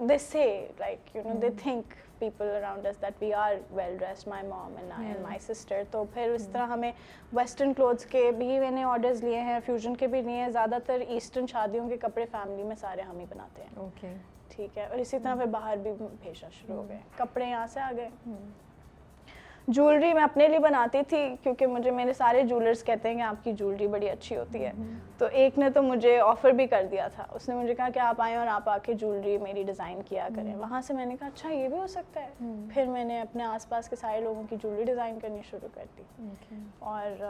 they 0.08 0.16
say 0.18 0.42
like 0.78 1.14
you 1.16 1.22
know 1.26 1.34
they 1.42 1.48
think 1.62 1.92
people 2.18 2.48
around 2.56 2.86
that 3.02 3.22
we 3.22 3.32
are 3.42 3.54
well 3.74 3.96
dress 3.98 4.26
my 4.26 4.46
mom 4.48 4.76
and 4.76 4.92
I 4.96 5.06
and 5.06 5.20
my 5.22 5.38
sister 5.42 5.82
تو 5.90 6.04
پھر 6.14 6.30
اس 6.34 6.46
طرح 6.52 6.66
ہمیں 6.72 6.90
ویسٹرن 7.34 7.72
کلوتھس 7.74 8.06
کے 8.14 8.30
بھی 8.38 8.58
میں 8.58 8.70
نے 8.70 8.82
آرڈرز 8.84 9.22
لیے 9.24 9.40
ہیں 9.42 9.58
فیوژن 9.66 9.96
کے 9.96 10.06
بھی 10.16 10.20
لیے 10.22 10.36
ہیں 10.42 10.50
زیادہ 10.52 10.78
تر 10.86 11.02
ایسٹرن 11.06 11.46
شادیوں 11.52 11.88
کے 11.88 11.96
کپڑے 12.02 12.26
فیملی 12.32 12.62
میں 12.62 12.76
سارے 12.80 13.02
ہم 13.08 13.18
ہی 13.18 13.24
بناتے 13.30 13.62
ہیں 13.62 13.70
اوکے 13.84 14.12
ٹھیک 14.56 14.78
ہے 14.78 14.84
اور 14.86 14.98
اسی 14.98 15.18
طرح 15.18 15.34
پھر 15.34 15.46
باہر 15.58 15.76
بھی 15.82 15.92
بھیجنا 15.98 16.48
شروع 16.60 16.76
ہو 16.76 16.88
گئے 16.88 16.98
کپڑے 17.16 17.48
یہاں 17.50 17.66
سے 17.72 17.80
آ 17.80 17.90
گئے 17.96 18.08
جولری 19.68 20.12
میں 20.14 20.22
اپنے 20.22 20.46
لیے 20.48 20.58
بناتی 20.58 20.98
تھی 21.08 21.18
کیونکہ 21.42 21.66
مجھے 21.66 21.90
میرے 21.90 22.12
سارے 22.12 22.42
جولرس 22.48 22.82
کہتے 22.84 23.08
ہیں 23.08 23.16
کہ 23.16 23.22
آپ 23.22 23.42
کی 23.44 23.52
جولری 23.58 23.86
بڑی 23.94 24.08
اچھی 24.08 24.36
ہوتی 24.36 24.64
ہے 24.64 24.72
تو 25.18 25.26
ایک 25.40 25.58
نے 25.58 25.70
تو 25.74 25.82
مجھے 25.82 26.18
آفر 26.24 26.50
بھی 26.56 26.66
کر 26.66 26.86
دیا 26.90 27.06
تھا 27.14 27.26
اس 27.34 27.48
نے 27.48 27.54
مجھے 27.54 27.74
کہا 27.74 27.88
کہ 27.94 27.98
آپ 27.98 28.20
آئیں 28.22 28.36
اور 28.36 28.46
آپ 28.48 28.68
آ 28.68 28.76
کے 28.82 28.94
جولری 29.00 29.36
میری 29.38 29.62
ڈیزائن 29.62 30.02
کیا 30.08 30.28
کریں 30.36 30.54
وہاں 30.56 30.80
سے 30.86 30.94
میں 30.94 31.06
نے 31.06 31.16
کہا 31.20 31.26
اچھا 31.26 31.50
یہ 31.52 31.66
بھی 31.68 31.78
ہو 31.78 31.86
سکتا 31.94 32.22
ہے 32.24 32.52
پھر 32.74 32.86
میں 32.88 33.04
نے 33.04 33.20
اپنے 33.20 33.44
آس 33.44 33.68
پاس 33.68 33.88
کے 33.88 33.96
سارے 33.96 34.20
لوگوں 34.24 34.42
کی 34.50 34.56
جولری 34.62 34.84
ڈیزائن 34.84 35.18
کرنی 35.22 35.40
شروع 35.50 35.68
کر 35.74 35.84
دی 35.98 36.54
اور 36.78 37.22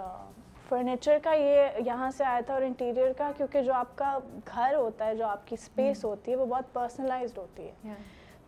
فرنیچر 0.69 1.19
کا 1.23 1.33
یہ 1.35 1.79
یہاں 1.87 2.11
سے 2.17 2.25
آیا 2.25 2.41
تھا 2.47 2.55
اور 2.55 2.63
انٹیریئر 2.63 3.13
کا 3.19 3.31
کیونکہ 3.37 3.63
جو 3.63 3.73
آپ 3.73 3.97
کا 3.99 4.19
گھر 4.47 4.75
ہوتا 4.75 5.07
ہے 5.07 5.15
جو 5.17 5.27
آپ 5.27 5.47
کی 5.47 5.57
اسپیس 5.61 6.05
ہوتی 6.05 6.31
ہے 6.31 6.37
وہ 6.37 6.47
بہت 6.47 6.73
پرسنلائزڈ 6.73 7.39
ہوتی 7.39 7.67
ہے 7.85 7.95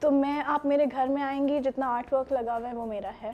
تو 0.00 0.10
میں 0.10 0.40
آپ 0.46 0.64
میرے 0.66 0.84
گھر 0.92 1.06
میں 1.12 1.22
آئیں 1.22 1.46
گی 1.48 1.58
جتنا 1.60 1.86
آرٹ 1.94 2.12
ورک 2.12 2.32
لگا 2.32 2.56
ہوا 2.58 2.68
ہے 2.70 2.74
وہ 2.76 2.84
میرا 2.86 3.10
ہے 3.22 3.30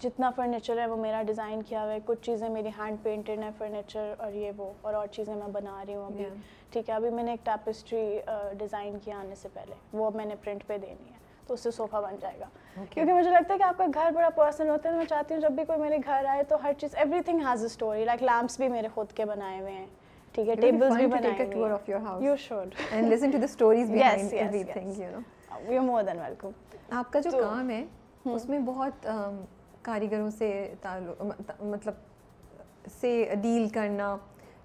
جتنا 0.00 0.30
فرنیچر 0.36 0.78
ہے 0.78 0.86
وہ 0.86 0.96
میرا 1.02 1.22
ڈیزائن 1.26 1.62
کیا 1.68 1.82
ہوا 1.84 1.92
ہے 1.92 1.98
کچھ 2.06 2.20
چیزیں 2.22 2.48
میری 2.56 2.68
ہینڈ 2.78 2.98
پینٹڈ 3.02 3.42
ہیں 3.42 3.50
فرنیچر 3.58 4.12
اور 4.24 4.32
یہ 4.32 4.50
وہ 4.56 4.70
اور 4.82 4.94
اور 4.94 5.06
چیزیں 5.12 5.34
میں 5.34 5.46
بنا 5.52 5.82
رہی 5.86 5.94
ہوں 5.94 6.04
ابھی 6.06 6.24
ٹھیک 6.72 6.90
ہے 6.90 6.94
ابھی 6.94 7.10
میں 7.10 7.22
نے 7.24 7.30
ایک 7.30 7.44
ٹیپسٹری 7.46 8.20
ڈیزائن 8.58 8.98
کیا 9.04 9.18
آنے 9.20 9.34
سے 9.42 9.48
پہلے 9.54 9.74
وہ 9.96 10.10
میں 10.14 10.24
نے 10.26 10.34
پرنٹ 10.44 10.66
پہ 10.66 10.78
دینی 10.78 11.08
ہے 11.10 11.22
تو 11.46 11.54
اس 11.54 11.60
سے 11.62 11.70
صوفہ 11.76 11.96
بن 12.04 12.16
جائے 12.20 12.38
گا 12.40 12.44
کیونکہ 12.90 13.12
مجھے 13.12 13.30
لگتا 13.30 13.52
ہے 13.52 13.58
کہ 13.58 13.64
آپ 13.64 13.78
کا 13.78 13.84
گھر 13.94 14.10
بڑا 14.14 14.28
پرسنل 14.36 14.68
ہوتا 14.70 14.88
ہے 14.88 14.96
میں 14.96 15.04
چاہتی 15.08 15.34
ہوں 15.34 15.40
جب 15.40 15.52
بھی 15.52 15.64
کوئی 15.72 15.78
میرے 15.80 15.98
گھر 16.04 16.24
آئے 16.30 16.42
تو 16.48 16.62
ہر 16.62 16.72
چیز 16.80 16.94
everything 17.26 17.40
has 17.48 17.60
a 17.60 17.66
story 17.66 18.04
like 18.04 18.22
lamps 18.22 18.58
بھی 18.60 18.68
میرے 18.78 18.88
خود 18.94 19.12
کے 19.16 19.24
بنائے 19.34 19.60
ہوئے 19.60 19.72
ہیں 19.72 19.86
ٹھیک 20.34 20.48
ہے 20.48 20.54
ٹیبلز 20.60 20.96
بھی 20.96 21.06
بنائیں 21.06 21.38
گے 21.38 21.44
tour 21.52 21.70
of 21.70 21.88
your 21.88 22.00
house 22.06 22.22
you 22.22 22.34
should 22.48 22.74
and 22.90 23.12
listen 23.12 23.30
to 23.30 23.38
the 23.38 23.46
stories 23.52 23.90
behind 23.90 24.32
everything 24.72 25.00
you 25.00 25.10
know 25.12 25.20
we 25.66 25.76
are 25.76 25.82
more 25.82 26.02
than 26.04 26.18
welcome 26.20 26.50
آپ 26.98 27.12
کا 27.12 27.20
جو 27.24 27.30
کام 27.40 27.70
ہے 27.70 27.84
اس 28.34 28.48
میں 28.48 28.58
بہت 28.66 29.06
کاریگروں 29.82 30.30
سے 30.38 30.52
تعلق 30.80 31.22
مطلب 31.62 31.94
سے 33.00 33.10
ڈیل 33.42 33.68
کرنا 33.74 34.14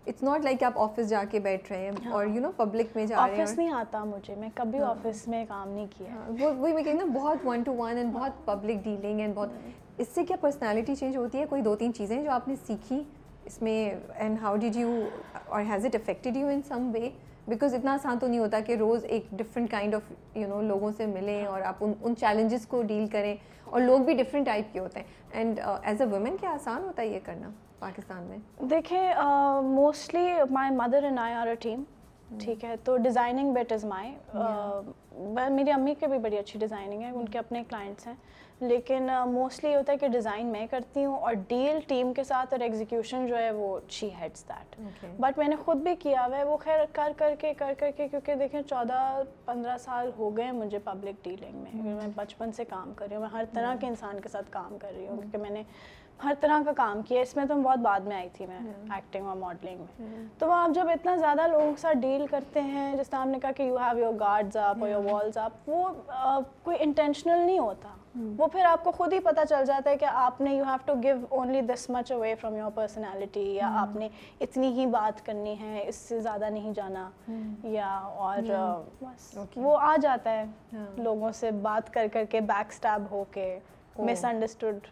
اٹس 0.07 0.23
ناٹ 0.23 0.43
لائک 0.43 0.63
آپ 0.63 0.79
آفس 0.79 1.09
جا 1.09 1.23
کے 1.31 1.39
بیٹھ 1.47 1.71
رہے 1.71 1.89
ہیں 1.89 2.11
اور 2.13 2.25
یو 2.25 2.41
نو 2.41 2.51
پبلک 2.57 2.95
میں 2.95 3.05
جا 3.05 3.25
رہے 3.27 3.35
ہیں 3.35 3.41
آفس 3.41 3.57
نہیں 3.57 3.71
آتا 3.79 4.03
مجھے 4.03 4.35
میں 4.39 4.49
کبھی 4.55 4.79
آفس 4.93 5.27
میں 5.27 5.45
کام 5.49 5.69
نہیں 5.69 5.87
کیا 5.97 6.23
وہ 6.39 6.51
وہی 6.59 6.73
میں 6.73 6.83
کہیں 6.83 6.93
نا 6.93 7.05
بہت 7.19 7.45
ون 7.45 7.63
ٹو 7.65 7.73
ون 7.77 7.97
اینڈ 7.97 8.13
بہت 8.13 8.45
پبلک 8.45 8.83
ڈیلنگ 8.83 9.19
اینڈ 9.19 9.35
بہت 9.35 9.99
اس 10.01 10.07
سے 10.15 10.23
کیا 10.25 10.37
پرسنالٹی 10.41 10.95
چینج 10.95 11.17
ہوتی 11.17 11.39
ہے 11.39 11.45
کوئی 11.49 11.61
دو 11.61 11.75
تین 11.79 11.93
چیزیں 11.93 12.21
جو 12.23 12.31
آپ 12.31 12.47
نے 12.47 12.55
سیکھی 12.67 13.01
اس 13.49 13.61
میں 13.61 13.77
اینڈ 14.23 14.37
ہاؤ 14.41 14.55
ڈیڈ 14.63 14.75
یو 14.75 14.89
اور 15.47 15.61
has 15.69 15.85
it 15.85 15.95
affected 15.95 16.35
you 16.37 16.47
in 16.47 16.59
some 16.67 16.89
way 16.93 17.09
because 17.47 17.73
اتنا 17.73 17.93
آسان 17.93 18.17
تو 18.19 18.27
نہیں 18.27 18.39
ہوتا 18.39 18.59
کہ 18.65 18.75
روز 18.79 19.05
ایک 19.15 19.27
different 19.37 19.69
kind 19.71 19.95
of 19.95 20.11
you 20.37 20.47
know 20.47 20.61
لوگوں 20.67 20.91
سے 20.97 21.05
ملیں 21.05 21.45
اور 21.45 21.61
آپ 21.69 21.83
ان 21.83 21.93
ان 22.01 22.15
چیلنجز 22.19 22.67
کو 22.73 22.81
ڈیل 22.91 23.07
کریں 23.11 23.35
اور 23.69 23.81
لوگ 23.81 23.99
بھی 24.05 24.13
ڈفرینٹ 24.17 24.45
ٹائپ 24.45 24.73
کے 24.73 24.79
ہوتے 24.79 24.99
ہیں 24.99 25.07
اینڈ 25.39 25.59
ایز 25.81 26.01
اے 26.01 26.07
وومن 26.11 26.37
کیا 26.41 26.49
آسان 26.53 26.83
ہوتا 26.83 27.01
ہے 27.01 27.07
یہ 27.07 27.19
کرنا 27.25 27.49
پاکستان 27.79 28.23
میں 28.29 28.37
دیکھیں 28.69 29.13
mostly 29.73 30.27
my 30.51 30.75
mother 30.75 31.03
and 31.03 31.19
I 31.19 31.33
are 31.33 31.47
a 31.47 31.55
team 31.67 31.83
ٹھیک 32.39 32.65
ہے 32.65 32.75
تو 32.83 32.97
ڈیزائننگ 33.07 33.53
بیٹ 33.53 33.71
از 33.73 33.85
مائی 33.93 34.11
میری 35.51 35.71
امی 35.71 35.93
کے 35.99 36.07
بھی 36.07 36.17
بڑی 36.29 36.37
اچھی 36.37 36.59
ڈیزائننگ 36.59 37.01
ہے 37.01 37.09
ان 37.09 37.29
کے 37.29 37.39
اپنے 37.39 37.63
کلائنٹس 37.69 38.07
ہیں 38.07 38.13
لیکن 38.67 39.09
موسٹلی 39.33 39.69
یہ 39.71 39.75
ہوتا 39.75 39.91
ہے 39.93 39.97
کہ 39.97 40.07
ڈیزائن 40.13 40.45
میں 40.51 40.65
کرتی 40.71 41.03
ہوں 41.05 41.15
اور 41.25 41.33
ڈیل 41.47 41.79
ٹیم 41.87 42.11
کے 42.13 42.23
ساتھ 42.23 42.53
اور 42.53 42.61
ایگزیکیوشن 42.63 43.27
جو 43.27 43.37
ہے 43.37 43.51
وہ 43.51 43.79
شی 43.97 44.09
ہیڈس 44.19 44.47
دیٹ 44.49 44.75
بٹ 45.19 45.37
میں 45.37 45.47
نے 45.47 45.55
خود 45.65 45.77
بھی 45.83 45.95
کیا 45.99 46.25
ہوا 46.25 46.37
ہے 46.37 46.43
وہ 46.43 46.57
خیر 46.63 46.83
کر 46.93 47.11
کر 47.17 47.33
کے 47.39 47.53
کر 47.57 47.73
کر 47.79 47.91
کے 47.97 48.07
کیونکہ 48.07 48.35
دیکھیں 48.39 48.61
چودہ 48.69 48.99
پندرہ 49.45 49.77
سال 49.85 50.09
ہو 50.17 50.35
گئے 50.37 50.45
ہیں 50.45 50.51
مجھے 50.51 50.79
پبلک 50.83 51.23
ڈیلنگ 51.23 51.57
میں 51.59 51.71
mm-hmm. 51.71 51.95
میں 52.01 52.07
بچپن 52.15 52.51
سے 52.57 52.65
کام 52.69 52.91
کر 52.95 53.07
رہی 53.07 53.15
ہوں 53.15 53.21
میں 53.21 53.29
ہر 53.33 53.43
طرح 53.53 53.73
کے 53.75 53.85
mm-hmm. 53.85 53.89
انسان 53.89 54.19
کے 54.21 54.29
ساتھ 54.29 54.51
کام 54.51 54.77
کر 54.81 54.91
رہی 54.95 55.07
ہوں 55.07 55.15
mm-hmm. 55.15 55.31
کیونکہ 55.31 55.49
میں 55.49 55.55
نے 55.59 55.63
ہر 56.23 56.33
طرح 56.39 56.61
کا 56.65 56.71
کام 56.77 57.01
کیا 57.07 57.21
اس 57.21 57.35
میں 57.35 57.43
تو 57.47 57.55
بہت 57.61 57.79
بعد 57.79 57.99
میں 58.07 58.15
آئی 58.15 58.29
تھی 58.33 58.45
میں 58.45 58.57
ایکٹنگ 58.93 59.25
اور 59.27 59.35
ماڈلنگ 59.37 59.83
میں 59.97 60.25
تو 60.39 60.47
وہ 60.47 60.53
آپ 60.53 60.69
جب 60.75 60.89
اتنا 60.93 61.15
زیادہ 61.15 61.45
لوگوں 61.51 61.71
کے 61.75 61.81
ساتھ 61.81 61.97
ڈیل 62.01 62.25
کرتے 62.31 62.61
ہیں 62.61 62.93
جس 62.97 63.09
طرح 63.09 63.19
آپ 63.19 63.27
نے 63.27 63.39
کہا 63.41 63.51
کہ 63.57 63.63
یو 63.63 63.77
ہیو 63.77 63.97
یور 63.99 64.13
گارڈز 64.19 64.57
آپ 64.63 64.83
یور 64.89 65.05
والز 65.11 65.37
وہ 65.67 65.87
کوئی 66.63 66.77
انٹینشنل 66.79 67.45
نہیں 67.45 67.59
ہوتا 67.59 67.95
وہ 68.37 68.47
پھر 68.53 68.65
آپ 68.65 68.83
کو 68.83 68.91
خود 68.91 69.13
ہی 69.13 69.19
پتہ 69.23 69.39
چل 69.49 69.65
جاتا 69.65 69.89
ہے 69.89 69.97
کہ 69.97 70.05
آپ 70.25 70.39
نے 70.41 70.53
you 70.55 70.63
have 70.65 70.75
to 70.85 70.93
give 71.03 71.15
only 71.37 71.61
this 71.73 71.89
much 71.89 72.11
away 72.11 72.33
from 72.41 72.55
your 72.55 72.71
personality 72.75 73.43
یا 73.55 73.69
آپ 73.81 73.95
نے 73.95 74.07
اتنی 74.41 74.71
ہی 74.79 74.85
بات 74.91 75.25
کرنی 75.25 75.55
ہے 75.59 75.83
اس 75.87 75.95
سے 75.95 76.19
زیادہ 76.21 76.49
نہیں 76.49 76.73
جانا 76.75 77.09
یا 77.77 77.93
اور 78.15 78.51
وہ 79.55 79.77
آ 79.81 79.95
جاتا 80.01 80.31
ہے 80.39 80.81
لوگوں 81.03 81.31
سے 81.39 81.51
بات 81.67 81.93
کر 81.93 82.07
کر 82.13 82.23
کے 82.29 82.41
بیک 82.53 82.71
اسٹیب 82.73 83.09
ہو 83.11 83.23
کے 83.31 83.57
misunderstood 84.25 84.87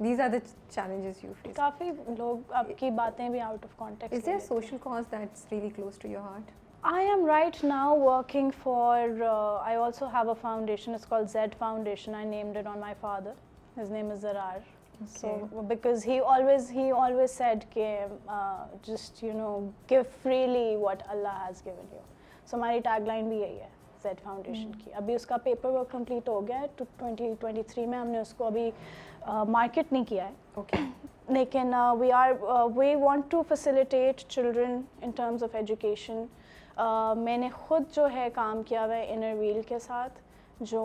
these 0.00 0.20
are 0.20 0.28
the 0.28 0.38
challenges 0.70 1.24
you 1.24 1.32
face 1.42 1.56
کافی 1.56 1.90
لوگ 2.18 2.52
آپ 2.58 2.66
کی 2.76 2.90
باتیں 2.96 3.28
بھی 3.28 3.40
out 3.40 3.64
of 3.64 3.76
context 3.78 4.12
is 4.14 4.28
is 4.28 4.34
is 4.34 4.46
social 4.48 4.76
cause 4.80 5.10
that's 5.12 5.44
really 5.52 5.68
close 5.76 5.98
to 5.98 6.08
your 6.08 6.22
heart 6.22 6.50
I 6.82 6.96
I 6.96 7.06
I 7.10 7.16
am 7.18 7.26
right 7.26 7.62
now 7.64 7.96
working 8.00 8.50
for 8.62 9.20
also 9.30 10.06
have 10.14 10.28
a 10.28 10.34
foundation 10.40 10.96
foundation 11.58 12.12
call 12.12 12.16
Z 12.18 12.24
named 12.28 12.56
it 12.56 12.66
on 12.66 12.78
my 12.80 12.94
father 13.00 13.32
his 13.80 13.90
name 13.92 14.14
Zarar 14.20 14.58
so 15.16 15.62
because 15.68 16.06
he 16.06 16.12
he 16.12 16.20
always 16.34 16.70
always 16.96 17.30
said 17.38 17.64
just 18.86 19.22
you 19.24 19.32
know 19.38 19.58
freely 20.22 20.74
what 20.80 21.02
Allah 21.10 21.44
has 21.48 21.64
given 21.66 21.92
you 21.92 22.00
so 22.46 22.56
ہماری 22.56 22.80
tag 22.84 23.06
line 23.06 23.28
بھی 23.28 23.40
یہی 23.40 23.60
ہے 23.60 23.68
Z 24.02 24.20
foundation 24.22 24.70
کی 24.84 24.92
ابھی 24.98 25.14
اس 25.14 25.26
کا 25.26 25.36
paper 25.44 25.70
work 25.70 25.90
complete 25.90 26.28
ہو 26.28 26.46
گیا 26.48 26.60
ہے 26.60 26.66
ٹوئنٹی 26.76 27.34
تھری 27.68 27.86
میں 27.86 27.98
ہم 27.98 28.06
نے 28.08 28.18
اس 28.20 28.32
کو 28.38 28.44
ابھی 28.44 28.70
مارکیٹ 29.26 29.84
uh, 29.86 29.92
نہیں 29.92 30.04
کیا 30.08 30.28
ہے 30.28 30.84
لیکن 31.34 31.72
we 31.98 32.10
are 32.12 32.30
we 32.76 32.94
want 33.02 33.30
to 33.30 33.42
facilitate 33.48 34.20
children 34.28 34.80
in 35.02 35.10
terms 35.16 35.42
of 35.44 35.54
education 35.56 36.24
میں 37.16 37.36
نے 37.38 37.48
خود 37.54 37.82
جو 37.96 38.06
ہے 38.14 38.28
کام 38.34 38.62
کیا 38.68 38.84
ہوا 38.84 38.96
ہے 38.96 39.06
انر 39.14 39.34
ویل 39.38 39.60
کے 39.68 39.78
ساتھ 39.78 40.18
جو 40.70 40.80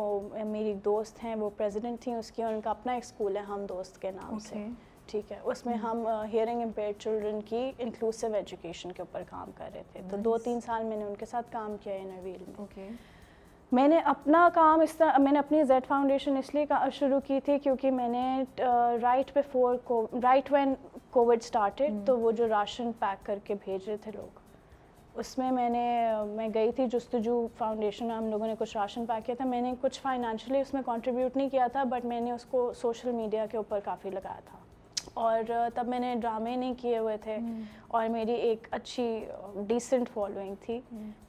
میری 0.46 0.74
دوست 0.86 1.24
ہیں 1.24 1.34
وہ 1.36 1.50
پریزیڈنٹ 1.58 2.00
تھیں 2.02 2.16
اس 2.16 2.32
کی 2.32 2.44
اور 2.44 2.54
ان 2.54 2.62
کا 2.62 2.70
اپنا 2.70 2.94
ایک 2.94 3.04
اسکول 3.04 3.38
ہے 3.38 3.42
ہم 3.48 3.66
دوست 3.70 4.02
کے 4.02 4.12
نام 4.12 4.40
سے 4.48 4.66
ٹھیک 5.12 5.32
ہے 5.32 5.40
اس 5.44 5.66
میں 5.66 5.74
ہم 5.84 6.08
ہیئرنگ 6.34 6.62
امپیئر 6.62 6.92
چلڈرن 7.00 7.42
کی 7.50 7.72
انکلوسیو 7.78 8.34
ایجوکیشن 8.36 8.92
کے 8.92 9.02
اوپر 9.02 9.24
کام 9.30 9.52
کر 9.56 9.70
رہے 9.74 9.84
تھے 9.92 10.02
تو 10.12 10.18
دو 10.24 10.38
تین 10.46 10.62
سال 10.66 10.84
میں 10.84 10.98
نے 10.98 11.04
ان 11.06 11.16
کے 11.20 11.26
ساتھ 11.34 11.52
کام 11.52 11.76
کیا 11.84 11.94
ہے 11.94 12.00
انر 12.00 12.20
ویل 12.24 12.44
میں 12.48 12.66
میں 13.76 13.88
نے 13.88 13.98
اپنا 14.10 14.48
کام 14.54 14.82
اس 14.82 14.94
طرح 14.96 15.18
میں 15.20 15.32
نے 15.32 15.40
اپنی 15.40 15.64
زیڈ 15.70 15.86
فاؤنڈیشن 15.88 16.38
اس 16.38 16.54
لیے 16.56 16.66
شروع 16.94 17.20
کی 17.28 17.40
تھی 17.46 17.58
کیونکہ 17.64 17.92
میں 17.92 18.08
نے 18.10 18.24
رائٹ 19.02 19.32
بفور 19.38 19.76
کو 19.86 20.06
رائٹ 20.24 20.52
وین 20.52 20.74
کووڈ 21.12 21.40
اسٹارٹیڈ 21.44 21.96
تو 22.08 22.18
وہ 22.20 22.32
جو 22.38 22.48
راشن 22.50 22.92
پیک 23.00 23.26
کر 23.26 23.40
کے 23.44 23.56
بھیج 23.66 23.88
رہے 23.90 23.98
تھے 24.04 24.12
لوگ 24.16 24.40
اس 25.20 25.38
میں 25.38 25.52
میں 25.52 25.70
نے 25.70 25.86
میں 26.36 26.48
گئی 26.54 26.72
تھی 26.76 26.86
جستجو 26.92 27.46
فاؤنڈیشن 27.58 28.12
ہم 28.12 28.30
لوگوں 28.30 28.48
نے 28.48 28.54
کچھ 28.60 28.78
راشن 28.78 29.06
پیک 29.06 29.26
کیا 29.26 29.36
تھا 29.38 29.46
میں 29.46 29.62
نے 29.62 29.74
کچھ 29.82 30.00
فائنانشلی 30.02 30.60
اس 30.60 30.74
میں 30.74 30.82
کانٹریبیوٹ 30.86 31.38
نہیں 31.38 31.50
کیا 31.50 31.68
تھا 31.72 31.84
بٹ 31.92 32.06
میں 32.14 32.22
نے 32.22 32.32
اس 32.32 32.46
کو 32.52 32.72
سوشل 32.82 33.12
میڈیا 33.22 33.46
کے 33.52 33.58
اوپر 33.58 33.80
کافی 33.86 34.10
لگایا 34.10 34.40
تھا 34.46 34.57
اور 35.18 35.52
تب 35.76 35.88
میں 35.92 36.00
نے 36.00 36.14
ڈرامے 36.22 36.56
نہیں 36.56 36.74
کیے 36.78 36.98
ہوئے 36.98 37.16
تھے 37.22 37.38
اور 37.98 38.08
میری 38.16 38.34
ایک 38.48 38.68
اچھی 38.78 39.06
ڈیسنٹ 39.68 40.10
فالوئنگ 40.14 40.56
تھی 40.66 40.80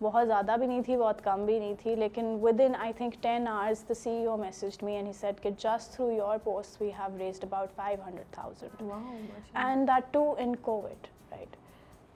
بہت 0.02 0.26
زیادہ 0.26 0.56
بھی 0.58 0.66
نہیں 0.66 0.82
تھی 0.88 0.96
بہت 1.04 1.22
کم 1.24 1.44
بھی 1.46 1.58
نہیں 1.58 1.74
تھی 1.82 1.94
لیکن 2.02 2.26
within 2.64 2.74
I 2.86 2.92
think 2.98 3.14
ten 3.22 3.48
hours 3.48 3.88
the 3.88 3.94
C 4.02 4.14
O 4.24 4.36
message 4.44 4.82
me 4.84 4.94
and 4.96 5.08
he 5.08 5.12
said 5.20 5.40
کہ 5.42 5.50
just 5.64 5.94
through 5.94 6.10
your 6.10 6.38
post 6.44 6.80
we 6.82 6.90
have 6.98 7.18
raised 7.18 7.44
about 7.44 7.72
five 7.76 8.06
hundred 8.06 8.32
thousand 8.34 9.54
and 9.64 9.88
that 9.90 10.12
to 10.14 10.32
in 10.44 10.54
COVID 10.70 11.06
right 11.32 11.56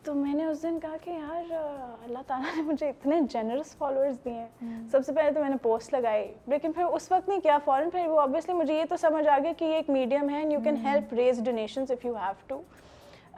تو 0.05 0.15
میں 0.15 0.33
نے 0.35 0.45
اس 0.45 0.63
دن 0.63 0.79
کہا 0.83 0.97
کہ 1.03 1.11
یار 1.11 1.51
اللہ 1.53 2.23
تعالیٰ 2.27 2.55
نے 2.55 2.63
مجھے 2.71 2.89
اتنے 2.89 3.21
جنرس 3.31 3.75
فالوورس 3.79 4.17
دیے 4.25 4.41
ہیں 4.63 4.81
سب 4.93 5.05
سے 5.07 5.13
پہلے 5.15 5.33
تو 5.33 5.41
میں 5.41 5.49
نے 5.51 5.57
پوسٹ 5.63 5.93
لگائی 5.95 6.25
لیکن 6.53 6.73
پھر 6.73 6.85
اس 6.97 7.11
وقت 7.13 7.29
نہیں 7.29 7.41
کیا 7.41 7.59
فوراً 7.65 7.91
پھر 7.91 8.07
وہ 8.11 8.21
آبویسلی 8.21 8.55
مجھے 8.55 8.79
یہ 8.79 8.85
تو 8.89 8.97
سمجھ 9.01 9.27
آ 9.27 9.37
گیا 9.43 9.53
کہ 9.59 9.65
یہ 9.65 9.75
ایک 9.75 9.91
میڈیم 9.91 10.31
ہے 10.31 10.39
and 10.39 10.53
you 10.53 10.61
can 10.65 10.77
help 10.87 11.13
raise 11.19 11.39
donations 11.45 11.91
if 11.93 12.05
you 12.07 12.15
have 12.17 12.33
to 12.47 12.61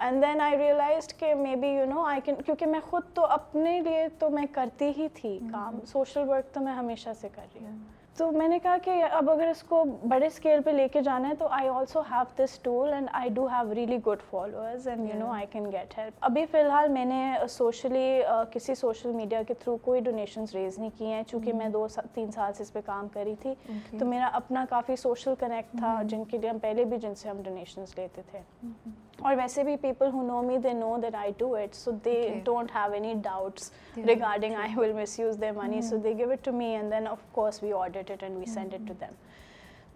and 0.06 0.22
then 0.26 0.40
I 0.40 0.56
realized 0.58 1.12
کہ 1.18 1.34
maybe 1.60 1.68
you 1.76 1.84
know 1.90 2.02
I 2.04 2.20
can 2.24 2.34
کیونکہ 2.46 2.66
میں 2.66 2.80
خود 2.90 3.12
تو 3.14 3.24
اپنے 3.38 3.78
لیے 3.80 4.06
تو 4.18 4.30
میں 4.38 4.46
کرتی 4.52 4.90
ہی 4.98 5.08
تھی 5.20 5.38
کام 5.52 5.78
سوشل 5.92 6.28
ورک 6.28 6.54
تو 6.54 6.60
میں 6.60 6.72
ہمیشہ 6.74 7.10
سے 7.20 7.28
کر 7.34 7.44
رہی 7.54 7.64
ہوں 7.66 7.78
تو 8.18 8.30
میں 8.32 8.46
نے 8.48 8.58
کہا 8.62 8.76
کہ 8.82 8.90
اب 9.04 9.30
اگر 9.30 9.48
اس 9.48 9.62
کو 9.68 9.82
بڑے 10.08 10.26
اسکیل 10.26 10.60
پہ 10.64 10.70
لے 10.70 10.86
کے 10.92 11.00
جانا 11.02 11.28
ہے 11.28 11.34
تو 11.38 11.46
I 11.52 11.68
also 11.68 12.00
have 12.10 12.22
this 12.42 12.58
tool 12.62 12.92
and 12.92 13.08
I 13.20 13.30
do 13.34 13.46
have 13.52 13.74
really 13.74 13.96
good 14.06 14.20
followers 14.30 14.86
and 14.88 15.08
you 15.12 15.18
know 15.18 15.30
I 15.34 15.46
can 15.52 15.64
get 15.72 15.96
help 15.98 16.24
ابھی 16.28 16.44
فی 16.50 16.58
الحال 16.58 16.88
میں 16.92 17.04
نے 17.04 17.22
سوشلی 17.50 18.06
کسی 18.52 18.74
سوشل 18.80 19.12
میڈیا 19.12 19.42
کے 19.48 19.54
تھرو 19.62 19.76
کوئی 19.84 20.00
ڈونیشنز 20.10 20.54
ریز 20.54 20.78
نہیں 20.78 20.90
کی 20.98 21.06
ہیں 21.12 21.22
چونکہ 21.30 21.52
میں 21.62 21.68
دو 21.78 21.86
تین 22.14 22.30
سال 22.34 22.52
سے 22.56 22.62
اس 22.62 22.72
پہ 22.72 22.80
کام 22.86 23.08
کری 23.14 23.34
تھی 23.42 23.54
تو 23.98 24.06
میرا 24.06 24.28
اپنا 24.42 24.64
کافی 24.70 24.96
سوشل 25.02 25.34
کنیکٹ 25.40 25.78
تھا 25.78 26.00
جن 26.10 26.22
کے 26.30 26.38
لیے 26.38 26.50
ہم 26.50 26.58
پہلے 26.62 26.84
بھی 26.92 26.98
جن 27.02 27.14
سے 27.22 27.28
ہم 27.28 27.42
ڈونیشنز 27.44 27.98
لیتے 27.98 28.22
تھے 28.30 28.38
mm-hmm. 28.38 29.02
اور 29.22 29.36
ویسے 29.36 29.62
بھی 29.64 29.76
people 29.80 30.10
who 30.12 30.22
know 30.26 30.40
me 30.42 30.56
they 30.64 30.72
know 30.74 30.96
that 31.02 31.14
I 31.14 31.32
do 31.38 31.54
it 31.56 31.74
so 31.74 31.90
they 32.04 32.14
don't 32.44 32.70
have 32.74 32.92
any 32.92 33.12
doubts 33.22 33.70
regarding 34.08 34.54
I 34.62 34.74
will 34.78 34.92
misuse 35.18 35.40
the 35.40 35.50
money 35.56 35.80
so 35.90 35.96
they 36.04 36.12
give 36.18 36.30
it 36.32 36.44
to 36.44 36.52
me 36.52 36.66
and 36.76 36.92
then 36.92 37.06
of 37.08 37.18
course 37.32 37.62
we 37.62 37.72
audit 37.82 38.10
it 38.10 38.22
and 38.22 38.38
we 38.38 38.44
send 38.54 38.74
it 38.74 38.88
to 38.88 38.94
them 39.00 39.12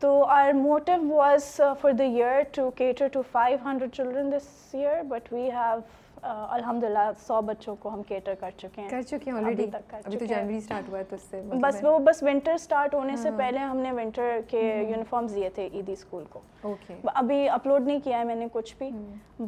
تو 0.01 0.23
our 0.31 0.53
motto 0.55 0.93
was 1.07 1.55
for 1.81 1.93
the 1.99 2.05
year 2.05 2.43
to 2.55 2.71
cater 2.77 3.09
to 3.13 3.23
five 3.33 3.59
hundred 3.65 3.93
children 3.95 4.33
this 4.33 4.49
year 4.75 5.03
but 5.09 5.33
we 5.33 5.51
have 5.53 5.79
الحمد 6.25 6.85
للہ 6.85 7.11
سو 7.27 7.41
بچوں 7.47 7.75
کو 7.81 7.89
ہم 7.93 8.03
cater 8.09 8.35
کر 8.41 8.51
چکے 8.59 8.81
ہیں 8.83 8.89
کر 8.89 9.03
چکے 9.11 9.31
ہیں 9.31 9.39
آلریڈی 9.39 9.67
ابھی 10.05 10.19
تو 10.19 10.25
جنوری 10.25 10.57
اسٹارٹ 10.57 10.89
ہوا 10.89 10.99
ہے 10.99 11.05
تو 11.09 11.17
اس 11.17 11.23
سے 11.31 11.41
مطلب 11.43 11.61
بس 11.67 11.83
وہ 11.85 11.99
بس 12.05 12.23
ونٹر 12.23 12.55
اسٹارٹ 12.55 12.95
ہونے 12.95 13.17
سے 13.23 13.29
ہاں۔ 13.29 13.39
پہلے 13.39 13.59
ہم 13.59 13.77
نے 13.77 13.93
ونٹر 13.97 14.39
کے 14.49 14.61
یونیفارمز 14.89 15.33
ہاں۔ 15.33 15.41
دیے 15.41 15.49
تھے 15.55 15.69
عیدی 15.73 15.93
اسکول 15.93 16.25
کو 16.31 16.41
اوکے 16.63 16.95
ابھی 17.15 17.49
اپلوڈ 17.49 17.87
نہیں 17.87 18.01
کیا 18.05 18.19
ہے 18.19 18.25
میں 18.25 18.35
نے 18.37 18.47
کچھ 18.53 18.75
بھی 18.79 18.91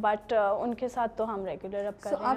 بٹ 0.01 0.33
ہاں۔ 0.33 0.49
ان 0.61 0.73
کے 0.81 0.87
ساتھ 0.95 1.17
تو 1.17 1.33
ہم 1.33 1.45
ریگولر 1.45 1.85
اب 1.87 2.01
کر 2.01 2.15
رہے 2.19 2.35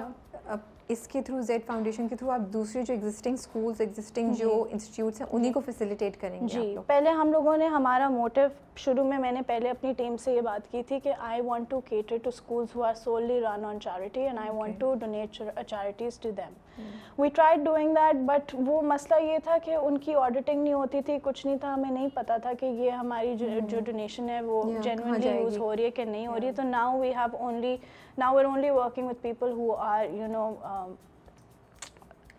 ہیں 0.49 0.55
اس 0.93 1.07
کے 1.11 1.21
تھرو 1.25 1.39
زیڈ 1.41 1.61
فاؤنڈیشن 1.65 2.07
کے 2.07 2.15
تھرو 2.15 2.29
آپ 2.31 2.41
دوسرے 2.53 2.81
جو 2.87 2.93
ایگزٹنگ 2.93 3.33
اسکولس 3.33 3.79
ایگزٹنگ 3.81 4.33
جو 4.39 4.49
انسٹیٹیوٹس 4.71 5.21
ہیں 5.21 5.27
انہیں 5.31 5.53
کو 5.53 5.59
فیسیلیٹیٹ 5.65 6.19
کریں 6.21 6.39
گے 6.41 6.47
جی 6.53 6.75
پہلے 6.87 7.09
ہم 7.19 7.31
لوگوں 7.31 7.55
نے 7.57 7.67
ہمارا 7.75 8.09
موٹو 8.09 8.41
شروع 8.83 9.03
میں 9.09 9.17
میں 9.19 9.31
نے 9.31 9.41
پہلے 9.47 9.69
اپنی 9.69 9.93
ٹیم 9.97 10.17
سے 10.23 10.33
یہ 10.33 10.41
بات 10.49 10.69
کی 10.71 10.83
تھی 10.87 10.99
کہ 11.03 11.13
I 11.29 11.41
want 11.45 11.69
to 11.69 11.79
cater 11.89 12.17
to 12.23 12.29
schools 12.33 12.75
who 12.75 12.83
are 12.83 12.93
solely 13.03 13.39
run 13.41 13.65
on 13.65 13.79
charity 13.83 14.25
and 14.25 14.39
I 14.39 14.49
want 14.57 14.79
to 14.81 14.93
donate 15.05 15.41
charities 15.69 16.19
to 16.23 16.31
them 16.37 16.53
we 17.17 17.29
try 17.35 17.63
doing 17.63 17.93
that 17.95 18.15
but 18.25 18.55
وہ 18.67 18.81
مسئلہ 18.93 19.19
یہ 19.31 19.37
تھا 19.43 19.57
کہ 19.65 19.75
ان 19.75 19.97
کی 20.05 20.13
آڈیٹنگ 20.23 20.63
نہیں 20.63 20.73
ہوتی 20.73 21.01
تھی 21.05 21.17
کچھ 21.23 21.45
نہیں 21.45 21.57
تھا 21.61 21.73
ہمیں 21.73 21.89
نہیں 21.91 22.07
پتا 22.13 22.37
تھا 22.43 22.53
کہ 22.59 22.65
یہ 22.65 22.91
ہماری 22.91 23.35
جو 23.39 23.79
ڈونیشن 23.85 24.23
hmm. 24.23 24.31
ہے 24.31 24.41
وہ 24.45 24.63
جینونلی 24.83 25.35
یوز 25.37 25.57
ہو 25.57 25.75
رہی 25.75 25.85
ہے 25.85 25.91
کہ 25.99 26.05
نہیں 26.05 26.27
ہو 26.27 26.37
رہی 26.39 26.47
ہے 26.47 26.51
تو 26.55 26.63
now 26.69 26.99
we 26.99 27.09
have 27.15 27.35
only 27.45 27.75
now 28.17 28.33
we're 28.35 28.45
only 28.45 28.69
working 28.69 29.07
with 29.09 29.21
people 29.21 29.51
who 29.57 29.71
are 29.75 30.03
you 30.09 30.27
know 30.31 30.49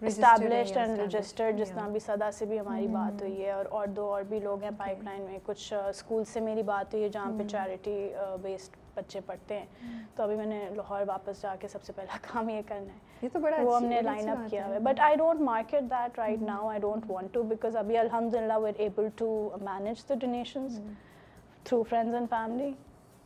established 0.06 0.76
and 0.76 0.98
registered 1.00 1.58
جس 1.58 1.70
طرح 1.70 1.88
بھی 1.88 2.00
صدا 2.06 2.30
سے 2.38 2.46
بھی 2.46 2.58
ہماری 2.60 2.86
بات 2.92 3.22
ہوئی 3.22 3.44
ہے 3.44 3.50
اور 3.50 3.66
اور 3.78 3.86
دو 3.96 4.04
اور 4.12 4.22
بھی 4.28 4.40
لوگ 4.40 4.62
ہیں 4.62 4.70
پائپ 4.78 5.02
لائن 5.04 5.22
میں 5.22 5.38
کچھ 5.46 5.72
اسکول 5.74 6.24
سے 6.32 6.40
میری 6.48 6.62
بات 6.72 6.94
ہوئی 6.94 7.04
ہے 7.04 7.08
جہاں 7.08 7.30
پہ 7.38 7.46
چیریٹی 7.50 7.94
بیسڈ 8.42 8.76
بچے 8.96 9.20
پڑھتے 9.26 9.58
ہیں 9.58 10.02
تو 10.16 10.22
ابھی 10.22 10.36
میں 10.36 10.46
نے 10.46 10.58
لاہور 10.76 11.00
واپس 11.08 11.42
جا 11.42 11.54
کے 11.60 11.68
سب 11.68 11.82
سے 11.84 11.92
پہلا 11.96 12.16
کام 12.30 12.48
یہ 12.48 12.60
کرنا 12.68 12.92
ہے 12.92 13.04
یہ 13.22 13.28
تو 13.32 13.38
بڑا 13.40 13.56
وہ 13.64 13.76
ہم 13.76 13.84
نے 13.84 14.00
لائن 14.02 14.28
اپ 14.30 14.48
کیا 14.50 14.66
ہے 14.68 14.78
but 14.88 15.00
I 15.00 15.08
I 15.10 15.16
don't 15.16 15.28
don't 15.40 15.48
market 15.50 15.82
that 15.90 16.18
right 16.18 16.42
now 16.42 16.64
want 17.08 17.34
to 17.34 17.42
because 17.52 17.76
ابھی 17.76 17.98
الحمد 17.98 18.34
للہ 18.34 18.58
we're 18.62 18.80
able 18.84 19.08
to 19.16 19.28
manage 19.62 20.08
the 20.08 20.14
donations 20.20 20.80
through 21.64 21.82
friends 21.90 22.14
and 22.14 22.30
family 22.30 22.72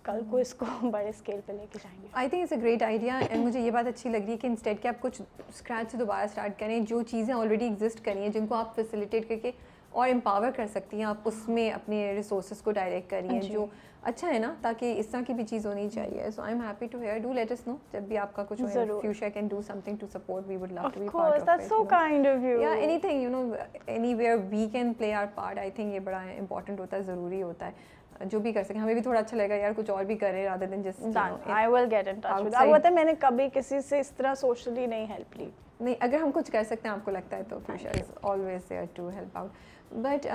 کل 0.04 0.20
کو 0.30 0.36
اس 0.36 0.52
کو 0.60 0.66
بڑے 0.90 1.08
اسکیل 1.08 1.40
پہ 1.46 1.52
لے 1.52 1.64
کے 1.72 1.78
جائیں 1.82 1.98
گے 2.02 2.08
I 2.12 2.28
think 2.28 2.42
it's 2.42 2.52
a 2.52 2.58
great 2.60 2.82
idea 2.82 3.18
and 3.28 3.44
مجھے 3.46 3.60
یہ 3.60 3.70
بات 3.70 3.86
اچھی 3.86 4.10
لگ 4.10 4.16
رہی 4.24 4.32
ہے 4.32 4.36
کہ 4.38 4.46
انسٹیٹ 4.46 4.82
کہ 4.82 4.88
آپ 4.88 5.00
کچھ 5.00 5.20
اسکریچ 5.48 5.90
سے 5.92 5.98
دوبارہ 5.98 6.24
اسٹارٹ 6.24 6.58
کریں 6.60 6.78
جو 6.90 7.02
چیزیں 7.10 7.34
آلریڈی 7.34 7.64
ایگزٹ 7.66 8.04
کری 8.04 8.20
ہیں 8.22 8.28
جن 8.34 8.46
کو 8.46 8.54
آپ 8.54 8.74
فیسیلیٹیٹ 8.76 9.28
کر 9.28 9.38
کے 9.42 9.52
اور 10.00 10.08
امپاور 10.08 10.50
کر 10.56 10.66
سکتی 10.72 10.96
ہیں 10.96 11.04
آپ 11.04 11.28
اس 11.28 11.48
میں 11.48 11.70
اپنے 11.72 12.02
ریسورسز 12.16 12.60
کو 12.62 12.72
ڈائریکٹ 12.72 13.10
کریے 13.10 13.30
ہاں 13.34 13.40
جی۔ 13.40 13.52
جو 13.52 13.66
اچھا 14.10 14.28
ہے 14.28 14.38
نا 14.38 14.52
تاکہ 14.60 14.98
اس 14.98 15.06
طرح 15.08 15.20
کی 15.26 15.32
بھی 15.38 15.44
چیز 15.44 15.66
ہونی 15.66 15.88
چاہیے 15.94 16.30
so 16.34 16.42
I 16.42 16.54
am 16.54 16.62
happy 16.66 16.86
to 16.90 16.98
hear 17.00 17.18
do 17.22 17.32
let 17.32 17.50
us 17.52 17.66
know 17.66 17.74
جب 17.92 18.02
بھی 18.08 18.18
آپ 18.18 18.32
کا 18.36 18.44
کچھ 18.48 18.62
future 18.72 19.28
can 19.34 19.46
do 19.46 19.60
something 19.84 19.96
to 20.00 20.06
support 20.12 20.44
we 20.48 20.56
would 20.60 20.72
love 20.72 20.88
to 20.94 21.00
be 21.00 21.08
part 21.12 21.48
of 21.48 21.62
so 21.68 21.82
kind 21.90 22.26
of 22.26 22.44
you 22.44 22.60
یا 22.60 22.72
anything 23.02 23.22
you 23.22 23.30
know 23.30 23.44
anywhere 24.14 24.36
we 24.50 24.68
can 24.72 24.92
play 24.98 25.12
our 25.14 25.26
part 25.34 25.58
I 25.58 25.70
think 25.76 25.94
یہ 25.94 26.00
بڑا 26.04 26.20
important 26.38 26.80
ہوتا 26.80 26.96
ہے 26.96 27.02
ضروری 27.06 27.42
ہوتا 27.42 27.66
ہے 27.66 27.88
جو 28.30 28.38
بھی 28.40 28.52
کر 28.52 28.62
سکیں 28.62 28.80
ہمیں 28.80 28.92
بھی 28.94 29.02
تھوڑا 29.02 29.18
اچھا 29.20 29.36
لگے 29.36 29.48
گا 29.48 29.54
یار 29.54 29.72
کچھ 29.76 29.90
اور 29.90 30.04
بھی 30.04 30.16
کریں 30.18 30.44
رادر 30.46 30.66
دین 30.70 30.82
جس 30.82 31.16
I 31.16 31.66
will 31.72 31.86
get 31.90 32.08
in 32.08 32.20
touch 32.22 32.54
with 32.70 32.86
میں 32.94 33.04
نے 33.04 33.12
کبھی 33.20 33.48
کسی 33.54 33.80
سے 33.88 33.98
اس 34.00 34.10
طرح 34.16 34.34
سوشلی 34.40 34.86
نہیں 34.86 35.06
ہیلپ 35.10 35.36
لی 35.38 35.48
نہیں 35.80 35.94
اگر 36.04 36.18
ہم 36.22 36.30
کچھ 36.34 36.50
کر 36.52 36.62
سکتے 36.68 36.88
ہیں 36.88 36.94
آپ 36.94 37.04
کو 37.04 37.10
لگتا 37.10 37.36
ہے 37.36 37.42
تو 37.48 37.58
future 37.66 37.96
is 38.00 38.10
always 38.30 38.68
there 38.70 38.84
to 38.94 39.08
help 39.16 39.36
out 39.38 39.92
but 40.02 40.26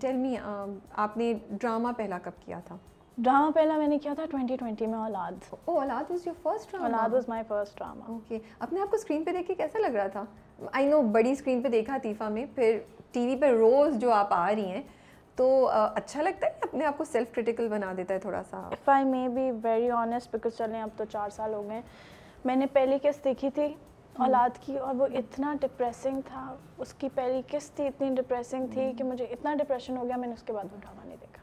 tell 0.00 0.16
me 0.16 0.34
آپ 0.96 1.16
نے 1.16 1.32
ڈرامہ 1.50 1.88
پہلا 1.96 2.18
کب 2.22 2.40
کیا 2.44 2.60
تھا 2.64 2.76
ڈرامہ 3.18 3.50
پہلا 3.54 3.76
میں 3.78 3.86
نے 3.88 3.98
کیا 4.02 4.14
تھا 4.14 4.24
ٹوئنٹی 4.30 4.56
ٹوئنٹی 4.60 4.86
میں 4.86 4.98
Aulaad 4.98 5.44
oh 5.52 5.78
Aulaad 5.78 6.10
was 6.10 6.26
your 6.26 6.34
first 6.42 6.70
drama 6.70 6.84
Aulaad 6.86 7.12
was 7.14 7.28
my 7.28 7.42
first 7.48 7.78
drama 7.78 8.10
okay 8.12 8.38
اپنے 8.58 8.80
آپ 8.80 8.90
کو 8.90 8.96
اسکرین 8.96 9.24
پہ 9.24 9.30
دیکھ 9.32 9.46
کے 9.48 9.54
کیسا 9.54 9.78
لگ 9.88 9.94
رہا 9.96 10.06
تھا 10.12 10.24
آئی 10.72 10.86
نو 10.88 11.00
بڑی 11.12 11.30
اسکرین 11.30 11.62
پہ 11.62 11.68
دیکھا 11.68 11.96
تیفا 12.02 12.28
میں 12.34 12.44
پھر 12.54 12.78
ٹی 13.12 13.26
وی 13.26 13.36
پہ 13.40 13.50
روز 13.56 13.98
جو 14.00 14.10
آپ 14.12 14.32
آ 14.34 14.48
رہی 14.54 14.70
ہیں 14.70 14.82
تو 15.36 15.46
اچھا 15.72 16.22
لگتا 16.22 16.46
ہے 16.46 16.52
اپنے 16.66 16.84
آپ 16.86 16.96
کو 16.98 17.04
سیلف 17.04 17.34
کرٹیکل 17.34 17.68
بنا 17.68 17.92
دیتا 17.96 18.14
ہے 18.14 18.18
تھوڑا 18.18 18.42
سا 18.50 18.58
if 18.72 18.88
I 18.88 19.04
may 19.04 19.26
be 19.34 19.50
very 19.62 19.90
honest 19.96 20.30
because 20.32 20.56
چلیں 20.58 20.80
اب 20.82 20.88
تو 20.96 21.04
چار 21.12 21.30
سال 21.30 21.54
ہو 21.54 21.66
گئے 21.68 21.80
میں 22.44 22.56
نے 22.56 22.66
پہلی 22.72 22.98
قسط 23.02 23.24
دیکھی 23.24 23.50
تھی 23.54 23.72
اولاد 24.24 24.58
کی 24.64 24.76
اور 24.78 24.94
وہ 24.98 25.06
اتنا 25.18 25.54
ڈپریسنگ 25.60 26.20
تھا 26.26 26.44
اس 26.84 26.94
کی 27.00 27.08
پہلی 27.14 27.40
قسط 27.50 27.76
تھی 27.76 27.86
اتنی 27.86 28.08
ڈپریسنگ 28.20 28.66
تھی 28.74 28.92
کہ 28.98 29.04
مجھے 29.04 29.24
اتنا 29.24 29.54
ڈپریشن 29.58 29.96
ہو 29.96 30.06
گیا 30.06 30.16
میں 30.22 30.28
نے 30.28 30.34
اس 30.34 30.42
کے 30.46 30.52
بعد 30.52 30.64
وہ 30.72 30.78
ڈرامہ 30.80 31.06
نہیں 31.06 31.16
دیکھا 31.20 31.42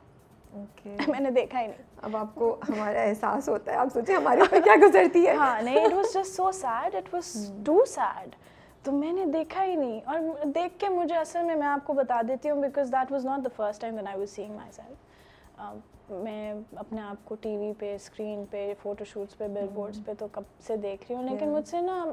اوکے 0.59 1.11
میں 1.11 1.19
نے 1.19 1.29
دیکھا 1.39 1.59
ہی 1.61 1.67
نہیں 1.67 1.83
اب 2.07 2.17
آپ 2.17 2.33
کو 2.35 2.55
ہمارا 2.69 3.01
احساس 3.01 3.49
ہوتا 3.49 3.71
ہے 3.71 3.77
آپ 3.77 3.93
سوچیں 3.93 4.15
ہمارے 4.15 4.41
اوپر 4.41 4.61
کیا 4.63 4.75
گزرتی 4.87 5.25
ہے 5.27 5.33
ہاں 5.43 5.61
نہیں 5.61 5.85
it 5.85 5.93
was 5.93 6.05
just 6.13 6.35
so 6.35 6.51
sad 6.61 6.95
it 6.95 7.13
was 7.13 7.33
too 7.65 7.83
sad 7.93 8.35
تو 8.83 8.91
میں 8.91 9.11
نے 9.13 9.25
دیکھا 9.33 9.63
ہی 9.63 9.75
نہیں 9.75 9.99
اور 10.13 10.45
دیکھ 10.55 10.77
کے 10.79 10.87
مجھے 10.89 11.15
اصل 11.15 11.43
میں 11.43 11.55
میں 11.55 11.67
آپ 11.67 11.85
کو 11.87 11.93
بتا 11.99 12.19
دیتی 12.27 12.49
ہوں 12.49 12.61
because 12.61 12.91
that 12.93 13.11
was 13.11 13.25
not 13.25 13.43
the 13.45 13.49
first 13.55 13.81
time 13.81 13.95
then 13.95 14.07
I 14.07 14.17
was 14.19 14.29
saying 14.35 14.55
myself 14.75 16.11
میں 16.23 16.53
اپنے 16.83 17.01
آپ 17.01 17.23
کو 17.25 17.35
ٹی 17.41 17.55
وی 17.57 17.71
پہ 17.79 17.93
اسکرین 17.95 18.43
پہ 18.51 18.71
فوٹو 18.81 19.05
شوٹس 19.11 19.37
پہ 19.37 19.47
بل 19.53 19.67
بورڈس 19.73 19.99
پہ 20.05 20.13
تو 20.19 20.27
کب 20.31 20.43
سے 20.67 20.77
دیکھ 20.87 21.05
رہی 21.09 21.15
ہوں 21.15 21.29
لیکن 21.29 21.49
مجھ 21.53 21.67
سے 21.69 21.81
نا 21.81 22.03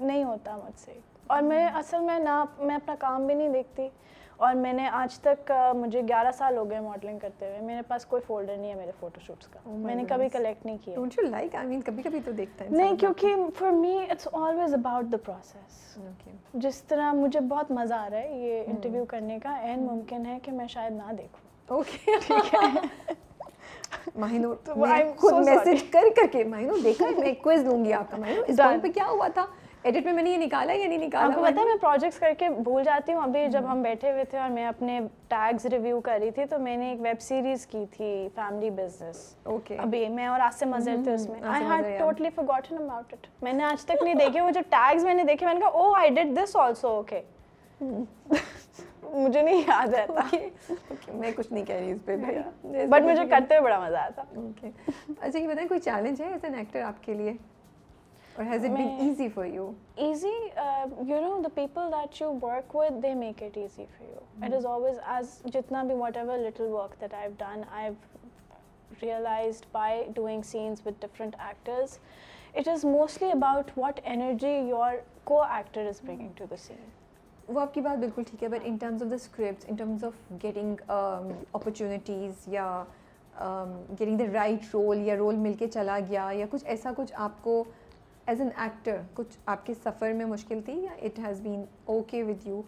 نہیں 0.00 0.24
ہوتا 0.24 0.56
مجھ 0.56 0.78
سے 0.80 0.92
اور 1.32 1.42
میں 1.42 1.66
اصل 1.78 1.98
میں 2.04 2.18
نہ 2.18 2.42
میں 2.58 2.74
اپنا 2.74 2.94
کام 2.98 3.26
بھی 3.26 3.34
نہیں 3.34 3.48
دیکھتی 3.48 3.88
اور 4.36 4.54
میں 4.54 4.72
نے 4.72 4.86
آج 5.00 5.18
تک 5.20 5.50
مجھے 5.76 6.00
گیارہ 6.08 6.30
سال 6.38 6.56
ہو 6.56 6.68
گئے 6.70 6.80
ماڈلنگ 6.80 7.18
کرتے 7.18 7.48
ہوئے 7.48 7.60
میرے 7.66 7.82
پاس 7.88 8.04
کوئی 8.06 8.22
فولڈر 8.26 8.56
نہیں 8.56 8.70
ہے 8.70 8.74
میرے 8.74 8.90
فوٹو 9.00 9.20
شوٹس 9.26 9.46
کا 9.52 9.60
oh 9.70 9.76
میں 9.84 9.94
نے 9.94 10.04
کبھی 10.08 10.28
کلیکٹ 10.32 10.66
نہیں 10.66 10.76
کیا 10.84 10.94
don't 10.96 11.14
you 11.18 11.28
like 11.28 11.54
I 11.56 11.66
mean 11.68 11.80
کبھی 11.86 12.02
کبھی 12.02 12.20
تو 12.24 12.32
دیکھتا 12.40 12.64
ہے 12.64 12.70
نہیں 12.70 12.96
کیونکہ 13.00 13.34
for 13.58 13.70
me 13.80 13.94
it's 14.10 14.28
always 14.32 14.74
about 14.74 15.12
the 15.12 15.16
process 15.24 15.96
جس 16.64 16.82
طرح 16.92 17.12
مجھے 17.22 17.40
بہت 17.54 17.70
مزہ 17.80 17.94
آ 17.94 18.08
رہا 18.10 18.18
ہے 18.18 18.38
یہ 18.48 18.62
انٹرویو 18.66 19.00
hmm. 19.02 19.08
کرنے 19.08 19.38
کا 19.42 19.54
این 19.56 19.78
hmm. 19.78 19.90
ممکن 19.90 20.26
ہے 20.26 20.38
کہ 20.42 20.52
میں 20.52 20.66
شاید 20.76 20.92
نہ 20.96 21.12
دیکھوں 21.18 21.76
اوکے 21.76 22.18
ٹھیک 22.26 22.54
ہے 22.54 23.14
مہینو 24.20 24.54
خود 25.16 25.34
میسج 25.46 25.82
کر 25.92 26.04
کر 26.16 26.26
کے 26.32 26.44
مہینو 26.44 26.76
دیکھا 26.84 27.06
میں 27.18 27.32
کوئز 27.42 27.64
لوں 27.64 27.84
گی 27.84 27.92
آپ 27.92 28.10
کا 28.10 28.16
مہینو 28.20 28.42
اس 28.46 28.58
بارے 28.58 28.78
پہ 28.82 28.88
کیا 28.94 29.04
ہوا 29.10 29.28
تھا 29.34 29.44
ایڈٹ 29.82 30.04
میں 30.04 30.12
میں 30.12 30.22
نے 30.22 30.30
یہ 30.30 30.36
نکالا 30.38 30.72
یا 30.76 30.86
نہیں 30.88 30.98
نکالا 31.06 31.26
آپ 31.26 31.34
کو 31.34 31.42
پتا 31.42 31.60
ہے 31.60 31.64
میں 31.66 31.74
پروجیکٹس 31.80 32.18
کر 32.20 32.32
کے 32.38 32.48
بھول 32.48 32.82
جاتی 32.84 33.12
ہوں 33.12 33.20
ابھی 33.22 33.46
جب 33.52 33.64
ہم 33.70 33.80
بیٹھے 33.82 34.10
ہوئے 34.10 34.24
تھے 34.30 34.38
اور 34.38 34.50
میں 34.50 34.66
اپنے 34.66 35.00
ٹیگز 35.28 35.66
ریویو 35.72 36.00
کر 36.00 36.18
رہی 36.20 36.30
تھی 36.34 36.44
تو 36.50 36.58
میں 36.66 36.76
نے 36.76 36.88
ایک 36.90 37.00
ویب 37.02 37.20
سیریز 37.20 37.66
کی 37.66 37.84
تھی 37.96 38.12
فیملی 38.34 38.70
بزنس 38.76 39.20
اوکے 39.44 39.76
ابھی 39.82 40.06
میں 40.08 40.26
اور 40.26 40.40
آج 40.40 40.54
سے 40.58 40.66
مزے 40.74 40.94
تھے 41.04 41.14
اس 41.14 41.28
میں 41.30 41.40
I 41.54 41.64
had 41.70 41.98
totally 41.98 42.30
forgotten 42.48 42.76
about 42.82 43.12
it 43.12 43.26
میں 43.42 43.52
نے 43.52 43.64
آج 43.70 43.84
تک 43.84 44.02
نہیں 44.02 44.14
دیکھے 44.26 44.40
وہ 44.40 44.50
جو 44.54 44.60
ٹیگز 44.70 45.04
میں 45.04 45.14
نے 45.14 45.24
دیکھے 45.30 45.46
میں 45.46 45.54
نے 45.54 45.60
کہا 45.60 45.80
او 45.82 45.92
I 45.94 46.10
did 46.14 46.36
this 46.42 46.56
also 46.62 46.94
okay 46.96 47.20
مجھے 49.14 49.40
نہیں 49.42 49.62
یاد 49.68 49.94
آتا 49.94 50.36
میں 51.14 51.30
کچھ 51.36 51.52
نہیں 51.52 51.64
کہہ 51.64 51.74
رہی 51.74 51.90
اس 51.92 52.04
پہ 52.04 52.16
بھیا 52.16 52.84
بٹ 52.90 53.02
مجھے 53.10 53.26
کرتے 53.30 53.54
ہوئے 53.56 53.64
بڑا 53.64 53.78
مزہ 53.86 53.96
آتا 53.96 54.22
اچھا 55.20 55.38
یہ 55.38 55.46
بتائیں 55.48 55.68
کوئی 55.68 55.80
چیلنج 55.80 56.22
ہے 56.22 56.28
ایز 56.32 56.44
این 56.44 56.54
ایکٹر 56.58 56.82
آپ 56.82 57.02
کے 57.04 57.14
لیے 57.14 57.32
اور 58.36 58.44
has 58.46 58.64
it 58.64 58.70
been 58.76 58.88
easy 59.04 59.28
for 59.28 59.44
you 59.46 59.70
easy 60.04 60.28
you 61.06 61.20
know 61.20 61.40
the 61.44 61.48
people 61.54 61.90
that 61.92 62.20
you 62.20 62.30
work 62.42 62.74
with 62.76 63.02
they 63.02 63.12
make 63.14 63.42
it 63.42 63.56
easy 63.58 63.84
for 63.96 64.06
you 64.08 64.20
it 64.46 64.54
is 64.56 64.66
always 64.66 64.98
as 65.16 65.38
جتنا 65.54 65.82
بھی 65.86 65.94
whatever 66.16 66.38
little 66.38 66.68
work 66.72 67.00
that 67.00 67.14
I 67.14 67.32
I 67.48 67.60
have 67.84 67.92
have 67.92 68.22
done 68.22 69.02
realized 69.02 69.66
by 69.72 70.02
doing 70.14 70.42
scenes 70.52 70.86
with 70.86 71.02
different 71.02 71.36
actors 71.48 71.98
it 72.54 72.68
is 72.68 72.84
mostly 72.84 73.30
about 73.32 73.70
what 73.76 74.00
energy 74.04 74.54
your 74.68 74.94
co-actor 75.42 75.86
is 75.88 76.00
bringing 76.06 76.32
to 76.36 76.44
the 76.50 76.56
scene 76.66 76.80
وہ 77.54 77.60
آپ 77.60 77.74
کی 77.74 77.80
بات 77.80 77.98
بالکل 77.98 78.22
ٹھیک 78.30 78.42
ہے 78.42 78.48
but 78.48 78.62
in 78.68 78.76
terms 78.80 79.02
of 79.02 79.10
the 79.10 79.14
script 79.14 79.64
in 79.70 79.76
terms 79.76 80.04
of 80.04 80.24
getting 80.42 80.76
opportunities 80.88 82.48
یا 82.54 82.82
getting 83.38 84.16
the 84.18 84.24
right 84.32 84.74
role 84.74 85.06
یا 85.06 85.16
role 85.18 85.36
مل 85.46 85.54
کے 85.58 85.68
چلا 85.72 85.98
گیا 86.08 86.28
یا 86.38 86.46
کچھ 86.50 86.64
ایسا 86.66 86.92
کچھ 86.96 87.12
آپ 87.26 87.42
کو 87.44 87.62
ایز 88.28 88.40
این 88.40 88.50
ایکٹر 88.62 88.96
کچھ 89.14 89.36
آپ 89.52 89.64
کے 89.66 89.74
سفر 89.84 90.12
میں 90.16 90.24
مشکل 90.24 90.60
تھی 90.64 90.72
یا 90.82 90.90
it 91.06 91.18
has 91.18 91.40
been 91.42 91.62
okay 91.94 92.22
with 92.24 92.46
you 92.46 92.60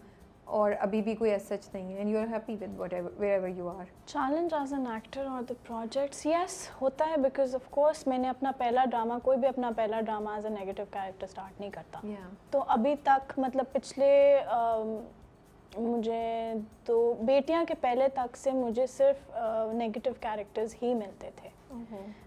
اور 0.57 0.71
ابھی 0.79 1.01
بھی 1.01 1.13
کوئی 1.15 1.31
ایس 1.31 1.45
سچ 1.47 1.69
نہیں 1.73 1.93
ہے 1.93 1.97
and 1.97 2.09
you 2.09 2.15
you 2.17 2.21
are 2.21 2.27
are 2.27 2.33
happy 2.33 2.55
with 2.63 2.79
whatever 2.93 3.83
challenge 4.05 4.53
as 4.53 4.73
an 4.73 4.87
actor 4.91 5.25
اور 5.33 5.43
دا 5.49 5.53
پروجیکٹس 5.67 6.25
یس 6.25 6.57
ہوتا 6.81 7.05
ہے 7.09 7.17
بیکاز 7.23 7.55
آف 7.55 7.69
کورس 7.77 8.05
میں 8.07 8.17
نے 8.17 8.29
اپنا 8.29 8.51
پہلا 8.57 8.83
ڈرامہ 8.91 9.13
کوئی 9.23 9.37
بھی 9.37 9.47
اپنا 9.47 9.71
پہلا 9.75 10.01
drama 10.05 10.29
as 10.35 10.45
a 10.45 10.51
negative 10.59 10.83
character 10.91 11.27
start 11.29 11.59
نہیں 11.61 11.71
کرتا 11.73 12.01
تو 12.51 12.63
ابھی 12.77 12.95
تک 13.03 13.39
مطلب 13.39 13.71
پچھلے 13.73 14.11
مجھے 15.77 16.53
تو 16.85 17.01
بیٹیاں 17.27 17.63
کے 17.67 17.73
پہلے 17.81 18.07
تک 18.15 18.37
سے 18.37 18.51
مجھے 18.63 18.85
صرف 18.97 19.29
نگیٹو 19.81 20.11
کیریکٹرز 20.21 20.75
ہی 20.81 20.93
ملتے 20.93 21.29
تھے 21.35 21.49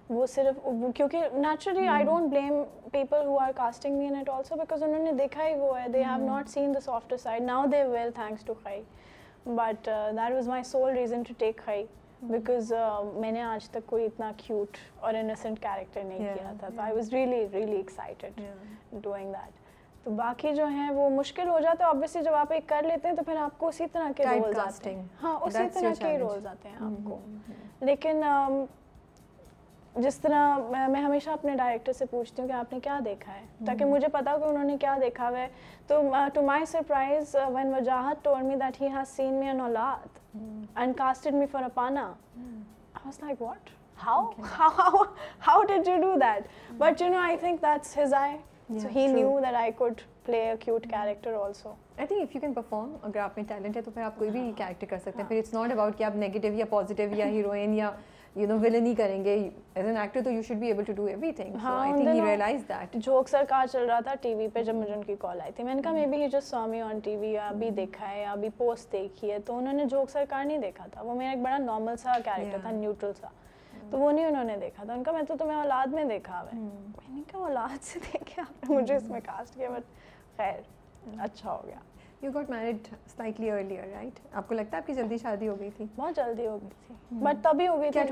وہ 0.08 0.24
صرف 0.26 0.66
کیونکہ 0.96 1.28
naturally 1.34 1.86
I 1.88 2.04
don't 2.04 2.30
blame 2.30 2.62
people 2.92 3.26
who 3.26 3.38
are 3.38 3.50
casting 3.56 3.98
me 3.98 4.06
and 4.06 4.28
also 4.30 4.56
because 4.56 4.82
انہوں 4.82 5.02
نے 5.04 5.12
دیکھا 5.18 5.46
ہی 5.48 5.54
وہ 5.58 5.78
ہے 5.80 5.88
they 5.92 6.02
have 6.04 6.24
not 6.24 6.48
seen 6.50 6.74
the 6.74 6.80
soft 6.84 7.14
side 7.22 7.42
now 7.42 7.64
they 7.72 7.82
will 7.90 8.10
thanks 8.14 8.44
to 8.44 8.52
hi 8.64 8.82
but 9.54 9.86
that 10.16 10.32
was 10.34 10.48
my 10.48 10.62
sole 10.70 10.92
reason 10.96 11.22
to 11.28 11.34
take 11.38 11.60
hi 11.66 11.84
because 12.22 12.72
میں 13.14 13.30
نے 13.32 13.42
آج 13.42 13.68
تک 13.70 13.86
کوئی 13.86 14.04
اتنا 14.06 14.30
کیوٹ 14.36 14.76
اور 15.00 15.14
انسنٹ 15.14 15.60
کیریکٹر 15.62 16.04
نہیں 16.04 16.34
کیا 16.38 16.52
تھا 16.60 16.68
تو 16.76 16.82
I 16.82 16.94
was 16.94 17.12
really 17.14 17.44
really 17.52 17.76
excited 17.76 18.40
doing 19.02 19.32
that 19.32 19.66
تو 20.04 20.10
باقی 20.16 20.54
جو 20.54 20.66
ہیں 20.66 20.90
وہ 20.94 21.08
مشکل 21.10 21.48
ہو 21.48 21.58
جاتا 21.62 21.84
ہے 21.84 21.88
آبویسلی 21.88 22.22
جب 22.24 22.34
آپ 22.34 22.52
ایک 22.52 22.68
کر 22.68 22.82
لیتے 22.88 23.08
ہیں 23.08 23.14
تو 23.16 23.22
پھر 23.26 23.36
آپ 23.42 23.58
کو 23.58 23.68
اسی 23.68 23.86
طرح 23.92 24.12
کے 24.16 24.24
رولز 24.24 24.58
آتے 24.58 24.94
ہیں 24.94 25.04
ہاں 25.22 25.34
اسی 25.44 25.68
طرح 25.74 25.92
کے 25.98 26.18
رولز 26.18 26.46
آتے 26.46 26.68
ہیں 26.68 26.76
آپ 26.86 27.06
کو 27.08 27.18
لیکن 27.86 28.22
جس 30.02 30.16
طرح 30.20 30.58
میں 30.88 31.00
ہمیشہ 31.00 31.30
اپنے 31.30 31.54
ڈائریکٹر 31.56 31.92
سے 31.92 32.04
پوچھتی 32.10 32.40
ہوں 32.40 32.48
کہ 32.48 32.52
آپ 32.54 32.72
نے 32.72 32.78
کیا 32.82 32.98
دیکھا 33.04 33.32
ہے 33.34 33.44
تاکہ 33.66 33.84
مجھے 33.84 34.08
پتا 34.16 34.32
ہو 34.32 34.38
کہ 34.38 34.44
انہوں 34.48 34.64
نے 34.64 34.76
کیا 34.80 34.96
دیکھا 35.00 35.30
ہے 35.36 35.46
تو 35.86 36.02
Wajahat 37.72 38.28
if 51.96 52.12
you 52.12 52.26
can 52.40 52.52
perform 52.54 52.92
اگر 53.02 53.18
آپ 53.20 53.36
میں 53.36 53.44
ٹیلنٹ 53.48 53.76
ہے 53.76 53.82
تو 53.82 53.90
پھر 53.90 54.02
آپ 54.02 54.18
کوئی 54.18 54.30
بھی 54.30 54.50
کیریکٹر 54.56 54.86
کر 54.86 54.98
سکتے 55.04 55.22
ہیں 55.22 55.28
پھر 55.28 55.90
کہ 55.96 56.04
آپ 56.04 56.16
یا 56.18 56.78
یا 57.16 57.26
ہیروئن 57.26 57.74
یا 57.74 57.90
یو 58.36 58.46
نو 58.48 58.58
ولنی 58.60 58.94
کریں 58.94 59.22
گے 59.24 59.34
ایز 59.74 59.86
این 59.86 59.96
ایکٹر 59.96 60.20
تو 60.24 60.30
you 60.30 60.42
should 60.48 60.58
be 60.60 60.66
able 60.66 60.84
to 60.84 60.92
do 60.96 61.04
everything 61.36 61.54
ہاں 61.62 61.78
I 61.80 61.92
think 61.92 62.08
he 62.08 62.20
realize 62.24 62.64
that 62.68 62.96
جو 63.04 63.18
اکثر 63.18 63.44
کہاں 63.48 63.66
چل 63.72 63.84
رہا 63.90 64.00
تھا 64.04 64.14
ٹی 64.20 64.34
وی 64.34 64.48
پہ 64.54 64.62
جب 64.64 64.74
مجھے 64.74 64.92
ان 64.94 65.02
کی 65.04 65.14
کال 65.20 65.40
آئی 65.40 65.52
تھی 65.56 65.64
میں 65.64 65.74
نے 65.74 65.82
کہا 65.82 65.92
may 65.92 66.06
be 66.10 66.22
he 66.22 66.28
just 66.32 66.44
saw 66.50 66.66
me 66.70 66.80
on 66.80 66.98
T 67.04 67.16
V 67.16 67.36
ابھی 67.38 67.70
دیکھا 67.80 68.10
ہے 68.10 68.24
ابھی 68.26 68.48
پوسٹ 68.56 68.92
دیکھی 68.92 69.30
ہے 69.32 69.38
تو 69.46 69.56
انہوں 69.58 69.72
نے 69.72 69.84
جو 69.90 70.00
اکثر 70.00 70.24
کار 70.30 70.44
نہیں 70.44 70.58
دیکھا 70.58 70.86
تھا 70.92 71.02
وہ 71.02 71.14
میرا 71.14 71.30
ایک 71.30 71.42
بڑا 71.44 71.58
نارمل 71.64 71.96
سا 72.02 72.18
کیریکٹر 72.24 72.58
تھا 72.62 72.70
نیوٹرل 72.70 73.12
سا 73.20 73.28
تو 73.90 73.98
وہ 73.98 74.10
نہیں 74.12 74.26
انہوں 74.26 74.44
نے 74.44 74.56
دیکھا 74.60 74.84
تھا 74.84 74.92
ان 74.94 75.02
کا 75.02 75.12
میں 75.12 75.22
تو 75.28 75.34
تمہیں 75.38 75.56
اولاد 75.58 75.86
میں 75.94 76.04
دیکھا 76.04 76.40
ہوا 76.40 76.52
ہے 76.52 76.58
میں 76.60 77.14
نے 77.14 77.22
کہا 77.30 77.40
اولاد 77.40 77.84
سے 77.84 77.98
دیکھا 78.12 78.42
مجھے 78.68 78.94
اس 78.96 79.08
میں 79.10 79.20
کاسٹ 79.26 79.54
کیا 79.56 79.70
بٹ 79.76 80.36
خیر 80.36 81.16
اچھا 81.22 81.52
ہو 81.52 81.60
گیا 81.66 81.78
you 82.22 82.30
got 82.34 82.48
married 82.50 82.88
slightly 83.10 83.50
earlier 83.50 83.84
right 83.94 84.18
آپ 84.36 84.48
کو 84.48 84.54
لگتا 84.54 84.76
ہے 84.76 84.82
آپ 84.82 84.86
کی 84.86 84.94
جلدی 84.94 85.16
شادی 85.22 85.48
ہو 85.48 85.54
گئی 85.58 85.70
تھی 85.76 85.84
بہت 85.96 86.16
جلدی 86.16 86.46
ہو 86.46 86.56
گئی 86.60 86.70
تھی 86.86 86.94
بٹ 87.22 87.42
تبھی 87.44 87.66
ہو 87.68 87.80
گئی 87.80 87.90
تھا 87.94 88.04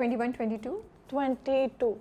ٹوئنٹی 1.08 1.66
ٹو 1.78 1.92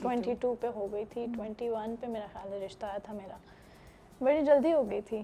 ٹو 0.00 0.34
ٹو 0.40 0.54
پہ 0.60 0.66
ہو 0.74 0.86
گئی 0.92 1.04
تھی 1.10 1.26
ٹوئنٹی 1.34 1.68
ون 1.68 1.94
پہ 2.00 2.06
میرا 2.06 2.26
خیال 2.32 2.52
ہے 2.52 2.64
رشتہ 2.64 2.86
آیا 2.86 2.98
تھا 3.04 3.12
میرا 3.14 3.36
بڑی 4.24 4.44
جلدی 4.46 4.72
ہو 4.72 4.82
گئی 4.90 5.00
تھی 5.08 5.22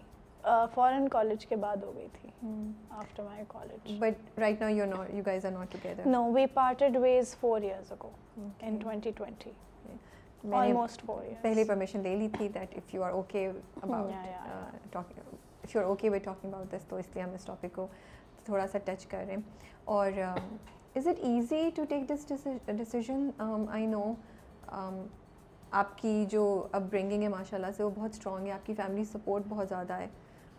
فورن 0.74 1.08
کالج 1.14 1.46
کے 1.46 1.56
بعد 1.66 1.84
ہو 1.84 1.92
گئی 1.96 2.06
تھی 2.20 2.28
after 2.98 3.22
my 3.22 3.44
college 3.48 3.92
but 4.02 4.38
right 4.40 4.60
now 4.60 4.70
you 4.70 4.84
know 4.86 5.02
you 5.12 5.22
guys 5.26 5.46
are 5.46 5.50
not 5.52 5.72
together 5.72 6.06
no 6.10 6.22
we 6.34 6.46
parted 6.60 6.96
ways 7.02 7.34
four 7.40 7.60
years 7.60 7.92
ایئرزو 8.02 8.78
twenty 8.82 9.10
twenty 9.16 9.50
پہلے 11.42 11.64
پرمیشن 11.68 12.00
لے 12.00 12.14
لی 12.16 12.28
تھی 12.38 12.48
that 12.54 12.76
if 12.78 12.94
you 12.94 13.02
are 13.04 13.10
okay 13.12 13.48
about 13.80 14.86
talking 14.92 15.34
sure 15.72 15.84
okay 15.84 16.10
we 16.10 16.18
talking 16.24 16.54
about 16.54 16.72
this 16.72 16.84
تو 16.88 16.96
اس 16.96 17.04
لیے 17.14 17.22
ہم 17.22 17.30
اس 17.34 17.44
topic 17.44 17.74
کو 17.74 17.86
تھوڑا 18.44 18.66
سا 18.72 18.78
ٹچ 18.84 19.06
کر 19.06 19.24
رہے 19.26 19.34
ہیں 19.34 19.42
اور 19.94 20.18
is 20.22 21.08
it 21.08 21.18
easy 21.28 21.68
to 21.76 21.84
take 21.88 22.08
this 22.08 22.28
decision 22.66 23.28
I 23.72 23.86
know 23.86 24.02
آپ 25.78 25.96
کی 25.98 26.24
جو 26.30 26.42
اپ 26.72 26.82
برنگنگ 26.90 27.22
ہے 27.22 27.28
ماشاء 27.28 27.56
اللہ 27.56 27.72
سے 27.76 27.82
وہ 27.82 27.90
بہت 27.98 28.14
اسٹرانگ 28.14 28.46
ہے 28.46 28.52
آپ 28.52 28.66
کی 28.66 28.74
فیملی 28.74 29.04
سپورٹ 29.12 29.46
بہت 29.48 29.68
زیادہ 29.68 29.92
ہے 30.00 30.06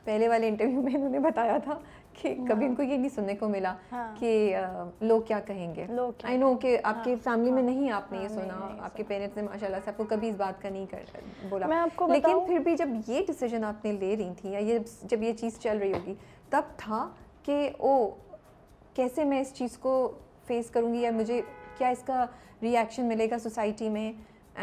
پہلے 0.04 0.28
والے 0.30 0.48
انٹرویو 0.48 0.82
میں 0.82 0.94
انہوں 0.96 1.10
نے 1.10 1.20
بتایا 1.20 1.58
تھا 1.64 1.78
کہ 2.22 2.34
کبھی 2.50 2.66
ان 2.66 2.74
کو 2.76 2.84
یہ 2.84 2.98
نہیں 2.98 3.10
سننے 3.16 3.36
کو 3.40 3.48
ملا 3.50 3.74
ہاں۔ 3.92 4.14
کہ 4.20 4.58
لوگ 5.02 5.22
کیا 5.28 5.40
کہیں 5.48 5.74
گے 5.76 5.86
آئی 6.24 6.38
نو 6.38 6.54
کہ 6.62 6.78
آپ 6.92 7.04
کے 7.04 7.16
فیملی 7.24 7.50
ہاں۔ 7.50 7.56
میں 7.60 7.64
ہاں۔ 7.64 7.72
نہیں 7.76 7.90
آپ 7.92 8.12
نے 8.12 8.18
یہ 8.24 8.28
سنا 8.28 8.60
آپ 8.84 8.96
کے 8.98 9.04
پیرنٹس 9.08 9.36
نے 9.38 9.44
ماشاء 9.44 9.68
اللہ 9.68 9.78
سے 9.86 9.90
آپ 9.92 9.98
کو 9.98 10.04
کبھی 10.10 10.30
اس 10.30 10.36
بات 10.38 10.62
کا 10.62 10.70
نہیں 10.70 10.86
کر 10.92 11.20
بولا 11.50 11.84
لیکن 12.14 12.40
پھر 12.48 12.60
بھی 12.66 12.76
جب 12.78 12.90
یہ 13.08 13.22
ڈیسیزن 13.28 13.64
آپ 13.64 13.86
نے 13.86 13.92
لے 14.00 14.16
رہی 14.18 14.30
تھیں 14.42 14.52
یا 14.54 14.60
یہ 14.72 14.80
جب 15.10 15.24
یہ 15.24 15.34
چیز 15.40 15.60
چل 15.64 15.78
رہی 15.82 15.94
ہوگی 15.94 16.14
تب 16.50 16.76
تھا 16.78 17.08
کہ 17.44 17.70
او 17.78 17.94
کیسے 18.94 19.24
میں 19.24 19.42
اس 19.42 19.54
چیز 19.54 19.78
کو 19.78 19.94
فیس 20.48 20.70
کروں 20.72 20.94
گی 20.94 21.00
یا 21.02 21.12
مجھے 21.16 21.42
کیا 21.78 21.88
اس 21.96 22.04
کا 22.06 22.26
ریئیکشن 22.62 23.06
ملے 23.08 23.30
گا 23.32 23.40
سوسائٹی 23.40 23.90
میں 23.90 24.12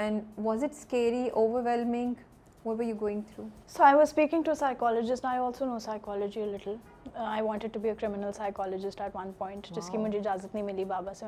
and 0.00 0.22
was 0.44 0.64
it 0.64 0.72
scary 0.78 1.28
overwhelming 1.64 2.14
you 2.82 2.94
going 3.00 3.20
through 3.34 3.46
so 3.68 3.82
I 3.84 3.92
I 3.92 3.96
was 3.98 4.08
speaking 4.08 4.42
to 4.42 4.54
psychologist 4.58 5.24
also 5.32 5.64
no 5.66 5.78
psychology 5.84 6.44
little 6.52 6.74
اجازت 10.16 10.54
نہیں 10.54 10.62
ملی 10.62 10.84
بابا 10.84 11.14
سے 11.14 11.24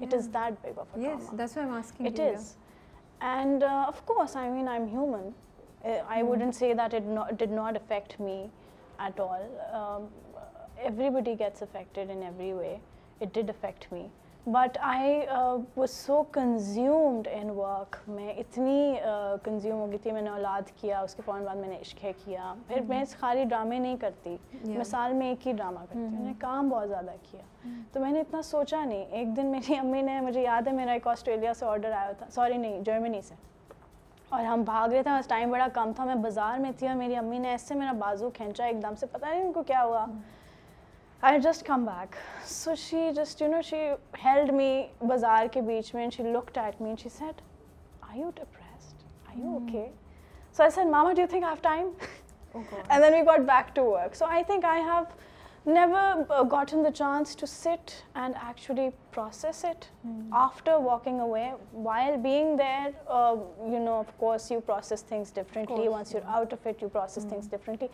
It 0.00 0.14
is 0.14 0.28
that 0.28 0.62
big 0.62 0.72
of 0.72 0.86
a 0.94 0.98
trauma. 0.98 1.08
Yes, 1.08 1.28
that's 1.32 1.56
why 1.56 1.62
I'm 1.62 1.74
asking 1.74 2.06
you. 2.06 2.12
It 2.12 2.18
is. 2.18 2.56
And 3.20 3.62
uh, 3.62 3.84
of 3.86 4.04
course, 4.06 4.34
I 4.34 4.48
mean, 4.48 4.66
I'm 4.66 4.88
human. 4.88 5.34
I 5.84 6.20
hmm. 6.20 6.28
wouldn't 6.28 6.54
say 6.54 6.72
that 6.74 6.94
it 6.94 7.04
did 7.36 7.50
not 7.50 7.76
affect 7.76 8.18
me 8.18 8.50
at 8.98 9.20
all. 9.20 9.42
Um, 9.78 10.42
everybody 10.80 11.36
gets 11.36 11.62
affected 11.62 12.10
in 12.10 12.22
every 12.22 12.54
way. 12.54 12.80
It 13.20 13.32
did 13.32 13.50
affect 13.50 13.92
me. 13.92 14.08
But 14.48 14.76
I 14.88 15.20
was 15.76 15.86
so 15.92 16.22
consumed 16.32 17.26
in 17.30 17.50
work 17.56 17.96
میں 18.08 18.28
اتنی 18.40 18.94
consume 19.44 19.74
uh, 19.78 19.82
ہو 19.84 19.90
گئی 19.90 19.98
تھی 20.02 20.12
میں 20.12 20.22
نے 20.22 20.30
اولاد 20.30 20.70
کیا 20.80 21.00
اس 21.00 21.14
کے 21.14 21.22
فوراً 21.24 21.44
بعد 21.44 21.56
میں 21.56 21.68
نے 21.68 21.76
عشق 21.80 22.02
ہے 22.04 22.12
کیا 22.24 22.52
پھر 22.68 22.80
میں 22.88 23.02
خالی 23.18 23.44
ڈرامے 23.48 23.78
نہیں 23.78 23.96
کرتی 24.00 24.36
میں 24.66 24.84
سال 24.90 25.12
میں 25.14 25.28
ایک 25.28 25.46
ہی 25.46 25.52
ڈرامہ 25.52 25.78
کرتی 25.88 25.98
میں 25.98 26.20
نے 26.24 26.32
کام 26.40 26.68
بہت 26.68 26.88
زیادہ 26.88 27.14
کیا 27.30 27.40
تو 27.92 28.00
میں 28.00 28.12
نے 28.12 28.20
اتنا 28.20 28.42
سوچا 28.44 28.84
نہیں 28.84 29.04
ایک 29.18 29.36
دن 29.36 29.50
میری 29.52 29.76
امی 29.78 30.02
نے 30.02 30.20
مجھے 30.20 30.42
یاد 30.42 30.66
ہے 30.68 30.72
میرا 30.72 30.92
ایک 30.92 31.06
آسٹریلیا 31.08 31.54
سے 31.58 31.66
آڈر 31.66 31.92
آیا 31.98 32.12
تھا 32.18 32.26
سوری 32.34 32.56
نہیں 32.56 32.80
جرمنی 32.84 33.20
سے 33.28 33.34
اور 34.30 34.44
ہم 34.44 34.62
بھاگ 34.66 34.88
رہے 34.92 35.02
تھے 35.02 35.10
ٹائم 35.28 35.50
بڑا 35.50 35.66
کم 35.74 35.92
تھا 35.96 36.04
میں 36.04 36.14
بازار 36.24 36.58
میں 36.60 36.70
تھی 36.78 36.88
اور 36.88 36.96
میری 36.96 37.16
امی 37.16 37.38
نے 37.38 37.48
ایسے 37.50 37.74
میرا 37.74 37.92
بازو 37.98 38.30
کھینچا 38.34 38.64
ایک 38.64 38.82
دم 38.82 38.94
سے 39.00 39.06
پتا 39.12 39.30
نہیں 39.30 39.42
ان 39.42 39.52
کو 39.52 39.62
کیا 39.66 39.84
ہوا 39.84 40.04
I 41.28 41.38
just 41.42 41.64
come 41.66 41.84
back 41.84 42.14
so 42.48 42.74
she 42.78 43.08
just 43.16 43.40
you 43.42 43.48
know 43.48 43.60
she 43.64 43.76
held 44.24 44.50
me 44.54 44.68
بازار 45.08 45.46
کے 45.52 45.60
بیچ 45.62 45.94
میں 45.94 46.08
she 46.12 46.22
looked 46.32 46.50
at 46.54 46.80
me 46.80 46.94
she 47.02 47.08
said 47.16 47.40
I 48.08 48.20
you 48.20 48.28
depressed 48.34 49.02
I 49.28 49.40
you 49.40 49.50
okay 49.54 49.84
so 50.56 50.62
I 50.62 50.70
said 50.74 50.86
mama 50.90 51.12
do 51.12 51.20
you 51.20 51.26
think 51.30 51.44
have 51.44 51.54
time 51.62 51.88
and 52.54 53.02
then 53.04 53.12
we 53.14 53.20
got 53.26 53.40
back 53.50 53.74
to 53.76 53.84
work 53.90 54.14
so 54.16 54.26
I 54.26 54.44
think 54.48 54.64
I 54.68 54.82
have 54.82 55.02
never 55.66 56.22
gotten 56.52 56.84
the 56.84 56.90
chance 56.94 57.34
to 57.36 57.46
sit 57.46 57.90
and 58.16 58.34
actually 58.46 58.88
process 59.14 59.64
it 59.64 59.84
after 60.42 60.76
walking 60.84 61.20
away 61.20 61.42
while 61.84 62.16
being 62.22 62.56
there 62.58 62.86
you 63.72 63.78
know 63.84 63.94
of 63.94 64.12
course 64.18 64.50
you 64.52 64.60
process 64.66 65.02
things 65.08 65.34
differently 65.34 65.88
once 65.88 66.14
you're 66.14 66.30
out 66.36 66.52
of 66.52 66.66
it 66.66 66.82
you 66.82 66.88
process 66.92 67.24
things 67.28 67.50
differently 67.50 67.88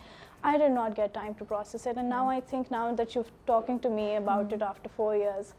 I 0.51 0.57
didn't 0.59 0.73
not 0.75 0.97
get 0.97 1.13
time 1.13 1.33
to 1.37 1.45
process 1.49 1.87
it 1.87 1.97
and 1.97 2.09
now 2.09 2.27
I 2.29 2.41
think 2.49 2.71
now 2.71 2.91
that 2.97 3.15
you 3.17 3.23
talking 3.45 3.77
to 3.83 3.89
me 3.95 4.15
about 4.15 4.53
it 4.53 4.63
after 4.69 4.89
four 4.95 5.13
years 5.15 5.53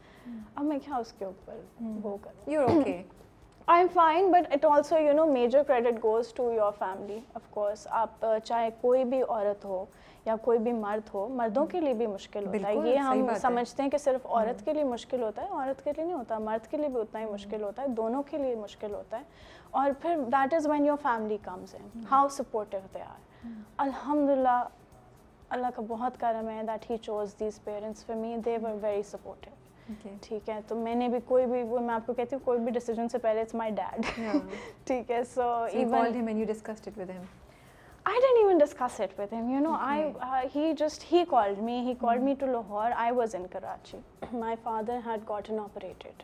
اب 0.55 0.63
میں 0.65 0.79
کیا 0.85 0.97
اس 0.97 1.13
کے 1.19 1.25
اوپر 1.25 1.59
وہ 2.03 2.17
کروں 2.23 2.81
I 3.71 3.79
am 3.81 3.87
fine 3.93 4.31
but 4.31 4.53
it 4.53 4.65
also 4.65 4.99
you 4.99 5.13
know 5.13 5.25
major 5.33 5.63
credit 5.67 6.03
goes 6.03 6.33
to 6.33 6.51
your 6.53 6.71
family 6.79 7.19
of 7.35 7.49
course 7.53 7.87
آپ 8.01 8.25
چاہے 8.43 8.69
کوئی 8.81 9.03
بھی 9.09 9.21
عورت 9.23 9.65
ہو 9.65 9.83
کوئی 10.41 10.59
بھی 10.59 10.71
مرد 10.71 11.09
ہو 11.13 11.27
مردوں 11.37 11.65
کے 11.71 11.79
لیے 11.81 11.93
بھی 11.93 12.07
مشکل 12.07 12.45
ہوتا 12.47 12.67
ہے 12.67 12.87
یہ 12.89 12.97
ہم 12.97 13.25
سمجھتے 13.41 13.83
ہیں 13.83 13.89
کہ 13.89 13.97
صرف 13.97 14.25
عورت 14.25 14.63
کے 14.65 14.73
لیے 14.73 14.83
مشکل 14.83 15.23
ہوتا 15.23 15.41
ہے 15.41 15.47
عورت 15.49 15.83
کے 15.83 15.91
لیے 15.95 16.03
نہیں 16.05 16.13
ہوتا 16.15 16.39
مرد 16.47 16.67
کے 16.71 16.77
لیے 16.77 16.87
بھی 16.93 17.01
اتنا 17.01 17.19
ہی 17.21 17.25
مشکل 17.31 17.63
ہوتا 17.63 17.81
ہے 17.81 17.87
دونوں 18.01 18.23
کے 18.29 18.37
لیے 18.37 18.55
مشکل 18.55 18.93
ہوتا 18.93 19.17
ہے 19.19 19.23
اور 19.79 19.91
پھر 20.01 20.17
that 20.33 20.53
is 20.53 20.67
when 20.67 20.85
your 20.85 20.97
family 21.01 21.37
comes 21.43 21.75
in 21.79 22.03
how 22.11 22.27
supportive 22.37 22.77
they 22.93 23.01
are 23.01 23.47
الحمد 23.87 24.29
للہ 24.29 24.61
اللہ 25.55 25.67
کا 25.75 25.81
بہت 25.87 26.19
کرم 26.19 26.49
ہے 26.49 26.61
that 26.67 26.89
he 26.91 26.97
choose 27.01 27.35
these 27.39 27.63
parents 27.63 28.05
for 28.05 28.15
me 28.15 28.35
they 28.45 28.57
were 28.63 28.75
very 28.81 29.01
supportive 29.11 29.55
ٹھیک 30.21 30.49
ہے 30.49 30.59
تو 30.67 30.75
میں 30.75 30.93
نے 30.95 31.07
بھی 31.09 31.19
کوئی 31.25 31.45
بھی 31.51 31.61
وہ 31.69 31.79
میں 31.81 31.93
آپ 31.93 32.05
کو 32.07 32.13
کہتی 32.13 32.35
ہوں 32.35 32.43
کوئی 32.45 32.59
بھی 32.59 32.71
ڈیسیجن 32.71 33.07
سے 33.09 33.17
پہلے 33.25 33.41
اٹس 33.41 33.55
مائی 33.63 33.71
ڈیڈ 33.81 34.05
ٹھیک 34.87 35.11
ہے 35.11 35.23
so 35.33 35.47
even 35.71 37.25
I 38.09 38.19
I 38.25 38.41
even 38.41 38.57
discuss 38.57 38.99
it 39.01 39.19
you 39.33 39.59
know 39.63 39.73
he 40.55 40.71
just 40.77 41.03
he 41.11 41.23
called 41.29 41.59
me 41.63 41.73
he 41.87 41.93
called 42.01 42.21
me 42.23 42.33
to 42.39 42.45
Lahore 42.45 42.91
I 42.95 43.11
was 43.15 43.35
in 43.35 43.45
Karachi 43.51 43.97
my 44.37 44.55
father 44.63 44.99
had 45.05 45.27
gotten 45.29 45.59
operated 45.59 46.23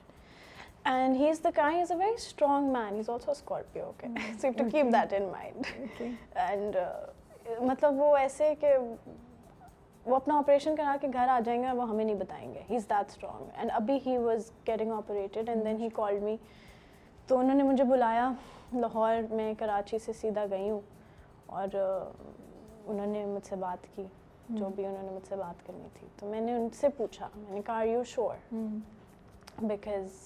and 0.90 1.16
he 1.18 1.28
is 1.30 1.44
the 1.44 1.50
is 1.66 1.92
a 1.92 1.98
very 1.98 2.14
strong 2.14 2.70
man 2.76 2.98
is 3.00 3.10
also 3.10 3.32
Scorpio 3.32 3.92
so 4.42 4.48
to 4.58 4.64
keep 4.72 4.88
that 4.94 5.14
in 5.20 5.28
mind 5.32 6.02
and 6.48 6.78
مطلب 7.70 8.00
وہ 8.02 8.16
ایسے 8.18 8.54
کہ 8.62 8.74
وہ 10.06 10.16
اپنا 10.16 10.38
operation 10.38 10.76
کرا 10.76 10.96
کے 11.02 11.08
گھر 11.14 11.28
آ 11.36 11.40
جائیں 11.46 11.62
گے 11.64 11.76
وہ 11.78 11.90
ہمیں 11.90 12.04
نہیں 12.04 12.16
بتائیں 12.22 12.54
گے 12.54 12.64
he 12.70 12.76
is 12.76 12.90
that 12.90 13.10
strong 13.12 13.48
and 13.58 13.72
ابھی 13.76 14.00
he 14.06 14.18
was 14.26 14.52
getting 14.68 14.92
operated 14.98 15.50
and 15.50 15.64
then 15.66 15.80
he 15.82 15.90
called 15.96 16.24
me 16.24 16.36
تو 17.28 17.38
انہوں 17.38 17.56
نے 17.56 17.64
مجھے 17.64 17.84
بلایا 17.94 18.30
لاہور 18.80 19.34
میں 19.36 19.54
کراچی 19.60 19.98
سے 20.06 20.14
سیدھا 20.22 20.46
گئی 20.52 20.70
ہوں 20.70 20.82
اور 21.48 21.76
انہوں 22.86 23.06
نے 23.06 23.26
مجھ 23.26 23.46
سے 23.48 23.56
بات 23.66 23.88
کی 23.96 24.04
جو 24.50 24.70
بھی 24.76 24.86
انہوں 24.86 25.04
نے 25.04 25.10
مجھ 25.12 25.28
سے 25.28 25.36
بات 25.36 25.66
کرنی 25.68 25.88
تھی 25.94 26.08
تو 26.20 26.26
میں 26.30 26.42
نے 26.42 26.56
ان 26.56 26.68
سے 26.80 26.90
پوچھا 26.98 27.28
میں 27.36 27.54
نے 27.54 27.62
کہا 27.66 27.78
are 27.80 27.86
you 27.88 28.04
sure 28.14 28.36
because 29.68 30.20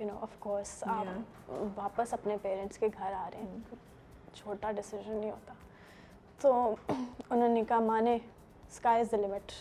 you 0.00 0.06
know 0.06 0.16
of 0.22 0.36
course 0.40 0.82
آپ 0.92 1.50
واپس 1.76 2.12
اپنے 2.14 2.36
پیرنٹس 2.42 2.78
کے 2.78 2.86
گھر 2.96 3.12
آ 3.12 3.28
رہے 3.34 3.40
ہیں 3.42 3.74
چھوٹا 4.34 4.72
ڈسیزن 4.76 5.16
نہیں 5.16 5.30
ہوتا 5.30 5.52
تو 6.40 6.52
انہوں 7.30 7.48
نے 7.48 7.62
کہا 7.68 7.80
مانے 7.90 8.14
اسکائی 8.14 9.00
از 9.00 9.10
دا 9.12 9.16
لمٹ 9.26 9.52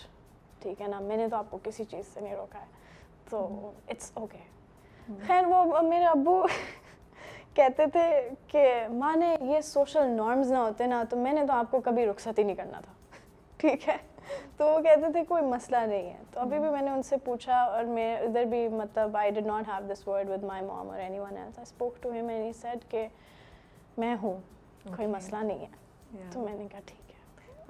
ٹھیک 0.61 0.81
ہے 0.81 0.87
نا 0.87 0.99
میں 0.99 1.17
نے 1.17 1.27
تو 1.29 1.35
آپ 1.35 1.51
کو 1.51 1.57
کسی 1.63 1.83
چیز 1.91 2.07
سے 2.13 2.21
نہیں 2.21 2.35
روکا 2.35 2.59
ہے 2.61 2.81
تو 3.29 3.47
اٹس 3.87 4.11
اوکے 4.17 4.43
خیر 5.27 5.45
وہ 5.49 5.81
میرے 5.89 6.05
ابو 6.05 6.41
کہتے 7.55 7.85
تھے 7.93 8.05
کہ 8.51 8.63
ماں 8.99 9.15
نے 9.17 9.33
یہ 9.51 9.59
سوشل 9.63 10.09
نارمز 10.15 10.51
نہ 10.51 10.57
ہوتے 10.57 10.85
نا 10.87 11.03
تو 11.09 11.17
میں 11.17 11.33
نے 11.33 11.45
تو 11.47 11.53
آپ 11.53 11.69
کو 11.71 11.79
کبھی 11.85 12.05
رخصت 12.05 12.39
ہی 12.39 12.43
نہیں 12.43 12.55
کرنا 12.55 12.79
تھا 12.85 12.93
ٹھیک 13.63 13.87
ہے 13.89 13.95
تو 14.57 14.65
وہ 14.69 14.79
کہتے 14.83 15.11
تھے 15.11 15.23
کوئی 15.27 15.43
مسئلہ 15.45 15.77
نہیں 15.91 16.09
ہے 16.09 16.21
تو 16.31 16.39
ابھی 16.39 16.59
بھی 16.59 16.69
میں 16.69 16.81
نے 16.81 16.89
ان 16.91 17.03
سے 17.09 17.17
پوچھا 17.25 17.59
اور 17.75 17.83
میں 17.99 18.15
ادھر 18.17 18.45
بھی 18.55 18.67
مطلب 18.81 19.17
I 19.17 19.31
did 19.37 19.45
not 19.47 19.67
have 19.67 19.91
this 19.93 20.07
word 20.07 20.29
with 20.29 20.43
my 20.51 20.65
mom 20.65 20.89
اور 20.89 20.99
anyone 21.19 21.37
else 21.37 21.57
I 21.59 21.63
spoke 21.71 22.01
to 22.03 22.11
him 22.11 22.27
any 22.29 22.51
set 22.61 22.89
کہ 22.91 23.07
میں 24.03 24.15
ہوں 24.23 24.39
کوئی 24.97 25.07
مسئلہ 25.07 25.43
نہیں 25.53 25.65
ہے 25.65 26.25
تو 26.33 26.39
میں 26.41 26.55
نے 26.57 26.67
کہا 26.71 26.79
ٹھیک 26.85 27.02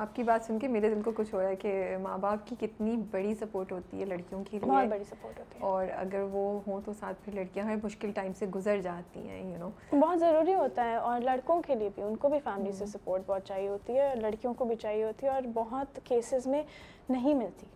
آپ 0.02 0.16
کی 0.16 0.24
بات 0.24 0.46
سن 0.46 0.60
کے 0.60 0.68
میرے 0.68 0.90
دل 0.90 1.02
کو 1.06 1.12
کچھ 1.16 1.34
ہو 1.34 1.40
رہا 1.42 1.48
ہے 1.48 1.56
کہ 1.56 1.98
ماں 2.02 2.18
باپ 2.18 2.48
کی 2.48 2.56
کتنی 2.60 2.96
بڑی 3.12 3.34
سپورٹ 3.40 3.72
ہوتی 3.72 4.00
ہے 4.00 4.06
لڑکیوں 4.06 4.42
لیے 4.52 4.60
بہت 4.60 4.86
بڑی 4.92 5.04
سپورٹ 5.10 5.40
ہوتی 5.40 5.58
ہے 5.60 5.64
اور 5.68 5.88
اگر 5.98 6.22
وہ 6.32 6.48
ہوں 6.68 6.80
تو 6.86 6.94
ساتھ 7.00 7.24
پھر 7.26 7.34
لڑکیاں 7.34 7.66
ہر 7.66 7.76
مشکل 7.84 8.12
ٹائم 8.16 8.32
سے 8.40 8.46
گزر 8.56 8.82
جاتی 8.84 9.28
ہیں 9.28 9.40
یو 9.50 9.58
نو 9.60 9.70
بہت 9.92 10.20
ضروری 10.20 10.54
ہوتا 10.54 10.86
ہے 10.90 10.96
اور 10.96 11.22
لڑکوں 11.24 11.62
کے 11.68 11.76
لیے 11.76 11.90
بھی 11.96 12.04
ان 12.04 12.16
کو 12.26 12.30
بھی 12.30 12.40
فیملی 12.44 12.72
سے 12.78 12.86
سپورٹ 12.94 13.22
بہت 13.28 13.46
چاہیے 13.48 13.68
ہوتی 13.68 13.98
ہے 13.98 14.08
اور 14.08 14.18
لڑکیوں 14.22 14.54
کو 14.58 14.66
بھی 14.66 14.76
چاہیے 14.82 15.04
ہوتی 15.04 15.26
ہے 15.26 15.32
اور 15.32 15.48
بہت 15.54 16.00
کیسز 16.08 16.48
میں 16.48 16.64
نہیں 17.10 17.34
ملتی 17.34 17.68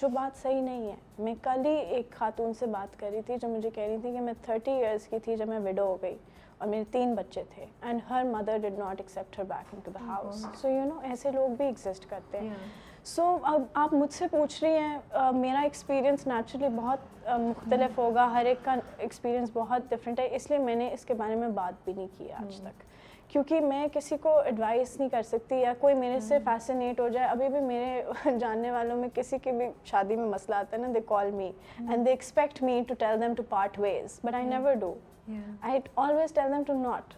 جو 0.00 0.08
بات 0.14 0.42
صحیح 0.42 0.60
نہیں 0.62 0.86
ہے 0.88 0.94
میں 1.24 1.34
کل 1.42 1.64
ہی 1.66 1.76
ایک 1.96 2.10
خاتون 2.18 2.52
سے 2.58 2.66
بات 2.76 2.98
کر 2.98 3.10
رہی 3.12 3.22
تھی 3.26 3.36
جو 3.42 3.48
مجھے 3.48 3.70
کہہ 3.74 3.82
رہی 3.86 3.96
تھی 4.02 4.12
کہ 4.12 4.20
میں 4.20 4.32
تھرٹی 4.42 4.70
ایئرس 4.72 5.06
کی 5.08 5.18
تھی 5.24 5.36
جب 5.36 5.48
میں 5.48 5.58
وڈو 5.64 5.84
ہو 5.86 5.96
گئی 6.02 6.16
اور 6.58 6.68
میرے 6.68 6.84
تین 6.92 7.14
بچے 7.14 7.42
تھے 7.54 7.64
and 7.88 8.00
her 8.10 8.24
mother 8.26 8.56
did 8.62 8.78
not 8.78 9.00
accept 9.00 9.38
her 9.38 9.44
back 9.48 9.74
in 9.74 9.80
to 9.84 9.90
the 9.94 10.04
house 10.06 10.44
so 10.60 10.68
you 10.68 10.84
know 10.84 10.98
ایسے 11.10 11.30
لوگ 11.32 11.50
بھی 11.56 11.64
ایگزسٹ 11.66 12.06
کرتے 12.10 12.38
ہیں 12.40 12.54
سو 13.14 13.24
اب 13.50 13.62
آپ 13.82 13.92
مجھ 13.94 14.12
سے 14.14 14.26
پوچھ 14.30 14.62
رہی 14.64 14.78
ہیں 14.78 15.30
میرا 15.34 15.60
ایکسپیرینس 15.62 16.26
نیچرلی 16.26 16.68
بہت 16.76 17.06
مختلف 17.40 17.82
mm-hmm. 17.82 17.98
ہوگا 17.98 18.26
ہر 18.32 18.44
ایک 18.46 18.64
کا 18.64 18.74
ایکسپیرینس 18.96 19.50
بہت 19.52 19.90
ڈفرینٹ 19.90 20.20
ہے 20.20 20.26
اس 20.36 20.48
لیے 20.50 20.58
میں 20.58 20.74
نے 20.76 20.88
اس 20.92 21.04
کے 21.06 21.14
بارے 21.22 21.34
میں 21.44 21.48
بات 21.60 21.84
بھی 21.84 21.92
نہیں 21.92 22.06
کی 22.16 22.30
آج 22.38 22.54
mm. 22.56 22.64
تک 22.70 22.82
کیونکہ 23.32 23.60
میں 23.60 23.86
کسی 23.92 24.16
کو 24.20 24.36
ایڈوائز 24.50 24.96
نہیں 24.98 25.08
کر 25.08 25.22
سکتی 25.30 25.56
یا 25.60 25.72
کوئی 25.80 25.94
میرے 25.94 26.20
سے 26.28 26.38
فیسنیٹ 26.44 27.00
mm. 27.00 27.04
ہو 27.06 27.08
جائے 27.14 27.26
ابھی 27.28 27.48
بھی 27.52 27.60
میرے 27.66 28.36
جاننے 28.38 28.70
والوں 28.70 28.96
میں 29.00 29.08
کسی 29.14 29.38
کی 29.42 29.52
بھی 29.58 29.66
شادی 29.90 30.16
میں 30.16 30.26
مسئلہ 30.28 30.56
آتا 30.56 30.76
ہے 30.76 30.82
نا 30.82 30.88
they 30.94 31.00
call 31.08 31.30
me 31.30 31.50
and 31.88 32.06
they 32.06 32.10
expect 32.10 32.62
me 32.62 32.82
to 32.88 32.94
tell 32.98 33.20
them 33.22 33.34
to 33.36 33.42
part 33.48 33.78
ways 33.80 34.20
but 34.24 34.34
I 34.34 34.44
never 34.46 34.74
do 34.80 34.94
Yeah. 35.28 35.48
I 35.62 35.82
always 35.96 36.32
tell 36.32 36.50
them 36.50 36.64
to 36.64 36.74
not. 36.74 37.14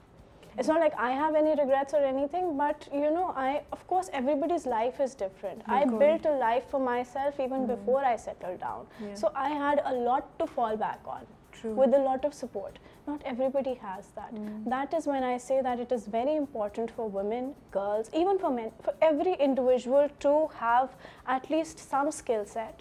It's 0.58 0.66
not 0.66 0.80
like 0.80 0.94
I 0.98 1.12
have 1.12 1.36
any 1.36 1.50
regrets 1.50 1.94
or 1.94 2.04
anything, 2.04 2.56
but 2.56 2.88
you 2.92 3.10
know, 3.12 3.32
of 3.72 3.86
course, 3.86 4.10
everybody's 4.12 4.66
life 4.66 5.00
is 5.00 5.14
different. 5.14 5.62
I 5.66 5.84
built 5.84 6.26
a 6.26 6.36
life 6.38 6.64
for 6.68 6.80
myself 6.80 7.38
even 7.38 7.60
mm. 7.60 7.68
before 7.68 8.04
I 8.04 8.16
settled 8.16 8.60
down. 8.60 8.86
Yeah. 9.00 9.14
So 9.14 9.32
I 9.34 9.50
had 9.50 9.80
a 9.84 9.94
lot 9.94 10.38
to 10.40 10.46
fall 10.48 10.76
back 10.76 11.00
on. 11.06 11.24
True. 11.52 11.74
With 11.74 11.94
a 11.94 11.98
lot 11.98 12.24
of 12.24 12.32
support. 12.32 12.78
Not 13.06 13.22
everybody 13.24 13.74
has 13.74 14.06
that. 14.16 14.34
Mm. 14.34 14.68
That 14.70 14.94
is 14.94 15.06
when 15.06 15.22
I 15.22 15.36
say 15.36 15.60
that 15.60 15.78
it 15.78 15.92
is 15.92 16.06
very 16.06 16.34
important 16.34 16.90
for 16.90 17.08
women, 17.08 17.54
girls, 17.70 18.08
even 18.14 18.38
for 18.38 18.50
men, 18.50 18.72
for 18.82 18.94
every 19.02 19.34
individual 19.34 20.08
to 20.20 20.48
have 20.56 20.96
at 21.26 21.50
least 21.50 21.78
some 21.78 22.10
skill 22.10 22.44
set 22.44 22.78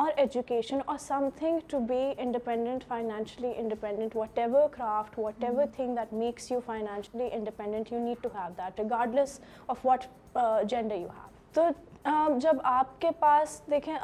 اور 0.00 0.10
education 0.16 0.78
اور 0.86 0.98
something 1.36 1.58
to 1.70 1.78
be 1.88 2.00
independent 2.22 2.84
financially 2.88 3.52
independent 3.56 4.16
whatever 4.38 4.68
craft 4.76 5.18
whatever 5.44 5.66
thing 5.76 5.94
that 5.96 6.12
makes 6.22 6.50
you 6.50 6.58
financially 6.66 7.28
independent 7.32 7.92
you 7.92 7.98
need 7.98 8.22
to 8.22 8.28
have 8.34 8.48
that 8.58 8.80
regardless 8.80 9.38
of 9.66 9.86
what 9.86 10.04
gender 10.70 10.94
you 10.96 11.08
have 11.14 11.26
تو 11.54 11.68
جب 12.42 12.56
آپ 12.64 13.00
کے 13.00 13.08
پاس 13.20 13.60
دیکھیں 13.70 13.94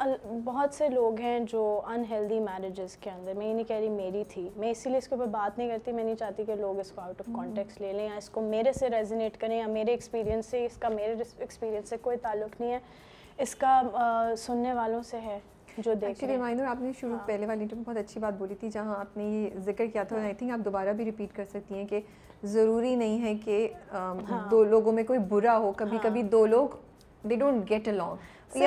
بہت 0.43 0.73
سے 0.73 0.87
لوگ 0.89 1.19
ہیں 1.21 1.39
جو 1.51 1.61
انہیلدی 1.93 2.39
میرجز 2.39 2.95
کے 3.01 3.09
اندر 3.09 3.33
میں 3.37 3.45
یہ 3.47 3.53
نہیں 3.53 3.65
کہہ 3.67 3.75
رہی 3.79 3.89
میری 3.89 4.23
تھی 4.29 4.47
میں 4.55 4.69
اسی 4.71 4.89
لیے 4.89 4.97
اس 4.97 5.07
کے 5.07 5.15
اوپر 5.15 5.27
بات 5.37 5.57
نہیں 5.57 5.69
کرتی 5.69 5.91
میں 5.91 6.03
نہیں 6.03 6.15
چاہتی 6.19 6.45
کہ 6.45 6.55
لوگ 6.59 6.79
اس 6.79 6.91
کو 6.95 7.01
آؤٹ 7.01 7.21
آف 7.21 7.29
کانٹیکس 7.35 7.79
لے 7.81 7.93
لیں 7.93 8.07
یا 8.07 8.15
اس 8.17 8.29
کو 8.29 8.41
میرے 8.49 8.73
سے 8.79 8.89
ریزینیٹ 8.97 9.37
کریں 9.41 9.57
یا 9.57 9.67
میرے 9.73 9.91
ایکسپیرینس 9.91 10.45
سے 10.51 10.65
اس 10.65 10.77
کا 10.79 10.89
میرے 10.95 11.13
ایکسپیرینس 11.39 11.89
سے 11.89 11.97
کوئی 12.07 12.17
تعلق 12.23 12.59
نہیں 12.61 12.71
ہے 12.71 12.79
اس 13.43 13.55
کا 13.63 13.81
سننے 14.37 14.73
والوں 14.73 15.01
سے 15.03 15.19
ہے 15.25 15.39
جو 15.77 15.91
آپ 15.91 16.03
آپ 16.03 16.61
آپ 16.69 16.81
نے 16.81 16.87
نے 16.87 16.91
شروع 16.99 17.13
ہاں۔ 17.15 17.25
پہلے 17.27 17.45
والی 17.45 17.65
بہت 17.85 17.97
اچھی 17.97 18.19
بات 18.21 18.33
بولی 18.37 18.55
تھی 18.59 18.69
جہاں 18.73 19.03
یہ 19.19 19.49
ذکر 19.65 19.85
کیا 19.93 20.03
تھا 20.07 20.15
اور 20.17 20.25
آئی 20.25 20.57
دوبارہ 20.65 20.93
بھی 20.97 21.05
ریپیٹ 21.05 21.35
کر 21.35 21.45
سکتی 21.51 21.75
ہیں 21.75 21.85
کہ 21.87 21.99
کہ 22.41 22.47
ضروری 22.51 22.95
نہیں 22.95 23.21
ہے 23.47 23.67
ہاں۔ 23.91 24.47
دو 24.51 24.63
لوگوں 24.63 24.91
میں 24.93 25.03
کوئی 25.07 25.19
برا 25.29 25.57
ہو 25.57 25.71
کبھی 25.77 25.97
ہاں۔ 25.97 26.03
کبھی 26.03 26.21
دو 26.31 26.45
لوگ 26.45 26.75
ہوٹ 27.41 28.61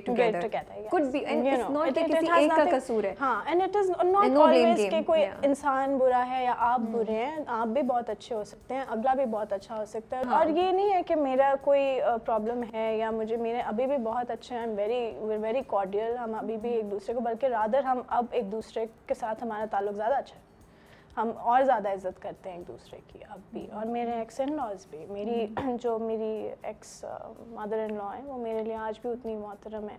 بہت 7.82 8.10
اچھے 8.10 8.34
ہو 8.34 8.42
سکتے 8.44 8.74
ہیں 8.74 8.82
اگلا 8.88 9.14
بھی 9.14 9.24
بہت 9.24 9.52
اچھا 9.52 9.76
ہو 9.78 9.84
سکتا 9.84 10.16
ہے 10.16 10.22
اور 10.34 10.46
یہ 10.46 10.72
نہیں 10.72 10.92
ہے 10.92 11.02
کہ 11.06 11.16
میرا 11.16 11.54
کوئی 11.64 11.88
پرابلم 12.26 12.62
ہے 12.74 12.96
یا 12.98 13.10
مجھے 13.20 13.36
میرے 13.36 13.60
ابھی 13.72 13.86
بھی 13.86 13.96
بہت 14.10 14.30
اچھے 14.30 14.56
ہیں 14.56 14.66
ایک 16.52 16.90
دوسرے 16.90 17.14
کو 17.14 17.20
بلکہ 17.20 17.46
رادر 17.46 17.82
ہم 17.84 18.00
اب 18.18 18.26
ایک 18.38 18.52
دوسرے 18.52 18.86
کے 19.06 19.14
ساتھ 19.14 19.42
ہمارا 19.44 19.64
تعلق 19.70 19.94
زیادہ 19.96 20.14
اچھا 20.18 20.36
ہم 21.16 21.30
اور 21.52 21.62
زیادہ 21.62 21.88
عزت 21.92 22.20
کرتے 22.22 22.50
ہیں 22.50 22.56
ایک 22.56 22.66
دوسرے 22.68 22.98
کی 23.08 23.18
اب 23.30 23.40
بھی 23.52 23.66
اور 23.78 23.86
میرے 23.86 24.12
ایکس 24.18 24.40
ان 24.40 24.54
لاز 24.56 24.86
بھی 24.90 25.04
میری 25.08 25.46
جو 25.82 25.98
میری 25.98 26.48
ایکس 26.70 27.04
مدر 27.54 27.78
ان 27.78 27.94
لا 27.96 28.10
ہیں 28.16 28.24
وہ 28.26 28.36
میرے 28.42 28.62
لیے 28.64 28.74
آج 28.84 28.98
بھی 29.02 29.10
اتنی 29.10 29.36
محترم 29.36 29.88
ہے 29.88 29.96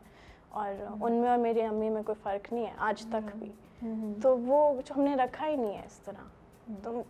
اور 0.62 0.74
ان 1.00 1.14
میں 1.22 1.30
اور 1.30 1.38
میری 1.40 1.62
امی 1.62 1.90
میں 1.90 2.02
کوئی 2.06 2.22
فرق 2.24 2.52
نہیں 2.54 2.66
ہے 2.66 2.72
آج 2.90 3.06
تک 3.12 3.36
بھی 3.40 3.52
تو 4.24 4.38
وہ 4.40 4.58
ہم 4.96 5.02
نے 5.04 5.16
رکھا 5.24 5.48
ہی 5.48 5.56
نہیں 5.56 5.78
ہے 5.78 5.86
اس 5.86 6.00
طرح 6.06 6.74
تو 6.84 7.02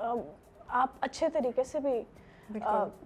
آپ 0.84 0.90
اچھے 1.08 1.30
طریقے 1.34 1.64
سے 1.72 1.80
بھی 1.80 2.02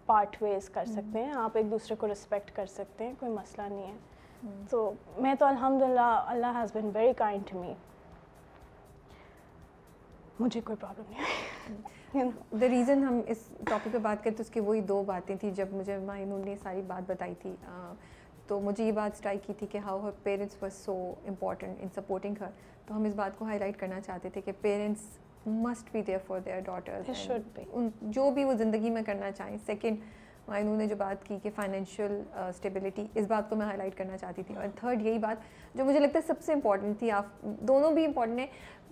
پارٹ 0.05 0.41
ویز 0.41 0.69
کر 0.75 0.85
سکتے 0.85 1.23
ہیں 1.25 1.33
آپ 1.37 1.57
ایک 1.57 1.71
دوسرے 1.71 1.95
کو 1.99 2.11
رسپیکٹ 2.11 2.51
کر 2.55 2.65
سکتے 2.81 3.05
ہیں 3.07 3.13
کوئی 3.19 3.31
مسئلہ 3.31 3.67
نہیں 3.73 3.87
ہے 3.91 4.55
تو 4.69 4.91
میں 5.25 5.33
تو 5.39 5.45
الحمد 5.45 5.81
للہ 5.81 6.09
اللہ 6.31 6.59
has 6.61 6.75
been 6.77 6.89
very 6.93 7.13
kind 7.17 7.49
to 7.49 7.59
me 7.59 7.73
مجھے 10.39 10.61
کوئی 10.65 10.75
پرابلم 10.79 11.11
نہیں 11.11 12.23
آئی 12.23 12.31
دا 12.61 12.67
ریزن 12.69 13.03
ہم 13.03 13.19
اس 13.27 13.37
ٹاپک 13.69 13.91
پہ 13.93 13.97
بات 14.01 14.23
کریں 14.23 14.35
تو 14.37 14.41
اس 14.41 14.49
کی 14.53 14.59
وہی 14.67 14.81
دو 14.91 15.01
باتیں 15.03 15.35
تھیں 15.41 15.51
جب 15.55 15.73
مجھے 15.73 15.97
مائنور 16.05 16.43
نے 16.45 16.55
ساری 16.63 16.81
بات 16.87 17.09
بتائی 17.11 17.33
تھی 17.41 17.53
تو 18.47 18.59
مجھے 18.61 18.83
یہ 18.85 18.91
بات 18.99 19.15
اسٹرائک 19.15 19.43
کی 19.47 19.53
تھی 19.59 19.67
کہ 19.71 19.77
how 19.85 19.99
her 20.03 20.11
parents 20.23 20.61
was 20.61 20.73
so 20.83 20.95
important 21.27 21.77
in 21.81 21.87
supporting 21.95 22.35
her 22.41 22.49
تو 22.87 22.95
ہم 22.95 23.03
اس 23.05 23.15
بات 23.15 23.37
کو 23.39 23.45
ہائی 23.45 23.59
لائٹ 23.59 23.77
کرنا 23.79 23.99
چاہتے 24.01 24.29
تھے 24.33 24.41
کہ 24.41 24.51
parents 24.61 25.05
must 25.65 25.89
be 25.93 26.01
there 26.07 26.17
for 26.27 26.39
their 26.45 26.59
daughter 26.65 27.01
جو 28.17 28.29
بھی 28.33 28.43
وہ 28.45 28.53
زندگی 28.61 28.89
میں 28.89 29.01
کرنا 29.05 29.31
چاہیں 29.31 29.57
سیکنڈ 29.65 29.97
مائنور 30.47 30.75
نے 30.77 30.85
جو 30.87 30.95
بات 30.95 31.23
کی 31.25 31.37
کہ 31.43 31.49
فائنینشیل 31.55 32.21
اسٹیبلٹی 32.47 33.05
اس 33.19 33.25
بات 33.27 33.49
کو 33.49 33.55
میں 33.55 33.65
ہائی 33.65 33.77
لائٹ 33.77 33.95
کرنا 33.97 34.17
چاہتی 34.17 34.43
تھی 34.47 34.55
اور 34.55 34.67
تھرڈ 34.79 35.01
یہی 35.05 35.17
بات 35.19 35.43
جو 35.77 35.85
مجھے 35.85 35.99
لگتا 35.99 36.19
ہے 36.19 36.27
سب 36.27 36.41
سے 36.45 36.53
امپورٹنٹ 36.53 36.99
تھی 36.99 37.11
آپ 37.11 37.41
دونوں 37.67 37.91
بھی 37.93 38.05
امپورٹنٹ 38.05 38.39
ہیں 38.39 38.45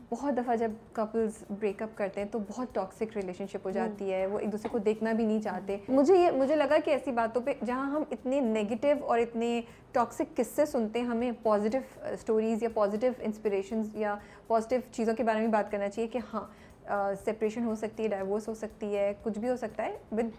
بہت 0.10 0.38
دفعہ 0.38 0.56
جب 0.56 0.72
کپلز 0.94 1.38
بریک 1.60 1.82
اپ 1.82 1.98
کرتے 1.98 2.22
ہیں 2.22 2.28
تو 2.32 2.40
بہت 2.50 2.74
ٹاکسک 2.74 3.16
ریلیشن 3.16 3.46
شپ 3.52 3.66
ہو 3.66 3.72
جاتی 3.78 4.12
ہے 4.14 4.26
وہ 4.32 4.40
ایک 4.40 4.52
دوسرے 4.52 4.70
کو 4.72 4.78
دیکھنا 4.88 5.12
بھی 5.20 5.26
نہیں 5.26 5.42
چاہتے 5.42 5.78
مجھے 5.88 6.18
یہ 6.18 6.32
مجھے 6.40 6.56
لگا 6.56 6.78
کہ 6.86 6.92
ایسی 6.92 7.12
باتوں 7.22 7.42
پہ 7.46 7.54
جہاں 7.66 7.90
ہم 7.92 8.04
اتنے 8.12 8.40
نگیٹو 8.42 8.92
اور 9.06 9.20
اتنے 9.20 9.60
ٹاکسک 9.94 10.36
قصے 10.38 10.66
سنتے 10.66 11.00
ہیں 11.02 11.08
ہمیں 11.08 11.32
پازیٹیو 11.44 11.82
اسٹوریز 12.12 12.58
uh, 12.58 12.64
یا 12.64 12.70
پازیٹیو 12.74 13.12
انسپریشنز 13.20 13.96
یا 13.96 14.16
پازیٹیو 14.48 14.80
چیزوں 14.92 15.16
کے 15.16 15.24
بارے 15.32 15.40
میں 15.40 15.48
بات 15.58 15.72
کرنا 15.72 15.90
چاہیے 15.90 16.08
کہ 16.08 16.20
ہاں 16.34 17.12
سپریشن 17.26 17.62
uh, 17.62 17.66
ہو 17.68 17.76
سکتی 17.76 18.04
ہے 18.04 18.08
ڈائیورس 18.08 18.48
ہو 18.48 18.54
سکتی 18.56 18.96
ہے 18.98 19.12
کچھ 19.24 19.40
بھی 19.40 19.50
ہو 19.50 19.56
سکتا 19.62 19.86
ہے 19.86 19.96
ود 20.12 20.30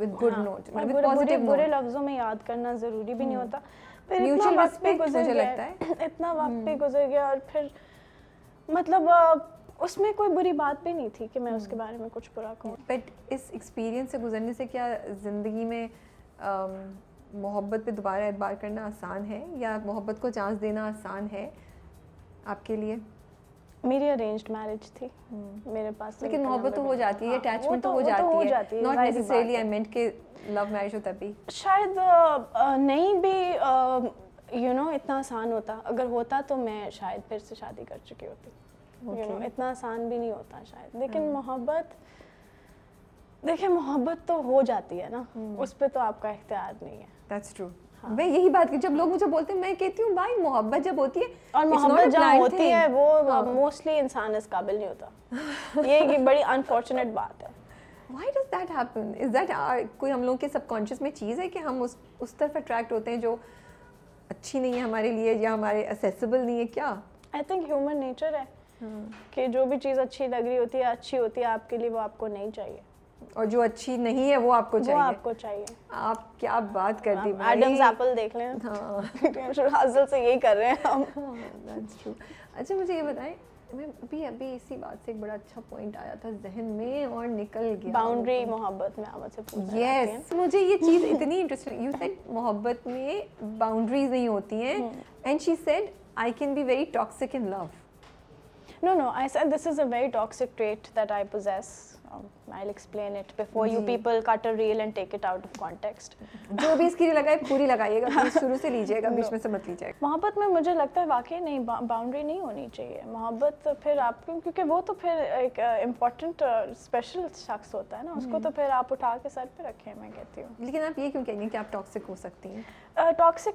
ود 0.00 0.20
گڈ 0.22 0.38
نوٹ 0.44 0.70
برے 1.46 1.66
لفظوں 1.70 2.02
میں 2.02 2.14
یاد 2.16 2.46
کرنا 2.46 2.72
ضروری 2.84 3.14
بھی 3.14 3.24
نہیں 3.24 3.36
ہوتا 3.36 3.58
پھر 4.08 4.30
اتنا 4.46 4.60
وقت 4.62 4.80
پہ 4.82 4.92
گزر 5.06 5.24
گیا 5.24 5.68
اتنا 6.06 6.32
وقت 6.32 6.64
پہ 6.66 6.74
گزر 6.84 7.08
گیا 7.10 7.26
اور 7.28 7.36
پھر 7.52 7.66
مطلب 8.72 9.08
اس 9.82 9.96
میں 9.98 10.12
کوئی 10.16 10.30
بری 10.34 10.52
بات 10.58 10.82
بھی 10.82 10.92
نہیں 10.92 11.08
تھی 11.14 11.26
کہ 11.32 11.40
میں 11.40 11.52
اس 11.52 11.66
کے 11.70 11.76
بارے 11.76 11.96
میں 11.98 12.08
کچھ 12.12 12.30
برا 12.34 12.52
کہوں 12.58 12.74
بٹ 12.88 13.10
اس 13.34 13.48
ایکسپیرینس 13.52 14.10
سے 14.10 14.18
گزرنے 14.18 14.52
سے 14.58 14.66
کیا 14.72 14.88
زندگی 15.22 15.64
میں 15.72 15.86
محبت 17.42 17.84
پہ 17.84 17.90
دوبارہ 17.90 18.22
اعتبار 18.22 18.54
کرنا 18.60 18.84
آسان 18.86 19.24
ہے 19.30 19.44
یا 19.58 19.76
محبت 19.84 20.20
کو 20.20 20.30
چانس 20.34 20.60
دینا 20.60 20.86
آسان 20.88 21.26
ہے 21.32 21.48
آپ 22.44 22.64
کے 22.66 22.76
لیے 22.76 22.96
میری 23.82 24.10
ارینجڈ 24.10 24.50
میرج 24.50 24.90
تھی 24.92 25.08
میرے 25.64 25.90
پاس 25.98 26.22
لیکن 26.22 26.42
محبت 26.42 26.74
تو 26.76 26.82
ہو 26.82 26.94
جاتی 26.94 27.26
ہے 27.28 27.34
اٹیچمنٹ 27.36 27.86
ہاں، 27.86 27.92
تو 28.18 28.32
ہو 28.32 28.42
جاتی 28.42 28.76
ہے 28.76 28.80
ناٹ 28.82 28.96
نیسیسریلی 28.98 29.56
آئی 29.56 29.68
مینٹ 29.68 29.92
کہ 29.92 30.10
لو 30.48 30.64
میرج 30.70 30.94
ہوتا 30.94 31.10
بھی 31.20 31.32
شاید 31.62 31.98
نہیں 32.84 33.18
بھی 33.20 33.34
یو 34.60 34.72
نو 34.72 34.88
اتنا 34.94 35.18
آسان 35.18 35.52
ہوتا 35.52 35.78
اگر 35.84 36.04
ہوتا 36.10 36.40
تو 36.46 36.56
میں 36.56 36.88
شاید 36.92 37.28
پھر 37.28 37.38
سے 37.48 37.54
شادی 37.54 37.84
کر 37.88 37.98
چکی 38.04 38.26
ہوتی 38.26 38.50
یو 39.20 39.28
نو 39.28 39.38
اتنا 39.46 39.68
آسان 39.70 40.08
بھی 40.08 40.18
نہیں 40.18 40.30
ہوتا 40.32 40.60
شاید 40.64 40.92
hmm. 40.94 41.00
لیکن 41.02 41.30
محبت 41.32 41.94
دیکھیں 43.46 43.68
محبت 43.68 44.26
تو 44.28 44.34
ہو 44.44 44.60
جاتی 44.66 45.00
ہے 45.02 45.08
نا 45.12 45.22
hmm. 45.38 45.54
اس 45.62 45.76
پہ 45.78 45.86
تو 45.94 46.00
آپ 46.00 46.20
کا 46.22 46.28
اختیار 46.28 46.72
نہیں 46.84 47.02
ہے 47.02 47.12
ہاں۔ 48.02 48.10
میں 48.16 48.26
یہی 48.26 48.48
بات 48.54 48.70
کی 48.70 48.76
جب 48.82 48.92
لوگ 48.96 49.08
مجھے 49.08 49.26
بولتے 49.32 49.52
ہیں 49.52 49.60
میں 49.60 49.74
کہتی 49.78 50.02
ہوں 50.02 50.14
بھائی 50.14 50.40
محبت 50.42 50.84
جب 50.84 50.96
ہوتی 50.98 51.20
ہے 51.20 51.26
اور 51.58 51.66
محبت 51.66 52.12
جب 52.12 52.24
ہوتی 52.38 52.70
ہے 52.72 52.86
وہ 52.92 53.42
موسٹلی 53.54 53.92
ہاں۔ 53.92 53.98
انسان 54.02 54.34
اس 54.34 54.48
قابل 54.50 54.78
نہیں 54.78 54.88
ہوتا 54.88 55.84
یہ 55.88 56.16
بڑی 56.26 56.42
انفارچونیٹ 56.54 57.12
بات 57.14 57.42
ہے 57.42 57.48
why 58.12 58.30
does 58.34 58.50
that 58.52 58.70
happen 58.76 59.12
is 59.24 59.34
that 59.34 59.50
کوئی 59.98 60.12
ہم 60.12 60.22
لوگوں 60.22 60.38
کے 60.38 60.48
سب 60.52 60.66
کانشیس 60.68 61.00
میں 61.02 61.10
چیز 61.20 61.38
ہے 61.40 61.48
کہ 61.48 61.58
ہم 61.68 61.82
اس 61.82 61.96
اس 62.20 62.34
طرف 62.38 62.56
اٹریکٹ 62.56 62.92
ہوتے 62.92 63.10
ہیں 63.10 63.18
جو 63.20 63.36
اچھی 64.40 64.58
نہیں 64.60 64.72
ہے 64.74 64.78
ہمارے 64.80 65.10
لیے 65.12 65.32
یا 65.40 65.52
ہمارے 65.54 65.86
اسیسیبل 65.88 66.40
نہیں 66.46 66.58
ہے 66.58 66.64
کیا 66.76 66.94
آئی 67.32 67.42
تھنک 67.46 67.68
ہیومن 67.68 68.00
نیچر 68.00 68.34
ہے 68.34 68.42
ہاں۔ 68.80 69.02
کہ 69.34 69.46
جو 69.52 69.64
بھی 69.70 69.78
چیز 69.82 69.98
اچھی 69.98 70.26
لگ 70.28 70.42
رہی 70.46 70.56
ہوتی 70.58 70.78
ہے 70.78 70.84
اچھی 70.84 71.18
ہوتی 71.18 71.40
ہے 71.40 71.46
آپ 71.46 71.68
کے 71.70 71.76
لیے 71.78 71.90
وہ 71.90 71.98
آپ 72.00 72.16
کو 72.18 72.28
نہیں 72.34 72.50
چاہیے 72.56 72.80
اور 73.34 73.46
جو 73.52 73.62
اچھی 73.62 73.96
نہیں 74.06 74.30
ہے 74.30 74.36
وہ 74.46 74.52
آپ 74.54 74.70
کو 74.70 74.78
چاہیے 74.78 75.00
آپ 75.02 75.22
کو 75.22 75.32
چاہیے 75.44 75.64
آپ 76.10 76.38
کیا 76.40 76.58
بات 76.72 77.04
کر 77.04 77.14
دی 77.24 77.30
ایڈمز 77.48 77.80
ایپل 77.88 78.16
دیکھ 78.16 78.36
لیں 78.36 78.48
ہاں 78.64 79.00
حاصل 79.22 80.06
سے 80.10 80.20
یہی 80.20 80.38
کر 80.46 80.56
رہے 80.58 80.68
ہیں 80.68 80.88
ہم 80.92 81.02
ہاں، 81.16 81.74
اچھا 82.54 82.74
مجھے 82.74 82.94
یہ 82.96 83.02
بتائیں 83.02 83.32
میں 83.72 83.86
بھی 84.10 84.24
ابھی 84.26 84.46
اسی 84.54 84.76
بات 84.80 85.04
سے 85.04 85.12
ایک 85.12 85.20
بڑا 85.20 85.32
اچھا 85.32 85.60
پوائنٹ 85.68 85.96
آیا 85.96 86.14
تھا 86.20 86.30
ذہن 86.42 86.64
میں 86.76 87.04
اور 87.04 87.26
نکل 87.28 87.74
گیا 87.82 87.92
باؤنڈری 87.92 88.44
محبت 88.50 88.98
میں 88.98 89.06
آواز 89.12 89.36
سے 89.52 89.60
یس 89.80 90.32
مجھے 90.36 90.60
یہ 90.60 90.76
چیز 90.84 91.04
اتنی 91.10 91.40
انٹرسٹنگ 91.40 91.82
یو 91.84 91.90
سیٹ 91.98 92.26
محبت 92.30 92.86
میں 92.86 93.20
باؤنڈریز 93.58 94.10
نہیں 94.10 94.28
ہوتی 94.28 94.60
ہیں 94.62 94.76
and 95.22 95.42
she 95.42 95.54
said 95.64 95.90
I 96.24 96.32
can 96.38 96.54
be 96.54 96.62
very 96.64 96.84
toxic 96.92 97.34
in 97.36 97.48
love 97.50 97.64
no 98.82 98.94
no 99.00 99.08
I 99.14 99.28
said 99.32 99.54
this 99.54 99.66
is 99.66 99.80
a 99.80 99.86
very 99.92 100.08
toxic 100.20 100.56
trait 100.58 100.94
that 100.96 101.10
I 101.12 101.24
possess 101.30 101.72
محبت 102.48 103.32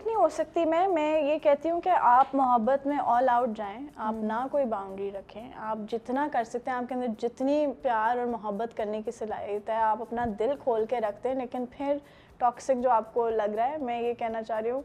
میں 0.05 0.13
ہو 0.15 0.27
سکتی 0.31 0.63
میں 0.65 0.87
میں 0.87 1.21
یہ 1.23 1.37
کہتی 1.43 1.69
ہوں 1.69 1.79
کہ 1.81 1.89
آپ 2.01 2.33
محبت 2.35 2.85
میں 2.87 2.97
آل 3.15 3.29
آؤٹ 3.29 3.49
جائیں 3.55 3.85
آپ 4.07 4.13
نہ 4.23 4.45
کوئی 4.51 4.65
باؤنڈری 4.69 5.09
رکھیں 5.11 5.49
آپ 5.69 5.77
جتنا 5.91 6.27
کر 6.31 6.43
سکتے 6.43 6.71
ہیں 6.71 6.77
آپ 6.77 6.89
کے 6.89 6.95
اندر 6.95 7.07
جتنی 7.21 7.65
پیار 7.81 8.17
اور 8.17 8.25
محبت 8.27 8.73
کرنے 8.79 9.01
کی 9.05 9.11
صلاحیت 9.19 9.69
ہے 9.69 9.75
آپ 9.91 10.01
اپنا 10.01 10.25
دل 10.39 10.53
کھول 10.63 10.85
کے 10.89 10.99
رکھتے 11.07 11.29
ہیں 11.29 11.35
لیکن 11.35 11.65
پھر 11.77 11.97
ٹاکسک 12.43 12.83
جو 12.83 12.91
آپ 12.99 13.13
کو 13.13 13.29
لگ 13.41 13.55
رہا 13.57 13.71
ہے 13.71 13.77
میں 13.89 14.01
یہ 14.01 14.13
کہنا 14.23 14.43
چاہ 14.49 14.59
رہی 14.65 14.71
ہوں 14.75 14.81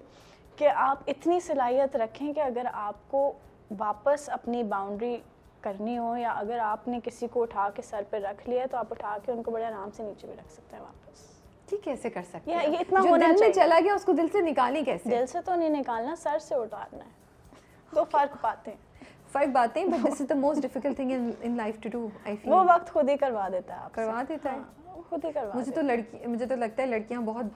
کہ 0.59 0.69
آپ 0.87 1.09
اتنی 1.13 1.39
صلاحیت 1.51 1.97
رکھیں 2.05 2.33
کہ 2.33 2.41
اگر 2.49 2.67
آپ 2.89 3.11
کو 3.11 3.21
واپس 3.79 4.29
اپنی 4.39 4.63
باؤنڈری 4.75 5.17
کرنی 5.67 5.97
ہو 5.99 6.17
یا 6.17 6.33
اگر 6.41 6.59
آپ 6.63 6.89
نے 6.93 6.99
کسی 7.05 7.27
کو 7.33 7.43
اٹھا 7.43 7.69
کے 7.77 7.83
سر 7.91 8.03
پہ 8.11 8.17
رکھ 8.27 8.49
لیا 8.49 8.67
تو 8.71 8.77
آپ 8.79 8.93
اٹھا 8.97 9.17
کے 9.27 9.33
ان 9.33 9.43
کو 9.43 9.51
بڑے 9.57 9.65
آرام 9.65 9.91
سے 9.97 10.03
نیچے 10.09 10.27
بھی 10.27 10.35
رکھ 10.41 10.53
سکتے 10.59 10.77
ہیں 10.77 10.93
دل 15.11 15.27
سے 15.33 15.41
تو 15.45 15.55
نہیں 15.55 15.69
نکالنا 15.69 16.17
سر 16.25 16.39
سے 16.49 16.55
اٹھارنا 16.55 17.05
تو 17.95 18.05
فرق 18.11 18.41
پاتے 18.43 18.71
ہیں 18.71 18.84
فرق 19.35 19.47
باتیں 19.53 19.85
but 19.85 20.03
this 20.07 20.21
is 20.21 20.29
the 20.31 20.35
most 20.41 20.61
difficult 20.63 20.97
thing 20.97 21.11
in 21.43 21.57
life 21.57 21.79
to 21.83 21.89
do 21.93 22.07
I 22.25 22.37
feel 22.43 22.53
وہ 22.53 22.59
وقت 22.69 22.91
خود 22.93 23.09
ہی 23.11 23.17
کروا 23.21 23.47
دیتا 23.53 23.75
ہے 23.77 23.87
کروا 23.93 24.23
دیتا 24.29 24.51
ہے 24.53 24.57
ہاں، 24.59 25.01
خود 25.09 25.25
ہی 25.25 25.33
کروا 25.35 25.57
مجھے 25.59 25.73
تو 25.75 25.81
لڑکی 25.83 26.27
مجھے 26.27 26.47
تو 26.53 26.57
لگتا 26.57 26.83
ہے 26.83 26.87
لڑکیاں 26.89 27.21
بہت 27.31 27.47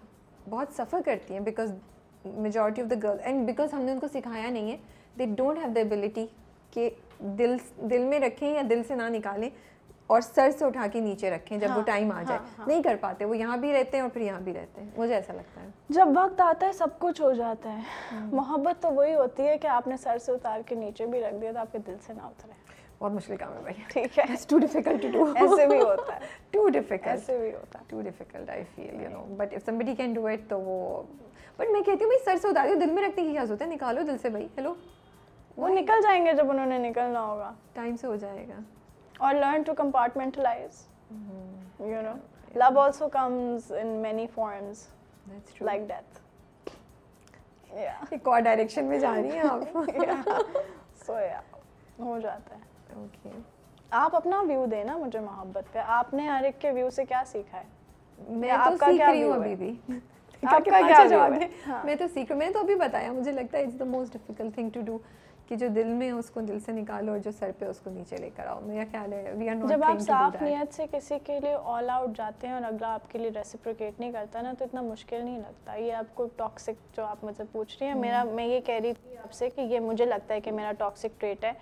بہت 0.51 0.72
سفر 0.76 1.01
کرتی 1.05 1.33
ہیں 1.35 1.41
because 1.51 1.72
majority 2.24 2.83
of 2.83 2.91
the 2.91 2.95
girl 3.03 3.18
and 3.24 3.47
because 3.47 3.74
ہم 3.74 3.83
نے 3.83 3.93
ان 3.93 3.99
کو 4.01 4.09
سکھایا 4.12 4.49
نہیں 4.51 4.70
ہے 4.70 4.76
they 5.18 5.26
don't 5.37 5.59
have 5.64 5.70
the 5.74 5.81
ability 5.81 6.26
کہ 6.70 6.89
دل 7.39 7.57
دل 7.91 8.05
میں 8.09 8.20
رکھیں 8.20 8.49
یا 8.55 8.62
دل 8.70 8.83
سے 8.89 8.95
نہ 8.95 9.09
نکالیں 9.16 9.49
اور 10.14 10.20
سر 10.20 10.50
سے 10.59 10.64
اٹھا 10.64 10.86
کے 10.92 11.00
نیچے 11.00 11.30
رکھیں 11.30 11.56
جب 11.59 11.66
وہ 11.68 11.72
ہاں، 11.72 11.82
ٹائم 11.86 12.11
آ 12.11 12.12
ہاں، 12.14 12.22
جائے 12.28 12.38
ہاں۔ 12.59 12.66
نہیں 12.66 12.82
کر 12.82 12.96
پاتے 13.00 13.24
وہ 13.30 13.36
یہاں 13.36 13.56
بھی 13.64 13.70
رہتے 13.72 13.96
ہیں 13.96 14.02
اور 14.02 14.11
پھر 14.12 14.20
یہاں 14.22 14.40
بھی 14.44 14.52
رہتے 14.54 14.80
ہیں 14.82 14.88
مجھے 14.96 15.14
ایسا 15.14 15.32
لگتا 15.32 15.61
ہے 15.62 15.66
جب 15.96 16.06
وقت 16.16 16.40
آتا 16.40 16.66
ہے 16.66 16.72
سب 16.78 16.98
کچھ 16.98 17.20
ہو 17.20 17.32
جاتا 17.40 17.68
ہے 17.76 17.82
محبت 18.30 18.76
تو 18.82 18.88
وہی 18.94 19.14
ہوتی 19.14 19.42
ہے 19.48 19.56
کہ 19.62 19.66
آپ 19.76 19.84
نے 19.88 19.96
سر 20.02 20.18
سے 20.26 20.32
اتار 20.32 20.61
کے 20.66 20.74
نیچے 20.74 21.04
بھی 21.06 21.20
رکھ 21.22 21.34
دیا 21.40 21.50
تو 21.52 21.59
آپ 21.61 21.72
کے 21.72 21.78
دل 21.86 21.96
سے 22.06 22.12
نہ 22.12 22.22
اترے 22.26 22.52
بہت 22.98 23.12
مشکل 23.12 23.36
کام 23.40 23.52
ہے 23.56 23.61
بھائی 23.62 23.74
ٹھیک 23.88 24.18
ہے 24.18 24.24
کہتی 24.86 25.09
ہوں 25.44 25.52
بھائی 32.09 32.18
سر 32.24 32.36
سے 32.42 32.46
اتاروں 32.48 32.78
دل 32.80 32.90
میں 32.90 33.02
رکھنے 33.09 33.22
کی 33.26 33.30
کیا 33.32 33.44
ہوتا 33.50 33.64
ہے 33.64 33.70
نکالو 33.74 34.00
دل 34.11 34.16
سے 34.22 34.28
بھائی 34.30 34.46
ہیلو 34.56 34.72
وہ 35.56 35.68
نکل 35.78 35.98
جائیں 36.02 36.20
گے 36.26 36.32
جب 36.40 36.46
انہوں 36.50 36.66
نے 36.66 36.78
نکلنا 36.88 37.20
ہوگا 37.26 37.50
ٹائم 37.74 37.94
سے 38.00 38.06
ہو 38.06 38.16
جائے 38.16 38.44
گا 38.48 38.59
اور 39.26 39.34
learn 39.34 39.62
to 39.66 39.74
compartmentalize 39.74 40.86
you 41.90 42.00
know 42.02 42.12
love 42.58 42.80
also 42.80 43.08
comes 43.12 43.72
in 43.80 43.86
many 44.02 44.26
forms 44.34 44.82
like 45.60 45.80
death 45.88 46.18
ایک 48.12 48.28
اور 48.28 48.40
ڈائریکشن 48.40 48.84
میں 48.88 48.98
جا 48.98 49.14
رہی 49.14 49.30
ہیں 49.30 49.48
آپ 49.50 50.28
سو 51.06 51.18
یا 51.20 51.40
ہو 52.04 52.18
جاتا 52.22 52.56
ہے 52.56 52.94
اوکے 52.98 53.30
آپ 54.04 54.14
اپنا 54.16 54.40
ویو 54.48 54.64
دیں 54.70 54.84
نا 54.84 54.96
مجھے 54.98 55.20
محبت 55.20 55.72
پہ 55.72 55.82
آپ 55.98 56.14
نے 56.14 56.28
ہر 56.28 56.44
ایک 56.44 56.60
کے 56.60 56.70
ویو 56.74 56.90
سے 57.00 57.04
کیا 57.04 57.22
سیکھا 57.32 57.58
ہے 57.60 58.28
میں 58.40 58.50
آپ 58.50 58.78
کا 58.80 58.86
کیا 58.96 59.10
رہی 59.12 59.22
ہوں 59.22 59.32
ابھی 59.34 59.54
بھی 59.56 59.72
آپ 60.46 60.64
کا 60.70 60.80
کیا 60.88 61.04
جواب 61.10 61.32
ہے 61.40 61.80
میں 61.84 61.94
تو 61.98 62.04
سیکھ 62.14 62.32
میں 62.32 62.46
نے 62.46 62.52
تو 62.52 62.58
ابھی 62.60 62.74
بتایا 62.86 63.12
مجھے 63.12 63.32
لگتا 63.32 63.58
ہے 63.58 63.62
it's 63.62 63.78
the 63.80 63.84
most 63.94 64.12
difficult 64.12 64.54
thing 64.54 64.70
to 64.74 64.80
do 64.86 64.98
کہ 65.49 65.57
جو 65.57 65.68
دل 65.74 65.88
میں 65.99 66.11
اس 66.12 66.28
کو 66.30 66.40
دل 66.49 66.59
سے 66.64 66.72
نکالو 66.72 67.12
اور 67.12 67.18
جو 67.24 67.30
سر 67.38 67.51
پہ 67.59 67.64
اس 67.66 67.78
کو 67.80 67.90
نیچے 67.90 68.16
لے 68.16 68.28
کر 68.36 68.46
آؤ 68.46 68.59
میرا 68.64 68.82
خیال 68.90 69.12
ہے 69.12 69.57
جب 69.68 69.84
آپ 69.84 69.99
صاف 70.07 70.42
نیت 70.42 70.74
سے 70.74 70.86
کسی 70.92 71.18
کے 71.24 71.38
لیے 71.40 71.55
آل 71.74 71.90
آؤٹ 71.90 72.16
جاتے 72.16 72.46
ہیں 72.46 72.55
اور 72.55 72.62
اگلا 72.72 72.92
آپ 72.94 73.09
کے 73.11 73.18
لیے 73.18 73.30
ریسیپروکیٹ 73.34 74.01
نہیں 74.01 74.12
کرتا 74.12 74.42
نا 74.42 74.53
تو 74.59 74.64
اتنا 74.64 74.80
مشکل 74.82 75.22
نہیں 75.24 75.38
لگتا 75.38 75.74
یہ 75.74 75.94
آپ 76.03 76.14
کو 76.14 76.26
ٹاکسک 76.36 76.94
جو 76.96 77.05
آپ 77.07 77.24
مجھ 77.24 77.36
سے 77.36 77.44
پوچھ 77.53 77.76
رہی 77.80 77.86
ہیں 77.88 77.94
میرا 78.01 78.22
میں 78.32 78.46
یہ 78.46 78.61
کہہ 78.66 78.80
رہی 78.82 78.92
تھی 79.01 79.16
آپ 79.22 79.32
سے 79.40 79.49
کہ 79.51 79.61
یہ 79.72 79.80
مجھے 79.86 80.07
لگتا 80.07 80.34
ہے 80.34 80.40
کہ 80.49 80.53
میرا 80.61 80.72
ٹاکسک 80.78 81.20
ٹریٹ 81.20 81.44
ہے 81.44 81.53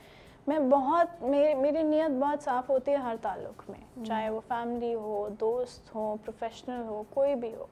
میں 0.47 0.59
بہت 0.70 1.22
میری 1.62 1.82
نیت 1.82 2.18
بہت 2.20 2.43
صاف 2.43 2.70
ہوتی 2.70 2.91
ہے 2.91 2.97
ہر 3.05 3.14
تعلق 3.22 3.68
میں 3.70 4.05
چاہے 4.05 4.28
وہ 4.30 4.41
فیملی 4.49 4.95
ہو 4.95 5.26
دوست 5.41 5.95
ہو 5.95 6.14
پروفیشنل 6.24 6.82
ہو 6.89 7.03
کوئی 7.14 7.34
بھی 7.45 7.55
ہو 7.55 7.66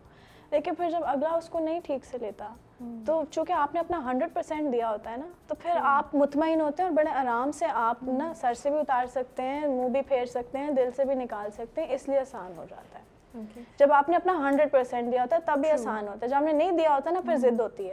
لیکن 0.50 0.74
پھر 0.78 0.90
جب 0.90 1.04
اگلا 1.14 1.34
اس 1.34 1.48
کو 1.48 1.58
نہیں 1.64 1.80
ٹھیک 1.84 2.04
سے 2.04 2.18
لیتا 2.20 2.52
تو 3.06 3.22
چونکہ 3.30 3.52
آپ 3.52 3.74
نے 3.74 3.80
اپنا 3.80 3.98
ہنڈریڈ 4.04 4.32
پرسینٹ 4.34 4.72
دیا 4.72 4.90
ہوتا 4.90 5.10
ہے 5.10 5.16
نا 5.16 5.26
تو 5.48 5.54
پھر 5.62 5.76
آپ 5.90 6.14
مطمئن 6.14 6.60
ہوتے 6.60 6.82
ہیں 6.82 6.88
اور 6.88 6.96
بڑے 6.96 7.10
آرام 7.20 7.50
سے 7.58 7.66
آپ 7.82 8.02
نا 8.02 8.32
سر 8.40 8.54
سے 8.62 8.70
بھی 8.70 8.78
اتار 8.78 9.06
سکتے 9.12 9.42
ہیں 9.42 9.60
منہ 9.66 9.88
بھی 9.92 10.00
پھیر 10.08 10.24
سکتے 10.32 10.58
ہیں 10.58 10.70
دل 10.76 10.90
سے 10.96 11.04
بھی 11.04 11.14
نکال 11.14 11.50
سکتے 11.56 11.84
ہیں 11.84 11.94
اس 11.94 12.08
لیے 12.08 12.18
آسان 12.20 12.52
ہو 12.56 12.64
جاتا 12.70 12.98
ہے 12.98 13.42
جب 13.78 13.92
آپ 13.92 14.08
نے 14.08 14.16
اپنا 14.16 14.32
ہنڈریڈ 14.46 14.70
پرسینٹ 14.72 15.12
دیا 15.12 15.22
ہوتا 15.22 15.36
ہے 15.36 15.40
تب 15.46 15.58
بھی 15.60 15.70
آسان 15.70 16.08
ہوتا 16.08 16.24
ہے 16.24 16.28
جب 16.30 16.36
آپ 16.36 16.42
نے 16.42 16.52
نہیں 16.52 16.76
دیا 16.78 16.94
ہوتا 16.94 17.10
نا 17.10 17.20
پھر 17.26 17.36
ضد 17.48 17.60
ہوتی 17.60 17.90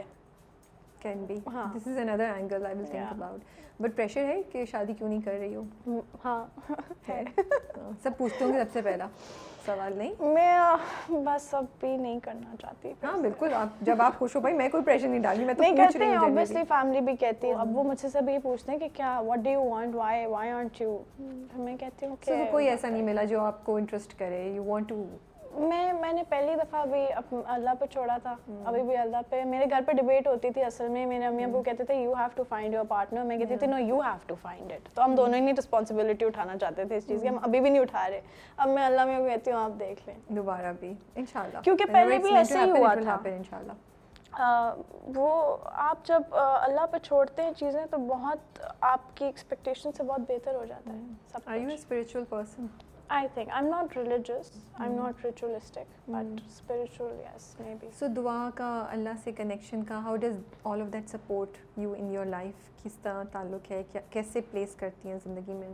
ہاں۔ 1.54 1.70
ہے 4.16 4.40
کہ 4.50 4.64
شادی 4.70 4.92
کیوں 4.94 5.08
نہیں 5.08 5.20
کر 5.24 5.32
رہی 5.38 5.54
ہو 5.54 5.98
ہاں 6.24 6.44
سب 8.02 8.10
پوچھتے 8.18 8.44
ہوں 8.44 8.52
گے 8.52 8.58
سب 8.62 8.72
سے 8.72 8.82
پہلا 8.82 9.06
سوال 9.64 9.96
نہیں 9.96 10.32
میں 10.34 11.18
بس 11.24 11.52
اب 11.54 11.64
بھی 11.80 11.96
نہیں 11.96 12.18
کرنا 12.22 12.54
چاہتی 12.60 12.92
ہاں 13.02 13.16
بالکل 13.22 13.54
آپ 13.56 13.80
جب 13.88 14.02
آپ 14.02 14.18
خوش 14.18 14.34
ہو 14.36 14.40
بھائی 14.40 14.54
میں 14.56 14.68
کوئی 14.68 14.84
پریشر 14.84 15.08
نہیں 15.08 15.22
ڈالی 15.26 15.44
میں 15.44 15.54
تو 15.58 16.24
اوبیسلی 16.24 16.62
فیملی 16.68 17.00
بھی 17.10 17.14
کہتی 17.20 17.48
ہے 17.48 17.54
اب 17.66 17.76
وہ 17.78 17.84
مجھ 17.84 18.00
سے 18.00 18.08
سب 18.12 18.28
یہ 18.32 18.38
پوچھتے 18.42 18.72
ہیں 18.72 18.78
کہ 18.78 18.88
کیا 18.96 19.18
what 19.26 19.46
you 19.52 19.64
want 19.68 19.94
why 19.96 20.24
why 20.26 20.50
aren't 20.50 20.80
you 20.80 20.96
میں 21.56 21.76
کہتی 21.80 22.06
ہوں 22.06 22.16
کہ 22.20 22.44
کوئی 22.50 22.68
ایسا 22.68 22.88
نہیں 22.88 23.02
ملا 23.12 23.24
جو 23.34 23.40
آپ 23.40 23.64
کو 23.64 23.76
انٹرسٹ 23.76 24.18
کرے 24.18 24.42
یو 24.54 24.64
وانٹ 24.64 24.88
ٹو 24.88 25.04
میں 25.60 25.92
میں 26.00 26.12
نے 26.12 26.22
پہلی 26.28 26.54
دفعہ 26.56 26.80
ابھی 26.80 27.34
اللہ 27.54 27.70
پہ 27.80 27.86
چھوڑا 27.92 28.16
تھا 28.22 28.34
ابھی 28.64 28.82
بھی 28.82 28.96
اللہ 28.96 29.22
پہ 29.30 29.42
میرے 29.46 29.64
گھر 29.70 29.80
پہ 29.86 29.92
ڈبیٹ 30.00 30.26
ہوتی 30.26 30.50
تھی 30.50 30.62
اصل 30.64 30.88
میں 30.88 31.04
میرے 31.06 31.24
امی 31.26 31.44
ابو 31.44 31.62
کہتے 31.62 31.84
تھے 31.84 31.94
you 31.94 32.12
have 32.18 32.26
to 32.34 32.44
find 32.48 32.74
your 32.74 32.84
partner 32.88 33.24
میں 33.24 33.38
کہتی 33.38 33.56
تھی 33.56 33.66
no 33.66 33.78
you 33.78 34.00
have 34.00 34.18
to 34.26 34.34
find 34.42 34.72
it 34.72 34.88
تو 34.94 35.04
ہم 35.04 35.14
دونوں 35.14 35.34
ہی 35.34 35.40
نہیں 35.40 35.54
رسپانسبلٹی 35.58 36.24
اٹھانا 36.26 36.56
چاہتے 36.60 36.84
تھے 36.84 36.96
اس 36.96 37.08
چیز 37.08 37.22
کی 37.22 37.28
ہم 37.28 37.38
ابھی 37.42 37.60
بھی 37.60 37.70
نہیں 37.70 37.82
اٹھا 37.82 38.08
رہے 38.10 38.20
اب 38.56 38.68
میں 38.68 38.84
اللہ 38.84 39.04
میں 39.06 39.18
کہتی 39.28 39.52
ہوں 39.52 39.62
آپ 39.64 39.78
دیکھ 39.80 40.02
لیں 40.08 40.14
دوبارہ 40.36 40.72
بھی 40.80 40.92
شاء 41.32 41.42
اللہ 41.42 41.60
کیونکہ 41.64 43.58
وہ 45.14 45.32
آپ 45.74 46.04
جب 46.06 46.34
اللہ 46.42 46.86
پہ 46.92 46.98
چھوڑتے 47.02 47.42
ہیں 47.42 47.52
چیزیں 47.56 47.84
تو 47.90 47.98
بہت 48.06 48.58
آپ 48.90 49.16
کی 49.16 49.24
ایکسپیکٹیشن 49.24 49.92
سے 49.96 50.02
بہت 50.02 50.20
بہتر 50.28 50.54
ہو 50.54 50.64
جاتا 50.64 51.46
ہے 51.50 51.60
I 53.14 53.26
think 53.34 53.48
I 53.52 53.64
am 53.64 53.72
notice 53.74 54.50
I 54.74 54.90
am 54.90 54.94
not 54.98 55.24
but 55.24 56.92
yes 57.24 57.50
may 57.60 57.74
be 57.80 57.88
so 57.98 58.06
دعا 58.16 58.48
کا 58.60 58.68
اللہ 58.92 59.18
سے 59.24 59.32
کنیکشن 59.40 59.82
کا 59.90 59.98
how 60.04 60.16
does 60.22 60.38
all 60.70 60.80
of 60.80 60.92
that 60.92 61.10
support 61.10 61.56
you 61.80 61.92
in 61.98 62.08
your 62.14 62.26
life 62.36 62.70
کس 62.84 62.96
طرح 63.02 63.22
تعلق 63.32 63.70
ہے 63.70 63.82
کیسے 64.10 64.40
پلیس 64.50 64.74
کرتی 64.82 65.10
ہیں 65.10 65.18
زندگی 65.24 65.54
میں 65.54 65.68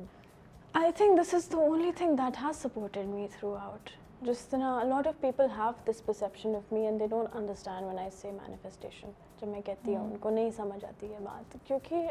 I 0.80 0.93
think 0.97 1.20
this 1.20 1.32
is 1.34 1.49
the 1.53 1.59
only 1.66 1.93
thing 2.01 2.16
that 2.22 2.43
has 2.43 2.62
supported 2.62 3.07
me 3.12 3.26
throughout 3.64 3.91
جس 4.26 4.45
طرح 4.51 4.82
lot 4.84 5.07
of 5.07 5.20
people 5.20 5.51
have 5.59 5.70
this 5.91 6.22
of 6.30 6.45
me 6.72 6.84
and 6.86 7.01
they 7.01 7.07
don't 7.14 7.36
understand 7.43 7.86
when 7.86 7.99
I 7.99 8.11
see 8.20 8.30
manifestation 8.43 9.11
جب 9.41 9.49
میں 9.49 9.61
کہتی 9.70 9.97
ہوں 9.97 10.11
ان 10.11 10.18
کو 10.20 10.30
نہیں 10.41 10.51
سمجھ 10.57 10.84
آتی 10.84 11.12
ہے 11.14 11.18
بات 11.24 11.57
کیونکہ 11.66 12.11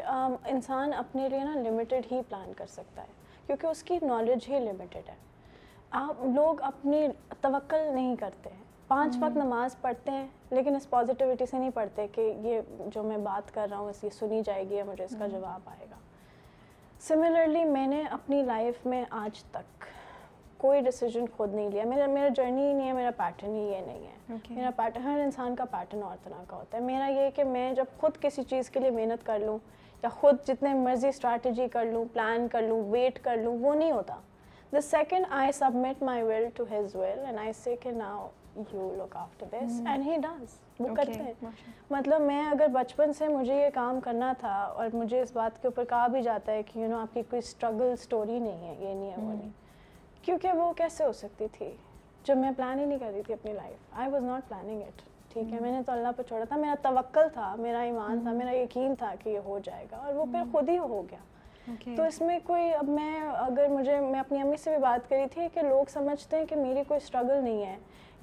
انسان 0.56 0.92
اپنے 1.04 1.28
لیے 1.28 1.44
نا 1.44 1.54
لمیٹڈ 1.70 2.12
ہی 2.12 2.20
پلان 2.28 2.52
کر 2.56 2.66
سکتا 2.80 3.02
ہے 3.02 3.16
کیونکہ 3.48 3.66
اس 3.66 3.82
کی 3.88 3.96
نالج 4.02 4.48
ہی 4.48 4.58
لمیٹیڈ 4.60 5.08
ہے 5.08 5.14
آپ 6.00 6.24
لوگ 6.34 6.60
اپنی 6.62 7.06
توکل 7.40 7.86
نہیں 7.94 8.16
کرتے 8.20 8.50
پانچ 8.88 9.16
وقت 9.20 9.36
نماز 9.36 9.76
پڑھتے 9.80 10.10
ہیں 10.12 10.26
لیکن 10.50 10.76
اس 10.76 10.88
پازیٹیوٹی 10.90 11.46
سے 11.50 11.58
نہیں 11.58 11.70
پڑھتے 11.74 12.06
کہ 12.12 12.32
یہ 12.42 12.60
جو 12.94 13.02
میں 13.02 13.16
بات 13.22 13.52
کر 13.54 13.66
رہا 13.70 13.78
ہوں 13.78 13.88
اس 13.90 14.00
کی 14.00 14.10
سنی 14.18 14.40
جائے 14.46 14.68
گی 14.68 14.74
یا 14.76 14.84
مجھے 14.88 15.02
اس 15.04 15.14
کا 15.18 15.26
جواب 15.32 15.68
آئے 15.70 15.86
گا 15.90 15.96
سملرلی 17.06 17.64
میں 17.64 17.86
نے 17.86 18.02
اپنی 18.18 18.42
لائف 18.52 18.84
میں 18.86 19.02
آج 19.22 19.42
تک 19.52 19.84
کوئی 20.60 20.80
ڈیسیجن 20.82 21.24
خود 21.36 21.54
نہیں 21.54 21.70
لیا 21.70 21.84
میرا 21.86 22.06
میرا 22.12 22.28
جرنی 22.36 22.66
ہی 22.66 22.72
نہیں 22.72 22.86
ہے 22.88 22.92
میرا 22.92 23.10
پیٹرن 23.16 23.54
ہی 23.56 23.62
یہ 23.70 23.80
نہیں 23.86 24.06
ہے 24.06 24.54
میرا 24.54 24.70
پیٹرن 24.76 25.02
ہر 25.06 25.20
انسان 25.24 25.54
کا 25.56 25.64
پیٹرن 25.72 26.02
اور 26.02 26.16
طرح 26.24 26.42
کا 26.48 26.56
ہوتا 26.56 26.78
ہے 26.78 26.82
میرا 26.82 27.06
یہ 27.20 27.30
کہ 27.34 27.44
میں 27.56 27.72
جب 27.74 27.98
خود 28.00 28.20
کسی 28.20 28.42
چیز 28.50 28.70
کے 28.70 28.80
لیے 28.80 28.90
محنت 29.00 29.26
کر 29.26 29.38
لوں 29.46 29.58
یا 30.04 30.08
خود 30.20 30.36
جتنے 30.46 30.72
مرضی 30.74 31.08
اسٹریٹجی 31.08 31.66
کر 31.72 31.84
لوں 31.92 32.04
پلان 32.12 32.46
کر 32.52 32.62
لوں 32.68 32.80
ویٹ 32.90 33.18
کر 33.24 33.36
لوں 33.44 33.56
وہ 33.58 33.74
نہیں 33.74 33.90
ہوتا 33.92 34.16
the 34.72 34.80
second 34.90 35.26
I 35.40 35.52
submit 35.52 36.02
my 36.02 36.22
will 36.22 36.46
to 36.54 36.64
his 36.70 36.94
will 36.96 37.18
and 37.24 37.38
I 37.38 37.52
see 37.62 37.74
کے 37.82 37.92
دس 39.52 39.80
اینڈ 39.86 40.06
ہی 40.06 40.16
ڈانس 40.22 40.58
وہ 40.80 40.94
کرتے 40.94 41.22
ہیں 41.22 41.32
مطلب 41.90 42.20
میں 42.22 42.40
اگر 42.50 42.68
بچپن 42.72 43.12
سے 43.18 43.28
مجھے 43.28 43.54
یہ 43.60 43.68
کام 43.74 44.00
کرنا 44.04 44.32
تھا 44.40 44.54
اور 44.76 44.88
مجھے 44.94 45.20
اس 45.22 45.32
بات 45.36 45.60
کے 45.62 45.68
اوپر 45.68 45.84
کہا 45.90 46.06
بھی 46.14 46.22
جاتا 46.22 46.52
ہے 46.52 46.62
کہ 46.72 46.78
یو 46.78 46.88
نو 46.90 46.98
آپ 47.00 47.14
کی 47.14 47.22
کوئی 47.30 47.38
اسٹرگل 47.44 47.92
اسٹوری 47.92 48.38
نہیں 48.38 48.66
ہے 48.68 48.74
یہ 48.78 48.94
نہیں 48.94 49.10
ہے 49.10 49.16
وہ 49.16 49.26
hmm. 49.28 49.36
نہیں 49.38 49.50
کیونکہ 50.24 50.52
وہ 50.56 50.72
کیسے 50.76 51.04
ہو 51.04 51.12
سکتی 51.24 51.46
تھی 51.58 51.70
جب 52.26 52.36
میں 52.36 52.50
پلان 52.56 52.78
ہی 52.78 52.84
نہیں 52.84 52.98
کر 52.98 53.12
رہی 53.12 53.22
تھی 53.26 53.34
اپنی 53.34 53.52
life 53.52 53.94
I 54.00 54.10
was 54.10 54.22
not 54.24 54.48
planning 54.48 54.82
it 54.86 55.07
ٹھیک 55.32 55.52
ہے 55.52 55.58
میں 55.60 55.70
نے 55.72 55.80
تو 55.86 55.92
اللہ 55.92 56.08
پہ 56.16 56.22
چھوڑا 56.28 56.44
تھا 56.48 56.56
میرا 56.56 56.74
توقل 56.82 57.28
تھا 57.32 57.54
میرا 57.58 57.80
ایمان 57.88 58.20
تھا 58.22 58.32
میرا 58.32 58.54
یقین 58.56 58.94
تھا 58.98 59.12
کہ 59.22 59.28
یہ 59.28 59.38
ہو 59.46 59.58
جائے 59.64 59.84
گا 59.90 59.96
اور 59.96 60.14
وہ 60.14 60.24
پھر 60.32 60.42
خود 60.52 60.68
ہی 60.68 60.76
ہو 60.78 61.02
گیا 61.10 61.74
تو 61.96 62.02
اس 62.02 62.20
میں 62.28 62.38
کوئی 62.46 62.72
اب 62.74 62.88
میں 62.88 63.18
اگر 63.28 63.68
مجھے 63.68 63.98
میں 64.00 64.20
اپنی 64.20 64.40
امی 64.42 64.56
سے 64.62 64.70
بھی 64.70 64.78
بات 64.82 65.08
کری 65.08 65.26
تھی 65.32 65.46
کہ 65.54 65.62
لوگ 65.62 65.90
سمجھتے 65.92 66.36
ہیں 66.38 66.44
کہ 66.52 66.56
میری 66.56 66.82
کوئی 66.88 67.00
اسٹرگل 67.02 67.42
نہیں 67.44 67.62
ہے 67.66 67.76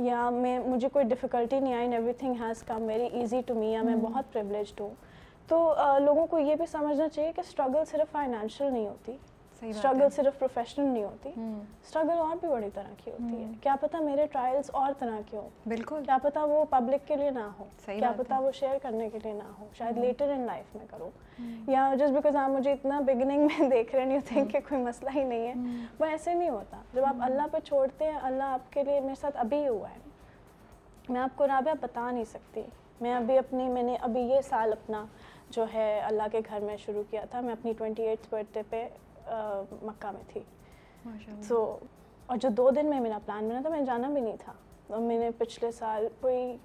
یا 0.06 0.30
میں 0.38 0.58
مجھے 0.66 0.90
کوئی 0.94 1.06
ڈفیکلٹی 1.10 1.60
نہیں 1.60 1.74
آئی 1.74 1.86
in 1.88 1.94
everything 2.24 2.42
has 2.42 2.64
come 2.68 2.84
very 2.88 3.08
easy 3.20 3.42
to 3.46 3.54
me 3.60 3.72
یا 3.74 3.82
میں 3.90 3.96
بہت 4.02 4.34
پریولیجڈ 4.34 4.80
ہوں 4.82 4.94
تو 5.48 5.64
لوگوں 6.06 6.26
کو 6.28 6.40
یہ 6.40 6.56
بھی 6.56 6.66
سمجھنا 6.72 7.08
چاہیے 7.10 7.32
کہ 7.36 7.42
اسٹرگل 7.48 7.86
صرف 7.92 8.12
فائنینشیل 8.12 8.72
نہیں 8.74 8.88
ہوتی 8.88 9.18
اسٹرگل 9.70 10.10
صرف 10.16 10.38
پروفیشنل 10.40 10.86
نہیں 10.94 11.04
ہوتی 11.04 11.30
اسٹرگل 11.38 12.20
اور 12.20 12.36
بھی 12.42 12.50
بڑی 12.50 12.70
طرح 12.74 12.92
کی 13.04 13.12
ہوتی 13.12 13.42
ہے 13.44 13.52
کیا 13.62 13.76
پتا 13.82 14.00
میرے 14.04 14.26
ٹرائلس 14.32 14.70
اور 14.82 14.94
طرح 15.00 15.20
کے 15.30 15.38
ہوں 15.38 15.50
بالکل 15.70 16.02
کیا 16.06 16.18
پتا 16.24 16.44
وہ 16.52 16.64
پبلک 16.70 17.08
کے 17.08 17.16
لیے 17.16 17.30
نہ 17.40 17.46
ہو 17.60 17.66
کیا 17.86 18.12
پتا 18.18 18.40
وہ 18.44 18.52
شیئر 18.60 18.78
کرنے 18.84 19.10
کے 19.10 19.20
لیے 19.24 19.34
نہ 19.34 19.48
ہو 19.60 19.68
شاید 19.78 19.98
لیٹر 19.98 20.30
ان 20.36 20.42
لائف 20.46 20.76
میں 20.76 20.86
کروں 20.90 21.10
یا 21.72 21.90
جسٹ 22.00 22.14
بیکاز 22.14 22.36
آپ 22.42 22.50
مجھے 22.50 22.72
اتنا 22.72 23.00
بگننگ 23.08 23.48
میں 23.60 23.70
دیکھ 23.76 23.96
رہے 23.96 24.06
نہیں 24.06 24.18
ہوتے 24.18 24.44
کہ 24.52 24.60
کوئی 24.70 24.82
مسئلہ 24.82 25.10
ہی 25.16 25.24
نہیں 25.24 25.48
ہے 25.48 25.80
وہ 26.00 26.06
ایسے 26.06 26.34
نہیں 26.34 26.50
ہوتا 26.50 26.82
جب 26.94 27.06
آپ 27.06 27.16
اللہ 27.30 27.48
پہ 27.52 27.60
چھوڑتے 27.68 28.10
ہیں 28.12 28.20
اللہ 28.24 28.54
آپ 28.60 28.72
کے 28.74 28.84
لیے 28.84 29.00
میرے 29.00 29.20
ساتھ 29.22 29.38
ابھی 29.46 29.68
ہوا 29.68 29.90
ہے 29.90 30.04
میں 31.10 31.22
آپ 31.22 31.38
کو 31.38 31.48
رابعہ 31.48 31.74
بتا 31.82 32.10
نہیں 32.12 32.24
سکتی 32.32 32.62
میں 33.02 33.14
ابھی 33.14 33.38
اپنی 33.38 33.68
میں 33.70 33.84
نے 33.84 33.96
ابھی 34.08 34.22
یہ 34.32 34.42
سال 34.50 34.72
اپنا 34.72 35.06
جو 35.56 35.66
ہے 35.74 36.00
اللہ 36.06 36.28
کے 36.32 36.40
گھر 36.50 36.60
میں 36.64 36.78
شروع 36.86 37.02
کیا 37.10 37.24
تھا 37.32 37.40
میں 37.42 37.52
اپنی 37.54 37.74
ٹوئنٹی 37.78 38.04
ایٹ 38.08 38.26
برتھ 38.32 38.54
ڈے 38.54 38.62
پہ 38.70 38.88
مکہ 39.82 40.12
میں 40.12 40.22
تھی 40.28 40.42
سو 41.48 41.58
اور 42.28 42.38
جو 42.42 42.50
دو 42.58 42.70
دن 42.76 42.90
میں 42.90 43.00
میرا 43.00 43.18
پلان 43.26 43.48
بنا 43.50 43.60
تھا 43.64 43.70
میں 43.70 43.82
جانا 43.86 44.08
بھی 44.10 44.22
نہیں 44.22 44.38
تھا 44.44 44.54
اور 44.88 45.00
میں 45.02 45.18
نے 45.20 45.30
پچھلے 45.38 45.72
سال 45.72 46.08
کوئی 46.22 46.56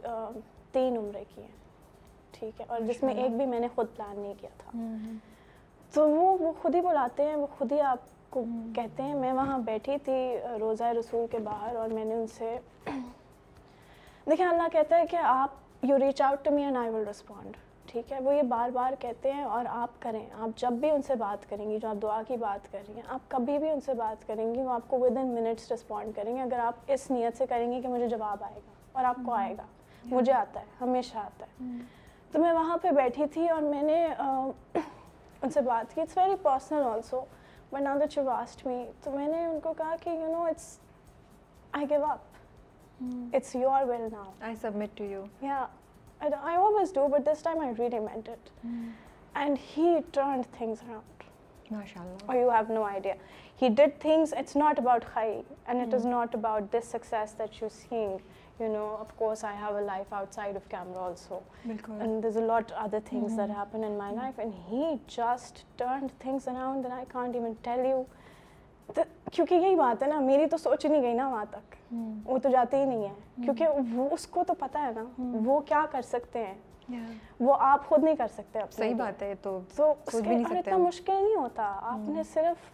تین 0.73 0.97
عمریں 0.97 1.25
کی 1.35 1.43
ہیں 1.43 1.57
ٹھیک 2.33 2.61
ہے 2.61 2.67
اور 2.69 2.81
جس 2.89 3.03
میں 3.03 3.15
ایک 3.15 3.37
بھی 3.37 3.47
میں 3.47 3.61
نے 3.61 3.69
خود 3.75 3.87
پلان 3.97 4.19
نہیں 4.19 4.35
کیا 4.41 4.51
تھا 4.59 4.71
تو 5.95 6.09
وہ 6.11 6.37
وہ 6.41 6.53
خود 6.63 6.75
ہی 6.75 6.81
بلاتے 6.81 7.25
ہیں 7.29 7.35
وہ 7.37 7.47
خود 7.59 7.73
ہی 7.73 7.81
آپ 7.93 8.09
کو 8.31 8.45
کہتے 8.75 9.03
ہیں 9.03 9.15
میں 9.21 9.33
وہاں 9.33 9.59
بیٹھی 9.69 9.97
تھی 10.05 10.19
روزہ 10.61 10.93
رسول 10.99 11.27
کے 11.31 11.39
باہر 11.45 11.75
اور 11.77 11.89
میں 11.95 12.05
نے 12.05 12.15
ان 12.15 12.27
سے 12.39 12.57
دیکھیں 14.31 14.47
اللہ 14.47 14.69
کہتا 14.73 14.99
ہے 14.99 15.07
کہ 15.11 15.17
آپ 15.23 15.85
you 15.91 15.99
reach 15.99 16.23
out 16.23 16.45
to 16.45 16.51
me 16.55 16.65
and 16.65 16.77
I 16.77 16.91
will 16.95 17.07
respond 17.09 17.57
ٹھیک 17.93 18.13
ہے 18.13 18.19
وہ 18.25 18.35
یہ 18.35 18.43
بار 18.51 18.71
بار 18.71 18.93
کہتے 19.01 19.31
ہیں 19.33 19.43
اور 19.55 19.65
آپ 19.69 20.01
کریں 20.03 20.25
آپ 20.41 20.59
جب 20.59 20.73
بھی 20.81 20.91
ان 20.91 21.03
سے 21.07 21.15
بات 21.23 21.49
کریں 21.51 21.69
گی 21.71 21.79
جو 21.83 21.89
آپ 21.89 22.03
دعا 22.03 22.21
کی 22.27 22.37
بات 22.43 22.71
کر 22.73 22.83
رہی 22.89 22.95
ہیں 22.97 23.03
آپ 23.15 23.31
کبھی 23.31 23.57
بھی 23.59 23.71
ان 23.71 23.81
سے 23.87 23.95
بات 24.01 24.27
کریں 24.27 24.45
گی 24.55 24.61
وہ 24.63 24.73
آپ 24.73 24.87
کو 24.89 24.99
ود 25.01 25.17
ان 25.23 25.35
منٹس 25.35 25.71
رسپونڈ 25.73 26.15
کریں 26.17 26.35
گے 26.37 26.43
اگر 26.43 26.59
آپ 26.67 26.91
اس 26.95 27.11
نیت 27.11 27.39
سے 27.39 27.47
کریں 27.53 27.71
گی 27.73 27.81
کہ 27.83 27.89
مجھے 27.95 28.09
جواب 28.09 28.45
آئے 28.45 28.55
گا 28.67 28.71
اور 28.93 29.05
آپ 29.05 29.17
کو 29.27 29.33
آئے 29.35 29.55
گا 29.59 29.65
مجھے 30.11 30.33
آتا 30.33 30.61
ہے 30.61 30.65
ہمیشہ 30.81 31.17
آتا 31.19 31.47
ہے 31.47 31.65
mm. 31.65 31.81
تو 32.33 32.39
میں 32.41 32.53
وہاں 32.53 32.77
پہ 32.83 32.91
بیٹھی 32.97 33.27
تھی 33.33 33.49
اور 33.55 33.63
میں 33.63 33.83
نے 33.83 33.99
ان 35.43 35.51
سے 35.55 35.61
بات 35.73 35.95
کی 35.95 36.01
it's 36.01 36.17
very 36.19 36.37
personal 36.43 36.83
also 36.93 37.25
but 37.73 37.81
now 37.83 37.99
that 37.99 38.17
you 38.19 38.25
asked 38.25 38.67
me 38.67 38.85
تو 39.05 39.11
میں 39.11 39.29
نے 39.29 39.45
ان 39.47 39.61
کو 39.63 39.73
کہا 39.79 39.95
کہ 40.01 40.11
you 40.23 40.29
know 40.33 40.43
it's 40.51 40.69
I 41.81 41.91
gave 41.91 42.05
up 42.11 43.35
it's 43.37 43.55
your 43.57 43.89
will 43.89 44.09
now 44.13 44.31
I 44.47 44.55
submit 44.63 44.97
to 44.99 45.05
you 45.13 45.25
یا 45.43 45.65
I 46.23 46.57
always 46.57 46.91
do, 46.91 47.09
but 47.11 47.25
this 47.25 47.43
time 47.43 47.61
I 47.61 47.71
really 47.71 48.01
meant 48.01 48.29
it. 48.29 48.51
Hmm. 48.63 48.89
And 49.35 49.59
he 49.59 50.03
turned 50.13 50.47
things 50.53 50.81
around. 50.89 51.05
Mashallah. 51.71 52.19
Or 52.27 52.35
you 52.35 52.51
have 52.51 52.69
no 52.69 52.83
idea. 52.83 53.15
He 53.57 53.69
did 53.69 54.01
things, 54.01 54.35
it's 54.37 54.57
not 54.57 54.79
about 54.81 55.05
high, 55.05 55.45
and 55.69 55.81
it 55.81 55.95
is 55.95 56.03
hmm. 56.03 56.11
not 56.11 56.35
about 56.35 56.73
this 56.73 56.85
success 56.85 57.33
that 57.33 57.61
you're 57.61 57.71
seeing. 57.71 58.21
You 58.59 58.69
know, 58.69 58.99
of 59.01 59.17
course, 59.17 59.43
I 59.43 59.55
have 59.55 59.77
a 59.77 59.81
life 59.81 60.13
outside 60.13 60.55
of 60.57 60.69
camera 60.69 60.99
also. 60.99 61.43
Bilkul. 61.67 62.01
And 62.01 62.23
there's 62.23 62.37
a 62.37 62.41
lot 62.41 62.71
other 62.73 63.01
things 63.01 63.37
that 63.37 63.49
hmm. 63.49 63.55
happen 63.55 63.85
in 63.85 63.97
my 63.97 64.11
life. 64.11 64.39
And 64.39 64.53
he 64.53 64.99
just 65.07 65.65
turned 65.79 66.13
things 66.19 66.49
around, 66.49 66.85
and 66.85 66.93
I 66.93 67.05
can't 67.05 67.37
even 67.37 67.57
tell 67.63 67.85
you 67.85 68.07
کیونکہ 69.33 69.55
یہی 69.55 69.75
بات 69.77 70.03
ہے 70.03 70.09
نا 70.09 70.19
میری 70.21 70.47
تو 70.51 70.57
سوچ 70.59 70.85
نہیں 70.85 71.03
گئی 71.03 71.13
نا 71.15 71.29
وہاں 71.31 71.45
تک 71.51 71.75
وہ 72.25 72.39
تو 72.43 72.49
جاتے 72.53 72.77
ہی 72.81 72.85
نہیں 72.85 73.05
ہے 73.09 73.45
کیونکہ 73.45 73.81
وہ 73.95 74.09
اس 74.15 74.27
کو 74.37 74.45
تو 74.47 74.55
پتہ 74.59 74.79
ہے 74.85 74.91
نا 74.95 75.05
وہ 75.45 75.59
کیا 75.69 75.85
کر 75.93 76.03
سکتے 76.11 76.45
ہیں 76.47 77.01
وہ 77.41 77.55
آپ 77.65 77.89
خود 77.89 78.05
نہیں 78.05 78.17
کر 78.17 78.29
سکتے 78.37 78.59
آپ 78.63 78.73
صحیح 78.73 78.95
بات 78.99 79.23
ہے 79.23 79.33
تو 79.43 79.59
اتنا 80.07 80.77
مشکل 80.77 81.23
نہیں 81.23 81.35
ہوتا 81.35 81.73
آپ 81.93 82.09
نے 82.09 82.23
صرف 82.33 82.69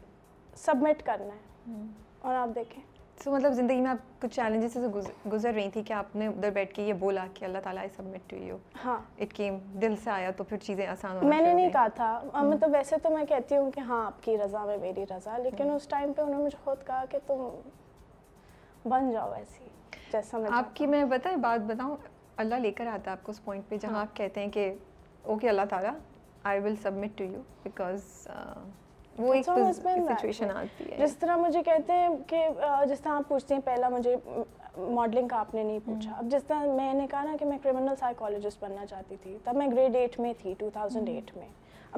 سبمٹ 0.66 1.02
کرنا 1.06 1.34
ہے 1.34 1.82
اور 2.28 2.34
آپ 2.34 2.54
دیکھیں 2.54 2.82
سو 3.24 3.30
مطلب 3.32 3.52
زندگی 3.52 3.80
میں 3.80 3.90
آپ 3.90 4.20
کچھ 4.22 4.34
چیلنجز 4.34 4.72
سے 5.12 5.28
گزر 5.32 5.52
رہی 5.54 5.70
تھیں 5.72 5.82
کہ 5.86 5.92
آپ 5.92 6.16
نے 6.16 6.26
ادھر 6.28 6.50
بیٹھ 6.54 6.74
کے 6.74 6.82
یہ 6.86 6.92
بولا 7.02 7.24
کہ 7.34 7.44
اللہ 7.44 7.58
تعالیٰ 7.64 7.82
آئی 7.82 7.88
سبمٹ 7.96 8.28
ٹو 8.30 8.36
یو 8.46 8.56
ہاں 8.84 8.96
اٹ 9.22 9.32
کیم 9.36 9.56
دل 9.82 9.94
سے 10.02 10.10
آیا 10.10 10.30
تو 10.36 10.44
پھر 10.48 10.56
چیزیں 10.62 10.86
آسان 10.86 11.26
میں 11.28 11.40
نے 11.40 11.52
نہیں 11.52 11.70
کہا 11.72 11.86
تھا 11.94 12.20
مطلب 12.42 12.70
ویسے 12.72 12.96
تو 13.02 13.10
میں 13.10 13.24
کہتی 13.28 13.56
ہوں 13.56 13.70
کہ 13.74 13.80
ہاں 13.88 14.04
آپ 14.06 14.22
کی 14.22 14.36
رضا 14.44 14.64
میں 14.64 14.76
میری 14.80 15.04
رضا 15.16 15.38
لیکن 15.42 15.70
اس 15.74 15.86
ٹائم 15.88 16.12
پہ 16.16 16.22
انہوں 16.22 16.38
نے 16.38 16.44
مجھے 16.44 16.58
خود 16.64 16.86
کہا 16.86 17.04
کہ 17.10 17.18
تم 17.26 17.46
بن 18.88 19.10
جاؤ 19.12 19.30
میں 20.32 20.48
آپ 20.58 20.76
کی 20.76 20.86
میں 20.86 21.04
بتا 21.04 21.34
بات 21.42 21.60
بتاؤں 21.70 21.96
اللہ 22.44 22.54
لے 22.62 22.70
کر 22.78 22.86
آتا 22.86 23.10
ہے 23.10 23.16
آپ 23.16 23.22
کو 23.26 23.30
اس 23.32 23.44
پوائنٹ 23.44 23.68
پہ 23.68 23.76
جہاں 23.82 23.92
ہاں۔ 23.92 24.00
آپ 24.00 24.16
کہتے 24.16 24.40
ہیں 24.40 24.48
کہ 24.52 24.72
اوکے 25.32 25.48
اللہ 25.48 25.62
تعالیٰ 25.70 25.92
I 26.50 26.60
will 26.64 26.74
submit 26.82 27.16
to 27.18 27.24
you 27.24 27.40
because 27.64 28.04
وہ 29.18 29.34
سچویشن 29.46 30.50
آتی 30.54 30.84
ہے 30.90 30.96
جس 30.98 31.16
طرح 31.16 31.36
مجھے 31.36 31.62
کہتے 31.66 31.92
ہیں 31.92 32.08
کہ 32.28 32.46
جس 32.88 33.00
طرح 33.00 33.12
آپ 33.12 33.28
پوچھتے 33.28 33.54
ہیں 33.54 33.60
پہلا 33.64 33.88
مجھے 33.88 34.14
ماڈلنگ 34.78 35.28
کا 35.28 35.36
آپ 35.38 35.54
نے 35.54 35.62
نہیں 35.62 35.78
پوچھا 35.84 36.12
اب 36.18 36.30
جس 36.30 36.44
طرح 36.46 36.66
میں 36.76 36.92
نے 36.94 37.06
کہا 37.10 37.22
نا 37.24 37.36
کہ 37.40 37.44
میں 37.46 37.58
کرمنل 37.62 37.94
سائیکالوجسٹ 38.00 38.62
بننا 38.64 38.86
چاہتی 38.86 39.16
تھی 39.22 39.36
تب 39.44 39.56
میں 39.56 39.66
گریڈ 39.72 39.96
ایٹ 39.96 40.18
میں 40.20 40.32
تھی 40.42 40.54
ٹو 40.58 40.70
تھاؤزینڈ 40.72 41.08
ایٹ 41.08 41.36
میں 41.36 41.46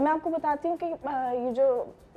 میں 0.01 0.11
آپ 0.12 0.18
کو 0.22 0.30
بتاتی 0.30 0.68
ہوں 0.68 0.76
کہ 0.80 0.86
یہ 1.34 1.51
جو 1.55 1.66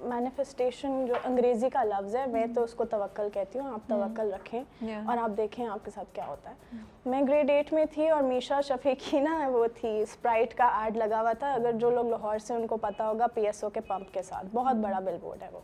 مینیفیسٹیشن 0.09 1.05
جو 1.05 1.13
انگریزی 1.25 1.69
کا 1.69 1.84
لفظ 1.84 2.15
ہے 2.15 2.25
میں 2.32 2.45
تو 2.55 2.63
اس 2.63 2.73
کو 2.75 2.86
توکل 2.93 3.27
کہتی 3.34 3.59
ہوں 3.59 3.73
آپ 3.73 3.88
توکل 3.89 4.32
رکھیں 4.34 4.93
اور 5.05 5.17
آپ 5.21 5.32
دیکھیں 5.38 5.65
آپ 5.67 5.84
کے 5.86 5.91
ساتھ 5.95 6.13
کیا 6.15 6.25
ہوتا 6.27 6.49
ہے 6.49 6.77
میں 7.11 7.21
گریڈ 7.27 7.49
ایٹ 7.49 7.73
میں 7.73 7.86
تھی 7.93 8.09
اور 8.09 8.21
میشا 8.23 8.59
شفیق 8.67 9.13
ہی 9.13 9.19
نا 9.19 9.38
وہ 9.51 9.65
تھی 9.79 9.89
اسپرائٹ 10.01 10.53
کا 10.57 10.69
ایڈ 10.84 10.97
لگا 10.97 11.21
ہوا 11.21 11.34
تھا 11.39 11.51
اگر 11.53 11.71
جو 11.82 11.89
لوگ 11.95 12.09
لاہور 12.09 12.38
سے 12.47 12.53
ان 12.53 12.67
کو 12.67 12.77
پتہ 12.88 13.03
ہوگا 13.03 13.27
پی 13.34 13.45
ایس 13.45 13.63
او 13.63 13.69
کے 13.73 13.82
پمپ 13.88 14.13
کے 14.13 14.21
ساتھ 14.29 14.45
بہت 14.55 14.75
بڑا 14.86 14.99
بل 15.05 15.17
بورڈ 15.21 15.43
ہے 15.43 15.49
وہ 15.53 15.59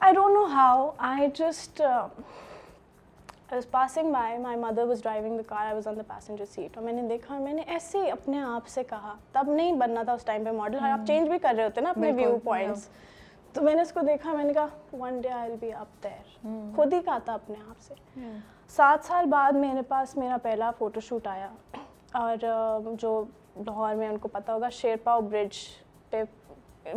I 0.00 0.14
don't 0.14 0.34
know 0.36 0.44
how 0.54 0.90
I 1.10 1.28
just 1.38 1.80
I 3.52 3.58
was 3.58 3.66
was 3.66 3.74
was 3.74 3.80
passing 3.80 4.12
by 4.12 4.38
my 4.38 4.56
mother 4.58 4.84
driving 5.02 5.36
the 5.36 5.42
the 5.42 5.48
car 5.48 5.66
on 5.94 6.00
passenger 6.08 6.44
seat 6.52 6.76
اور 6.76 6.84
میں 6.84 6.92
نے 6.92 7.02
دیکھا 7.08 7.34
اور 7.34 7.42
میں 7.42 7.52
نے 7.54 7.62
ایسے 7.74 7.98
ہی 8.04 8.10
اپنے 8.10 8.40
آپ 8.46 8.66
سے 8.68 8.82
کہا 8.88 9.14
تب 9.32 9.50
نہیں 9.50 9.76
بننا 9.80 10.02
تھا 10.02 10.12
اس 10.12 10.24
ٹائم 10.24 10.44
پہ 10.44 10.50
ماڈل 10.56 10.78
آپ 10.90 11.06
چینج 11.06 11.28
بھی 11.28 11.38
کر 11.42 11.54
رہے 11.56 11.64
ہوتے 11.64 11.80
نا 11.80 11.90
اپنے 11.90 12.10
ویو 12.16 12.36
پوائنٹس 12.44 12.88
تو 13.52 13.62
میں 13.62 13.74
نے 13.74 13.82
اس 13.82 13.92
کو 13.92 14.00
دیکھا 14.06 14.32
میں 14.36 14.44
نے 14.44 14.52
کہا 14.54 14.66
one 14.98 15.20
day 15.20 15.28
I 15.32 15.52
be 15.60 15.72
up 15.72 16.02
there 16.04 16.36
خود 16.76 16.92
ہی 16.92 17.00
کہا 17.04 17.18
تھا 17.24 17.34
اپنے 17.34 17.56
آپ 17.68 17.80
سے 17.82 17.94
سات 18.76 19.06
سال 19.06 19.26
بعد 19.30 19.52
میرے 19.66 19.82
پاس 19.88 20.16
میرا 20.16 20.36
پہلا 20.42 20.70
فوٹو 20.78 21.00
شوٹ 21.10 21.26
آیا 21.36 21.48
اور 22.24 22.36
جو 23.00 23.22
لاہور 23.66 23.94
میں 23.96 24.08
ان 24.08 24.18
کو 24.18 24.28
پتا 24.32 24.54
ہوگا 24.54 24.68
شیر 24.80 24.96
پاؤ 25.04 25.20
برج 25.30 25.58
پہ 26.10 26.22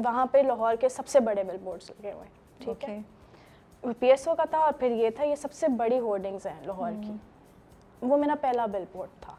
وہاں 0.05 0.25
پہ 0.31 0.41
لاہور 0.47 0.75
کے 0.79 0.89
سب 0.89 1.07
سے 1.07 1.19
بڑے 1.29 1.43
بل 1.43 1.57
بورڈس 1.63 1.89
لگے 1.89 2.11
ہوئے 2.11 2.27
ٹھیک 2.63 2.89
ہے 2.89 2.99
پی 3.99 4.09
ایس 4.11 4.27
او 4.27 4.35
کا 4.35 4.43
تھا 4.49 4.57
اور 4.59 4.71
پھر 4.79 4.91
یہ 5.01 5.09
تھا 5.15 5.23
یہ 5.23 5.35
سب 5.41 5.51
سے 5.53 5.67
بڑی 5.77 5.99
ہورڈنگز 5.99 6.45
ہیں 6.47 6.59
لاہور 6.65 6.91
کی 7.03 7.11
وہ 8.07 8.17
میرا 8.17 8.35
پہلا 8.41 8.65
بل 8.71 8.83
بورڈ 8.91 9.21
تھا 9.23 9.35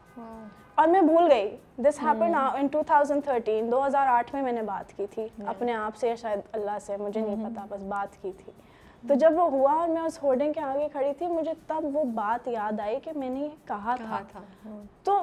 اور 0.81 0.89
میں 0.89 1.01
بھول 1.03 1.31
گئی 1.31 1.57
this 1.85 2.03
happen 2.03 2.35
in 2.59 2.67
two 2.73 2.83
thousand 2.87 3.25
thirteen 3.25 3.71
دو 3.73 3.85
ہزار 3.87 4.07
آٹھ 4.11 4.35
میں 4.35 4.43
میں 4.43 4.53
نے 4.53 4.63
بات 4.67 4.93
کی 4.97 5.07
تھی 5.11 5.27
اپنے 5.47 5.73
آپ 5.75 5.97
سے 6.01 6.09
یا 6.09 6.15
شاید 6.23 6.41
اللہ 6.53 6.79
سے 6.87 6.97
مجھے 6.97 7.21
نہیں 7.21 7.45
پتا 7.51 7.65
بس 7.69 7.83
بات 7.89 8.21
کی 8.23 8.33
تھی 8.39 8.53
تو 9.09 9.15
جب 9.21 9.35
وہ 9.39 9.49
ہوا 9.51 9.73
اور 9.81 9.89
میں 9.89 10.03
اس 10.03 10.23
ہورڈنگ 10.23 10.53
کے 10.53 10.61
آگے 10.61 10.89
کھڑی 10.93 11.13
تھی 11.19 11.27
مجھے 11.27 11.53
تب 11.67 11.85
وہ 11.97 12.05
بات 12.15 12.49
یاد 12.49 12.81
آئی 12.85 12.99
کہ 13.05 13.13
میں 13.17 13.29
نے 13.31 13.49
کہا 13.69 13.95
تھا 14.05 14.21
تو 15.05 15.21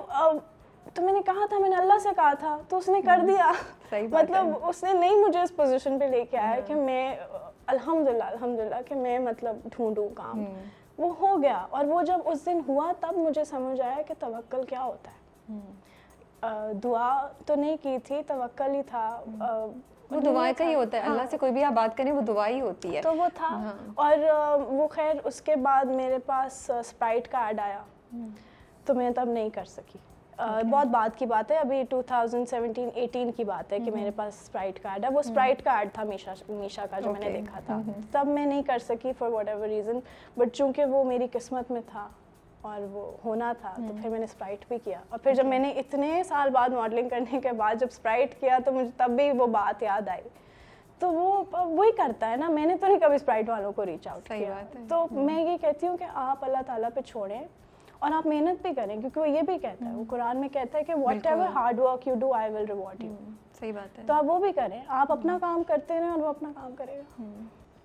تو 0.94 1.02
میں 1.02 1.14
نے 1.14 1.22
کہا 1.26 1.46
تھا 1.50 1.58
میں 1.60 1.70
نے 1.70 1.76
اللہ 1.76 1.98
سے 2.04 2.10
کہا 2.16 2.34
تھا 2.40 2.56
تو 2.70 2.78
اس 2.78 2.88
نے 2.90 3.02
کر 3.06 3.22
دیا 3.28 3.52
مطلب 4.12 4.66
اس 4.70 4.84
نے 4.84 4.94
نہیں 4.94 5.24
مجھے 5.28 5.40
اس 5.40 5.56
پوزیشن 5.56 6.00
پہ 6.00 6.06
لے 6.12 6.24
کے 6.32 6.38
آیا 6.38 6.60
کہ 6.68 6.76
میں 6.76 7.14
الحمد 7.72 8.08
للہ 8.08 8.24
الحمد 8.24 8.60
للہ 8.60 8.76
کہ 8.88 8.96
میں 8.96 9.18
مطلب 9.20 9.56
ڈھونڈوں 9.76 10.08
کام 10.16 10.44
وہ 10.98 11.12
ہو 11.20 11.36
گیا 11.42 11.66
اور 11.70 11.86
وہ 11.86 12.02
جب 12.04 12.28
اس 12.32 12.46
دن 12.46 12.60
ہوا 12.68 12.92
تب 13.00 13.18
مجھے 13.18 13.44
سمجھ 13.46 13.80
آیا 13.82 14.02
کہ 14.08 14.14
توکل 14.20 14.64
کیا 14.70 14.84
ہوتا 14.84 15.12
ہے 15.12 16.74
دعا 16.84 17.10
تو 17.46 17.56
نہیں 17.56 17.78
کی 17.84 17.98
تھی 18.04 18.22
توکل 18.28 18.76
ہی 18.76 18.82
تھا 18.88 19.04
وہ 20.12 20.20
دعا 20.26 20.50
کا 20.58 20.66
ہی 20.70 20.76
ہوتا 20.76 20.98
ہے 20.98 21.02
ہاں۔ 21.04 21.10
اللہ 21.12 21.26
سے 21.30 21.38
کوئی 21.38 21.52
بھی 21.52 21.64
آپ 21.64 21.74
بات 21.74 21.98
کریں 21.98 22.12
وہ 22.12 22.22
دعا 22.28 22.48
ہی 22.48 22.60
ہوتی 22.62 22.96
ہے 22.96 23.02
تو 23.02 23.14
وہ 23.16 23.28
تھا 23.36 23.48
ہاں۔ 23.64 23.74
اور 24.04 24.62
وہ 24.68 24.88
خیر 24.92 25.16
اس 25.30 25.42
کے 25.48 25.56
بعد 25.66 25.86
میرے 26.02 26.18
پاس 26.26 26.70
اسپرائٹ 26.80 27.28
کا 27.32 27.46
ایڈ 27.48 27.60
آیا 27.64 27.82
تو 28.86 28.94
میں 28.96 29.10
تب 29.16 29.30
نہیں 29.32 29.50
کر 29.56 29.66
سکی 29.76 30.00
بہت 30.40 30.88
بات 30.92 31.18
کی 31.20 31.26
بات 31.26 31.52
ہے 31.52 31.58
ابھی 31.58 31.82
2017 31.96 32.82
18 33.06 33.30
کی 33.38 33.44
بات 33.44 33.72
ہے 33.74 33.80
کہ 33.86 33.92
میرے 33.92 34.12
پاس 34.16 34.34
اسپرائٹ 34.42 34.82
کارڈ 34.84 35.04
ہے 35.06 35.10
وہ 35.14 35.20
اسپرائٹ 35.20 35.64
کارڈ 35.64 35.88
تھا 35.94 36.04
میشا 36.60 36.86
کا 36.92 37.00
جو 37.00 37.12
میں 37.12 37.20
نے 37.20 37.30
دیکھا 37.40 37.60
تھا 37.66 37.80
تب 38.12 38.28
میں 38.28 38.46
نہیں 38.46 38.62
کر 38.68 38.80
سکی 38.88 39.12
for 39.18 39.30
what 39.30 39.48
ever 39.50 39.68
reason 39.68 40.00
but 40.38 40.54
چونکہ 40.56 40.86
وہ 40.94 41.04
میری 41.04 41.28
قسمت 41.34 41.72
میں 41.72 41.82
تھا 41.92 42.08
اور 42.70 42.82
وہ 42.92 43.12
ہونا 43.24 43.52
تھا 43.62 43.74
تو 43.78 43.94
پھر 44.02 44.10
میں 44.10 44.20
نے 44.20 44.26
اسپرائٹ 44.26 44.66
بھی 44.70 44.78
کیا 44.84 45.00
اور 45.10 45.20
پھر 45.24 45.34
جب 45.36 45.46
میں 45.46 45.60
نے 45.60 45.70
اتنے 45.80 46.22
سال 46.28 46.50
بعد 46.54 46.70
ماڈلنگ 46.80 47.10
کرنے 47.10 47.40
کے 47.44 47.52
بعد 47.58 47.76
جب 47.80 47.88
اسپرائٹ 47.92 48.40
کیا 48.40 48.58
تو 48.66 48.72
مجھے 48.72 48.90
تب 48.98 49.12
بھی 49.18 49.30
وہ 49.38 49.48
بات 49.62 49.84
یاد 49.84 50.10
آئی 50.10 50.30
تو 51.00 51.12
وہ 51.14 51.44
وہی 51.54 51.92
کرتا 51.98 52.30
ہے 52.30 52.36
نا 52.38 52.50
میں 52.50 52.66
نے 52.66 52.76
تو 52.82 52.88
نہیں 52.88 53.00
کبھی 53.00 53.16
اسپرائٹ 53.16 53.50
والوں 53.50 53.72
کو 53.76 53.86
ریچ 53.86 54.08
آؤٹ 54.08 54.28
کیا 54.28 54.58
تو 54.90 55.06
میں 55.12 55.44
یہ 55.44 55.58
کہتی 55.62 55.88
ہوں 55.88 55.98
کہ 55.98 56.06
آپ 56.14 56.44
اللہ 56.46 56.62
تعالیٰ 56.68 56.90
پہ 56.96 57.02
چھوڑیں 57.08 57.42
اور 58.00 58.12
آپ 58.14 58.26
محنت 58.28 58.62
بھی 58.62 58.74
کریں 58.76 58.96
کیونکہ 59.00 59.20
وہ 59.20 59.28
یہ 59.30 59.42
بھی 59.46 59.58
کہتا 59.62 59.86
ہے 59.86 59.94
وہ 59.94 60.04
قرآن 60.10 60.40
میں 60.40 60.50
کہتا 60.54 60.78
ہے 60.78 60.84
کہ 60.84 60.96
whatever 61.28 61.48
hard 61.54 61.80
work 61.80 62.08
you 62.08 62.16
do 62.20 62.34
I 62.34 62.52
will 62.54 62.66
reward 62.70 63.04
you 63.04 63.14
صحیح 63.60 63.72
بات 63.76 63.98
ہے 64.00 64.04
تو 64.08 64.14
آپ 64.14 64.26
وہ 64.28 64.38
بھی 64.40 64.52
کریں 64.56 64.82
آپ 64.98 65.12
اپنا 65.12 65.38
کام 65.42 65.64
کرتے 65.68 66.00
رہیں 66.00 66.10
اور 66.10 66.20
وہ 66.20 66.28
اپنا 66.30 66.52
کام 66.56 66.76
کرے 66.78 66.98
گا 66.98 67.24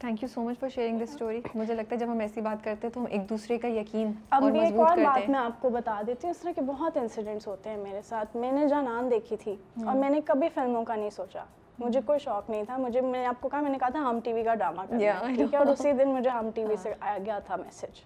thank 0.00 0.22
you 0.22 0.28
so 0.32 0.42
much 0.44 0.58
for 0.60 0.68
sharing 0.74 0.98
this 0.98 1.10
story 1.10 1.40
مجھے 1.54 1.74
لگتا 1.74 1.94
ہے 1.94 1.98
جب 2.00 2.10
ہم 2.12 2.20
ایسی 2.20 2.40
بات 2.40 2.64
کرتے 2.64 2.86
ہیں 2.86 2.94
تو 2.94 3.00
ہم 3.00 3.06
ایک 3.10 3.28
دوسرے 3.30 3.58
کا 3.64 3.68
یقین 3.78 4.12
اب 4.30 4.44
اور 4.44 4.52
ایک 4.62 4.78
اور 4.78 4.98
بات 5.04 5.28
میں 5.30 5.38
آپ 5.38 5.60
کو 5.60 5.70
بتا 5.70 6.00
دیتی 6.06 6.26
ہوں 6.26 6.30
اس 6.30 6.40
طرح 6.40 6.52
کے 6.54 6.60
بہت 6.66 6.96
انسیڈنٹس 7.02 7.46
ہوتے 7.48 7.70
ہیں 7.70 7.76
میرے 7.82 8.00
ساتھ 8.08 8.36
میں 8.36 8.52
نے 8.52 8.66
جہاں 8.68 8.82
نام 8.82 9.08
دیکھی 9.08 9.36
تھی 9.44 9.54
اور 9.84 9.94
میں 9.98 10.10
نے 10.10 10.20
کبھی 10.24 10.48
فلموں 10.54 10.84
کا 10.84 10.94
نہیں 10.94 11.10
سوچا 11.16 11.44
مجھے 11.78 12.00
کوئی 12.06 12.18
شوق 12.24 12.50
نہیں 12.50 12.62
تھا 12.66 12.76
مجھے 12.76 13.00
میں 13.00 13.10
نے 13.20 13.24
آپ 13.26 13.40
کو 13.40 13.48
کہا 13.48 13.60
میں 13.60 13.70
نے 13.70 13.78
کہا 13.80 13.88
تھا 13.92 14.00
ہم 14.08 14.18
ٹی 14.24 14.32
وی 14.32 14.42
کا 14.44 14.54
ڈرامہ 14.54 14.82
کیا 14.96 15.14
ٹھیک 15.36 15.52
ہے 15.54 15.58
اور 15.58 15.66
اسی 15.72 15.92
دن 16.02 16.08
مجھے 16.14 16.30
ہم 16.30 16.50
ٹی 16.54 16.62
وی 16.64 16.74
ہاں۔ 16.74 16.82
سے 16.82 16.92
آیا 17.00 17.16
گیا 17.24 17.38
تھا 17.46 17.56
میسج 17.56 18.00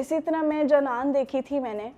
اسی 0.00 0.20
طرح 0.26 0.42
میں 0.42 0.62
جنان 0.68 1.12
دیکھی 1.14 1.40
تھی 1.46 1.58
میں 1.60 1.72
نے 1.74 1.88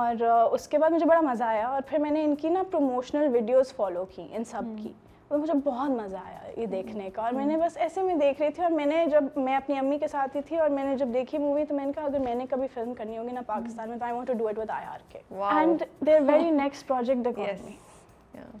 اور 0.00 0.20
اس 0.52 0.66
کے 0.68 0.78
بعد 0.78 0.90
مجھے 0.90 1.06
بڑا 1.06 1.20
مزہ 1.28 1.44
آیا 1.44 1.68
اور 1.68 1.80
پھر 1.86 1.98
میں 2.00 2.10
نے 2.10 2.22
ان 2.24 2.34
کی 2.42 2.48
نا 2.50 2.62
پروموشنل 2.70 3.28
ویڈیوز 3.32 3.72
فالو 3.76 4.04
کی 4.14 4.26
ان 4.36 4.44
سب 4.50 4.62
کی 4.82 4.92
اور 5.28 5.38
مجھے 5.38 5.54
بہت 5.64 5.90
مزہ 5.90 6.16
آیا 6.26 6.52
یہ 6.60 6.66
دیکھنے 6.66 7.08
کا 7.14 7.22
اور 7.22 7.32
میں 7.32 7.44
نے 7.46 7.56
بس 7.56 7.76
ایسے 7.86 8.02
میں 8.02 8.14
دیکھ 8.20 8.40
رہی 8.42 8.50
تھی 8.54 8.62
اور 8.62 8.72
میں 8.72 8.86
نے 8.86 9.04
جب 9.10 9.24
میں 9.44 9.56
اپنی 9.56 9.78
امی 9.78 9.98
کے 9.98 10.08
ساتھ 10.08 10.36
ہی 10.36 10.40
تھی 10.48 10.58
اور 10.60 10.70
میں 10.70 10.84
نے 10.84 10.96
جب 10.96 11.08
دیکھی 11.14 11.38
مووی 11.38 11.64
تو 11.68 11.74
میں 11.74 11.86
نے 11.86 11.92
کہا 11.94 12.04
اگر 12.06 12.18
میں 12.24 12.34
نے 12.34 12.46
کبھی 12.50 12.66
فلم 12.74 12.94
کرنی 12.98 13.18
ہوگی 13.18 13.32
نا 13.32 13.40
پاکستان 13.46 13.88
میں 13.90 13.98
تو 13.98 14.04
I 14.04 14.12
I 14.12 14.18
want 14.18 14.28
to 14.28 14.34
do 14.38 14.48
it 14.48 14.58
with 14.58 14.70
R 14.76 15.00
K 15.12 15.18
and 15.58 15.82
very 16.28 16.50
next 16.50 16.88
project 16.88 17.38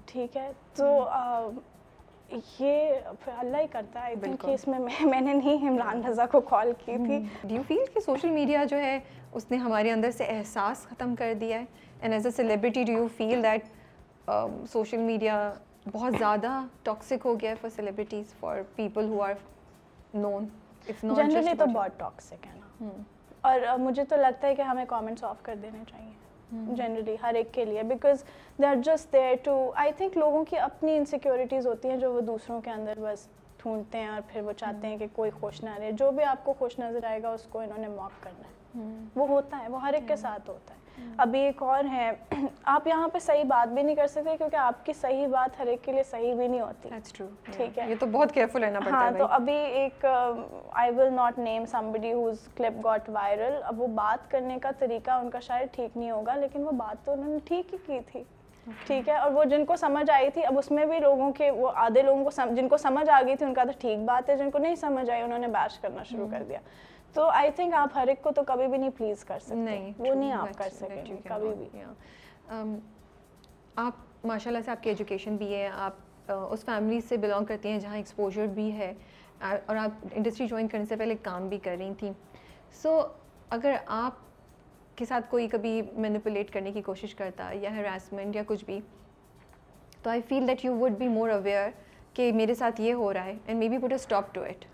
ٹھیک 0.06 0.36
ہے 0.36 0.50
تو 0.76 0.90
یہ 2.32 2.92
پھر 3.24 3.32
اللہ 3.38 3.56
ہی 3.62 3.66
کرتا 3.70 4.06
ہے 4.06 4.14
کہ 4.40 4.50
اس 4.50 4.66
میں 4.68 4.78
میں 5.10 5.20
نے 5.20 5.32
نہیں 5.34 5.68
عمران 5.68 6.04
رضا 6.04 6.26
کو 6.32 6.40
کال 6.50 6.72
کی 6.84 6.96
تھی 7.06 7.18
ڈی 7.42 7.54
یو 7.54 7.62
فیل 7.68 7.84
کہ 7.94 8.00
سوشل 8.00 8.30
میڈیا 8.30 8.64
جو 8.70 8.76
ہے 8.80 8.98
اس 9.32 9.50
نے 9.50 9.56
ہمارے 9.66 9.92
اندر 9.92 10.10
سے 10.18 10.24
احساس 10.36 10.84
ختم 10.88 11.14
کر 11.18 11.34
دیا 11.40 11.58
ہے 11.60 11.64
and 12.00 12.12
as 12.14 12.26
a 12.26 12.32
celebrity 12.36 12.84
do 12.84 12.92
you 12.92 13.06
feel 13.16 13.42
that 13.42 13.64
social 14.72 14.98
media 15.10 15.40
بہت 15.92 16.14
زیادہ 16.18 16.58
ٹاکسک 16.84 17.26
ہو 17.26 17.34
گیا 17.40 17.50
ہے 17.50 17.54
for 17.60 17.70
celebrities 17.76 18.34
for 18.40 18.60
people 18.76 19.08
who 19.10 19.22
are 19.22 19.32
known 20.14 20.46
generally 21.02 21.56
تو 21.58 21.66
بہت 21.74 21.98
ٹاکسک 21.98 22.46
ہے 22.46 22.52
نا 22.60 22.84
hmm. 22.84 23.02
اور 23.48 23.78
مجھے 23.78 24.04
تو 24.08 24.16
لگتا 24.16 24.48
ہے 24.48 24.54
کہ 24.54 24.62
ہمیں 24.62 24.84
کامنٹس 24.88 25.24
آف 25.24 25.42
کر 25.42 25.54
دینے 25.62 25.78
چاہیے 25.90 26.18
جنرلی 26.52 27.10
hmm. 27.16 27.22
ہر 27.22 27.34
ایک 27.34 27.52
کے 27.54 27.64
لیے 27.64 27.82
because 27.88 28.24
they 28.58 28.66
are 28.66 28.76
just 28.84 29.12
there 29.12 29.34
to 29.44 29.52
I 29.82 29.92
think 29.96 30.16
لوگوں 30.16 30.44
کی 30.50 30.58
اپنی 30.58 30.96
انسیکیورٹیز 30.96 31.66
ہوتی 31.66 31.90
ہیں 31.90 31.96
جو 31.96 32.12
وہ 32.12 32.20
دوسروں 32.30 32.60
کے 32.64 32.70
اندر 32.70 32.98
بس 33.02 33.26
ڈھونڈتے 33.62 33.98
ہیں 33.98 34.08
اور 34.08 34.20
پھر 34.32 34.42
وہ 34.44 34.52
چاہتے 34.56 34.86
ہیں 34.86 34.94
hmm. 34.96 35.00
کہ 35.00 35.16
کوئی 35.16 35.30
خوش 35.40 35.62
نہ 35.64 35.76
رہے 35.78 35.92
جو 35.98 36.10
بھی 36.10 36.24
آپ 36.24 36.44
کو 36.44 36.54
خوش 36.58 36.78
نظر 36.78 37.04
آئے 37.08 37.22
گا 37.22 37.30
اس 37.32 37.46
کو 37.50 37.58
انہوں 37.60 37.78
نے 37.78 37.88
معاف 37.96 38.22
کرنا 38.22 38.48
ہے 38.48 38.80
hmm. 38.80 39.04
وہ 39.14 39.28
ہوتا 39.28 39.62
ہے 39.62 39.68
وہ 39.74 39.82
ہر 39.82 39.94
ایک 39.94 40.08
کے 40.08 40.16
ساتھ 40.26 40.50
ہوتا 40.50 40.74
ہے 40.74 40.78
ابھی 41.24 41.40
ایک 41.44 41.62
اور 41.62 41.84
ہے 41.92 42.10
آپ 42.72 42.86
یہاں 42.86 43.08
پہ 43.12 43.18
صحیح 43.18 43.42
بات 43.48 43.72
بھی 43.74 43.82
نہیں 43.82 43.96
کر 43.96 44.06
سکتے 44.06 44.36
کیونکہ 44.36 44.56
آپ 44.56 44.84
کی 44.86 44.92
صحیح 45.00 45.26
بات 45.32 45.58
ہر 45.60 45.66
ایک 45.66 45.82
کے 45.84 45.92
لیے 45.92 46.02
صحیح 46.10 46.34
بھی 46.34 46.46
نہیں 46.46 46.60
ہوتی 46.60 47.24
ٹھیک 47.56 47.78
ہے 47.78 47.88
یہ 47.88 47.94
تو 48.00 48.06
بہت 48.12 48.32
کیئرفل 48.34 48.64
رہنا 48.64 48.80
پڑتا 48.84 48.98
ہے 49.00 49.04
ہاں 49.04 49.10
تو 49.18 49.26
ابھی 49.34 49.56
ایک 49.82 50.04
I 50.04 50.90
will 50.98 51.12
not 51.14 51.38
name 51.38 51.64
somebody 51.70 52.12
whose 52.12 52.46
clip 52.56 52.84
got 52.84 53.08
viral 53.12 53.60
اب 53.64 53.80
وہ 53.80 53.86
بات 53.94 54.30
کرنے 54.30 54.58
کا 54.62 54.70
طریقہ 54.78 55.18
ان 55.22 55.30
کا 55.30 55.40
شاید 55.48 55.74
ٹھیک 55.74 55.96
نہیں 55.96 56.10
ہوگا 56.10 56.36
لیکن 56.36 56.64
وہ 56.66 56.72
بات 56.78 57.04
تو 57.06 57.12
انہوں 57.12 57.28
نے 57.32 57.38
ٹھیک 57.44 57.72
ہی 57.74 57.78
کی 57.86 57.98
تھی 58.12 58.22
ٹھیک 58.86 59.08
ہے 59.08 59.14
اور 59.16 59.30
وہ 59.32 59.44
جن 59.50 59.64
کو 59.66 59.76
سمجھ 59.76 60.10
آئی 60.10 60.30
تھی 60.30 60.44
اب 60.46 60.58
اس 60.58 60.70
میں 60.70 60.84
بھی 60.86 60.98
لوگوں 61.00 61.30
کے 61.36 61.50
وہ 61.50 61.70
آدھے 61.84 62.02
لوگوں 62.02 62.24
کو 62.30 62.44
جن 62.56 62.68
کو 62.68 62.76
سمجھ 62.76 63.08
آ 63.08 63.20
گئی 63.26 63.36
تھی 63.36 63.46
ان 63.46 63.54
کا 63.54 63.64
تو 63.64 63.72
ٹھیک 63.80 63.98
بات 64.06 64.28
ہے 64.30 64.36
جن 64.36 64.50
کو 64.50 64.58
نہیں 64.58 64.74
سمجھ 64.84 65.08
آئی 65.10 65.22
انہوں 65.22 65.38
نے 65.38 65.46
بیش 65.54 65.78
کرنا 65.78 66.02
شروع 66.02 66.24
hmm. 66.26 66.32
کر 66.32 66.42
دیا 66.48 66.58
تو 67.14 67.22
آئی 67.34 67.50
تھنک 67.56 67.74
آپ 67.74 67.96
ہر 67.96 68.08
ایک 68.08 68.22
کو 68.22 68.30
تو 68.36 68.42
کبھی 68.46 68.66
بھی 68.66 68.78
نہیں 68.78 68.90
پلیز 68.96 69.24
کر 69.24 69.38
سکتے 69.40 69.54
نہیں 69.54 69.92
وہ 69.98 70.14
نہیں 70.14 70.32
آپ 70.32 70.58
کر 70.58 70.68
سکتے 70.74 71.02
کبھی 71.28 71.52
بھی 71.58 71.80
um, 72.58 72.74
آپ 73.76 74.26
ماشاء 74.26 74.50
اللہ 74.50 74.62
سے 74.64 74.70
آپ 74.70 74.82
کی 74.82 74.90
ایجوکیشن 74.90 75.36
بھی 75.36 75.54
ہے 75.54 75.68
آپ 75.72 75.92
uh, 76.32 76.46
اس 76.52 76.64
فیملی 76.64 77.00
سے 77.08 77.16
بلانگ 77.24 77.44
کرتی 77.46 77.68
ہیں 77.70 77.78
جہاں 77.80 77.96
ایکسپوجر 77.96 78.46
بھی 78.54 78.70
ہے 78.76 78.92
اور 79.48 79.76
آپ 79.76 80.04
انڈسٹری 80.12 80.46
جوائن 80.46 80.68
کرنے 80.68 80.84
سے 80.88 80.96
پہلے 80.96 81.14
کام 81.22 81.48
بھی 81.48 81.58
کر 81.62 81.76
رہی 81.78 81.92
تھیں 81.98 82.12
سو 82.82 83.00
اگر 83.58 83.76
آپ 83.98 84.18
کے 84.98 85.04
ساتھ 85.08 85.30
کوئی 85.30 85.48
کبھی 85.48 85.80
مینپولیٹ 85.96 86.50
کرنے 86.52 86.72
کی 86.72 86.82
کوشش 86.82 87.14
کرتا 87.14 87.50
یا 87.60 87.74
ہراسمنٹ 87.76 88.36
یا 88.36 88.42
کچھ 88.46 88.64
بھی 88.64 88.80
تو 90.02 90.10
I 90.10 90.20
feel 90.28 90.48
that 90.48 90.64
you 90.64 90.76
would 90.78 90.98
be 90.98 91.08
more 91.18 91.28
aware 91.30 91.68
کہ 92.14 92.30
میرے 92.34 92.54
ساتھ 92.54 92.80
یہ 92.80 92.94
ہو 92.94 93.12
رہا 93.12 93.24
ہے 93.24 93.34
and 93.46 93.58
maybe 93.68 93.78
put 93.82 93.90
a 93.90 93.94
stop 93.94 94.34
to 94.34 94.42
it 94.42 94.64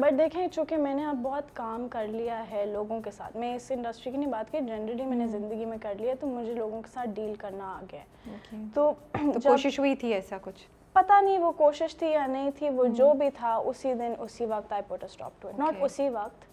but 0.00 0.12
دیکھیں 0.18 0.46
چونکہ 0.52 0.76
میں 0.76 0.94
نے 0.94 1.04
اب 1.06 1.16
بہت 1.22 1.44
کام 1.56 1.86
کر 1.90 2.06
لیا 2.12 2.42
ہے 2.50 2.64
لوگوں 2.66 3.00
کے 3.02 3.10
ساتھ 3.10 3.36
میں 3.42 3.54
اس 3.54 3.70
انڈسٹری 3.74 4.10
کی 4.12 4.18
نہیں 4.18 4.30
بات 4.30 4.50
کی 4.52 4.58
جنرلی 4.66 5.04
میں 5.06 5.16
نے 5.16 5.26
زندگی 5.26 5.64
میں 5.66 5.76
کر 5.82 5.94
لیا 5.98 6.14
تو 6.20 6.26
مجھے 6.26 6.54
لوگوں 6.54 6.80
کے 6.82 6.90
ساتھ 6.94 7.08
ڈیل 7.14 7.34
کرنا 7.38 7.66
آ 7.76 7.80
گیا 7.92 8.58
تو 8.74 8.90
کوشش 9.24 9.44
کوشش 9.46 9.78
ہوئی 9.78 9.94
تھی 9.94 10.00
تھی 10.00 10.12
ایسا 10.14 10.36
کچھ 10.42 10.66
نہیں 11.10 11.38
وہ 11.38 11.52
یا 12.08 12.24
نہیں 12.26 12.50
تھی 12.58 12.68
وہ 12.74 12.84
جو 12.98 13.12
بھی 13.18 13.28
تھا 13.36 13.54
اسی 13.56 13.90
اسی 13.92 13.98
اسی 14.22 14.44
دن 14.44 14.50
وقت 14.50 14.52
وقت 14.52 14.72
I 14.72 14.82
put 14.88 15.02
stop 15.04 15.42
to 15.42 15.50
not 15.58 16.44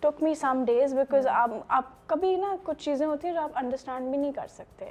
tick 0.00 0.22
me 0.22 0.34
some 0.40 0.62
days 0.66 0.94
because 0.94 1.26
آپ 1.32 1.84
کبھی 2.08 2.34
نا 2.36 2.54
کچھ 2.64 2.82
چیزیں 2.84 3.06
ہوتی 3.06 3.26
ہیں 3.28 3.34
جو 3.34 3.40
آپ 3.40 3.58
انڈرسٹینڈ 3.62 4.08
بھی 4.10 4.18
نہیں 4.18 4.32
کر 4.36 4.46
سکتے 4.56 4.86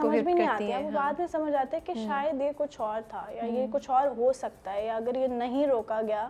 سمجھ 0.00 0.18
بھی 0.18 0.32
نہیں 0.32 0.46
آتی 0.48 0.70
ہاں۔ 0.72 0.80
بعد 0.94 1.18
میں 1.18 1.26
سمجھ 1.32 1.54
آتے 1.62 1.78
کہ 1.84 1.94
شاید 2.06 2.40
یہ 2.42 2.50
کچھ 2.58 2.80
اور 2.80 3.00
تھا 3.08 3.24
یا 3.34 3.44
یہ 3.58 3.66
کچھ 3.72 3.88
اور 3.90 4.08
ہو 4.18 4.32
سکتا 4.42 4.72
ہے 4.74 4.86
یا 4.86 4.96
اگر 4.96 5.16
یہ 5.20 5.26
نہیں 5.44 5.66
روکا 5.66 6.00
گیا 6.08 6.28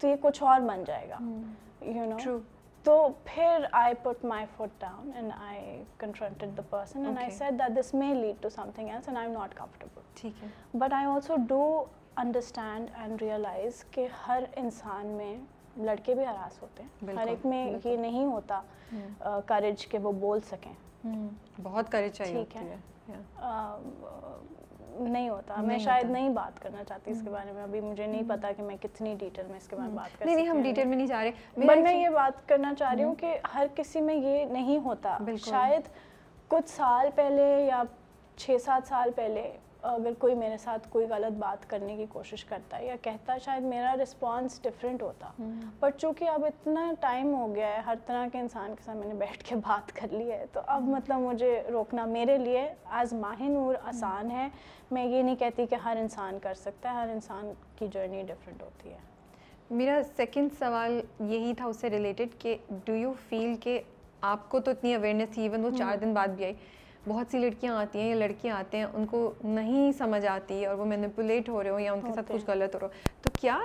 تو 0.00 0.06
یہ 0.08 0.14
کچھ 0.22 0.42
اور 0.42 0.60
بن 0.66 0.84
جائے 0.86 1.08
گا 1.10 1.18
یو 1.94 2.04
نو 2.08 2.16
ٹرو 2.22 2.38
تو 2.84 2.94
پھر 3.24 3.64
I 3.78 3.94
put 4.02 4.24
my 4.24 4.46
foot 4.56 4.80
down 4.80 5.10
and 5.14 5.32
I 5.46 5.82
confronted 5.98 6.56
the 6.56 6.62
person 6.70 7.04
and 7.06 7.18
I 7.18 7.30
said 7.38 7.58
that 7.58 7.76
this 7.78 7.92
may 7.94 8.12
lead 8.14 8.42
to 8.42 8.48
something 8.74 8.88
else 8.88 9.08
and 9.08 9.18
I 9.18 9.28
am 9.28 9.36
not 9.38 9.54
comfortable 9.58 10.02
ٹھیک 10.20 10.42
ہے 10.44 10.48
but 10.78 10.92
I 10.94 11.04
also 11.06 11.34
do 11.48 11.62
understand 12.24 12.90
and 13.02 13.22
realize 13.22 13.84
کہ 13.90 14.06
ہر 14.26 14.42
انسان 14.62 15.06
میں 15.16 15.36
لڑکے 15.84 16.14
بھی 16.14 16.24
ہراس 16.26 16.60
ہوتے 16.62 16.82
ہیں 16.82 17.14
ہر 17.16 17.26
ایک 17.28 17.46
میں 17.46 17.64
یہ 17.84 17.96
نہیں 17.96 18.24
ہوتا 18.24 18.60
کریج 19.46 19.80
hmm. 19.82 19.90
کہ 19.90 19.98
وہ 20.02 20.12
بول 20.20 20.40
سکیں 20.50 20.72
hmm. 21.06 21.26
بہت 21.62 21.90
کریج 21.92 22.12
چاہیے 22.16 22.44
ٹھیک 22.44 22.56
ہے 23.10 23.16
نہیں 24.98 25.28
ہوتا 25.28 25.60
میں 25.66 25.78
شاید 25.78 26.10
نہیں 26.10 26.28
بات 26.36 26.60
کرنا 26.62 26.84
چاہتی 26.84 27.10
اس 27.10 27.20
کے 27.24 27.30
بارے 27.30 27.52
میں 27.52 27.62
ابھی 27.62 27.80
مجھے 27.80 28.06
نہیں 28.06 28.22
پتا 28.28 28.50
کہ 28.56 28.62
میں 28.62 28.76
کتنی 28.82 29.14
ڈیٹیل 29.20 29.46
میں 29.50 29.56
اس 29.56 29.68
کے 29.68 29.76
بارے 29.76 29.88
میں 29.88 29.96
بات 29.96 30.18
کر 30.18 30.24
رہی 30.26 30.48
ہم 30.48 30.60
ڈیٹیل 30.62 30.86
میں 30.88 30.96
نہیں 30.96 31.06
جا 31.06 31.22
رہے 31.24 31.64
بٹ 31.66 31.82
میں 31.82 31.94
یہ 32.02 32.08
بات 32.14 32.46
کرنا 32.48 32.74
چاہ 32.78 32.94
رہی 32.94 33.04
ہوں 33.04 33.14
کہ 33.20 33.36
ہر 33.54 33.66
کسی 33.76 34.00
میں 34.00 34.14
یہ 34.14 34.44
نہیں 34.52 34.78
ہوتا 34.84 35.16
شاید 35.48 35.88
کچھ 36.48 36.70
سال 36.70 37.08
پہلے 37.14 37.46
یا 37.66 37.82
چھ 38.36 38.56
سات 38.64 38.88
سال 38.88 39.10
پہلے 39.16 39.48
اگر 39.86 40.10
کوئی 40.18 40.34
میرے 40.34 40.56
ساتھ 40.58 40.88
کوئی 40.90 41.06
غلط 41.08 41.36
بات 41.38 41.68
کرنے 41.70 41.96
کی 41.96 42.04
کوشش 42.08 42.44
کرتا 42.44 42.78
ہے 42.78 42.86
یا 42.86 42.94
کہتا 43.02 43.34
ہے 43.34 43.38
شاید 43.44 43.64
میرا 43.64 43.94
رسپانس 44.02 44.60
ڈفرینٹ 44.62 45.02
ہوتا 45.02 45.30
پر 45.80 45.90
چونکہ 45.98 46.28
اب 46.28 46.44
اتنا 46.44 46.90
ٹائم 47.00 47.32
ہو 47.34 47.54
گیا 47.54 47.66
ہے 47.68 47.78
ہر 47.86 47.94
طرح 48.06 48.26
کے 48.32 48.38
انسان 48.40 48.74
کے 48.76 48.82
ساتھ 48.84 48.96
میں 48.96 49.08
نے 49.08 49.14
بیٹھ 49.18 49.44
کے 49.48 49.56
بات 49.66 49.92
کر 49.96 50.12
لی 50.14 50.30
ہے 50.30 50.44
تو 50.52 50.60
اب 50.66 50.84
مطلب 50.88 51.20
مجھے 51.20 51.60
روکنا 51.72 52.04
میرے 52.06 52.36
لیے 52.38 52.68
آز 53.02 53.12
نور 53.40 53.74
آسان 53.88 54.30
ہے 54.30 54.48
میں 54.90 55.04
یہ 55.06 55.22
نہیں 55.22 55.36
کہتی 55.36 55.66
کہ 55.70 55.74
ہر 55.84 55.96
انسان 56.00 56.38
کر 56.42 56.54
سکتا 56.62 56.90
ہے 56.90 56.96
ہر 56.98 57.08
انسان 57.12 57.52
کی 57.78 57.88
جرنی 57.92 58.22
ڈفرینٹ 58.28 58.62
ہوتی 58.62 58.90
ہے 58.92 58.98
میرا 59.78 60.00
سیکنڈ 60.16 60.52
سوال 60.58 61.00
یہی 61.32 61.52
تھا 61.56 61.64
اس 61.66 61.80
سے 61.80 61.90
ریلیٹڈ 61.90 62.38
کہ 62.40 62.56
ڈو 62.84 62.94
یو 62.94 63.12
فیل 63.28 63.54
کہ 63.60 63.80
آپ 64.28 64.48
کو 64.50 64.60
تو 64.60 64.70
اتنی 64.70 64.94
اویئرنیس 64.94 65.28
تھی 65.34 65.42
ایون 65.42 65.64
وہ 65.64 65.70
چار 65.78 65.96
دن 66.00 66.14
بعد 66.14 66.28
بھی 66.36 66.44
آئی 66.44 66.54
بہت 67.08 67.32
سی 67.32 67.38
لڑکیاں 67.38 67.74
آتی 67.80 67.98
ہیں 68.00 68.08
یا 68.08 68.14
لڑکیاں 68.16 68.56
آتے 68.56 68.78
ہیں 68.78 68.84
ان 68.94 69.06
کو 69.10 69.20
نہیں 69.44 69.90
سمجھ 69.98 70.24
آتی 70.30 70.64
اور 70.66 70.74
وہ 70.78 70.84
مینیپولیٹ 70.86 71.48
ہو 71.48 71.62
رہے 71.62 71.70
ہو 71.70 71.78
یا 71.78 71.92
ان 71.92 72.00
کے 72.06 72.12
ساتھ 72.14 72.32
کچھ 72.34 72.44
غلط 72.50 72.74
ہو 72.74 72.80
رہا 72.80 72.86
ہو 72.86 73.20
تو 73.22 73.30
کیا 73.40 73.58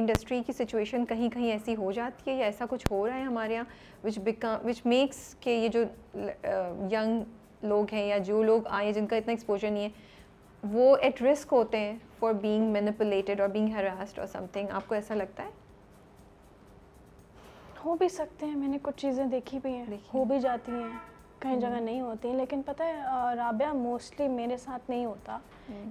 انڈسٹری 0.00 0.40
کی 0.46 0.52
سچویشن 0.52 1.04
کہیں 1.06 1.28
کہیں 1.34 1.50
ایسی 1.52 1.74
ہو 1.78 1.90
جاتی 1.98 2.30
ہے 2.30 2.36
یا 2.36 2.44
ایسا 2.44 2.64
کچھ 2.70 2.86
ہو 2.90 3.06
رہا 3.06 3.16
ہے 3.16 3.22
ہمارے 3.22 3.54
یہاں 3.54 3.64
وچ 4.04 4.18
بیکم 4.24 4.66
وچ 4.68 4.80
میکس 4.86 5.16
کہ 5.40 5.50
یہ 5.50 5.68
جو 5.76 5.82
ینگ 6.92 7.64
لوگ 7.72 7.92
ہیں 7.94 8.06
یا 8.06 8.18
جو 8.30 8.42
لوگ 8.42 8.66
آئے 8.78 8.86
ہیں 8.86 8.92
جن 8.92 9.06
کا 9.06 9.16
اتنا 9.16 9.32
ایکسپوجر 9.32 9.70
نہیں 9.70 9.84
ہے 9.84 10.68
وہ 10.72 10.96
ایٹ 11.02 11.22
رسک 11.22 11.52
ہوتے 11.52 11.78
ہیں 11.78 11.94
فار 12.18 12.32
بینگ 12.42 12.70
مینیپولیٹیڈ 12.72 13.40
اور 13.40 13.48
بینگ 13.58 13.72
ہراسڈ 13.74 14.18
اور 14.18 14.26
سم 14.32 14.44
تھنگ 14.52 14.70
آپ 14.80 14.88
کو 14.88 14.94
ایسا 14.94 15.14
لگتا 15.14 15.42
ہے 15.44 15.50
ہو 17.84 17.94
بھی 17.98 18.08
سکتے 18.08 18.46
ہیں 18.46 18.56
میں 18.56 18.68
نے 18.68 18.78
کچھ 18.82 18.96
چیزیں 19.00 19.24
دیکھی 19.36 19.58
بھی 19.62 19.74
ہیں 19.74 19.96
ہو 20.14 20.24
بھی 20.28 20.38
جاتی 20.40 20.72
ہیں 20.72 20.92
کہیں 21.44 21.56
جگہ 21.60 21.80
نہیں 21.80 22.00
ہوتی 22.00 22.28
ہیں 22.28 22.34
لیکن 22.36 22.62
پتہ 22.66 22.82
ہے 22.82 23.34
رابعہ 23.36 23.72
موسٹلی 23.78 24.28
میرے 24.36 24.56
ساتھ 24.56 24.88
نہیں 24.90 25.04
ہوتا 25.04 25.38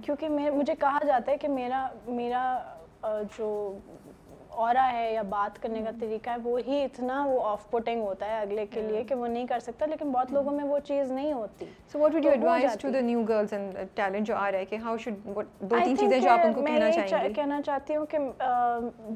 کیونکہ 0.04 0.28
مجھے 0.52 0.74
کہا 0.80 0.98
جاتا 1.06 1.32
ہے 1.32 1.36
کہ 1.44 1.48
میرا 1.48 1.86
میرا 2.06 2.42
جو 3.38 3.50
اورا 4.56 4.86
ہے 4.92 5.12
یا 5.12 5.22
بات 5.28 5.60
کرنے 5.62 5.82
کا 5.84 5.90
طریقہ 6.00 6.30
ہے 6.30 6.36
وہی 6.42 6.82
اتنا 6.84 7.24
وہ 7.28 7.40
آف 7.48 7.68
پوٹنگ 7.70 8.02
ہوتا 8.02 8.26
ہے 8.30 8.40
اگلے 8.40 8.64
کے 8.70 8.80
لیے 8.82 8.96
ہاں۔ 8.96 9.06
کہ 9.08 9.14
وہ 9.14 9.26
نہیں 9.26 9.46
کر 9.46 9.60
سکتا 9.60 9.86
لیکن 9.86 10.10
بہت 10.10 10.30
ہاں۔ 10.30 10.34
لوگوں 10.34 10.52
میں 10.56 10.64
وہ 10.64 10.78
چیز 10.84 11.10
نہیں 11.12 11.32
ہوتی 11.32 11.66
so 11.92 11.98
you 11.98 12.78
to 12.80 12.88
the 12.92 13.00
new 13.00 13.22
girls 13.28 13.52
in 13.54 13.70
talent 13.94 14.26
جو 14.26 14.34
جو 14.34 14.38
آ 14.38 14.50
کہ 14.70 14.76
ہاؤ 14.84 14.96
شڈ 15.04 15.26
دو 15.60 15.76
تین 15.84 15.96
چیزیں 15.96 16.28
آپ 16.30 16.40
کو 16.54 16.64
کہنا 16.66 16.88
کہنا 16.90 16.90
چاہیں 17.08 17.28
گے 17.50 17.62
چاہتی 17.64 17.96
ہوں 17.96 18.06
کہ 18.10 18.18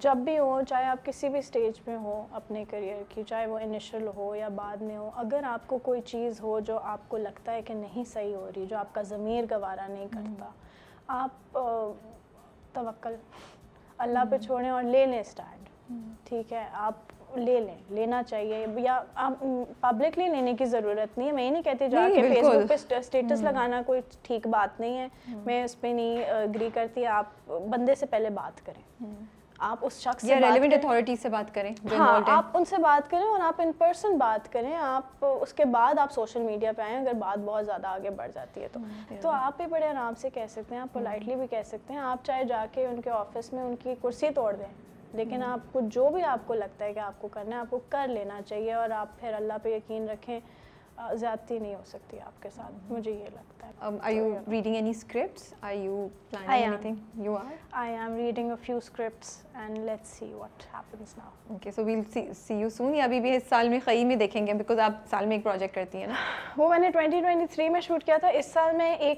جب 0.02 0.16
بھی 0.24 0.38
ہو 0.38 0.60
چاہے 0.68 0.84
آپ 0.86 1.04
کسی 1.06 1.28
بھی 1.36 1.40
سٹیج 1.42 1.80
میں 1.86 1.96
ہو 2.02 2.20
اپنے 2.40 2.64
کیریئر 2.70 3.02
کی 3.08 3.22
چاہے 3.28 3.46
وہ 3.46 3.58
انیشل 3.62 4.08
ہو 4.16 4.34
یا 4.36 4.48
بعد 4.56 4.82
میں 4.82 4.96
ہو 4.96 5.10
اگر 5.24 5.44
آپ 5.48 5.66
کو 5.68 5.78
کوئی 5.88 6.00
چیز 6.06 6.40
ہو 6.42 6.58
جو 6.68 6.78
آپ 6.94 7.08
کو 7.08 7.16
لگتا 7.18 7.52
ہے 7.52 7.62
کہ 7.66 7.74
نہیں 7.74 8.04
صحیح 8.12 8.34
ہو 8.34 8.48
رہی 8.56 8.66
جو 8.70 8.76
آپ 8.78 8.94
کا 8.94 9.02
ضمیر 9.14 9.44
گوارا 9.50 9.86
نہیں 9.88 10.06
ہاں۔ 10.14 10.22
کرتا 10.24 11.16
آپ 11.22 11.58
توکل 12.72 13.14
اللہ 14.06 14.24
پہ 14.30 14.38
چھوڑیں 14.38 14.68
اور 14.70 14.82
لے 14.82 15.04
لیں 15.06 15.18
اسٹارٹ 15.20 15.68
ٹھیک 16.26 16.52
ہے 16.52 16.64
آپ 16.86 17.16
لے 17.36 17.58
لیں 17.60 17.74
لینا 17.94 18.22
چاہیے 18.28 18.64
یا 18.82 18.98
آپ 19.24 19.42
پبلکلی 19.80 20.26
لینے 20.34 20.54
کی 20.58 20.64
ضرورت 20.66 21.18
نہیں 21.18 21.28
ہے 21.28 21.32
میں 21.32 21.44
یہ 21.44 21.50
نہیں 21.50 21.62
کہتی 21.62 21.88
جو 21.90 21.98
آپ 21.98 22.14
کے 22.14 22.22
فیس 22.28 22.46
بک 22.70 22.88
پہ 22.90 22.96
اسٹیٹس 22.98 23.42
لگانا 23.42 23.80
کوئی 23.86 24.00
ٹھیک 24.28 24.46
بات 24.56 24.80
نہیں 24.80 24.96
ہے 24.98 25.06
میں 25.46 25.62
اس 25.64 25.80
پہ 25.80 25.88
نہیں 26.00 26.22
اگری 26.42 26.68
کرتی 26.74 27.06
آپ 27.18 27.50
بندے 27.70 27.94
سے 28.00 28.06
پہلے 28.10 28.30
بات 28.40 28.64
کریں 28.66 28.82
آپ 29.66 29.78
اس 29.86 29.98
شخص 30.00 30.24
سے 30.26 30.34
ریلیونٹ 30.40 30.72
اتھارٹی 30.72 31.14
سے 31.22 31.28
بات 31.28 31.52
کریں 31.54 31.70
ہاں، 31.98 32.20
آپ 32.32 32.56
ان 32.58 32.64
سے 32.70 32.76
بات 32.82 33.10
کریں 33.10 33.24
اور 33.26 33.40
آپ 33.44 33.60
ان 33.62 33.70
پرسن 33.78 34.16
بات 34.18 34.52
کریں 34.52 34.74
آپ 34.80 35.24
اس 35.26 35.52
کے 35.56 35.64
بعد 35.72 35.98
آپ 35.98 36.12
سوشل 36.12 36.42
میڈیا 36.42 36.72
پہ 36.76 36.82
آئیں 36.82 36.96
اگر 36.98 37.12
بات 37.18 37.38
بہت 37.44 37.64
زیادہ 37.66 37.86
آگے 37.86 38.10
بڑھ 38.16 38.30
جاتی 38.34 38.62
ہے 38.62 38.68
تو 38.72 38.80
ہاں، 39.30 39.44
آپ 39.46 39.56
بھی 39.56 39.66
بڑے 39.70 39.88
آرام 39.88 40.14
سے 40.20 40.30
کہہ 40.34 40.46
سکتے 40.50 40.74
ہیں 40.74 40.82
آپ 40.82 40.92
پولائٹلی 40.92 41.34
بھی 41.36 41.46
کہہ 41.50 41.62
سکتے 41.66 41.92
ہیں 41.94 42.00
آپ 42.00 42.24
چاہے 42.26 42.44
جا 42.48 42.64
کے 42.72 42.86
ان 42.86 43.00
کے 43.00 43.10
آفس 43.10 43.52
میں 43.52 43.62
ان 43.62 43.74
کی 43.82 43.94
کرسی 44.02 44.30
توڑ 44.34 44.52
دیں 44.56 44.68
لیکن 45.16 45.42
ہاں۔ 45.42 45.52
آپ 45.52 45.72
کو 45.72 45.80
جو 45.94 46.08
بھی 46.14 46.22
آپ 46.30 46.46
کو 46.46 46.54
لگتا 46.54 46.84
ہے 46.84 46.92
کہ 46.94 46.98
آپ 47.00 47.20
کو 47.20 47.28
کرنا 47.32 47.56
ہے 47.56 47.60
آپ 47.60 47.70
کو 47.70 47.78
کر 47.88 48.06
لینا 48.10 48.40
چاہیے 48.48 48.72
اور 48.72 48.90
آپ 48.96 49.18
پھر 49.20 49.34
اللہ 49.34 49.58
پہ 49.62 49.74
یقین 49.76 50.08
رکھیں 50.08 50.38
زیادتی 51.14 51.58
نہیں 51.58 51.74
ہو 51.74 51.82
سکتی 51.86 52.20
آپ 52.26 52.42
کے 52.42 52.50
ساتھ 52.54 52.92
مجھے 52.92 53.10
یہ 53.10 53.24
لگتا 53.24 53.57
ہے 53.57 53.57
ایک 53.80 54.48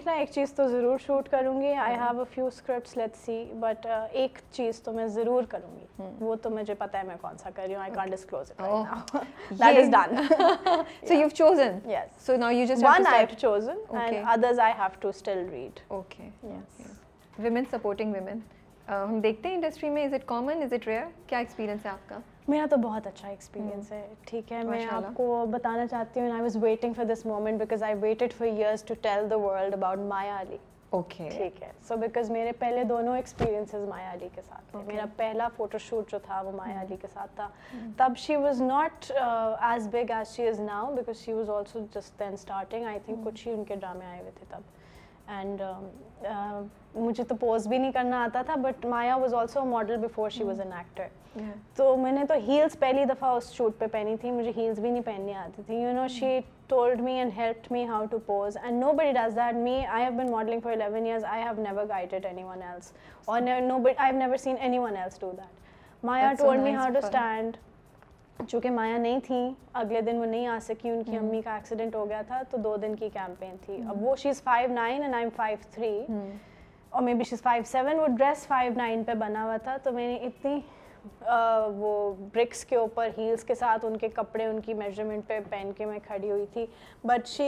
نہ 0.07 0.11
ایک 0.13 0.31
چیز 0.35 0.53
تو 0.55 0.67
ضرور 0.69 0.99
شوٹ 1.07 1.29
کروں 1.29 1.61
گی 1.61 1.73
آئی 1.73 1.95
ہیوٹ 1.95 2.87
سی 3.25 3.43
بٹ 3.61 3.87
ایک 4.11 4.39
چیز 4.53 4.81
تو 4.83 4.93
ضرور 5.15 5.43
کروں 5.49 5.75
گی 5.79 5.87
وہ 6.21 6.35
تو 6.43 6.51
مجھے 6.51 6.75
پتا 6.79 6.99
ہے 6.99 7.05
میں 7.05 7.17
کون 7.21 7.39
سا 7.39 7.51
کری 7.55 7.75
ہوں 8.65 8.79
others 14.45 14.59
I 14.61 14.73
have 14.79 14.97
to 15.01 15.09
still 15.09 15.39
read 15.51 15.81
okay 15.95 16.29
women 17.43 17.65
supporting 17.71 18.13
women 18.15 18.39
ہم 18.89 19.19
دیکھتے 19.23 19.49
ہیں 19.49 19.55
انڈسٹری 19.55 19.91
میں 19.91 20.05
is 20.05 20.15
it 20.15 20.25
common 20.27 20.63
is 20.63 20.73
it 20.75 20.87
rare 20.89 21.05
کیا 21.29 21.39
ایکسپیرینس 21.39 21.85
ہے 21.87 21.91
آپ 21.91 22.09
کا 22.09 22.19
میرا 22.49 22.67
تو 22.71 22.77
بہت 22.83 23.07
اچھا 23.07 23.29
ایکسپیرینس 23.29 23.91
ہے 23.93 24.03
ٹھیک 24.31 24.53
ہے 24.53 24.63
میں 24.69 24.85
آپ 24.93 25.13
کو 25.17 25.27
بتانا 25.51 25.87
چاہتی 25.91 26.21
ہوں 26.21 26.31
I 26.33 26.43
was 26.43 26.57
waiting 26.63 26.93
for 26.97 27.05
this 27.13 27.27
moment 27.27 27.59
because 27.59 27.83
I 27.91 27.95
waited 28.01 28.33
for 28.39 28.47
years 28.47 28.85
to 28.89 28.95
tell 29.03 29.31
the 29.31 29.37
world 29.47 29.75
about 29.75 29.99
Maya 30.15 30.39
Ali 30.41 30.57
okay 30.97 31.29
ٹھیک 31.35 31.63
ہے 31.63 31.71
سو 31.89 31.97
بیکاز 31.97 32.31
میرے 32.31 32.53
پہلے 32.59 32.83
دونوں 32.85 33.15
ایکسپیرینسز 33.17 33.85
مایا 33.89 34.13
علی 34.13 34.29
کے 34.35 34.41
ساتھ 34.47 34.63
تھے 34.71 34.79
میرا 34.87 35.05
پہلا 35.17 35.47
فوٹو 35.57 35.79
شوٹ 35.89 36.11
جو 36.13 36.19
تھا 36.25 36.41
وہ 36.47 36.53
مایا 36.57 36.81
علی 36.81 36.97
کے 37.01 37.07
ساتھ 37.13 37.31
تھا 37.37 37.45
mm-hmm. 37.49 37.91
تب 37.97 38.17
she 38.19 38.37
was 38.37 38.61
not 38.63 39.11
as 39.19 39.87
big 39.93 40.11
as 40.17 40.35
she 40.37 40.49
is 40.49 40.61
now 40.61 40.93
because 40.95 41.21
she 41.25 41.33
was 41.33 41.51
also 41.51 41.81
just 41.95 42.19
then 42.21 42.33
starting 42.33 42.85
I 42.87 42.99
think 43.05 43.25
کچھ 43.27 43.47
ہی 43.49 43.53
ان 43.53 43.65
کے 43.65 43.77
ڈرامے 43.81 44.07
آئے 44.07 44.21
ہوئے 44.21 44.31
تھے 44.39 44.45
تب 44.51 44.61
اینڈ 45.37 45.63
مجھے 46.95 47.25
تو 47.25 47.35
پوز 47.41 47.67
بھی 47.69 47.79
نہیں 47.79 47.93
کرنا 47.93 48.23
آتا 48.23 48.43
تھا 48.47 48.55
but 48.63 48.87
Maya 48.87 49.17
was 49.17 49.35
also 49.35 49.65
model 49.65 49.97
before 50.07 50.31
she 50.37 50.45
was 50.45 50.61
an 50.61 50.73
actor 50.79 51.49
تو 51.77 51.97
میں 51.97 52.13
نے 52.13 52.25
تو 52.29 52.35
ہیلس 52.47 52.79
پہلی 52.79 53.05
دفعہ 53.15 53.31
اس 53.37 53.51
شوٹ 53.53 53.79
پہ 53.79 53.87
پہنی 53.93 54.17
تھی 54.21 54.31
مجھے 54.31 54.53
ہیلس 54.57 54.79
بھی 54.79 54.91
نہیں 54.91 55.03
پہننی 55.07 55.35
آتی 55.45 55.63
تھی 55.67 55.81
you 55.83 55.93
know 55.93 56.07
she 56.19 56.39
and 56.79 57.31
help 57.37 57.71
me 57.73 57.85
how 57.87 58.05
to 58.11 58.45
stand 66.39 67.57
چونکہ 68.49 68.71
مایا 68.71 68.97
نہیں 68.99 69.19
تھیں 69.27 69.51
اگلے 69.81 70.01
دن 70.01 70.19
وہ 70.19 70.25
نہیں 70.25 70.47
آ 70.49 70.59
سکی 70.67 70.89
ان 70.91 71.03
کی 71.07 71.17
امی 71.17 71.41
کا 71.45 71.55
ایکسیڈنٹ 71.55 71.95
ہو 71.95 72.09
گیا 72.09 72.21
تھا 72.27 72.41
تو 72.51 72.57
دو 72.65 72.77
دن 72.83 72.95
کی 72.97 73.09
کیمپین 73.13 73.57
تھی 73.67 73.77
اب 73.91 74.03
وہ 74.03 74.15
she's 74.23 74.43
five 74.43 74.69
nine 74.73 75.03
and 75.03 75.15
I 75.15 75.25
am 75.25 75.31
five 75.37 75.57
three 75.75 75.97
اور 76.91 77.03
may 77.03 77.15
be 77.15 77.25
she's 77.31 77.43
five 77.43 77.63
seven 77.73 77.99
وہ 78.01 78.07
ڈریس 78.19 78.47
فائیو 78.47 78.73
نائن 78.77 79.05
پہ 79.07 79.15
بنا 79.21 79.45
ہوا 79.45 79.57
تھا 79.65 79.77
تو 79.83 79.93
میں 79.93 80.07
نے 80.07 80.15
اتنی 80.27 80.59
وہ 81.77 81.91
برکس 82.35 82.65
کے 82.67 82.77
اوپر 82.77 83.09
ہیلس 83.17 83.45
کے 83.45 83.55
ساتھ 83.55 83.85
ان 83.87 83.97
کے 83.99 84.09
کپڑے 84.15 84.45
ان 84.47 84.61
کی 84.61 84.75
میجرمنٹ 84.75 85.27
پہ 85.27 85.39
پہن 85.51 85.71
کے 85.77 85.85
میں 85.87 85.99
کھڑی 86.07 86.31
ہوئی 86.31 86.47
تھی 86.53 86.65
but 87.07 87.27
she 87.29 87.47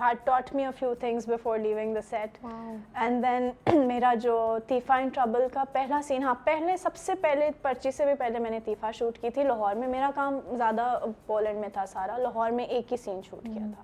had 0.00 0.24
taught 0.24 0.54
me 0.54 0.64
a 0.64 0.70
few 0.78 0.92
things 1.00 1.28
before 1.28 1.58
leaving 1.58 1.94
the 1.94 2.00
set 2.10 2.38
and 2.44 3.24
then 3.24 3.86
میرا 3.86 4.12
جو 4.22 4.36
تیفا 4.68 4.96
ان 5.02 5.08
ٹربل 5.14 5.46
کا 5.54 5.64
پہلا 5.72 6.00
سین 6.08 6.22
ہاں 6.24 6.34
پہلے 6.44 6.76
سب 6.82 6.96
سے 7.06 7.14
پہلے 7.20 7.50
پرچی 7.62 7.90
سے 7.96 8.04
بھی 8.06 8.14
پہلے 8.18 8.38
میں 8.38 8.50
نے 8.50 8.60
تیفا 8.64 8.90
شوٹ 8.98 9.18
کی 9.22 9.30
تھی 9.34 9.42
لاہور 9.44 9.74
میں 9.76 9.88
میرا 9.88 10.10
کام 10.14 10.38
زیادہ 10.56 10.88
پولینڈ 11.26 11.58
میں 11.60 11.68
تھا 11.72 11.86
سارا 11.92 12.18
لاہور 12.18 12.50
میں 12.60 12.64
ایک 12.64 12.92
ہی 12.92 12.96
سین 13.04 13.20
شوٹ 13.30 13.44
کیا 13.44 13.62
hmm. 13.62 13.72
تھا 13.74 13.82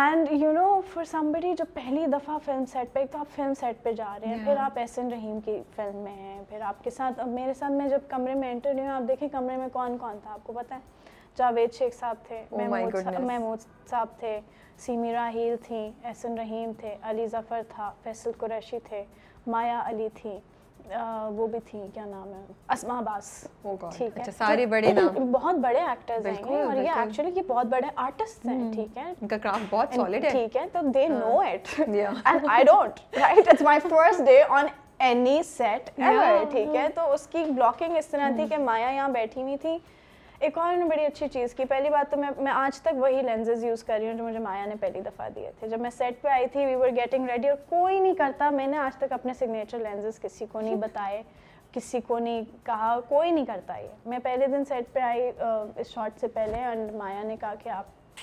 and 0.00 0.28
you 0.32 0.50
know 0.52 0.62
for 0.92 1.04
somebody 1.10 1.52
جو 1.58 1.64
پہلی 1.74 2.06
دفعہ 2.12 2.36
فلم 2.44 2.64
سیٹ 2.72 2.92
پہ 2.92 3.00
ایک 3.00 3.10
تو 3.12 3.18
آپ 3.18 3.26
فلم 3.34 3.52
سیٹ 3.60 3.82
پہ 3.82 3.92
جا 3.98 4.08
رہے 4.22 4.28
ہیں 4.28 4.44
پھر 4.44 4.56
آپ 4.60 4.78
احسن 4.78 5.06
رحیم 5.12 5.38
کی 5.44 5.56
فلم 5.76 5.96
میں 6.04 6.12
ہیں 6.14 6.42
پھر 6.48 6.60
آپ 6.70 6.82
کے 6.84 6.90
ساتھ 6.96 7.20
میرے 7.28 7.54
ساتھ 7.58 7.72
میں 7.72 7.86
جب 7.88 8.00
کمرے 8.08 8.34
میں 8.42 8.50
انٹر 8.52 8.72
ہوئی 8.72 8.84
ہوں 8.86 8.94
آپ 8.94 9.08
دیکھیں 9.08 9.26
کمرے 9.32 9.56
میں 9.56 9.68
کون 9.72 9.96
کون 9.98 10.18
تھا 10.22 10.32
آپ 10.32 10.42
کو 10.44 10.52
پتہ 10.52 10.74
ہے 10.74 11.08
جاوید 11.38 11.72
شیخ 11.78 11.94
صاحب 11.98 12.16
تھے 12.26 12.42
oh 12.54 13.20
محمود 13.26 13.64
صاحب 13.90 14.08
تھے 14.20 14.38
سیمی 14.86 15.12
راہیل 15.12 15.56
تھیں 15.66 15.90
احسن 16.08 16.38
رحیم 16.38 16.72
تھے 16.80 16.94
علی 17.10 17.26
ظفر 17.36 17.62
تھا 17.68 17.90
فیصل 18.02 18.32
قریشی 18.38 18.78
تھے 18.88 19.02
مایا 19.46 19.82
علی 19.90 20.08
تھیں 20.20 20.38
وہ 21.36 21.46
بھی 21.52 21.58
تھی 21.70 21.80
کیا 21.94 22.04
نام 22.04 22.32
ہے 22.34 22.42
اسما 22.72 23.00
باس 23.06 23.28
ٹھیک 23.96 24.16
ہے 24.18 24.22
اچھا، 24.22 25.06
بہت 25.32 25.56
بڑے 25.60 25.80
ایکٹر 25.84 26.28
یہ 27.36 27.42
بہت 27.46 27.66
بڑے 27.70 27.88
آرٹسٹ 27.94 28.46
ہیں 34.86 35.74
تو 36.94 37.10
اس 37.12 37.26
کی 37.32 37.42
بلاکنگ 37.44 37.96
اس 37.96 38.06
طرح 38.08 38.30
تھی 38.36 38.46
کہ 38.50 38.56
مایا 38.64 38.88
یہاں 38.90 39.08
بیٹھی 39.12 39.42
ہوئی 39.42 39.56
تھی 39.62 39.76
ایک 40.44 40.58
اور 40.58 40.74
نے 40.76 40.84
بڑی 40.84 41.04
اچھی 41.06 41.26
چیز 41.32 41.52
کی 41.54 41.64
پہلی 41.68 41.90
بات 41.90 42.10
تو 42.10 42.16
میں 42.44 42.52
آج 42.52 42.80
تک 42.82 42.96
وہی 43.00 43.22
لینزز 43.22 43.64
یوز 43.64 43.84
کر 43.84 43.98
رہی 43.98 44.08
ہوں 44.08 44.16
جو 44.18 44.24
مجھے 44.24 44.38
مایا 44.38 44.64
نے 44.66 44.74
پہلی 44.80 45.00
دفعہ 45.00 45.28
دیے 45.34 45.50
تھے 45.58 45.68
جب 45.68 45.80
میں 45.80 45.90
سیٹ 45.96 46.20
پہ 46.22 46.28
آئی 46.28 46.46
تھی 46.52 46.64
وی 46.66 46.74
ور 46.74 46.88
گیٹنگ 46.96 47.28
ریڈی 47.30 47.48
اور 47.48 47.56
کوئی 47.68 47.98
نہیں 48.00 48.14
کرتا 48.14 48.50
میں 48.50 48.66
نے 48.66 48.78
آج 48.78 48.96
تک 48.98 49.12
اپنے 49.12 49.34
سگنیچر 49.38 49.78
لینزز 49.78 50.20
کسی 50.22 50.46
کو 50.52 50.60
نہیں 50.60 50.74
بتائے 50.84 51.22
کسی 51.72 52.00
کو 52.06 52.18
نہیں 52.18 52.42
کہا 52.66 52.96
کوئی 53.08 53.30
نہیں 53.30 53.46
کرتا 53.46 53.76
یہ 53.76 54.08
میں 54.08 54.18
پہلے 54.22 54.46
دن 54.52 54.64
سیٹ 54.68 54.92
پہ 54.92 55.00
آئی 55.00 55.30
اس 55.80 55.92
شارٹ 55.94 56.20
سے 56.20 56.28
پہلے 56.34 56.62
اینڈ 56.64 56.92
مایا 56.96 57.22
نے 57.22 57.36
کہا 57.40 57.54
کہ 57.62 57.68
آپ 57.68 58.20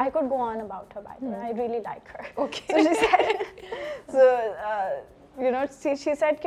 I 0.00 0.10
could 0.10 0.30
go 0.30 0.42
on 0.44 0.60
about 0.60 0.96
her 0.96 1.02
by 1.02 1.34
I 1.42 1.54
really 1.56 1.78
like 1.84 2.08
her 2.18 2.38
okay 2.40 2.82
you 5.38 5.50
know 5.52 5.58
she 5.70 5.94
said 6.20 6.46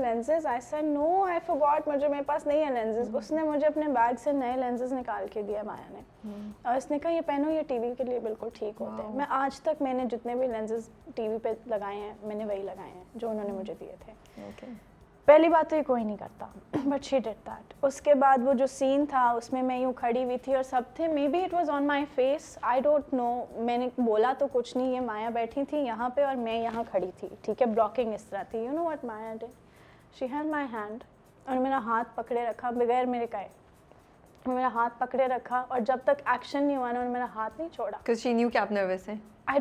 lenses 0.00 0.44
I 0.46 0.60
said 0.60 0.84
no 0.84 1.06
I 1.24 1.54
got 1.60 1.88
مجھے 1.88 2.08
میرے 2.08 2.22
پاس 2.26 2.46
نہیں 2.46 2.64
ہے 2.64 2.70
لینزز 2.74 3.14
اس 3.16 3.30
نے 3.32 3.42
مجھے 3.48 3.66
اپنے 3.66 3.86
بیگ 3.94 4.20
سے 4.24 4.32
نئے 4.32 4.56
لینزز 4.56 4.92
نکال 4.92 5.26
کے 5.32 5.42
دیا 5.48 5.62
مایا 5.66 5.88
نے 5.92 6.30
اور 6.62 6.76
اس 6.76 6.90
نے 6.90 6.98
کہا 7.02 7.10
یہ 7.10 7.20
پہنو 7.26 7.50
یہ 7.50 7.62
ٹی 7.68 7.78
وی 7.78 7.92
کے 7.98 8.04
لیے 8.10 8.18
بالکل 8.28 8.48
ٹھیک 8.58 8.80
ہوتے 8.80 9.02
ہیں 9.06 9.14
میں 9.16 9.26
آج 9.38 9.60
تک 9.70 9.82
میں 9.82 9.94
نے 9.94 10.04
جتنے 10.10 10.34
بھی 10.34 10.46
لینزز 10.48 10.88
ٹی 11.14 11.28
وی 11.28 11.38
پہ 11.42 11.52
لگائے 11.70 11.96
ہیں 12.00 12.12
میں 12.22 12.36
نے 12.36 12.44
وہی 12.44 12.62
لگائے 12.62 12.90
ہیں 12.94 13.04
جو 13.14 13.30
انہوں 13.30 13.44
نے 13.46 13.52
مجھے 13.52 13.74
دیے 13.80 13.96
تھے 14.04 14.12
پہلی 15.24 15.48
بات 15.48 15.68
تو 15.70 15.76
یہ 15.76 15.82
کوئی 15.86 16.02
نہیں 16.04 16.16
کرتا 16.16 16.46
بٹ 16.88 17.04
شی 17.04 17.18
ڈیٹ 17.24 17.46
دیٹ 17.46 17.72
اس 17.86 18.00
کے 18.02 18.14
بعد 18.20 18.44
وہ 18.46 18.52
جو 18.58 18.66
سین 18.72 19.04
تھا 19.10 19.28
اس 19.36 19.52
میں 19.52 19.62
میں 19.62 19.78
یوں 19.78 19.92
کھڑی 19.96 20.22
ہوئی 20.24 20.38
تھی 20.44 20.54
اور 20.54 20.62
سب 20.70 20.82
تھے 20.96 21.08
maybe 21.32 21.42
it 21.44 21.54
was 21.54 21.70
on 21.70 21.86
my 21.86 22.04
face 22.14 22.56
I 22.70 22.80
don't 22.80 23.12
know 23.14 23.26
میں 23.66 23.76
نے 23.78 23.88
بولا 24.04 24.32
تو 24.38 24.46
کچھ 24.52 24.76
نہیں 24.76 24.92
یہ 24.94 25.00
مایا 25.06 25.28
بیٹھی 25.34 25.64
تھی 25.70 25.78
یہاں 25.86 26.08
پہ 26.14 26.24
اور 26.24 26.34
میں 26.46 26.58
یہاں 26.62 26.84
کھڑی 26.90 27.10
تھی 27.20 27.28
ٹھیک 27.42 27.62
ہے 27.62 27.66
بلاکنگ 27.66 28.14
اس 28.14 28.24
طرح 28.30 28.42
تھی 28.50 28.64
you 28.64 28.72
know 28.72 28.84
what 28.84 29.04
Maya 29.04 29.34
did 29.40 29.46
she 30.18 30.26
had 30.32 30.46
my 30.50 30.66
hand 30.72 31.04
اور 31.46 31.58
میرا 31.58 31.78
ہاتھ 31.84 32.14
پکڑے 32.16 32.44
رکھا 32.46 32.70
بغیر 32.78 33.04
میرے 33.16 33.26
کہے 33.30 33.48
میرا 34.46 34.68
ہاتھ 34.74 34.98
پکڑے 34.98 35.26
رکھا 35.28 35.64
اور 35.68 35.80
جب 35.86 35.96
تک 36.04 36.22
ایکشن 36.32 36.64
نہیں 36.66 36.76
ہوا 36.76 36.92
نا 36.92 37.00
میرا 37.08 37.26
ہاتھ 37.34 37.58
نہیں 37.60 37.68
چھوڑا 37.74 38.14
چینی 38.14 38.48
کیا 38.52 38.62
آپ 38.62 38.72
نروس 38.72 39.08
ہیں 39.08 39.16
پھر 39.50 39.56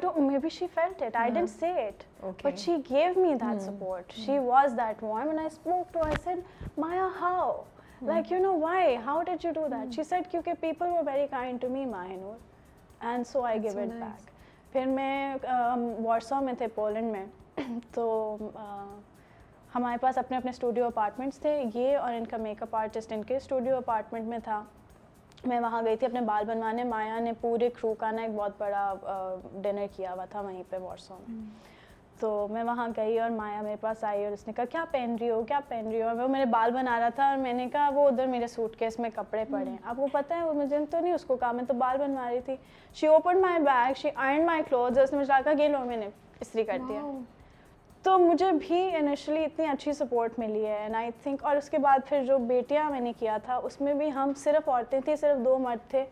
میں 14.85 15.37
وارسو 16.03 16.39
میں 16.43 16.53
تھے 16.57 16.67
پولینڈ 16.75 17.11
میں 17.11 17.25
تو 17.93 18.03
ہمارے 19.75 19.97
پاس 20.01 20.17
اپنے 20.17 20.37
اپنے 20.37 20.49
اسٹوڈیو 20.51 20.85
اپارٹمنٹس 20.85 21.37
تھے 21.39 21.61
یہ 21.73 21.97
اور 21.97 22.13
ان 22.13 22.25
کا 22.27 22.37
میک 22.37 22.61
اپ 22.63 22.75
آرٹسٹ 22.75 23.11
ان 23.13 23.23
کے 23.27 23.35
اسٹوڈیو 23.37 23.75
اپارٹمنٹ 23.77 24.27
میں 24.27 24.37
تھا 24.43 24.63
میں 25.47 25.59
وہاں 25.59 25.81
گئی 25.85 25.95
تھی 25.95 26.05
اپنے 26.07 26.21
بال 26.21 26.45
بنوانے 26.47 26.83
مایا 26.83 27.19
نے 27.19 27.31
پورے 27.41 27.69
کرو 27.81 27.93
کا 27.99 28.09
نا 28.11 28.21
ایک 28.21 28.31
بہت 28.35 28.51
بڑا 28.57 28.93
ڈنر 29.61 29.85
کیا 29.95 30.13
ہوا 30.13 30.25
تھا 30.29 30.41
وہیں 30.41 30.63
پہ 30.69 30.77
وارسو 30.81 31.15
میں 31.27 31.41
تو 32.19 32.47
میں 32.51 32.63
وہاں 32.63 32.87
گئی 32.95 33.17
اور 33.19 33.29
مایا 33.31 33.61
میرے 33.61 33.75
پاس 33.81 34.03
آئی 34.03 34.23
اور 34.25 34.31
اس 34.33 34.45
نے 34.47 34.53
کہا 34.55 34.65
کیا 34.71 34.83
پہن 34.91 35.15
رہی 35.19 35.29
ہو 35.29 35.43
کیا 35.47 35.59
پہن 35.67 35.87
رہی 35.91 36.01
ہو 36.01 36.09
وہ 36.17 36.27
میرے 36.29 36.45
بال 36.55 36.71
بنا 36.73 36.99
رہا 36.99 37.09
تھا 37.15 37.27
اور 37.29 37.37
میں 37.37 37.53
نے 37.53 37.67
کہا 37.73 37.89
وہ 37.95 38.07
ادھر 38.07 38.27
میرے 38.27 38.47
سوٹ 38.55 38.75
کیس 38.79 38.99
میں 38.99 39.09
کپڑے 39.15 39.43
پڑے 39.51 39.69
ہیں 39.69 39.77
آپ 39.83 39.95
کو 39.95 40.07
پتہ 40.11 40.33
ہے 40.33 40.43
وہ 40.45 40.53
مجھے 40.61 40.85
تو 40.91 40.99
نہیں 40.99 41.13
اس 41.13 41.25
کو 41.27 41.35
کہا 41.35 41.51
میں 41.51 41.63
تو 41.67 41.73
بال 41.85 41.97
بنوا 42.01 42.29
رہی 42.29 42.41
تھی 42.45 42.55
she 42.99 43.07
open 43.07 43.41
my 43.41 43.59
bag 43.65 43.93
she 44.01 44.09
and 44.15 44.45
my 44.45 44.61
clothes 44.69 44.97
نے 44.97 45.17
مجھے 45.17 45.33
کہا 45.43 45.53
کہ 45.57 45.67
لو 45.67 45.83
میں 45.85 45.97
نے 45.97 46.09
اس 46.39 46.53
کر 46.67 46.77
دیا 46.89 47.01
تو 48.03 48.17
مجھے 48.19 48.51
بھی 48.65 48.79
انیشلی 48.95 49.43
اتنی 49.45 49.65
اچھی 49.67 49.93
سپورٹ 49.93 50.37
ملی 50.39 50.65
ہے 50.65 50.75
اینڈ 50.83 50.95
آئی 50.95 51.09
تھنک 51.23 51.43
اور 51.45 51.55
اس 51.57 51.69
کے 51.69 51.77
بعد 51.85 51.99
پھر 52.09 52.23
جو 52.25 52.37
بیٹیاں 52.47 52.89
میں 52.91 52.99
نے 52.99 53.11
کیا 53.19 53.37
تھا 53.45 53.55
اس 53.69 53.79
میں 53.81 53.93
بھی 53.93 54.11
ہم 54.11 54.31
صرف 54.43 54.69
عورتیں 54.69 54.99
تھیں 55.05 55.15
صرف 55.21 55.43
دو 55.45 55.57
مرد 55.63 55.89
تھے 55.91 56.03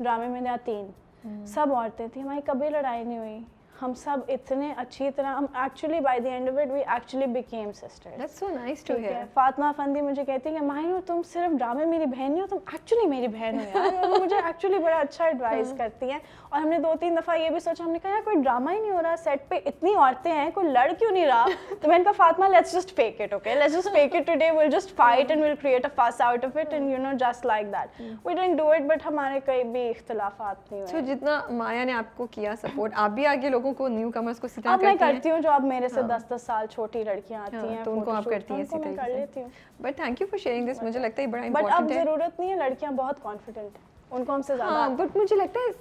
ڈرامے 0.00 0.26
میں 0.28 0.40
یا 0.44 0.56
تین 0.64 1.44
سب 1.54 1.72
عورتیں 1.76 2.06
تھیں 2.12 2.22
ہماری 2.22 2.40
کبھی 2.46 2.68
لڑائی 2.70 3.02
نہیں 3.04 3.18
ہوئی 3.18 3.38
ہم 3.80 3.92
سب 3.96 4.18
اتنے 4.28 4.72
اچھی 4.76 5.10
طرح 5.16 5.34
ہم 5.34 5.44
actually 5.60 6.00
by 6.06 6.20
the 6.20 6.28
end 6.30 6.48
of 6.48 6.58
it 6.62 6.70
we 6.72 6.80
actually 6.94 7.72
sister 7.74 9.06
Fatima 9.34 9.66
فندی 9.76 10.00
مجھے 10.00 10.24
کہتی 10.24 10.50
ہیں 10.54 10.60
کہ 10.72 10.98
تم 11.06 11.20
صرف 11.32 11.56
ڈرامے 11.58 11.84
میری 11.84 12.06
بہن 12.06 12.30
نہیں 12.32 12.40
ہو 12.40 12.46
تم 12.50 12.58
ایکچولی 12.72 13.06
میری 13.08 13.28
بہن 13.38 13.58
ہو 13.74 14.22
مجھے 14.24 14.36
ایکچولی 14.36 14.78
بڑا 14.84 14.96
اچھا 14.98 15.24
ایڈوائز 15.24 15.70
ہاں۔ 15.70 15.78
کرتی 15.78 16.10
ہیں 16.10 16.18
اور 16.50 16.60
ہم 16.60 16.68
نے 16.68 16.78
دو 16.82 16.92
تین 17.00 17.16
دفعہ 17.16 17.34
یہ 17.38 17.50
بھی 17.50 17.58
سوچا 17.60 17.84
ہم 17.84 17.90
نے 17.92 17.98
کہا 18.02 18.10
یار 18.10 18.22
کوئی 18.24 18.36
ڈرامہ 18.42 18.70
ہی 18.72 18.78
نہیں 18.78 18.90
ہو 18.90 19.02
رہا 19.02 19.16
سیٹ 19.24 19.40
پہ 19.48 19.58
اتنی 19.66 19.90
عورتیں 19.94 20.30
ہیں 20.32 20.48
کوئی 20.54 20.68
لڑ 20.68 20.86
کیوں 20.98 21.10
نہیں 21.10 21.26
رہا 21.26 21.44
تو 21.82 21.88
میں 21.88 21.98
نے 21.98 22.04
کہا 22.04 22.12
Fatima 22.16 22.44
let's 22.50 22.72
just 22.74 22.94
fake 22.96 23.20
it 23.20 23.32
okay 23.32 23.54
let's 23.54 23.74
just 23.76 23.88
fake 23.94 24.14
it 24.16 24.26
today 24.26 24.50
we'll 24.56 24.70
just 24.70 24.94
fight 24.96 25.30
and 25.30 25.42
we'll 25.44 25.54
create 25.60 25.84
a 25.86 25.90
fuss 25.96 26.20
out 26.20 26.44
of 26.44 26.56
it 26.62 26.72
and 26.74 26.90
you 26.92 26.98
know 27.02 27.12
just 27.20 27.46
like 27.46 27.66
that 27.72 28.00
we 28.26 28.34
don't 28.34 28.58
do 28.58 28.66
it 28.70 28.80
but 28.88 29.06
ہمارے 29.06 29.38
کئی 29.46 29.62
بھی 29.64 29.88
اختلافات 29.90 30.72
نہیں 30.72 30.82
ہوئے 30.82 30.92
تو 31.00 31.06
جتنا 31.14 31.40
مایا 31.58 31.84
نے 31.84 31.92
آپ 32.02 32.16
کو 32.16 32.26
کیا 32.30 32.54
سپورٹ 32.62 32.92
آپ 33.04 33.10
بھی 33.20 33.26
آگے 33.26 33.48
لوگوں 33.50 33.72
کو 33.78 33.88
نیو 33.96 34.10
کمرز 34.14 34.40
کو 34.40 34.48
سکھا 34.48 34.70
ہیں 34.70 34.74
اب 34.76 34.82
میں 34.84 34.94
کرتی 35.00 35.30
ہوں 35.30 35.40
جو 35.42 35.50
اب 35.50 35.64
میرے 35.64 35.88
سے 35.94 36.00
10 36.00 36.06
ہاں۔ 36.10 36.18
10 36.32 36.38
سال 36.46 36.66
چھوٹی 36.74 37.02
لڑکیاں 37.04 37.40
آتی 37.42 37.56
ہاں، 37.56 37.66
ہیں 37.68 37.84
تو 37.84 37.92
ان 37.92 38.00
کو 38.04 38.12
آپ 38.14 38.24
کرتی 38.30 38.54
ہیں 38.54 38.62
اسی 38.62 38.78
طرح 38.84 39.38
but 39.82 39.96
thank 39.96 40.20
you 40.20 40.26
for 40.30 40.38
sharing 40.42 40.70
this 40.72 40.82
مجھے 40.82 41.00
لگتا 41.00 41.22
ہے 41.22 41.26
بڑا 41.26 41.42
امپورٹنٹ 41.44 41.72
ہے 41.72 41.80
بٹ 41.80 41.92
اب 41.98 42.04
ضرورت 42.04 42.40
نہیں 42.40 42.50
ہے 42.50 42.56
لڑکیاں 42.56 42.90
بہت 42.96 43.22
کانفیڈنٹ 43.22 43.78
ہیں 43.78 43.88
ان 44.18 44.24
کو 44.24 44.34
ہم 44.34 44.42
سے 44.42 44.52
ہاں، 44.52 44.70
زیادہ 44.70 45.02
بٹ 45.02 45.16
مجھے 45.16 45.36
لگتا 45.36 45.60
ہے 45.66 45.72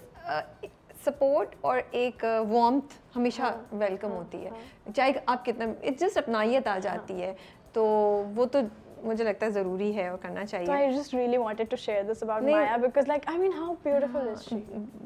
سپورٹ 1.06 1.56
اور 1.62 1.80
ایک 2.00 2.24
وامتھ 2.50 2.94
ہمیشہ 3.16 3.54
ویلکم 3.72 4.08
ہاں، 4.10 4.18
ہوتی 4.18 4.38
ہاں، 4.38 4.46
ہے 4.56 4.60
ہاں۔ 4.62 4.92
چاہے 4.96 5.12
آپ 5.26 5.46
کتنا 5.46 5.66
جسٹ 6.00 6.18
اپنائیت 6.18 6.68
آ 6.68 6.78
جاتی 6.84 7.22
ہے 7.22 7.34
تو 7.74 7.84
وہ 8.36 8.46
تو 8.52 8.60
مجھے 9.04 9.24
لگتا 9.24 9.46
ہے 9.46 9.52
ضروری 9.52 9.96
ہے 9.96 10.08
اور 10.08 10.18
کرنا 10.22 10.46
چاہیے 10.46 11.14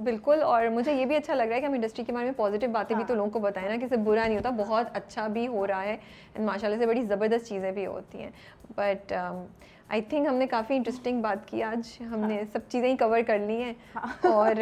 بالکل 0.03 0.41
اور 0.43 0.65
مجھے 0.75 0.93
یہ 0.93 1.05
بھی 1.05 1.15
اچھا 1.15 1.33
لگ 1.33 1.43
رہا 1.47 1.55
ہے 1.55 1.59
کہ 1.61 1.65
ہم 1.65 1.73
انڈسٹری 1.73 2.05
کے 2.05 2.11
بارے 2.13 2.25
میں 2.25 2.33
پازیٹیو 2.37 2.69
باتیں 2.71 2.95
بھی 2.95 3.03
تو 3.07 3.15
لوگوں 3.15 3.29
کو 3.31 3.39
بتائیں 3.39 3.67
نا 3.69 3.85
اسے 3.85 3.97
برا 3.97 4.23
نہیں 4.25 4.37
ہوتا 4.37 4.49
بہت 4.63 4.97
اچھا 4.97 5.27
بھی 5.37 5.47
ہو 5.47 5.65
رہا 5.67 5.83
ہے 5.83 5.95
ماشاء 6.39 6.67
اللہ 6.67 6.79
سے 6.79 6.85
بڑی 6.87 7.01
زبردست 7.13 7.47
چیزیں 7.49 7.71
بھی 7.71 7.85
ہوتی 7.85 8.23
ہیں 8.23 8.31
بٹ 8.77 9.13
آئی 9.93 10.01
تھنک 10.09 10.27
ہم 10.27 10.35
نے 10.35 10.45
کافی 10.51 10.75
انٹرسٹنگ 10.75 11.21
بات 11.21 11.47
کی 11.47 11.61
آج 11.63 11.89
ہم 12.11 12.19
نے 12.27 12.35
ہاں۔ 12.37 12.43
سب 12.51 12.59
چیزیں 12.69 12.87
ہی 12.89 12.95
کور 12.97 13.19
کر 13.27 13.39
لی 13.39 13.55
ہیں 13.61 13.73
ہاں۔ 13.95 14.29
اور 14.31 14.55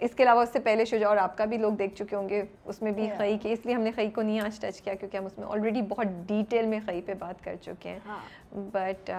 اس 0.00 0.14
کے 0.16 0.22
علاوہ 0.22 0.40
اس 0.42 0.48
سے 0.52 0.60
پہلے 0.60 0.84
شجاع 0.92 1.08
اور 1.08 1.16
آپ 1.24 1.36
کا 1.38 1.44
بھی 1.50 1.56
لوگ 1.58 1.72
دیکھ 1.78 1.94
چکے 1.96 2.16
ہوں 2.16 2.28
گے 2.28 2.42
اس 2.72 2.80
میں 2.82 2.92
بھی 2.92 3.06
خی 3.18 3.36
کے 3.42 3.52
اس 3.52 3.64
لیے 3.66 3.74
ہم 3.74 3.80
نے 3.82 3.90
خی 3.96 4.08
کو 4.14 4.22
نہیں 4.22 4.40
آج 4.46 4.58
ٹچ 4.60 4.80
کیا 4.80 4.94
کیونکہ 4.94 5.16
ہم 5.16 5.26
اس 5.26 5.38
میں 5.38 5.46
آلریڈی 5.50 5.82
بہت 5.88 6.06
ڈیٹیل 6.28 6.66
میں 6.72 6.80
خی 6.86 7.00
پہ 7.06 7.14
بات 7.18 7.44
کر 7.44 7.56
چکے 7.66 7.90
ہیں 7.90 8.58
but 8.72 9.10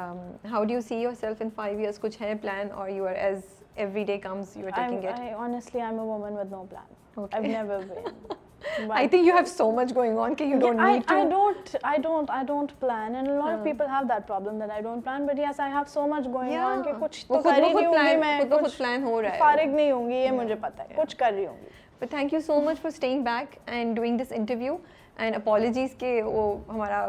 how 0.52 0.64
you 0.70 0.80
see 0.88 0.96
yourself 1.20 1.42
in 1.42 1.50
five 1.56 1.78
years 1.80 2.00
کچھ 2.02 2.22
ہے 2.22 2.34
پلان 2.42 2.72
اور 2.82 2.90
you 2.90 3.08
are 3.08 3.16
as 3.24 3.40
every 3.76 4.04
day 4.12 4.18
comes 4.28 4.56
you 4.58 4.66
are 4.66 4.76
taking 4.76 5.06
I 5.20 5.82
a 5.82 6.00
woman 6.04 6.38
with 6.38 6.52
no 6.52 6.64
plan 6.70 7.32
B 7.42 7.92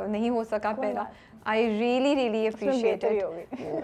نہیں 0.09 0.31
ہو 0.31 0.45
سکا 0.45 0.73
پائے 0.79 0.95
گا 0.95 1.05
آئی 1.51 1.69
ریلی 1.79 2.15
ریئلی 2.17 2.47
اپریشیٹ 2.47 3.05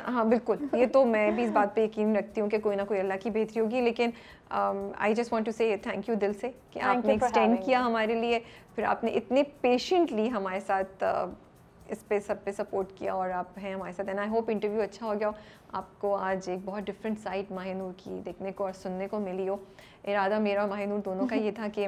ہاں 0.09 0.25
بالکل 0.29 0.65
یہ 0.79 0.87
تو 0.93 1.05
میں 1.07 1.31
بھی 1.35 1.45
اس 1.45 1.51
بات 1.53 1.75
پہ 1.75 1.85
یقین 1.85 2.17
رکھتی 2.17 2.41
ہوں 2.41 2.49
کہ 2.51 2.59
کوئی 2.63 2.77
نہ 2.77 2.83
کوئی 2.89 3.01
اللہ 3.01 3.15
کی 3.23 3.31
بہتری 3.35 3.61
ہوگی 3.61 3.81
لیکن 3.81 4.11
I 4.49 5.15
just 5.15 5.33
want 5.33 5.47
to 5.47 5.53
say 5.57 5.77
thank 5.83 6.09
you 6.09 6.15
دل 6.21 6.33
سے 6.41 6.51
کہ 6.71 6.81
آپ 6.83 7.05
نے 7.05 7.13
ایکسٹینڈ 7.13 7.65
کیا 7.65 7.85
ہمارے 7.87 8.15
لیے 8.21 8.39
پھر 8.75 8.85
آپ 8.95 9.05
نے 9.05 9.11
اتنے 9.19 9.43
پیشنٹلی 9.61 10.31
ہمارے 10.31 10.61
ساتھ 10.67 11.05
اس 11.89 12.07
پہ 12.09 12.19
سب 12.27 12.45
پہ 12.45 12.51
سپورٹ 12.57 12.93
کیا 12.99 13.15
اور 13.15 13.31
آپ 13.31 13.59
ہیں 13.63 13.73
ہمارے 13.75 13.93
ساتھ 13.97 14.09
اینڈ 14.09 14.21
آئی 14.21 14.29
ہوپ 14.31 14.51
انٹرویو 14.53 14.81
اچھا 14.83 15.07
ہو 15.07 15.13
گیا 15.21 15.29
ہو 15.29 15.33
آپ 15.79 15.99
کو 16.01 16.15
آج 16.17 16.49
ایک 16.51 16.59
بہت 16.65 16.87
ڈفرینٹ 16.87 17.19
سائڈ 17.23 17.51
ماہ 17.53 17.73
نور 17.77 17.93
کی 18.05 18.21
دیکھنے 18.27 18.53
کو 18.57 18.65
اور 18.65 18.73
سننے 18.83 19.09
کو 19.09 19.19
ملی 19.21 19.49
ہو 19.49 19.57
ارادہ 20.05 20.39
میرا 20.49 20.61
اور 20.61 20.69
ماہ 20.69 20.85
نور 20.89 20.99
دونوں 21.05 21.27
کا 21.29 21.37
یہ 21.37 21.51
تھا 21.57 21.69
کہ 21.75 21.87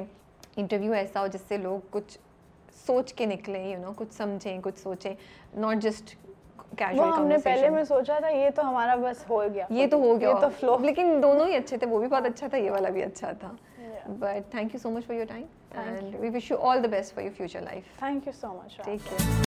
انٹرویو 0.55 0.93
ایسا 0.93 1.21
ہو 1.21 1.27
جس 1.33 1.41
سے 1.47 1.57
لوگ 1.57 1.79
کچھ 1.91 2.17
سوچ 2.87 3.13
کے 3.19 3.25
نکلیں 3.25 3.63
یو 3.71 3.77
نو 3.79 3.91
کچھ 3.95 4.13
سمجھیں 4.15 4.57
کچھ 4.63 4.79
سوچیں 4.79 5.13
ناٹ 5.65 5.81
جسٹ 5.83 6.15
ہم 6.81 7.25
نے 7.27 7.37
پہلے 7.43 7.69
میں 7.69 7.83
سوچا 7.89 8.17
تھا 8.23 8.29
یہ 8.29 8.49
تو 8.55 8.67
ہمارا 8.69 8.95
بس 9.03 9.23
ہو 9.29 9.41
گیا 9.53 9.65
یہ 9.79 9.87
تو 9.91 9.97
ہو 10.05 10.19
گیا 10.21 10.33
تو 10.41 10.49
فلو 10.59 10.77
لیکن 10.85 11.19
دونوں 11.23 11.47
ہی 11.47 11.55
اچھے 11.55 11.77
تھے 11.83 11.87
وہ 11.93 11.99
بھی 11.99 12.07
بہت 12.15 12.25
اچھا 12.31 12.47
تھا 12.47 12.57
یہ 12.57 12.71
والا 12.71 12.89
بھی 12.99 13.03
اچھا 13.03 13.31
تھا 13.43 13.51
but 14.19 14.51
thank 14.51 14.73
you 14.73 14.79
so 14.83 14.91
much 14.97 15.05
for 15.07 15.15
your 15.15 15.25
time 15.29 15.79
and 15.85 16.15
we 16.21 16.29
wish 16.33 16.51
you 16.51 16.57
all 16.69 16.83
the 16.83 16.87
best 16.97 17.15
for 17.15 17.23
your 17.23 17.33
future 17.37 17.61
life 17.71 17.97
thank 17.99 18.27
you 18.27 18.33
so 18.41 18.53
much 18.63 18.77
take 18.85 19.09
care 19.09 19.33